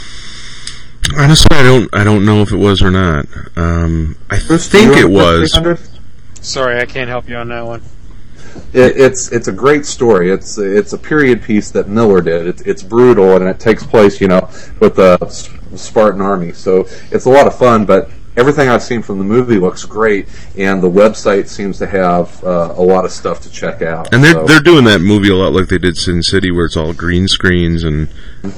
Honestly, 1.18 1.58
I 1.58 1.64
don't. 1.64 1.90
I 1.94 2.04
don't 2.04 2.24
know 2.26 2.42
if 2.42 2.52
it 2.52 2.58
was 2.58 2.84
or 2.84 2.92
not. 2.92 3.26
Um, 3.56 4.16
I 4.30 4.40
Bruce, 4.46 4.70
think 4.70 4.96
it 4.96 5.10
was. 5.10 5.52
300? 5.52 5.80
Sorry, 6.42 6.80
I 6.80 6.86
can't 6.86 7.10
help 7.10 7.30
you 7.30 7.36
on 7.36 7.48
that 7.50 7.66
one. 7.66 7.82
It, 8.74 8.98
it's 8.98 9.32
it's 9.32 9.48
a 9.48 9.52
great 9.52 9.86
story. 9.86 10.32
It's 10.32 10.58
it's 10.58 10.94
a 10.94 10.98
period 10.98 11.42
piece 11.44 11.72
that 11.72 11.88
Miller 11.88 12.22
did. 12.22 12.48
It's 12.48 12.62
it's 12.64 12.84
brutal 12.84 13.36
and 13.36 13.46
it 13.48 13.60
takes 13.60 13.84
place, 13.86 14.20
you 14.20 14.28
know, 14.28 14.50
with 14.80 14.96
the 14.96 15.18
Spartan 15.76 16.22
army. 16.22 16.52
So 16.54 16.88
it's 17.12 17.26
a 17.26 17.30
lot 17.30 17.48
of 17.48 17.58
fun. 17.58 17.86
But 17.86 18.10
everything 18.36 18.68
I've 18.68 18.82
seen 18.84 19.04
from 19.04 19.20
the 19.20 19.24
movie 19.24 19.58
looks 19.60 19.86
great, 19.86 20.28
and 20.58 20.82
the 20.82 20.90
website 20.90 21.48
seems 21.48 21.78
to 21.80 21.88
have 21.88 22.44
uh, 22.44 22.74
a 22.76 22.82
lot 22.82 23.06
of 23.06 23.12
stuff 23.12 23.42
to 23.42 23.50
check 23.52 23.82
out. 23.82 24.14
And 24.14 24.24
they're 24.24 24.34
So- 24.34 24.46
they're 24.46 24.60
doing 24.62 24.84
that 24.86 25.00
movie 25.02 25.30
a 25.30 25.36
lot 25.36 25.54
like 25.54 25.68
they 25.68 25.78
did 25.78 25.96
Sin 25.96 26.24
City, 26.24 26.52
where 26.52 26.66
it's 26.66 26.76
all 26.78 26.94
green 26.94 27.28
screens 27.28 27.84
and 27.84 28.10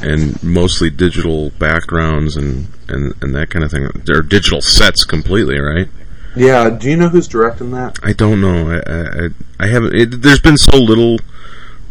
and 0.01 0.41
mostly 0.41 0.89
digital 0.89 1.49
backgrounds 1.59 2.35
and, 2.37 2.67
and, 2.87 3.13
and 3.21 3.35
that 3.35 3.49
kind 3.49 3.65
of 3.65 3.69
thing. 3.71 3.89
They're 4.05 4.21
digital 4.21 4.61
sets 4.61 5.03
completely, 5.03 5.59
right? 5.59 5.89
Yeah. 6.35 6.69
Do 6.69 6.89
you 6.89 6.97
know 6.97 7.09
who's 7.09 7.27
directing 7.27 7.71
that? 7.71 7.97
I 8.03 8.13
don't 8.13 8.41
know. 8.41 8.71
I 8.71 9.25
I, 9.25 9.29
I- 9.59 9.67
haven't. 9.67 9.95
It, 9.95 10.21
there's 10.21 10.41
been 10.41 10.57
so 10.57 10.77
little 10.77 11.19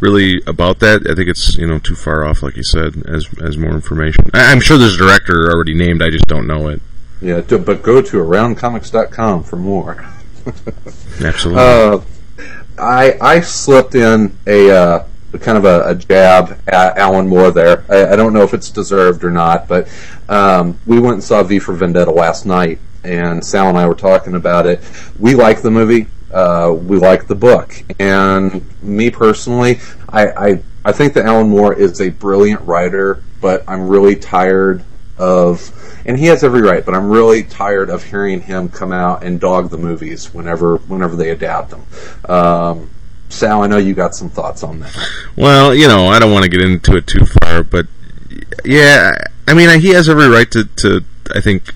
really 0.01 0.43
about 0.47 0.81
that. 0.81 1.07
I 1.09 1.15
think 1.15 1.29
it's 1.29 1.57
you 1.57 1.67
know 1.67 1.79
too 1.79 1.95
far 1.95 2.25
off, 2.25 2.43
like 2.43 2.57
you 2.57 2.65
said, 2.65 3.07
as 3.07 3.27
as 3.43 3.57
more 3.57 3.73
information. 3.73 4.25
I, 4.35 4.53
I'm 4.53 4.61
sure 4.61 4.77
there's 4.79 4.97
a 4.97 4.99
director 4.99 5.51
already 5.51 5.75
named. 5.75 6.03
I 6.03 6.11
just 6.11 6.27
don't 6.27 6.47
know 6.47 6.69
it. 6.69 6.83
Yeah, 7.21 7.41
do, 7.41 7.59
but 7.59 7.83
go 7.83 8.03
to 8.03 8.17
aroundcomics.com 8.17 9.45
for 9.45 9.57
more. 9.57 10.05
Absolutely. 11.25 11.63
Uh, 11.63 12.01
I 12.79 13.17
I 13.21 13.41
slipped 13.41 13.95
in 13.95 14.37
a 14.47 14.71
uh, 14.71 15.07
kind 15.41 15.57
of 15.57 15.65
a, 15.65 15.91
a 15.91 15.95
jab 15.95 16.59
at 16.67 16.99
Alan 16.99 17.29
Moore 17.29 17.51
there. 17.51 17.85
I, 17.89 18.13
I, 18.13 18.17
don't 18.17 18.33
know 18.33 18.43
if 18.43 18.55
it's 18.55 18.71
deserved 18.71 19.25
or 19.25 19.31
not, 19.31 19.69
but 19.69 19.89
um, 20.29 20.79
we 20.87 20.99
went 20.99 21.15
and 21.15 21.25
saw 21.25 21.43
V 21.43 21.59
for 21.59 21.75
Vendetta 21.75 22.11
last 22.11 22.45
night, 22.45 22.79
and 23.05 23.45
Sal 23.45 23.69
and 23.69 23.79
I 23.79 23.87
were 23.87 23.95
talking 23.95 24.35
about 24.35 24.67
it. 24.67 24.81
We 25.19 25.35
like 25.35 25.63
the 25.63 25.71
movie. 25.71 26.07
Uh, 26.33 26.75
we 26.75 26.97
like 26.97 27.27
the 27.27 27.35
book, 27.35 27.75
and 27.99 28.65
me 28.83 29.11
personally, 29.11 29.81
I, 30.09 30.29
I 30.29 30.63
I 30.85 30.93
think 30.93 31.15
that 31.15 31.27
Alan 31.27 31.49
Moore 31.49 31.75
is 31.75 32.01
a 32.01 32.09
brilliant 32.09 32.63
writer, 32.63 33.23
but 33.41 33.65
I'm 33.69 33.87
really 33.87 34.17
tired 34.17 34.83
of, 35.19 36.03
and 36.07 36.19
he 36.19 36.27
has 36.27 36.43
every 36.43 36.63
right, 36.63 36.85
but 36.85 36.95
I'm 36.95 37.11
really 37.11 37.43
tired 37.43 37.91
of 37.91 38.03
hearing 38.03 38.41
him 38.41 38.69
come 38.69 38.93
out 38.93 39.23
and 39.23 39.39
dog 39.39 39.71
the 39.71 39.79
movies 39.79 40.33
whenever 40.33 40.77
whenever 40.77 41.17
they 41.17 41.31
adapt 41.31 41.71
them. 41.71 41.85
Um, 42.29 42.91
Sal, 43.29 43.63
I 43.63 43.67
know 43.67 43.79
you 43.79 43.95
got 43.95 44.15
some 44.15 44.29
thoughts 44.29 44.63
on 44.63 44.81
that. 44.81 44.97
Well, 45.37 45.75
you 45.75 45.89
know, 45.89 46.09
I 46.09 46.19
don't 46.19 46.33
want 46.33 46.45
to 46.45 46.51
get 46.51 46.61
into 46.61 46.97
it 46.97 47.07
too 47.07 47.25
far, 47.27 47.63
but 47.63 47.87
yeah, 48.65 49.13
I 49.47 49.55
mean, 49.55 49.81
he 49.81 49.91
has 49.91 50.09
every 50.09 50.29
right 50.29 50.51
to, 50.51 50.65
to 50.65 51.05
I 51.35 51.41
think, 51.41 51.75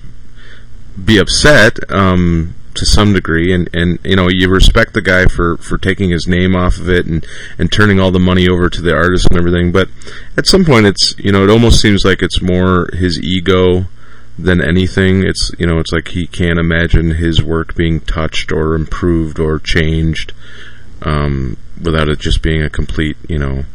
be 1.03 1.17
upset. 1.17 1.79
Um, 1.91 2.55
to 2.77 2.85
some 2.85 3.11
degree, 3.11 3.53
and 3.53 3.69
and 3.73 3.99
you 4.03 4.15
know 4.15 4.29
you 4.29 4.49
respect 4.49 4.93
the 4.93 5.01
guy 5.01 5.25
for 5.25 5.57
for 5.57 5.77
taking 5.77 6.11
his 6.11 6.27
name 6.27 6.55
off 6.55 6.77
of 6.77 6.89
it 6.89 7.05
and 7.05 7.25
and 7.57 7.71
turning 7.71 7.99
all 7.99 8.11
the 8.11 8.19
money 8.19 8.47
over 8.47 8.69
to 8.69 8.81
the 8.81 8.93
artist 8.93 9.27
and 9.29 9.37
everything. 9.37 9.71
But 9.71 9.89
at 10.37 10.47
some 10.47 10.63
point, 10.63 10.85
it's 10.85 11.17
you 11.17 11.31
know 11.31 11.43
it 11.43 11.49
almost 11.49 11.81
seems 11.81 12.05
like 12.05 12.21
it's 12.21 12.41
more 12.41 12.89
his 12.93 13.19
ego 13.21 13.87
than 14.39 14.61
anything. 14.61 15.23
It's 15.23 15.51
you 15.57 15.65
know 15.65 15.79
it's 15.79 15.91
like 15.91 16.09
he 16.09 16.27
can't 16.27 16.59
imagine 16.59 17.15
his 17.15 17.43
work 17.43 17.75
being 17.75 17.99
touched 17.99 18.51
or 18.51 18.75
improved 18.75 19.39
or 19.39 19.59
changed 19.59 20.33
um, 21.01 21.57
without 21.81 22.09
it 22.09 22.19
just 22.19 22.41
being 22.41 22.61
a 22.61 22.69
complete 22.69 23.17
you 23.27 23.39
know 23.39 23.65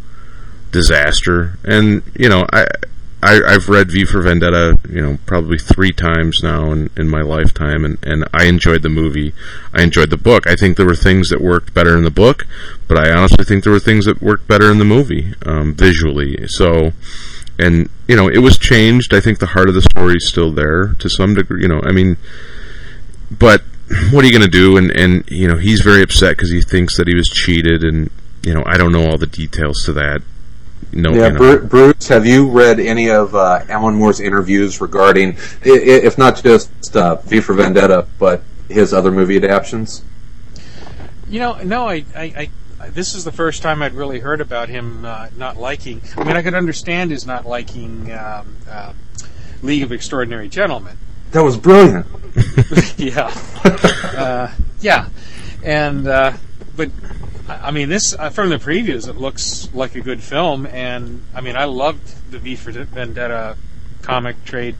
disaster. 0.70 1.58
And 1.64 2.02
you 2.14 2.28
know 2.28 2.46
I 2.52 2.66
I, 3.22 3.52
have 3.52 3.68
read 3.68 3.92
V 3.92 4.04
for 4.04 4.20
Vendetta, 4.20 4.76
you 4.88 5.00
know, 5.00 5.18
probably 5.26 5.56
three 5.56 5.92
times 5.92 6.42
now 6.42 6.72
in, 6.72 6.90
in 6.96 7.08
my 7.08 7.20
lifetime, 7.20 7.84
and, 7.84 7.98
and 8.02 8.24
I 8.34 8.46
enjoyed 8.46 8.82
the 8.82 8.88
movie. 8.88 9.32
I 9.72 9.82
enjoyed 9.82 10.10
the 10.10 10.16
book. 10.16 10.48
I 10.48 10.56
think 10.56 10.76
there 10.76 10.86
were 10.86 10.96
things 10.96 11.28
that 11.28 11.40
worked 11.40 11.72
better 11.72 11.96
in 11.96 12.02
the 12.02 12.10
book, 12.10 12.46
but 12.88 12.98
I 12.98 13.12
honestly 13.12 13.44
think 13.44 13.62
there 13.62 13.72
were 13.72 13.78
things 13.78 14.06
that 14.06 14.20
worked 14.20 14.48
better 14.48 14.72
in 14.72 14.78
the 14.78 14.84
movie 14.84 15.34
um, 15.46 15.72
visually. 15.74 16.48
So, 16.48 16.92
and 17.60 17.88
you 18.08 18.16
know, 18.16 18.26
it 18.26 18.38
was 18.38 18.58
changed. 18.58 19.14
I 19.14 19.20
think 19.20 19.38
the 19.38 19.46
heart 19.46 19.68
of 19.68 19.74
the 19.74 19.82
story 19.82 20.16
is 20.16 20.28
still 20.28 20.50
there 20.50 20.94
to 20.98 21.08
some 21.08 21.34
degree. 21.34 21.62
You 21.62 21.68
know, 21.68 21.80
I 21.84 21.92
mean, 21.92 22.16
but 23.30 23.62
what 24.10 24.24
are 24.24 24.26
you 24.26 24.36
going 24.36 24.50
to 24.50 24.50
do? 24.50 24.76
And 24.76 24.90
and 24.90 25.22
you 25.30 25.46
know, 25.46 25.58
he's 25.58 25.80
very 25.82 26.02
upset 26.02 26.36
because 26.36 26.50
he 26.50 26.60
thinks 26.60 26.96
that 26.96 27.06
he 27.06 27.14
was 27.14 27.28
cheated, 27.28 27.84
and 27.84 28.10
you 28.42 28.52
know, 28.52 28.64
I 28.66 28.76
don't 28.78 28.90
know 28.90 29.08
all 29.08 29.18
the 29.18 29.26
details 29.26 29.84
to 29.84 29.92
that 29.92 30.22
no. 30.92 31.12
Yeah, 31.12 31.28
you. 31.38 31.58
Bruce, 31.60 32.08
have 32.08 32.26
you 32.26 32.50
read 32.50 32.80
any 32.80 33.10
of 33.10 33.34
uh, 33.34 33.60
Alan 33.68 33.94
Moore's 33.94 34.20
interviews 34.20 34.80
regarding, 34.80 35.36
if 35.62 36.18
not 36.18 36.42
just 36.42 36.96
uh, 36.96 37.16
V 37.16 37.40
for 37.40 37.54
Vendetta, 37.54 38.06
but 38.18 38.42
his 38.68 38.92
other 38.92 39.10
movie 39.10 39.36
adaptations? 39.36 40.02
You 41.28 41.40
know, 41.40 41.62
no, 41.62 41.88
I, 41.88 42.04
I, 42.14 42.50
I 42.80 42.88
this 42.90 43.14
is 43.14 43.24
the 43.24 43.32
first 43.32 43.62
time 43.62 43.82
I'd 43.82 43.94
really 43.94 44.18
heard 44.18 44.40
about 44.40 44.68
him 44.68 45.04
uh, 45.04 45.28
not 45.36 45.56
liking. 45.56 46.02
I 46.16 46.24
mean, 46.24 46.36
I 46.36 46.42
could 46.42 46.54
understand 46.54 47.10
his 47.10 47.26
not 47.26 47.46
liking 47.46 48.12
um, 48.12 48.56
uh, 48.68 48.92
League 49.62 49.82
of 49.82 49.92
Extraordinary 49.92 50.48
Gentlemen. 50.48 50.98
That 51.30 51.42
was 51.42 51.56
brilliant. 51.56 52.06
yeah, 52.96 53.32
uh, 54.16 54.52
yeah, 54.80 55.08
and 55.62 56.06
uh, 56.06 56.32
but 56.76 56.90
I 57.48 57.70
mean, 57.70 57.88
this 57.88 58.14
uh, 58.14 58.30
from 58.30 58.50
the 58.50 58.56
previews, 58.56 59.08
it 59.08 59.16
looks 59.16 59.68
like 59.74 59.94
a 59.94 60.00
good 60.00 60.22
film, 60.22 60.66
and 60.66 61.22
I 61.34 61.40
mean, 61.40 61.56
I 61.56 61.64
loved 61.64 62.30
the 62.30 62.38
V 62.38 62.56
for 62.56 62.70
Vendetta 62.72 63.56
comic 64.02 64.44
trade. 64.44 64.76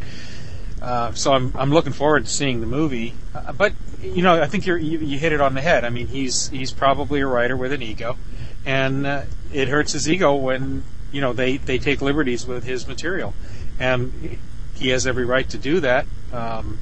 Uh, 0.80 1.12
so 1.12 1.32
I'm 1.32 1.52
I'm 1.56 1.70
looking 1.70 1.92
forward 1.92 2.24
to 2.24 2.30
seeing 2.30 2.60
the 2.60 2.66
movie. 2.66 3.14
Uh, 3.34 3.52
but 3.52 3.72
you 4.00 4.22
know, 4.22 4.40
I 4.40 4.46
think 4.46 4.66
you 4.66 4.76
you 4.76 5.18
hit 5.18 5.32
it 5.32 5.40
on 5.40 5.54
the 5.54 5.60
head. 5.60 5.84
I 5.84 5.90
mean, 5.90 6.08
he's 6.08 6.48
he's 6.48 6.72
probably 6.72 7.20
a 7.20 7.26
writer 7.26 7.56
with 7.56 7.72
an 7.72 7.82
ego, 7.82 8.16
and 8.64 9.06
uh, 9.06 9.22
it 9.52 9.68
hurts 9.68 9.92
his 9.92 10.08
ego 10.08 10.34
when 10.34 10.82
you 11.10 11.20
know 11.20 11.32
they 11.32 11.56
they 11.56 11.78
take 11.78 12.00
liberties 12.00 12.46
with 12.46 12.64
his 12.64 12.86
material, 12.86 13.34
and 13.78 14.38
he 14.74 14.88
has 14.88 15.06
every 15.06 15.24
right 15.24 15.48
to 15.50 15.58
do 15.58 15.80
that. 15.80 16.06
Um, 16.32 16.78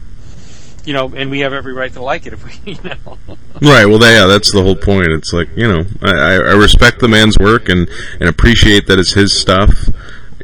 you 0.85 0.93
know, 0.93 1.13
and 1.15 1.31
we 1.31 1.41
have 1.41 1.53
every 1.53 1.73
right 1.73 1.93
to 1.93 2.03
like 2.03 2.27
it 2.27 2.33
if 2.33 2.45
we, 2.45 2.73
you 2.73 2.83
know. 2.83 3.19
right. 3.61 3.87
Well, 3.87 4.01
yeah, 4.01 4.27
that's 4.27 4.53
the 4.53 4.63
whole 4.63 4.77
point. 4.77 5.09
It's 5.09 5.33
like 5.33 5.49
you 5.57 5.69
know, 5.69 5.85
I, 6.03 6.35
I 6.35 6.55
respect 6.55 7.01
the 7.01 7.09
man's 7.09 7.39
work 7.39 7.69
and 7.69 7.89
and 8.19 8.29
appreciate 8.29 8.87
that 8.87 8.99
it's 8.99 9.13
his 9.13 9.39
stuff. 9.39 9.89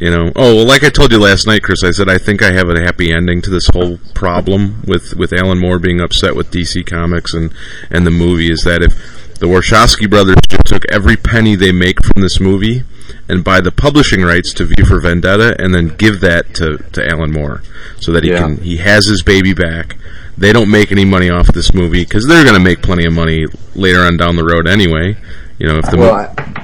You 0.00 0.10
know. 0.10 0.30
Oh, 0.36 0.56
well, 0.56 0.66
like 0.66 0.84
I 0.84 0.90
told 0.90 1.12
you 1.12 1.18
last 1.18 1.46
night, 1.46 1.62
Chris. 1.62 1.82
I 1.82 1.90
said 1.90 2.08
I 2.08 2.18
think 2.18 2.42
I 2.42 2.52
have 2.52 2.68
a 2.68 2.80
happy 2.80 3.12
ending 3.12 3.40
to 3.42 3.50
this 3.50 3.68
whole 3.72 3.98
problem 4.14 4.82
with 4.86 5.14
with 5.16 5.32
Alan 5.32 5.58
Moore 5.58 5.78
being 5.78 6.00
upset 6.00 6.36
with 6.36 6.50
DC 6.50 6.86
Comics 6.86 7.32
and 7.32 7.52
and 7.90 8.06
the 8.06 8.10
movie 8.10 8.50
is 8.50 8.62
that 8.62 8.82
if 8.82 9.16
the 9.38 9.46
Wachowski 9.46 10.08
brothers 10.08 10.36
just 10.48 10.66
took 10.66 10.84
every 10.90 11.16
penny 11.16 11.54
they 11.54 11.72
make 11.72 12.02
from 12.02 12.22
this 12.22 12.40
movie 12.40 12.84
and 13.28 13.44
buy 13.44 13.60
the 13.60 13.70
publishing 13.70 14.22
rights 14.22 14.52
to 14.54 14.64
V 14.64 14.82
for 14.84 15.00
Vendetta 15.00 15.54
and 15.58 15.74
then 15.74 15.88
give 15.88 16.20
that 16.20 16.54
to, 16.54 16.78
to 16.92 17.06
Alan 17.06 17.32
Moore 17.32 17.62
so 18.00 18.12
that 18.12 18.24
he 18.24 18.30
yeah. 18.30 18.38
can 18.38 18.56
he 18.58 18.78
has 18.78 19.06
his 19.06 19.22
baby 19.22 19.52
back 19.52 19.96
they 20.38 20.52
don't 20.52 20.70
make 20.70 20.92
any 20.92 21.04
money 21.04 21.30
off 21.30 21.48
this 21.48 21.72
movie 21.72 22.04
because 22.04 22.26
they're 22.26 22.44
going 22.44 22.56
to 22.56 22.62
make 22.62 22.82
plenty 22.82 23.06
of 23.06 23.12
money 23.12 23.46
later 23.74 24.00
on 24.00 24.16
down 24.16 24.36
the 24.36 24.44
road 24.44 24.66
anyway. 24.66 25.16
You 25.58 25.66
know, 25.66 25.78
if 25.78 25.86
the 25.86 25.96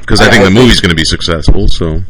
because 0.00 0.20
well, 0.20 0.28
I, 0.28 0.28
I, 0.28 0.30
think 0.30 0.42
I, 0.42 0.44
the 0.44 0.50
movie's 0.50 0.80
going 0.80 0.90
to 0.90 0.96
be 0.96 1.04
successful. 1.04 1.68
So 1.68 2.02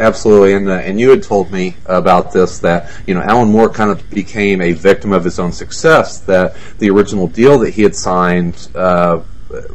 absolutely, 0.00 0.54
and 0.54 0.68
uh, 0.68 0.74
and 0.74 0.98
you 0.98 1.10
had 1.10 1.22
told 1.22 1.52
me 1.52 1.76
about 1.86 2.32
this 2.32 2.60
that 2.60 2.90
you 3.06 3.14
know 3.14 3.20
Alan 3.20 3.50
Moore 3.50 3.68
kind 3.68 3.90
of 3.90 4.08
became 4.10 4.62
a 4.62 4.72
victim 4.72 5.12
of 5.12 5.24
his 5.24 5.38
own 5.38 5.52
success. 5.52 6.20
That 6.20 6.56
the 6.78 6.88
original 6.90 7.26
deal 7.26 7.58
that 7.60 7.70
he 7.70 7.82
had 7.82 7.94
signed. 7.94 8.68
Uh, 8.74 9.22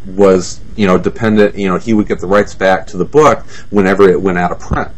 was 0.08 0.60
you 0.76 0.88
know 0.88 0.98
dependent 0.98 1.56
you 1.56 1.68
know 1.68 1.78
he 1.78 1.94
would 1.94 2.08
get 2.08 2.20
the 2.20 2.26
rights 2.26 2.56
back 2.56 2.88
to 2.88 2.98
the 2.98 3.06
book 3.06 3.46
whenever 3.70 4.10
it 4.10 4.20
went 4.20 4.36
out 4.36 4.52
of 4.52 4.60
print 4.60 4.90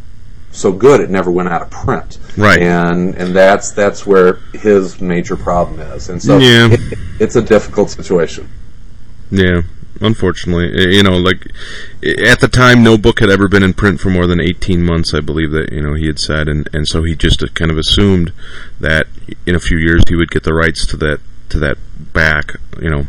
so 0.59 0.71
good 0.73 0.99
it 0.99 1.09
never 1.09 1.31
went 1.31 1.49
out 1.49 1.61
of 1.61 1.71
print. 1.71 2.17
Right. 2.37 2.61
And 2.61 3.15
and 3.15 3.35
that's 3.35 3.71
that's 3.71 4.05
where 4.05 4.35
his 4.53 4.99
major 5.01 5.35
problem 5.35 5.79
is. 5.79 6.09
And 6.09 6.21
so 6.21 6.37
yeah. 6.37 6.67
It, 6.71 6.99
it's 7.19 7.35
a 7.35 7.41
difficult 7.41 7.89
situation. 7.89 8.49
Yeah. 9.31 9.61
Unfortunately, 10.01 10.95
you 10.95 11.03
know, 11.03 11.17
like 11.17 11.47
at 12.25 12.39
the 12.39 12.47
time, 12.49 12.83
no 12.83 12.97
book 12.97 13.19
had 13.19 13.29
ever 13.29 13.49
been 13.49 13.63
in 13.63 13.73
print 13.73 13.99
for 13.99 14.09
more 14.09 14.27
than 14.27 14.39
eighteen 14.39 14.81
months. 14.81 15.13
I 15.13 15.19
believe 15.19 15.51
that 15.51 15.73
you 15.73 15.81
know 15.81 15.93
he 15.93 16.07
had 16.07 16.19
said, 16.19 16.47
and 16.47 16.69
and 16.71 16.87
so 16.87 17.03
he 17.03 17.15
just 17.15 17.43
uh, 17.43 17.47
kind 17.53 17.69
of 17.69 17.77
assumed 17.77 18.31
that 18.79 19.07
in 19.45 19.55
a 19.55 19.59
few 19.59 19.77
years 19.77 20.01
he 20.07 20.15
would 20.15 20.31
get 20.31 20.43
the 20.43 20.53
rights 20.53 20.85
to 20.87 20.97
that 20.97 21.19
to 21.49 21.59
that 21.59 21.77
back. 22.13 22.55
You 22.81 22.89
know, 22.89 23.07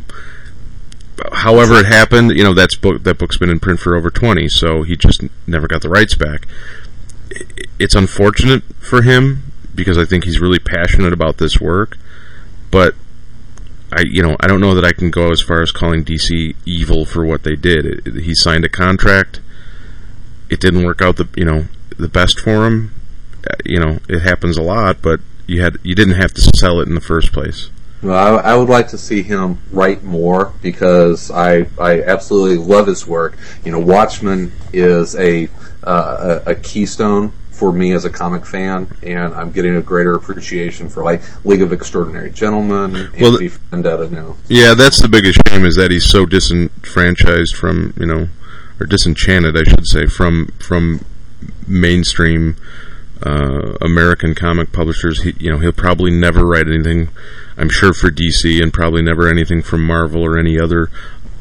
however 1.32 1.74
it 1.74 1.86
happened, 1.86 2.32
you 2.32 2.42
know, 2.42 2.54
that's 2.54 2.74
book 2.74 3.04
that 3.04 3.18
book's 3.18 3.38
been 3.38 3.50
in 3.50 3.60
print 3.60 3.78
for 3.78 3.94
over 3.94 4.10
twenty, 4.10 4.48
so 4.48 4.82
he 4.82 4.96
just 4.96 5.22
never 5.46 5.68
got 5.68 5.82
the 5.82 5.88
rights 5.88 6.16
back 6.16 6.48
it's 7.78 7.94
unfortunate 7.94 8.62
for 8.78 9.02
him 9.02 9.52
because 9.74 9.98
I 9.98 10.04
think 10.04 10.24
he's 10.24 10.40
really 10.40 10.58
passionate 10.58 11.12
about 11.12 11.38
this 11.38 11.60
work, 11.60 11.96
but 12.70 12.94
I 13.92 14.02
you 14.02 14.22
know 14.22 14.36
I 14.40 14.46
don't 14.46 14.60
know 14.60 14.74
that 14.74 14.84
I 14.84 14.92
can 14.92 15.10
go 15.10 15.30
as 15.30 15.40
far 15.40 15.62
as 15.62 15.72
calling 15.72 16.04
DC 16.04 16.54
evil 16.64 17.04
for 17.04 17.24
what 17.24 17.42
they 17.42 17.56
did. 17.56 18.06
It, 18.06 18.22
he 18.22 18.34
signed 18.34 18.64
a 18.64 18.68
contract. 18.68 19.40
It 20.48 20.60
didn't 20.60 20.84
work 20.84 21.00
out 21.02 21.16
the 21.16 21.28
you 21.36 21.44
know 21.44 21.66
the 21.96 22.08
best 22.08 22.40
for 22.40 22.66
him. 22.66 22.94
Uh, 23.48 23.54
you 23.64 23.80
know 23.80 23.98
it 24.08 24.20
happens 24.20 24.56
a 24.56 24.62
lot, 24.62 25.02
but 25.02 25.20
you 25.46 25.62
had 25.62 25.76
you 25.82 25.94
didn't 25.94 26.14
have 26.14 26.34
to 26.34 26.42
sell 26.42 26.80
it 26.80 26.88
in 26.88 26.94
the 26.94 27.00
first 27.00 27.32
place. 27.32 27.70
Well, 28.02 28.38
I, 28.38 28.52
I, 28.52 28.56
would 28.56 28.68
like 28.68 28.88
to 28.88 28.98
see 28.98 29.22
him 29.22 29.58
write 29.70 30.02
more 30.02 30.52
because 30.62 31.30
I 31.30 31.66
I 31.78 32.02
absolutely 32.02 32.56
love 32.56 32.86
his 32.86 33.06
work. 33.06 33.36
You 33.64 33.72
know, 33.72 33.78
Watchmen 33.78 34.52
is 34.72 35.14
a 35.16 35.48
uh, 35.84 36.40
a, 36.46 36.52
a, 36.52 36.54
keystone 36.54 37.32
for 37.50 37.72
me 37.72 37.92
as 37.92 38.06
a 38.06 38.10
comic 38.10 38.46
fan, 38.46 38.88
and 39.02 39.34
I'm 39.34 39.52
getting 39.52 39.76
a 39.76 39.82
greater 39.82 40.14
appreciation 40.14 40.88
for 40.88 41.04
like 41.04 41.22
League 41.44 41.60
of 41.60 41.72
Extraordinary 41.72 42.30
Gentlemen 42.30 42.96
and 42.96 43.20
well, 43.20 43.38
Vendetta 43.70 44.08
now. 44.08 44.36
Yeah, 44.48 44.74
that's 44.74 45.00
the 45.00 45.08
biggest 45.08 45.38
shame 45.48 45.66
is 45.66 45.76
that 45.76 45.90
he's 45.90 46.06
so 46.06 46.24
disenfranchised 46.24 47.54
from 47.54 47.92
you 47.98 48.06
know, 48.06 48.28
or 48.78 48.86
disenchanted, 48.86 49.58
I 49.58 49.68
should 49.68 49.86
say, 49.86 50.06
from 50.06 50.48
from 50.58 51.04
mainstream 51.66 52.56
uh, 53.24 53.74
American 53.80 54.34
comic 54.34 54.72
publishers. 54.72 55.22
He, 55.22 55.34
you 55.38 55.50
know, 55.50 55.58
he'll 55.58 55.72
probably 55.72 56.10
never 56.10 56.46
write 56.46 56.66
anything. 56.66 57.08
I'm 57.60 57.68
sure 57.68 57.92
for 57.92 58.10
DC, 58.10 58.62
and 58.62 58.72
probably 58.72 59.02
never 59.02 59.28
anything 59.28 59.60
from 59.60 59.84
Marvel 59.86 60.22
or 60.22 60.38
any 60.38 60.58
other 60.58 60.90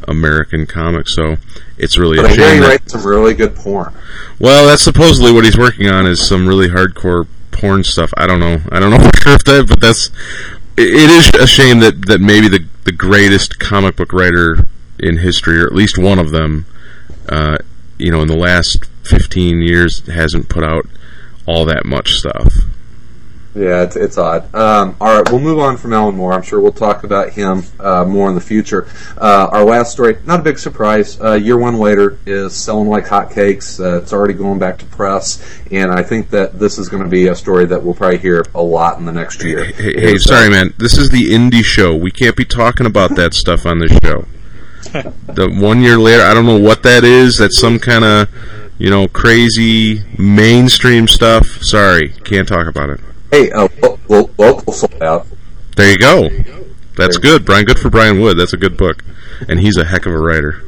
American 0.06 0.66
comics. 0.66 1.16
So 1.16 1.38
it's 1.78 1.98
really 1.98 2.18
but 2.18 2.32
a 2.32 2.36
shame. 2.36 2.62
He 2.62 2.68
writes 2.68 2.92
some 2.92 3.08
really 3.08 3.34
good 3.34 3.56
porn. 3.56 3.96
Well, 4.38 4.68
that's 4.68 4.84
supposedly 4.84 5.32
what 5.32 5.46
he's 5.46 5.58
working 5.58 5.88
on 5.88 6.06
is 6.06 6.26
some 6.26 6.46
really 6.46 6.68
hardcore 6.68 7.28
porn 7.52 7.86
stuff. 7.86 8.14
I 8.18 8.28
don't 8.28 8.42
know. 8.42 8.58
I 8.70 8.80
don't 8.80 8.92
know 8.92 9.00
for 9.10 9.18
sure 9.18 9.34
if 9.36 9.46
that, 9.46 9.68
but 9.70 9.80
that's 9.80 10.10
it 10.76 11.10
is 11.10 11.30
a 11.42 11.48
shame 11.48 11.80
that 11.80 12.08
that 12.08 12.20
maybe 12.20 12.50
the 12.50 12.66
the 12.84 12.92
greatest 12.92 13.58
comic 13.58 13.96
book 13.96 14.12
writer 14.12 14.66
in 15.00 15.20
history, 15.20 15.62
or 15.62 15.68
at 15.68 15.74
least 15.74 15.98
one 15.98 16.20
of 16.20 16.32
them, 16.32 16.66
uh, 17.30 17.58
you 17.98 18.12
know, 18.12 18.22
in 18.22 18.28
the 18.28 18.36
last 18.36 18.86
15 19.04 19.62
years 19.62 20.06
hasn't 20.08 20.50
put 20.50 20.66
out 20.66 20.86
all 21.46 21.64
that 21.64 21.86
much 21.86 22.16
stuff. 22.16 22.54
Yeah, 23.56 23.82
it's, 23.82 23.96
it's 23.96 24.18
odd. 24.18 24.54
Um, 24.54 24.96
all 25.02 25.18
right, 25.18 25.32
we'll 25.32 25.42
move 25.42 25.58
on 25.58 25.78
from 25.78 25.92
Alan 25.92 26.16
Moore. 26.16 26.34
I'm 26.34 26.44
sure 26.44 26.60
we'll 26.60 26.72
talk 26.72 27.04
about 27.04 27.32
him 27.32 27.64
uh, 27.80 28.06
more 28.06 28.30
in 28.30 28.36
the 28.36 28.42
future. 28.42 28.88
Uh, 29.18 29.50
our 29.52 29.64
last 29.64 29.92
story, 29.92 30.18
not 30.26 30.42
a 30.42 30.44
big 30.44 30.60
surprise. 30.60 31.20
Uh, 31.20 31.34
year 31.34 31.58
one 31.58 31.80
later 31.80 32.20
is 32.28 32.56
selling 32.56 32.88
like 32.90 33.06
hotcakes. 33.06 33.80
Uh, 33.80 33.98
it's 33.98 34.14
already 34.14 34.36
going 34.36 34.60
back 34.60 34.78
to 34.80 34.86
press, 34.86 35.62
and 35.72 35.92
I 35.92 36.04
think 36.04 36.30
that 36.30 36.60
this 36.60 36.78
is 36.78 36.90
going 36.90 37.04
to 37.04 37.10
be 37.10 37.28
a 37.28 37.36
story 37.36 37.66
that 37.66 37.82
we'll 37.82 37.96
probably 37.96 38.20
hear 38.20 38.46
a 38.54 38.62
lot 38.62 39.00
in 39.00 39.06
the 39.06 39.12
next 39.12 39.44
year. 39.44 39.66
Hey, 39.66 40.00
hey, 40.00 40.18
sorry, 40.20 40.50
man. 40.50 40.74
This 40.78 40.98
is 40.98 41.10
the 41.10 41.32
indie 41.32 41.66
show. 41.66 41.96
We 41.96 42.12
can't 42.12 42.36
be 42.36 42.46
talking 42.46 42.86
about 42.86 43.16
that 43.16 43.34
stuff 43.34 43.66
on 43.66 43.80
the 43.80 43.88
show. 44.04 44.26
the 45.34 45.50
one 45.60 45.82
year 45.82 45.98
later, 45.98 46.24
I 46.24 46.36
don't 46.36 46.46
know 46.46 46.60
what 46.60 46.84
that 46.84 47.04
is. 47.04 47.40
That's 47.40 47.60
some 47.60 47.80
kind 47.80 48.06
of, 48.06 48.30
you 48.78 48.92
know, 48.92 49.08
crazy 49.08 50.04
mainstream 50.20 51.08
stuff. 51.08 51.48
Sorry, 51.64 52.10
can't 52.10 52.48
talk 52.48 52.68
about 52.68 52.92
it. 52.92 53.00
Hey, 53.32 53.52
uh, 53.52 53.68
lo- 53.82 54.00
lo- 54.08 54.30
local 54.38 54.74
sold 54.74 55.02
out. 55.02 55.28
There 55.76 55.92
you 55.92 55.98
go. 55.98 56.30
That's 56.98 57.18
good, 57.18 57.46
Brian. 57.46 57.66
Good 57.66 57.80
for 57.80 57.90
Brian 57.90 58.20
Wood. 58.20 58.38
That's 58.38 58.54
a 58.54 58.58
good 58.58 58.76
book, 58.76 59.04
and 59.48 59.60
he's 59.60 59.78
a 59.78 59.86
heck 59.86 60.06
of 60.06 60.12
a 60.12 60.20
writer. 60.20 60.62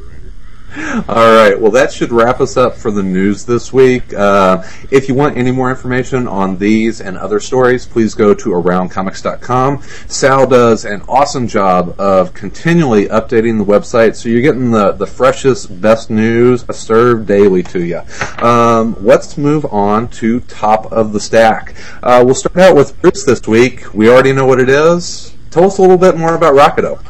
All 0.74 1.34
right. 1.34 1.58
Well, 1.58 1.70
that 1.72 1.92
should 1.92 2.12
wrap 2.12 2.40
us 2.40 2.56
up 2.56 2.76
for 2.76 2.90
the 2.90 3.02
news 3.02 3.44
this 3.44 3.72
week. 3.72 4.14
Uh, 4.14 4.62
if 4.90 5.08
you 5.08 5.14
want 5.14 5.36
any 5.36 5.50
more 5.50 5.70
information 5.70 6.26
on 6.26 6.56
these 6.56 7.00
and 7.00 7.18
other 7.18 7.40
stories, 7.40 7.84
please 7.84 8.14
go 8.14 8.32
to 8.32 8.48
aroundcomics.com. 8.50 9.82
Sal 10.06 10.46
does 10.46 10.84
an 10.84 11.02
awesome 11.08 11.46
job 11.46 11.94
of 12.00 12.32
continually 12.32 13.06
updating 13.08 13.58
the 13.58 13.64
website, 13.64 14.16
so 14.16 14.28
you're 14.28 14.40
getting 14.40 14.70
the, 14.70 14.92
the 14.92 15.06
freshest, 15.06 15.80
best 15.80 16.08
news 16.08 16.64
served 16.70 17.26
daily 17.26 17.62
to 17.62 17.84
you. 17.84 18.00
Um, 18.38 18.96
let's 19.00 19.36
move 19.36 19.66
on 19.66 20.08
to 20.08 20.40
top 20.40 20.90
of 20.90 21.12
the 21.12 21.20
stack. 21.20 21.74
Uh, 22.02 22.22
we'll 22.24 22.34
start 22.34 22.56
out 22.56 22.76
with 22.76 23.00
Bruce 23.02 23.24
this 23.24 23.46
week. 23.46 23.92
We 23.92 24.08
already 24.08 24.32
know 24.32 24.46
what 24.46 24.58
it 24.58 24.68
is. 24.68 25.34
Tell 25.50 25.64
us 25.64 25.76
a 25.76 25.82
little 25.82 25.98
bit 25.98 26.16
more 26.16 26.34
about 26.34 26.54
Rocketo. 26.54 27.04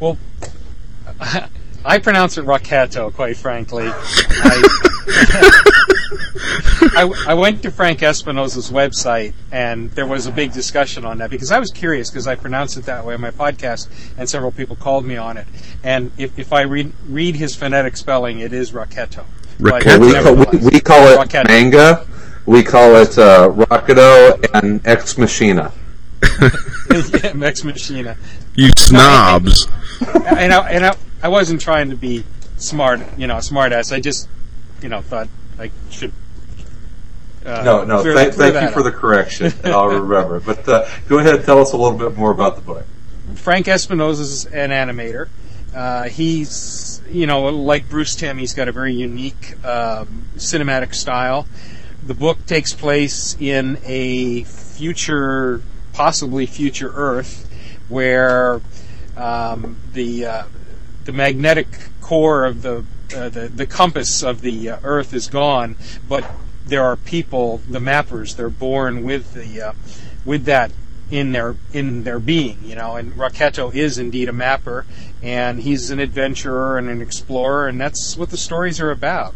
Well, 0.00 0.18
I 1.84 1.98
pronounce 1.98 2.38
it 2.38 2.44
Rocketo, 2.44 3.12
quite 3.12 3.36
frankly. 3.36 3.86
I, 4.44 4.62
I, 6.94 7.24
I 7.28 7.34
went 7.34 7.62
to 7.62 7.70
Frank 7.70 8.02
Espinosa's 8.02 8.70
website, 8.70 9.34
and 9.50 9.90
there 9.92 10.06
was 10.06 10.26
a 10.26 10.32
big 10.32 10.52
discussion 10.52 11.04
on 11.04 11.18
that 11.18 11.30
because 11.30 11.50
I 11.50 11.58
was 11.58 11.70
curious 11.70 12.10
because 12.10 12.26
I 12.26 12.34
pronounced 12.34 12.76
it 12.76 12.84
that 12.84 13.04
way 13.04 13.14
on 13.14 13.20
my 13.20 13.30
podcast, 13.30 13.88
and 14.16 14.28
several 14.28 14.52
people 14.52 14.76
called 14.76 15.04
me 15.04 15.16
on 15.16 15.36
it. 15.36 15.46
And 15.82 16.12
if, 16.18 16.38
if 16.38 16.52
I 16.52 16.62
read 16.62 16.92
read 17.08 17.36
his 17.36 17.56
phonetic 17.56 17.96
spelling, 17.96 18.40
it 18.40 18.52
is 18.52 18.72
Rocketo. 18.72 19.24
But 19.58 19.84
we, 19.84 20.12
call, 20.12 20.34
we, 20.34 20.44
we 20.70 20.80
call 20.80 21.08
it 21.08 21.18
Rocketo. 21.18 21.48
manga. 21.48 22.06
We 22.46 22.62
call 22.62 22.96
it 22.96 23.16
uh, 23.18 23.48
Rocketo 23.50 24.44
and 24.54 24.84
Ex 24.86 25.16
Machina. 25.16 25.72
yeah, 26.90 27.32
Ex 27.42 27.64
Machina. 27.64 28.16
You 28.54 28.70
snobs. 28.76 29.68
and 30.00 30.52
I, 30.52 30.70
and 30.70 30.86
I, 30.86 30.90
I 30.90 30.94
wasn't 31.28 31.60
trying 31.60 31.90
to 31.90 31.96
be 31.96 32.24
smart, 32.56 33.00
you 33.18 33.26
know, 33.26 33.40
smart 33.40 33.72
ass. 33.72 33.92
I 33.92 34.00
just, 34.00 34.28
you 34.82 34.88
know, 34.88 35.00
thought 35.00 35.28
I 35.58 35.70
should. 35.90 36.12
Uh, 37.44 37.62
No, 37.64 37.84
no. 37.84 38.02
clear- 38.02 38.14
thank 38.14 38.34
clear 38.34 38.52
thank 38.52 38.54
you 38.62 38.68
that 38.68 38.72
for 38.72 38.80
up. 38.80 38.84
the 38.86 38.92
correction. 38.92 39.52
I'll 39.64 39.88
remember. 39.88 40.40
But 40.40 40.68
uh, 40.68 40.88
go 41.08 41.18
ahead 41.18 41.34
and 41.34 41.44
tell 41.44 41.58
us 41.60 41.72
a 41.72 41.76
little 41.76 41.98
bit 41.98 42.16
more 42.16 42.30
about 42.30 42.56
the 42.56 42.62
book. 42.62 42.84
Frank 43.34 43.66
Espinosa 43.68 44.22
is 44.22 44.44
an 44.46 44.70
animator. 44.70 45.28
Uh, 45.74 46.04
he's, 46.04 47.00
you 47.10 47.26
know, 47.26 47.44
like 47.46 47.88
Bruce 47.88 48.14
Timm, 48.14 48.38
he's 48.38 48.52
got 48.54 48.68
a 48.68 48.72
very 48.72 48.92
unique 48.94 49.54
um, 49.64 50.26
cinematic 50.36 50.94
style. 50.94 51.46
The 52.04 52.14
book 52.14 52.44
takes 52.46 52.74
place 52.74 53.36
in 53.40 53.78
a 53.84 54.42
future, 54.44 55.62
possibly 55.94 56.46
future 56.46 56.92
Earth, 56.94 57.48
where 57.88 58.60
um, 59.16 59.76
the 59.94 60.26
uh, 60.26 60.42
the 61.04 61.12
magnetic 61.12 61.66
core 62.00 62.44
of 62.44 62.62
the 62.62 62.84
uh, 63.14 63.28
the, 63.28 63.48
the 63.48 63.66
compass 63.66 64.22
of 64.22 64.40
the 64.40 64.70
uh, 64.70 64.78
Earth 64.82 65.12
is 65.12 65.28
gone, 65.28 65.76
but 66.08 66.24
there 66.64 66.82
are 66.84 66.96
people, 66.96 67.60
the 67.68 67.78
mappers, 67.78 68.36
they're 68.36 68.48
born 68.48 69.02
with 69.02 69.34
the 69.34 69.60
uh, 69.60 69.72
with 70.24 70.44
that 70.44 70.72
in 71.10 71.32
their 71.32 71.56
in 71.72 72.04
their 72.04 72.18
being, 72.18 72.58
you 72.64 72.74
know. 72.74 72.96
And 72.96 73.12
Rocketo 73.12 73.74
is 73.74 73.98
indeed 73.98 74.28
a 74.28 74.32
mapper, 74.32 74.86
and 75.22 75.60
he's 75.60 75.90
an 75.90 75.98
adventurer 75.98 76.78
and 76.78 76.88
an 76.88 77.02
explorer, 77.02 77.68
and 77.68 77.80
that's 77.80 78.16
what 78.16 78.30
the 78.30 78.36
stories 78.36 78.80
are 78.80 78.90
about. 78.90 79.34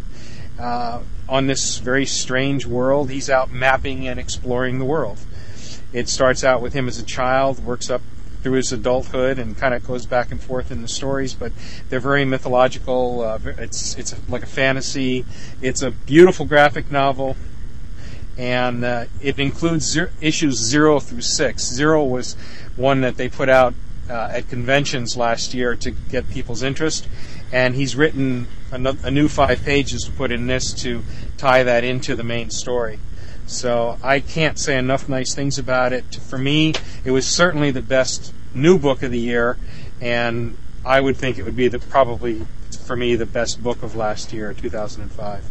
Uh, 0.59 1.03
on 1.29 1.49
this 1.49 1.79
very 1.79 2.07
strange 2.07 2.65
world, 2.65 3.11
he's 3.11 3.29
out 3.29 3.51
mapping 3.51 4.09
and 4.09 4.19
exploring 4.19 4.79
the 4.79 4.85
world. 4.85 5.19
It 5.93 6.09
starts 6.09 6.45
out 6.45 6.63
with 6.63 6.73
him 6.73 6.89
as 6.89 6.99
a 6.99 7.05
child, 7.05 7.65
works 7.65 7.91
up 7.91 8.01
through 8.47 8.59
his 8.59 8.71
adulthood, 8.71 9.41
and 9.41 9.59
kind 9.59 9.75
of 9.75 9.85
goes 9.85 10.07
back 10.07 10.31
and 10.31 10.41
forth 10.41 10.71
in 10.71 10.81
the 10.81 10.87
stories. 10.87 11.35
But 11.35 11.51
they're 11.89 11.99
very 11.99 12.25
mythological. 12.25 13.23
Uh, 13.23 13.41
it's 13.59 13.97
it's 13.97 14.15
like 14.29 14.45
a 14.45 14.47
fantasy. 14.47 15.25
It's 15.61 15.83
a 15.83 15.91
beautiful 15.91 16.47
graphic 16.47 16.89
novel 16.93 17.37
and 18.39 18.85
uh, 18.85 19.07
it 19.21 19.39
includes 19.39 19.87
zero, 19.87 20.11
issues 20.21 20.59
zero 20.59 21.01
through 21.01 21.23
six. 21.23 21.65
Zero 21.67 22.05
was 22.05 22.35
one 22.77 23.01
that 23.01 23.17
they 23.17 23.29
put 23.29 23.49
out 23.49 23.75
uh, 24.09 24.29
at 24.31 24.49
conventions 24.49 25.17
last 25.17 25.55
year 25.55 25.75
to 25.75 25.91
get 25.91 26.31
people's 26.31 26.63
interest, 26.63 27.09
and 27.51 27.75
he's 27.75 27.97
written 27.97 28.47
a, 28.71 28.97
a 29.03 29.11
new 29.11 29.27
five 29.27 29.65
pages 29.65 30.05
to 30.05 30.13
put 30.13 30.31
in 30.31 30.47
this 30.47 30.73
to 30.75 31.03
tie 31.37 31.65
that 31.65 31.83
into 31.83 32.15
the 32.15 32.23
main 32.23 32.51
story. 32.51 33.01
So 33.47 33.97
I 34.03 34.21
can't 34.21 34.59
say 34.59 34.77
enough 34.77 35.09
nice 35.09 35.35
things 35.35 35.59
about 35.59 35.93
it. 35.93 36.17
For 36.17 36.37
me, 36.37 36.75
it 37.05 37.13
was 37.13 37.27
certainly 37.27 37.71
the 37.71 37.83
best 37.83 38.35
new 38.57 38.79
book 38.79 39.03
of 39.03 39.11
the 39.11 39.21
year, 39.21 39.57
and 40.01 40.57
I 40.85 41.01
would 41.01 41.17
think 41.17 41.39
it 41.39 41.45
would 41.45 41.57
be 41.57 41.69
the 41.69 41.79
probably 41.79 42.47
for 42.85 42.97
me 42.97 43.17
the 43.17 43.27
best 43.27 43.63
book 43.63 43.83
of 43.83 43.95
last 43.95 44.33
year, 44.33 44.53
2005. 44.53 45.45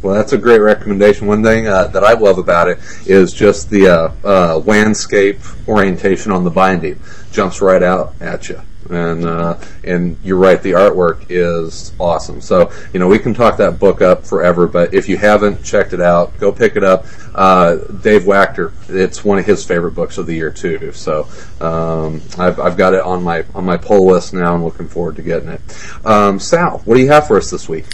Well, 0.00 0.14
that's 0.14 0.32
a 0.32 0.38
great 0.38 0.60
recommendation. 0.60 1.26
One 1.26 1.42
thing 1.42 1.66
uh, 1.66 1.88
that 1.88 2.04
I 2.04 2.12
love 2.12 2.38
about 2.38 2.68
it 2.68 2.78
is 3.04 3.32
just 3.32 3.68
the 3.68 3.88
uh, 3.88 4.12
uh, 4.24 4.58
landscape 4.58 5.40
orientation 5.66 6.30
on 6.30 6.44
the 6.44 6.50
binding. 6.50 7.00
Jumps 7.32 7.60
right 7.60 7.82
out 7.82 8.14
at 8.20 8.48
you. 8.48 8.62
And 8.90 9.24
uh, 9.24 9.58
and 9.84 10.16
you're 10.24 10.38
right, 10.38 10.62
the 10.62 10.72
artwork 10.72 11.26
is 11.28 11.92
awesome. 11.98 12.40
So 12.40 12.72
you 12.92 13.00
know 13.00 13.08
we 13.08 13.18
can 13.18 13.34
talk 13.34 13.56
that 13.58 13.78
book 13.78 14.00
up 14.00 14.24
forever, 14.24 14.66
but 14.66 14.94
if 14.94 15.08
you 15.08 15.16
haven't 15.16 15.62
checked 15.62 15.92
it 15.92 16.00
out, 16.00 16.38
go 16.38 16.52
pick 16.52 16.76
it 16.76 16.84
up. 16.84 17.04
Uh, 17.34 17.76
Dave 18.02 18.22
Wachter, 18.22 18.72
it's 18.88 19.24
one 19.24 19.38
of 19.38 19.44
his 19.44 19.64
favorite 19.64 19.92
books 19.92 20.18
of 20.18 20.26
the 20.26 20.34
year 20.34 20.50
too. 20.50 20.92
So 20.92 21.28
um, 21.60 22.22
I've, 22.38 22.58
I've 22.58 22.76
got 22.76 22.94
it 22.94 23.02
on 23.02 23.22
my 23.22 23.44
on 23.54 23.64
my 23.64 23.76
pull 23.76 24.06
list 24.06 24.32
now, 24.34 24.54
and 24.54 24.64
looking 24.64 24.88
forward 24.88 25.16
to 25.16 25.22
getting 25.22 25.50
it. 25.50 25.60
Um, 26.06 26.38
Sal, 26.40 26.78
what 26.84 26.96
do 26.96 27.00
you 27.00 27.08
have 27.08 27.26
for 27.26 27.36
us 27.36 27.50
this 27.50 27.68
week? 27.68 27.86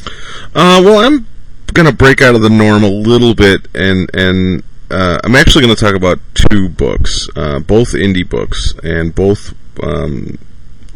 Uh, 0.55 0.81
well, 0.85 1.05
I'm 1.05 1.27
going 1.73 1.87
to 1.87 1.95
break 1.95 2.23
out 2.23 2.35
of 2.35 2.43
the 2.43 2.51
norm 2.51 2.85
a 2.85 2.89
little 2.89 3.35
bit, 3.35 3.67
and 3.75 4.09
and 4.15 4.63
uh, 4.91 5.19
I'm 5.25 5.35
actually 5.35 5.65
going 5.65 5.75
to 5.75 5.81
talk 5.81 5.95
about 5.95 6.21
two 6.35 6.69
books, 6.69 7.29
uh, 7.37 7.59
both 7.59 7.93
indie 7.93 8.29
books, 8.29 8.75
and 8.83 9.15
both 9.15 9.55
um, 9.83 10.39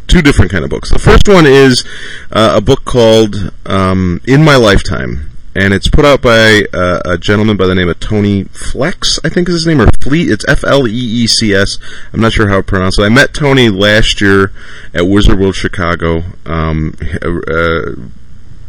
two 0.08 0.22
different 0.22 0.50
kind 0.50 0.64
of 0.64 0.70
books. 0.70 0.90
The 0.90 0.98
first 0.98 1.28
one 1.28 1.46
is 1.46 1.84
uh, 2.32 2.54
a 2.56 2.60
book 2.60 2.84
called 2.84 3.52
um, 3.66 4.20
In 4.26 4.42
My 4.44 4.56
Lifetime. 4.56 5.30
And 5.54 5.74
it's 5.74 5.88
put 5.88 6.04
out 6.04 6.22
by 6.22 6.62
uh, 6.72 7.00
a 7.04 7.18
gentleman 7.18 7.56
by 7.56 7.66
the 7.66 7.74
name 7.74 7.88
of 7.88 7.98
Tony 7.98 8.44
Flex, 8.44 9.18
I 9.24 9.28
think 9.28 9.48
is 9.48 9.54
his 9.54 9.66
name, 9.66 9.80
or 9.80 9.88
Fleet. 10.00 10.30
It's 10.30 10.44
F 10.46 10.62
L 10.62 10.86
E 10.86 10.92
E 10.92 11.26
C 11.26 11.52
S. 11.52 11.78
I'm 12.12 12.20
not 12.20 12.32
sure 12.32 12.48
how 12.48 12.58
to 12.58 12.62
pronounce 12.62 12.96
it. 12.96 13.02
I 13.02 13.08
met 13.08 13.34
Tony 13.34 13.68
last 13.68 14.20
year 14.20 14.52
at 14.94 15.08
Wizard 15.08 15.40
World 15.40 15.56
Chicago. 15.56 16.22
Um, 16.46 16.94
uh, 17.00 17.92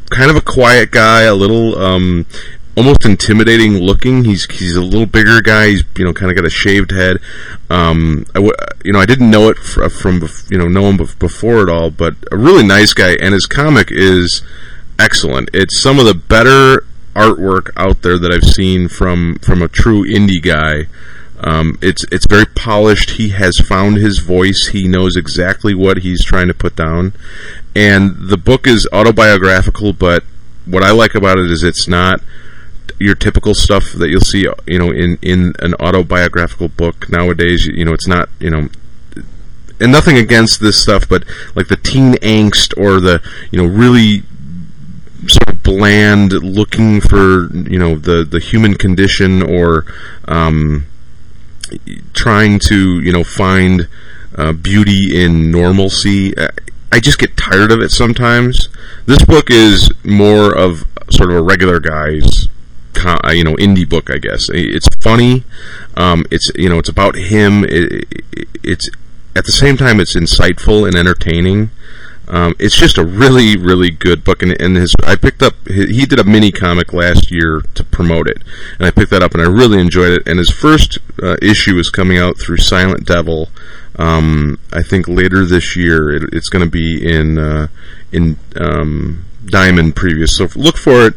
kind 0.10 0.32
of 0.32 0.36
a 0.36 0.42
quiet 0.42 0.90
guy, 0.90 1.24
a 1.24 1.36
little 1.36 1.78
um, 1.78 2.26
almost 2.80 3.04
intimidating 3.04 3.74
looking. 3.74 4.24
He's 4.24 4.46
he's 4.46 4.76
a 4.76 4.82
little 4.82 5.06
bigger 5.06 5.42
guy. 5.42 5.68
He's 5.68 5.84
you 5.98 6.06
know 6.06 6.14
kind 6.14 6.32
of 6.32 6.38
got 6.38 6.46
a 6.46 6.50
shaved 6.50 6.92
head. 6.92 7.18
Um, 7.70 8.26
I 8.30 8.40
w- 8.40 8.54
you 8.86 8.94
know 8.94 9.00
I 9.02 9.06
didn't 9.06 9.30
know 9.30 9.50
it 9.50 9.58
fr- 9.58 9.90
from 9.90 10.22
bef- 10.22 10.50
you 10.50 10.58
know 10.58 10.70
know 10.70 10.90
him 10.90 10.98
bef- 10.98 11.20
before 11.20 11.62
it 11.62 11.70
all, 11.70 11.92
but 11.92 12.16
a 12.32 12.38
really 12.38 12.66
nice 12.66 12.94
guy. 12.94 13.18
And 13.22 13.34
his 13.34 13.46
comic 13.46 13.90
is 13.92 14.42
excellent. 14.98 15.50
It's 15.54 15.78
some 15.78 16.00
of 16.00 16.06
the 16.06 16.14
better 16.14 16.86
artwork 17.16 17.72
out 17.76 18.02
there 18.02 18.18
that 18.18 18.32
I've 18.32 18.50
seen 18.50 18.88
from 18.88 19.40
from 19.40 19.62
a 19.62 19.68
true 19.68 20.06
indie 20.06 20.42
guy. 20.42 20.88
Um, 21.42 21.78
it's 21.82 22.06
it's 22.14 22.28
very 22.28 22.46
polished. 22.46 23.12
He 23.12 23.30
has 23.30 23.60
found 23.60 23.98
his 23.98 24.20
voice. 24.20 24.70
He 24.72 24.88
knows 24.88 25.18
exactly 25.18 25.76
what 25.76 25.98
he's 25.98 26.24
trying 26.24 26.48
to 26.48 26.54
put 26.54 26.78
down, 26.78 27.12
and 27.76 28.16
the 28.30 28.38
book 28.38 28.66
is 28.66 28.88
autobiographical. 28.94 29.92
But 29.92 30.24
what 30.66 30.84
I 30.84 30.92
like 30.92 31.14
about 31.14 31.40
it 31.40 31.52
is 31.52 31.62
it's 31.62 31.86
not 31.86 32.22
your 33.00 33.16
typical 33.16 33.56
stuff 33.56 33.92
that 33.94 34.10
you'll 34.10 34.22
see, 34.22 34.46
you 34.68 34.80
know, 34.80 34.92
in 34.92 35.18
in 35.22 35.54
an 35.60 35.74
autobiographical 35.76 36.68
book 36.68 37.10
nowadays. 37.10 37.66
You 37.66 37.86
know, 37.86 37.94
it's 37.94 38.08
not, 38.08 38.30
you 38.40 38.50
know, 38.50 38.70
and 39.80 39.92
nothing 39.92 40.18
against 40.18 40.60
this 40.60 40.82
stuff, 40.82 41.08
but 41.08 41.24
like 41.56 41.68
the 41.68 41.78
teen 41.78 42.14
angst 42.16 42.78
or 42.78 43.00
the 43.00 43.22
you 43.52 43.58
know 43.58 43.66
really 43.66 44.24
sort 45.28 45.50
of 45.50 45.64
bland, 45.64 46.34
looking 46.34 47.00
for 47.02 47.52
you 47.54 47.80
know 47.80 47.96
the 47.96 48.24
the 48.24 48.40
human 48.40 48.76
condition 48.76 49.42
or 49.42 49.86
um, 50.28 50.86
trying 52.14 52.60
to 52.60 53.00
you 53.00 53.14
know 53.14 53.24
find 53.24 53.88
uh, 54.38 54.52
beauty 54.52 55.24
in 55.24 55.52
normalcy. 55.52 56.34
I 56.92 57.00
just 57.00 57.20
get 57.20 57.38
tired 57.38 57.72
of 57.72 57.82
it 57.82 57.92
sometimes. 57.92 58.68
This 59.06 59.24
book 59.24 59.50
is 59.50 59.92
more 60.04 60.56
of 60.56 60.86
sort 61.12 61.32
of 61.32 61.38
a 61.38 61.42
regular 61.42 61.80
guy's 61.80 62.48
you 62.96 63.44
know 63.44 63.56
indie 63.56 63.88
book, 63.88 64.10
I 64.10 64.18
guess. 64.18 64.50
It's 64.50 64.88
funny. 65.02 65.44
Um, 65.96 66.26
it's 66.32 66.52
you 66.56 66.70
know 66.70 66.80
it's 66.80 66.90
about 66.90 67.16
him. 67.16 67.64
It, 67.64 68.08
it, 68.32 68.48
it's 68.64 68.90
at 69.36 69.46
the 69.46 69.52
same 69.52 69.78
time 69.78 70.00
it's 70.00 70.16
insightful 70.16 70.88
and 70.88 70.96
entertaining. 70.96 71.72
Um, 72.30 72.54
it's 72.60 72.76
just 72.76 73.00
a 73.00 73.04
really, 73.04 73.58
really 73.58 73.90
good 73.90 74.24
book, 74.24 74.44
and, 74.44 74.52
and 74.62 74.76
his 74.76 74.94
I 75.04 75.16
picked 75.16 75.42
up. 75.42 75.56
He 75.68 76.06
did 76.06 76.20
a 76.20 76.24
mini 76.24 76.52
comic 76.52 76.94
last 76.94 77.32
year 77.32 77.64
to 77.74 77.84
promote 77.84 78.28
it, 78.28 78.44
and 78.78 78.86
I 78.86 78.92
picked 78.92 79.10
that 79.12 79.24
up, 79.24 79.34
and 79.34 79.42
I 79.42 79.48
really 79.48 79.80
enjoyed 79.80 80.12
it. 80.12 80.28
And 80.28 80.38
his 80.38 80.52
first 80.52 81.00
uh, 81.24 81.38
issue 81.42 81.78
is 81.78 81.90
coming 81.90 82.20
out 82.20 82.40
through 82.40 82.58
Silent 82.58 83.06
Devil. 83.06 83.50
Um, 83.98 84.60
I 84.72 84.84
think 84.84 85.08
later 85.08 85.44
this 85.44 85.76
year, 85.76 86.12
it, 86.12 86.30
it's 86.32 86.50
going 86.50 86.64
to 86.64 86.70
be 86.70 87.04
in 87.04 87.40
uh, 87.40 87.68
in 88.12 88.38
um, 88.56 89.26
Diamond 89.46 89.96
Previews. 89.96 90.30
So 90.30 90.48
look 90.56 90.78
for 90.78 91.08
it. 91.08 91.16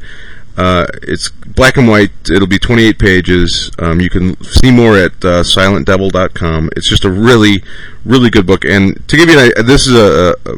Uh, 0.56 0.86
it's 1.02 1.30
black 1.30 1.76
and 1.76 1.88
white. 1.88 2.10
It'll 2.30 2.46
be 2.46 2.58
28 2.58 2.98
pages. 2.98 3.70
Um, 3.78 4.00
you 4.00 4.10
can 4.10 4.42
see 4.42 4.70
more 4.70 4.96
at 4.96 5.12
uh, 5.24 5.42
silentdevil.com. 5.42 6.70
It's 6.76 6.88
just 6.88 7.04
a 7.04 7.10
really, 7.10 7.62
really 8.04 8.30
good 8.30 8.46
book. 8.46 8.64
And 8.64 9.06
to 9.08 9.16
give 9.16 9.28
you 9.28 9.38
an 9.38 9.50
idea, 9.50 9.62
this 9.62 9.86
is 9.86 9.94
a, 9.94 10.34
a 10.44 10.56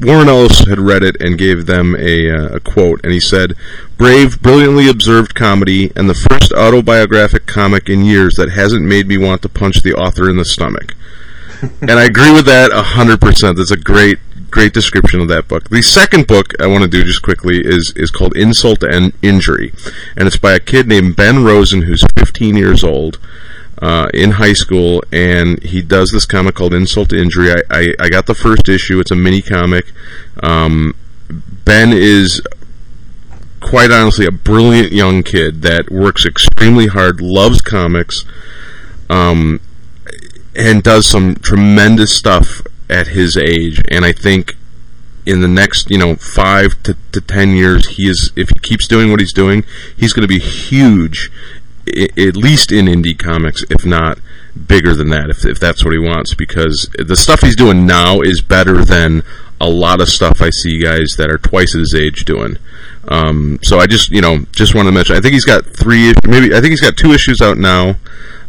Warren 0.00 0.28
Ellis 0.28 0.60
had 0.66 0.80
read 0.80 1.02
it 1.02 1.20
and 1.20 1.36
gave 1.36 1.66
them 1.66 1.94
a, 1.94 2.30
uh, 2.30 2.56
a, 2.56 2.60
quote, 2.60 3.00
and 3.04 3.12
he 3.12 3.20
said, 3.20 3.54
"Brave, 3.98 4.40
brilliantly 4.40 4.88
observed 4.88 5.34
comedy, 5.34 5.92
and 5.94 6.08
the 6.08 6.14
first 6.14 6.52
autobiographic 6.52 7.46
comic 7.46 7.90
in 7.90 8.04
years 8.06 8.36
that 8.36 8.50
hasn't 8.50 8.82
made 8.82 9.06
me 9.06 9.18
want 9.18 9.42
to 9.42 9.48
punch 9.50 9.82
the 9.82 9.92
author 9.92 10.30
in 10.30 10.36
the 10.36 10.44
stomach." 10.46 10.94
and 11.82 11.92
I 11.92 12.04
agree 12.04 12.32
with 12.32 12.46
that 12.46 12.72
hundred 12.72 13.20
percent. 13.20 13.58
That's 13.58 13.70
a 13.70 13.76
great, 13.76 14.18
great 14.50 14.74
description 14.74 15.20
of 15.20 15.28
that 15.28 15.48
book. 15.48 15.68
The 15.68 15.82
second 15.82 16.26
book 16.26 16.52
I 16.60 16.66
want 16.66 16.82
to 16.84 16.90
do 16.90 17.04
just 17.04 17.22
quickly 17.22 17.60
is 17.64 17.92
is 17.96 18.10
called 18.10 18.36
Insult 18.36 18.82
and 18.82 19.12
Injury, 19.22 19.72
and 20.16 20.26
it's 20.26 20.36
by 20.36 20.52
a 20.52 20.60
kid 20.60 20.86
named 20.86 21.16
Ben 21.16 21.44
Rosen 21.44 21.82
who's 21.82 22.04
15 22.18 22.56
years 22.56 22.84
old 22.84 23.18
uh, 23.80 24.08
in 24.12 24.32
high 24.32 24.52
school, 24.52 25.02
and 25.12 25.62
he 25.62 25.82
does 25.82 26.10
this 26.10 26.26
comic 26.26 26.54
called 26.54 26.74
Insult 26.74 27.10
to 27.10 27.18
Injury. 27.20 27.52
I, 27.52 27.62
I, 27.70 27.94
I 28.00 28.08
got 28.08 28.26
the 28.26 28.34
first 28.34 28.68
issue. 28.68 29.00
It's 29.00 29.10
a 29.10 29.16
mini 29.16 29.42
comic. 29.42 29.92
Um, 30.42 30.94
ben 31.30 31.92
is 31.92 32.42
quite 33.60 33.90
honestly 33.90 34.26
a 34.26 34.32
brilliant 34.32 34.92
young 34.92 35.22
kid 35.22 35.62
that 35.62 35.90
works 35.90 36.26
extremely 36.26 36.88
hard, 36.88 37.20
loves 37.20 37.60
comics, 37.60 38.24
um, 39.08 39.60
and 40.56 40.82
does 40.82 41.06
some 41.06 41.36
tremendous 41.36 42.14
stuff 42.14 42.62
at 42.90 43.08
his 43.08 43.36
age. 43.36 43.80
And 43.90 44.04
I 44.04 44.12
think 44.12 44.56
in 45.26 45.40
the 45.40 45.48
next, 45.48 45.90
you 45.90 45.98
know, 45.98 46.16
five 46.16 46.82
to, 46.82 46.96
to 47.12 47.20
ten 47.20 47.50
years, 47.50 47.96
he 47.96 48.08
is 48.08 48.32
if 48.36 48.48
he 48.48 48.58
keeps 48.60 48.88
doing 48.88 49.10
what 49.10 49.20
he's 49.20 49.32
doing, 49.32 49.64
he's 49.96 50.12
going 50.12 50.26
to 50.26 50.28
be 50.28 50.40
huge 50.40 51.30
at 51.86 52.36
least 52.36 52.70
in 52.70 52.86
indie 52.86 53.18
comics, 53.18 53.64
if 53.70 53.84
not 53.84 54.18
bigger 54.66 54.94
than 54.94 55.08
that, 55.10 55.30
if, 55.30 55.44
if 55.44 55.58
that's 55.58 55.84
what 55.84 55.92
he 55.92 55.98
wants. 55.98 56.34
Because 56.34 56.88
the 56.98 57.16
stuff 57.16 57.40
he's 57.40 57.56
doing 57.56 57.86
now 57.86 58.20
is 58.20 58.40
better 58.40 58.84
than 58.84 59.22
a 59.60 59.68
lot 59.68 60.00
of 60.00 60.08
stuff 60.08 60.40
I 60.40 60.50
see 60.50 60.80
guys 60.80 61.16
that 61.18 61.30
are 61.30 61.38
twice 61.38 61.72
his 61.72 61.94
age 61.94 62.24
doing. 62.24 62.56
Um, 63.08 63.58
so 63.62 63.78
I 63.78 63.86
just, 63.86 64.10
you 64.10 64.20
know, 64.20 64.44
just 64.52 64.74
want 64.74 64.86
to 64.86 64.92
mention. 64.92 65.16
I 65.16 65.20
think 65.20 65.34
he's 65.34 65.44
got 65.44 65.66
three, 65.66 66.12
maybe 66.26 66.54
I 66.54 66.60
think 66.60 66.70
he's 66.70 66.80
got 66.80 66.96
two 66.96 67.12
issues 67.12 67.40
out 67.40 67.58
now, 67.58 67.96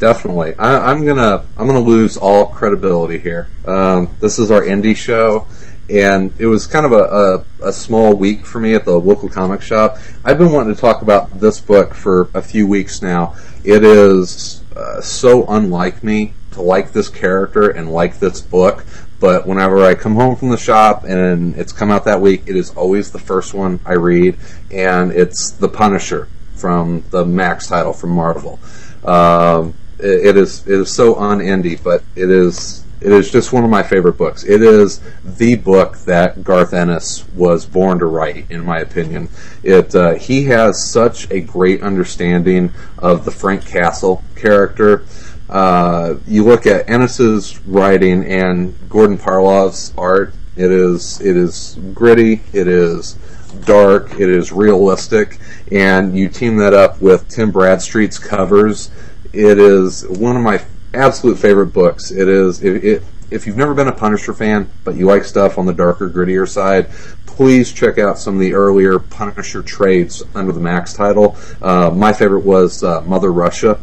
Definitely, 0.01 0.55
I, 0.55 0.91
am 0.91 1.05
gonna 1.05 1.45
I'm 1.55 1.67
gonna 1.67 1.79
lose 1.79 2.17
all 2.17 2.47
credibility 2.47 3.19
here. 3.19 3.47
Um, 3.67 4.09
this 4.19 4.39
is 4.39 4.49
our 4.49 4.63
indie 4.63 4.95
show, 4.95 5.45
and 5.91 6.33
it 6.39 6.47
was 6.47 6.65
kind 6.65 6.87
of 6.87 6.91
a, 6.91 7.45
a, 7.61 7.67
a, 7.67 7.71
small 7.71 8.15
week 8.15 8.43
for 8.43 8.59
me 8.59 8.73
at 8.73 8.83
the 8.83 8.99
local 8.99 9.29
comic 9.29 9.61
shop. 9.61 9.99
I've 10.25 10.39
been 10.39 10.51
wanting 10.51 10.73
to 10.73 10.81
talk 10.81 11.03
about 11.03 11.39
this 11.39 11.61
book 11.61 11.93
for 11.93 12.29
a 12.33 12.41
few 12.41 12.65
weeks 12.65 13.03
now. 13.03 13.35
It 13.63 13.83
is 13.83 14.63
uh, 14.75 15.01
so 15.01 15.45
unlike 15.45 16.03
me 16.03 16.33
to 16.53 16.63
like 16.63 16.93
this 16.93 17.07
character 17.07 17.69
and 17.69 17.91
like 17.91 18.17
this 18.17 18.41
book, 18.41 18.83
but 19.19 19.45
whenever 19.45 19.85
I 19.85 19.93
come 19.93 20.15
home 20.15 20.35
from 20.35 20.49
the 20.49 20.57
shop 20.57 21.03
and 21.03 21.55
it's 21.57 21.71
come 21.71 21.91
out 21.91 22.05
that 22.05 22.21
week, 22.21 22.41
it 22.47 22.55
is 22.55 22.71
always 22.71 23.11
the 23.11 23.19
first 23.19 23.53
one 23.53 23.79
I 23.85 23.93
read, 23.93 24.39
and 24.71 25.11
it's 25.11 25.51
The 25.51 25.69
Punisher 25.69 26.27
from 26.55 27.03
the 27.11 27.23
Max 27.23 27.67
title 27.67 27.93
from 27.93 28.09
Marvel. 28.09 28.59
Um, 29.03 29.75
it, 30.03 30.37
is 30.37 30.65
it 30.67 30.79
is 30.79 30.93
so 30.93 31.15
unindie, 31.15 31.81
but 31.81 32.03
it 32.15 32.29
is 32.29 32.83
it 33.01 33.11
is 33.11 33.31
just 33.31 33.51
one 33.51 33.63
of 33.63 33.69
my 33.69 33.81
favorite 33.81 34.17
books. 34.17 34.43
It 34.43 34.61
is 34.61 35.01
the 35.23 35.55
book 35.55 35.97
that 35.99 36.43
Garth 36.43 36.71
Ennis 36.71 37.27
was 37.29 37.65
born 37.65 37.97
to 37.99 38.05
write, 38.05 38.45
in 38.51 38.63
my 38.63 38.79
opinion. 38.79 39.29
It 39.63 39.95
uh, 39.95 40.13
he 40.13 40.45
has 40.45 40.89
such 40.89 41.29
a 41.31 41.41
great 41.41 41.81
understanding 41.81 42.71
of 42.99 43.25
the 43.25 43.31
Frank 43.31 43.65
Castle 43.65 44.23
character. 44.35 45.03
Uh, 45.49 46.15
you 46.27 46.45
look 46.45 46.65
at 46.65 46.89
Ennis's 46.89 47.59
writing 47.65 48.23
and 48.25 48.77
Gordon 48.87 49.17
Parlov's 49.17 49.93
art. 49.97 50.33
It 50.55 50.71
is 50.71 51.19
it 51.21 51.35
is 51.35 51.77
gritty. 51.93 52.41
It 52.53 52.67
is 52.67 53.17
dark. 53.65 54.13
It 54.19 54.29
is 54.29 54.51
realistic, 54.51 55.39
and 55.71 56.17
you 56.17 56.29
team 56.29 56.57
that 56.57 56.73
up 56.73 57.01
with 57.01 57.27
Tim 57.29 57.51
Bradstreet's 57.51 58.19
covers. 58.19 58.91
It 59.33 59.59
is 59.59 60.07
one 60.07 60.35
of 60.35 60.43
my 60.43 60.63
absolute 60.93 61.37
favorite 61.37 61.67
books. 61.67 62.11
It 62.11 62.27
is 62.27 62.61
if 62.63 63.47
you've 63.47 63.57
never 63.57 63.73
been 63.73 63.87
a 63.87 63.93
Punisher 63.93 64.33
fan, 64.33 64.69
but 64.83 64.95
you 64.95 65.05
like 65.05 65.23
stuff 65.23 65.57
on 65.57 65.65
the 65.65 65.73
darker, 65.73 66.09
grittier 66.09 66.47
side, 66.47 66.89
please 67.25 67.71
check 67.71 67.97
out 67.97 68.19
some 68.19 68.35
of 68.35 68.41
the 68.41 68.53
earlier 68.53 68.99
Punisher 68.99 69.63
trades 69.63 70.21
under 70.35 70.51
the 70.51 70.59
Max 70.59 70.93
title. 70.93 71.37
Uh, 71.61 71.89
my 71.91 72.11
favorite 72.11 72.43
was 72.43 72.83
uh, 72.83 73.01
Mother 73.01 73.31
Russia 73.31 73.79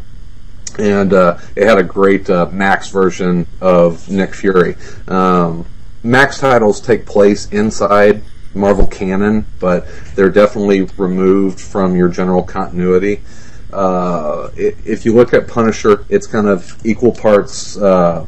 and 0.79 1.13
uh, 1.13 1.39
it 1.57 1.67
had 1.67 1.79
a 1.79 1.83
great 1.83 2.29
uh, 2.31 2.47
Max 2.53 2.89
version 2.89 3.47
of 3.61 4.09
Nick 4.09 4.35
Fury. 4.35 4.77
Um, 5.09 5.67
Max 6.03 6.39
titles 6.39 6.81
take 6.81 7.05
place 7.05 7.49
inside 7.51 8.23
Marvel 8.55 8.87
canon, 8.87 9.45
but 9.59 9.87
they're 10.15 10.31
definitely 10.31 10.83
removed 10.97 11.61
from 11.61 11.97
your 11.97 12.09
general 12.09 12.43
continuity. 12.43 13.23
Uh, 13.73 14.51
if 14.57 15.05
you 15.05 15.15
look 15.15 15.35
at 15.35 15.47
Punisher, 15.47 16.05
it's 16.09 16.27
kind 16.27 16.47
of 16.47 16.75
equal 16.87 17.13
parts 17.13 17.77
uh, 17.77 18.27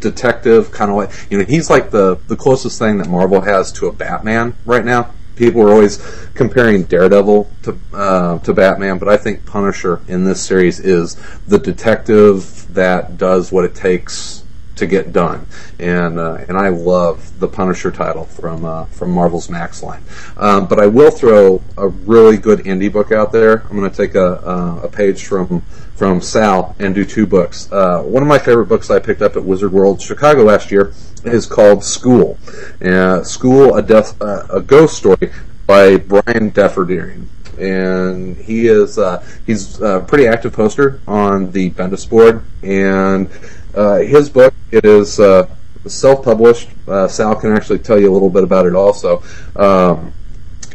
detective, 0.00 0.70
kind 0.70 0.90
of 0.90 0.96
like 0.96 1.10
you 1.30 1.38
know 1.38 1.44
he's 1.44 1.70
like 1.70 1.90
the 1.90 2.16
the 2.28 2.36
closest 2.36 2.78
thing 2.78 2.98
that 2.98 3.08
Marvel 3.08 3.40
has 3.40 3.72
to 3.72 3.86
a 3.88 3.92
Batman 3.92 4.54
right 4.64 4.84
now. 4.84 5.10
People 5.34 5.62
are 5.62 5.70
always 5.70 5.98
comparing 6.34 6.84
Daredevil 6.84 7.50
to 7.62 7.78
uh, 7.92 8.38
to 8.40 8.54
Batman, 8.54 8.98
but 8.98 9.08
I 9.08 9.16
think 9.16 9.46
Punisher 9.46 10.00
in 10.06 10.24
this 10.24 10.44
series 10.44 10.78
is 10.78 11.16
the 11.46 11.58
detective 11.58 12.72
that 12.74 13.18
does 13.18 13.50
what 13.50 13.64
it 13.64 13.74
takes 13.74 14.41
to 14.76 14.86
get 14.86 15.12
done, 15.12 15.46
and 15.78 16.18
uh, 16.18 16.44
and 16.48 16.56
I 16.56 16.68
love 16.68 17.38
the 17.38 17.48
Punisher 17.48 17.90
title 17.90 18.24
from 18.24 18.64
uh, 18.64 18.86
from 18.86 19.10
Marvel's 19.10 19.50
Max 19.50 19.82
line. 19.82 20.02
Um, 20.36 20.66
but 20.66 20.78
I 20.78 20.86
will 20.86 21.10
throw 21.10 21.62
a 21.76 21.88
really 21.88 22.36
good 22.36 22.60
indie 22.60 22.92
book 22.92 23.12
out 23.12 23.32
there. 23.32 23.62
I'm 23.68 23.76
going 23.76 23.90
to 23.90 23.96
take 23.96 24.14
a, 24.14 24.80
a 24.82 24.88
page 24.88 25.26
from 25.26 25.62
from 25.94 26.20
Sal 26.20 26.74
and 26.78 26.94
do 26.94 27.04
two 27.04 27.26
books. 27.26 27.70
Uh, 27.70 28.02
one 28.02 28.22
of 28.22 28.28
my 28.28 28.38
favorite 28.38 28.66
books 28.66 28.90
I 28.90 28.98
picked 28.98 29.22
up 29.22 29.36
at 29.36 29.44
Wizard 29.44 29.72
World 29.72 30.00
Chicago 30.00 30.42
last 30.42 30.70
year 30.70 30.92
is 31.24 31.46
called 31.46 31.84
School. 31.84 32.38
Uh, 32.84 33.22
School, 33.22 33.76
a, 33.76 33.82
death, 33.82 34.20
uh, 34.20 34.46
a 34.50 34.60
ghost 34.60 34.96
story 34.96 35.30
by 35.66 35.98
Brian 35.98 36.50
Defferding. 36.50 37.26
And 37.58 38.36
he 38.36 38.68
is 38.68 38.98
uh, 38.98 39.24
he's 39.46 39.80
a 39.80 40.00
pretty 40.00 40.26
active 40.26 40.52
poster 40.52 41.00
on 41.06 41.52
the 41.52 41.70
Bendis 41.70 42.08
board, 42.08 42.44
and 42.62 43.28
uh, 43.74 43.98
his 43.98 44.30
book 44.30 44.54
it 44.70 44.84
is 44.84 45.20
uh, 45.20 45.46
self-published. 45.86 46.70
Uh, 46.88 47.08
Sal 47.08 47.36
can 47.36 47.52
actually 47.52 47.78
tell 47.78 48.00
you 48.00 48.10
a 48.10 48.14
little 48.14 48.30
bit 48.30 48.44
about 48.44 48.66
it 48.66 48.74
also. 48.74 49.22
Um, 49.56 50.12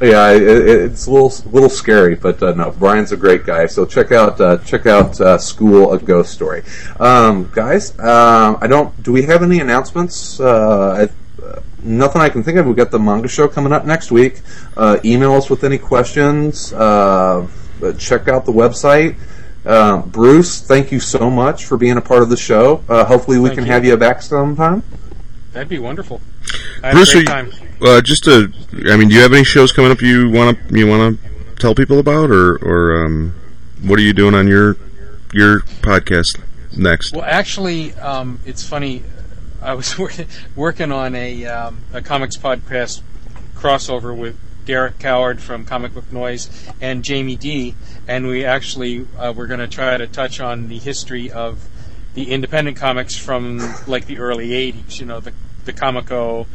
Yeah, 0.00 0.32
it, 0.32 0.42
it- 0.42 0.68
it's 0.92 1.06
a 1.06 1.10
little 1.10 1.32
little 1.50 1.70
scary, 1.70 2.14
but 2.14 2.42
uh, 2.42 2.52
no, 2.52 2.70
Brian's 2.70 3.12
a 3.12 3.16
great 3.16 3.44
guy. 3.46 3.64
So 3.66 3.84
check 3.86 4.12
out 4.12 4.38
uh, 4.40 4.58
check 4.58 4.84
out 4.86 5.18
uh, 5.20 5.38
School 5.38 5.92
a 5.92 5.98
Ghost 5.98 6.32
Story, 6.32 6.62
um, 7.00 7.50
guys. 7.54 7.98
Um, 7.98 8.58
I 8.60 8.66
don't. 8.66 9.02
Do 9.02 9.12
we 9.12 9.22
have 9.22 9.42
any 9.42 9.60
announcements? 9.60 10.38
Uh, 10.40 10.46
I, 10.98 11.02
uh, 11.04 11.06
nothing 11.86 12.20
I 12.20 12.28
can 12.28 12.42
think 12.42 12.58
of. 12.58 12.66
We've 12.66 12.76
got 12.76 12.90
the 12.90 12.98
manga 12.98 13.28
show 13.28 13.48
coming 13.48 13.72
up 13.72 13.84
next 13.86 14.10
week. 14.10 14.40
Uh, 14.76 14.98
email 15.04 15.34
us 15.34 15.48
with 15.48 15.64
any 15.64 15.78
questions. 15.78 16.72
Uh, 16.72 17.46
check 17.98 18.28
out 18.28 18.44
the 18.44 18.52
website. 18.52 19.16
Uh, 19.64 19.98
Bruce, 20.02 20.60
thank 20.60 20.92
you 20.92 21.00
so 21.00 21.28
much 21.30 21.64
for 21.64 21.76
being 21.76 21.96
a 21.96 22.00
part 22.00 22.22
of 22.22 22.28
the 22.28 22.36
show. 22.36 22.84
Uh, 22.88 23.04
hopefully, 23.04 23.38
we 23.38 23.48
Thank 23.48 23.58
can 23.60 23.66
you. 23.66 23.72
have 23.72 23.84
you 23.84 23.96
back 23.96 24.22
sometime. 24.22 24.82
That'd 25.52 25.68
be 25.68 25.78
wonderful. 25.78 26.20
I 26.82 26.88
had 26.88 26.92
Bruce, 26.94 27.14
a 27.14 27.18
are 27.18 27.22
great 27.24 27.54
you- 27.80 27.86
Uh, 27.88 28.00
just 28.00 28.24
to, 28.24 28.52
I 28.90 28.96
mean, 28.96 29.08
do 29.08 29.14
you 29.16 29.22
have 29.22 29.32
any 29.32 29.44
shows 29.44 29.72
coming 29.72 29.90
up 29.90 30.00
you 30.00 30.30
want 30.30 30.56
to 30.68 30.78
you 30.78 30.86
want 30.86 31.18
to 31.20 31.56
tell 31.58 31.74
people 31.74 31.98
about, 31.98 32.30
or 32.30 32.56
or 32.58 33.04
um, 33.04 33.34
what 33.82 33.98
are 33.98 34.02
you 34.02 34.12
doing 34.12 34.34
on 34.34 34.46
your 34.46 34.76
your 35.32 35.60
podcast 35.82 36.40
next? 36.76 37.12
Well, 37.14 37.24
actually, 37.26 37.92
um, 37.94 38.38
it's 38.46 38.62
funny. 38.66 39.02
I 39.66 39.74
was 39.74 39.98
working 40.56 40.92
on 40.92 41.16
a, 41.16 41.44
um, 41.46 41.80
a 41.92 42.00
comics 42.00 42.36
podcast 42.36 43.02
crossover 43.56 44.16
with 44.16 44.38
Derek 44.64 45.00
Coward 45.00 45.40
from 45.40 45.64
Comic 45.64 45.92
Book 45.92 46.12
Noise 46.12 46.70
and 46.80 47.02
Jamie 47.02 47.34
D, 47.34 47.74
and 48.06 48.28
we 48.28 48.44
actually 48.44 49.06
uh, 49.18 49.32
we're 49.36 49.48
going 49.48 49.60
to 49.60 49.66
try 49.66 49.96
to 49.96 50.06
touch 50.06 50.38
on 50.38 50.68
the 50.68 50.78
history 50.78 51.32
of 51.32 51.68
the 52.14 52.30
independent 52.30 52.76
comics 52.76 53.16
from 53.16 53.58
like 53.88 54.06
the 54.06 54.18
early 54.18 54.50
'80s. 54.50 55.00
You 55.00 55.06
know, 55.06 55.18
the 55.18 55.32
the 55.64 55.72
Comico 55.72 56.46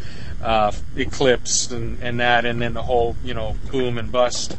uh, 0.42 0.72
Eclipse 0.96 1.70
and, 1.70 2.02
and 2.02 2.20
that, 2.22 2.46
and 2.46 2.62
then 2.62 2.74
the 2.74 2.84
whole 2.84 3.18
you 3.26 3.34
know 3.34 3.58
boom 3.72 3.98
and 3.98 4.10
bust. 4.12 4.56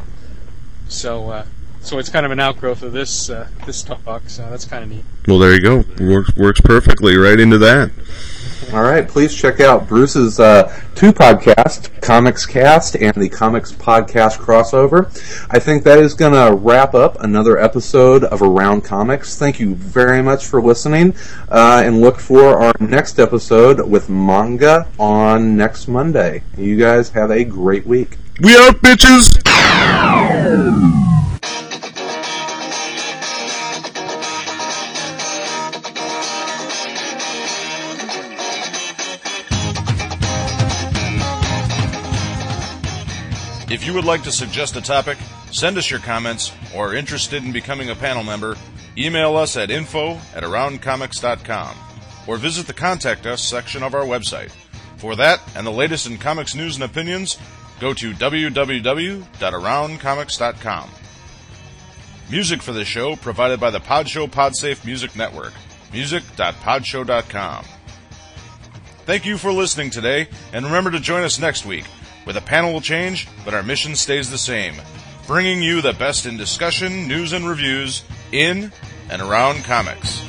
So. 0.88 1.30
Uh, 1.30 1.44
so 1.80 1.98
it's 1.98 2.08
kind 2.08 2.24
of 2.24 2.30
an 2.30 2.38
outgrowth 2.38 2.84
of 2.84 2.92
this 2.92 3.28
uh, 3.28 3.48
this 3.66 3.82
talk, 3.82 4.22
so 4.28 4.48
that's 4.48 4.64
kind 4.64 4.84
of 4.84 4.90
neat. 4.90 5.04
Well, 5.26 5.40
there 5.40 5.52
you 5.52 5.60
go. 5.60 5.84
Works 5.98 6.36
works 6.36 6.60
perfectly 6.60 7.16
right 7.16 7.40
into 7.40 7.58
that. 7.58 7.90
All 8.72 8.82
right, 8.82 9.06
please 9.06 9.34
check 9.34 9.60
out 9.60 9.86
Bruce's 9.86 10.40
uh, 10.40 10.74
two 10.94 11.12
podcasts, 11.12 11.90
Comics 12.00 12.46
Cast 12.46 12.96
and 12.96 13.14
the 13.14 13.28
Comics 13.28 13.70
Podcast 13.70 14.38
Crossover. 14.38 15.08
I 15.50 15.58
think 15.58 15.84
that 15.84 15.98
is 15.98 16.14
going 16.14 16.32
to 16.32 16.54
wrap 16.56 16.94
up 16.94 17.20
another 17.20 17.58
episode 17.58 18.24
of 18.24 18.40
Around 18.40 18.80
Comics. 18.80 19.36
Thank 19.36 19.60
you 19.60 19.74
very 19.74 20.22
much 20.22 20.46
for 20.46 20.62
listening, 20.62 21.14
uh, 21.50 21.82
and 21.84 22.00
look 22.00 22.18
for 22.18 22.62
our 22.62 22.72
next 22.80 23.18
episode 23.18 23.86
with 23.86 24.08
manga 24.08 24.88
on 24.98 25.54
next 25.54 25.86
Monday. 25.86 26.42
You 26.56 26.78
guys 26.78 27.10
have 27.10 27.30
a 27.30 27.44
great 27.44 27.86
week. 27.86 28.16
We 28.40 28.56
out, 28.56 28.76
bitches. 28.76 29.28
If 43.82 43.88
you 43.88 43.94
would 43.94 44.04
like 44.04 44.22
to 44.22 44.30
suggest 44.30 44.76
a 44.76 44.80
topic, 44.80 45.18
send 45.50 45.76
us 45.76 45.90
your 45.90 45.98
comments, 45.98 46.52
or 46.72 46.90
are 46.90 46.94
interested 46.94 47.42
in 47.42 47.50
becoming 47.50 47.90
a 47.90 47.96
panel 47.96 48.22
member, 48.22 48.56
email 48.96 49.36
us 49.36 49.56
at 49.56 49.72
info 49.72 50.20
at 50.36 50.44
aroundcomics.com 50.44 51.76
or 52.28 52.36
visit 52.36 52.68
the 52.68 52.74
Contact 52.74 53.26
Us 53.26 53.42
section 53.42 53.82
of 53.82 53.92
our 53.92 54.04
website. 54.04 54.52
For 54.98 55.16
that 55.16 55.40
and 55.56 55.66
the 55.66 55.72
latest 55.72 56.06
in 56.06 56.18
comics 56.18 56.54
news 56.54 56.76
and 56.76 56.84
opinions, 56.84 57.38
go 57.80 57.92
to 57.92 58.12
www.aroundcomics.com. 58.12 60.90
Music 62.30 62.62
for 62.62 62.72
this 62.72 62.86
show 62.86 63.16
provided 63.16 63.58
by 63.58 63.70
the 63.70 63.80
Podshow 63.80 64.30
Podsafe 64.30 64.84
Music 64.84 65.16
Network. 65.16 65.54
Music.podshow.com. 65.92 67.64
Thank 69.06 69.26
you 69.26 69.36
for 69.36 69.50
listening 69.50 69.90
today, 69.90 70.28
and 70.52 70.64
remember 70.64 70.92
to 70.92 71.00
join 71.00 71.24
us 71.24 71.40
next 71.40 71.66
week, 71.66 71.86
where 72.24 72.34
the 72.34 72.40
panel 72.40 72.72
will 72.72 72.80
change, 72.80 73.28
but 73.44 73.54
our 73.54 73.62
mission 73.62 73.94
stays 73.94 74.30
the 74.30 74.38
same 74.38 74.74
bringing 75.26 75.62
you 75.62 75.80
the 75.80 75.92
best 75.92 76.26
in 76.26 76.36
discussion, 76.36 77.06
news, 77.06 77.32
and 77.32 77.46
reviews 77.46 78.02
in 78.32 78.72
and 79.08 79.22
around 79.22 79.64
comics. 79.64 80.20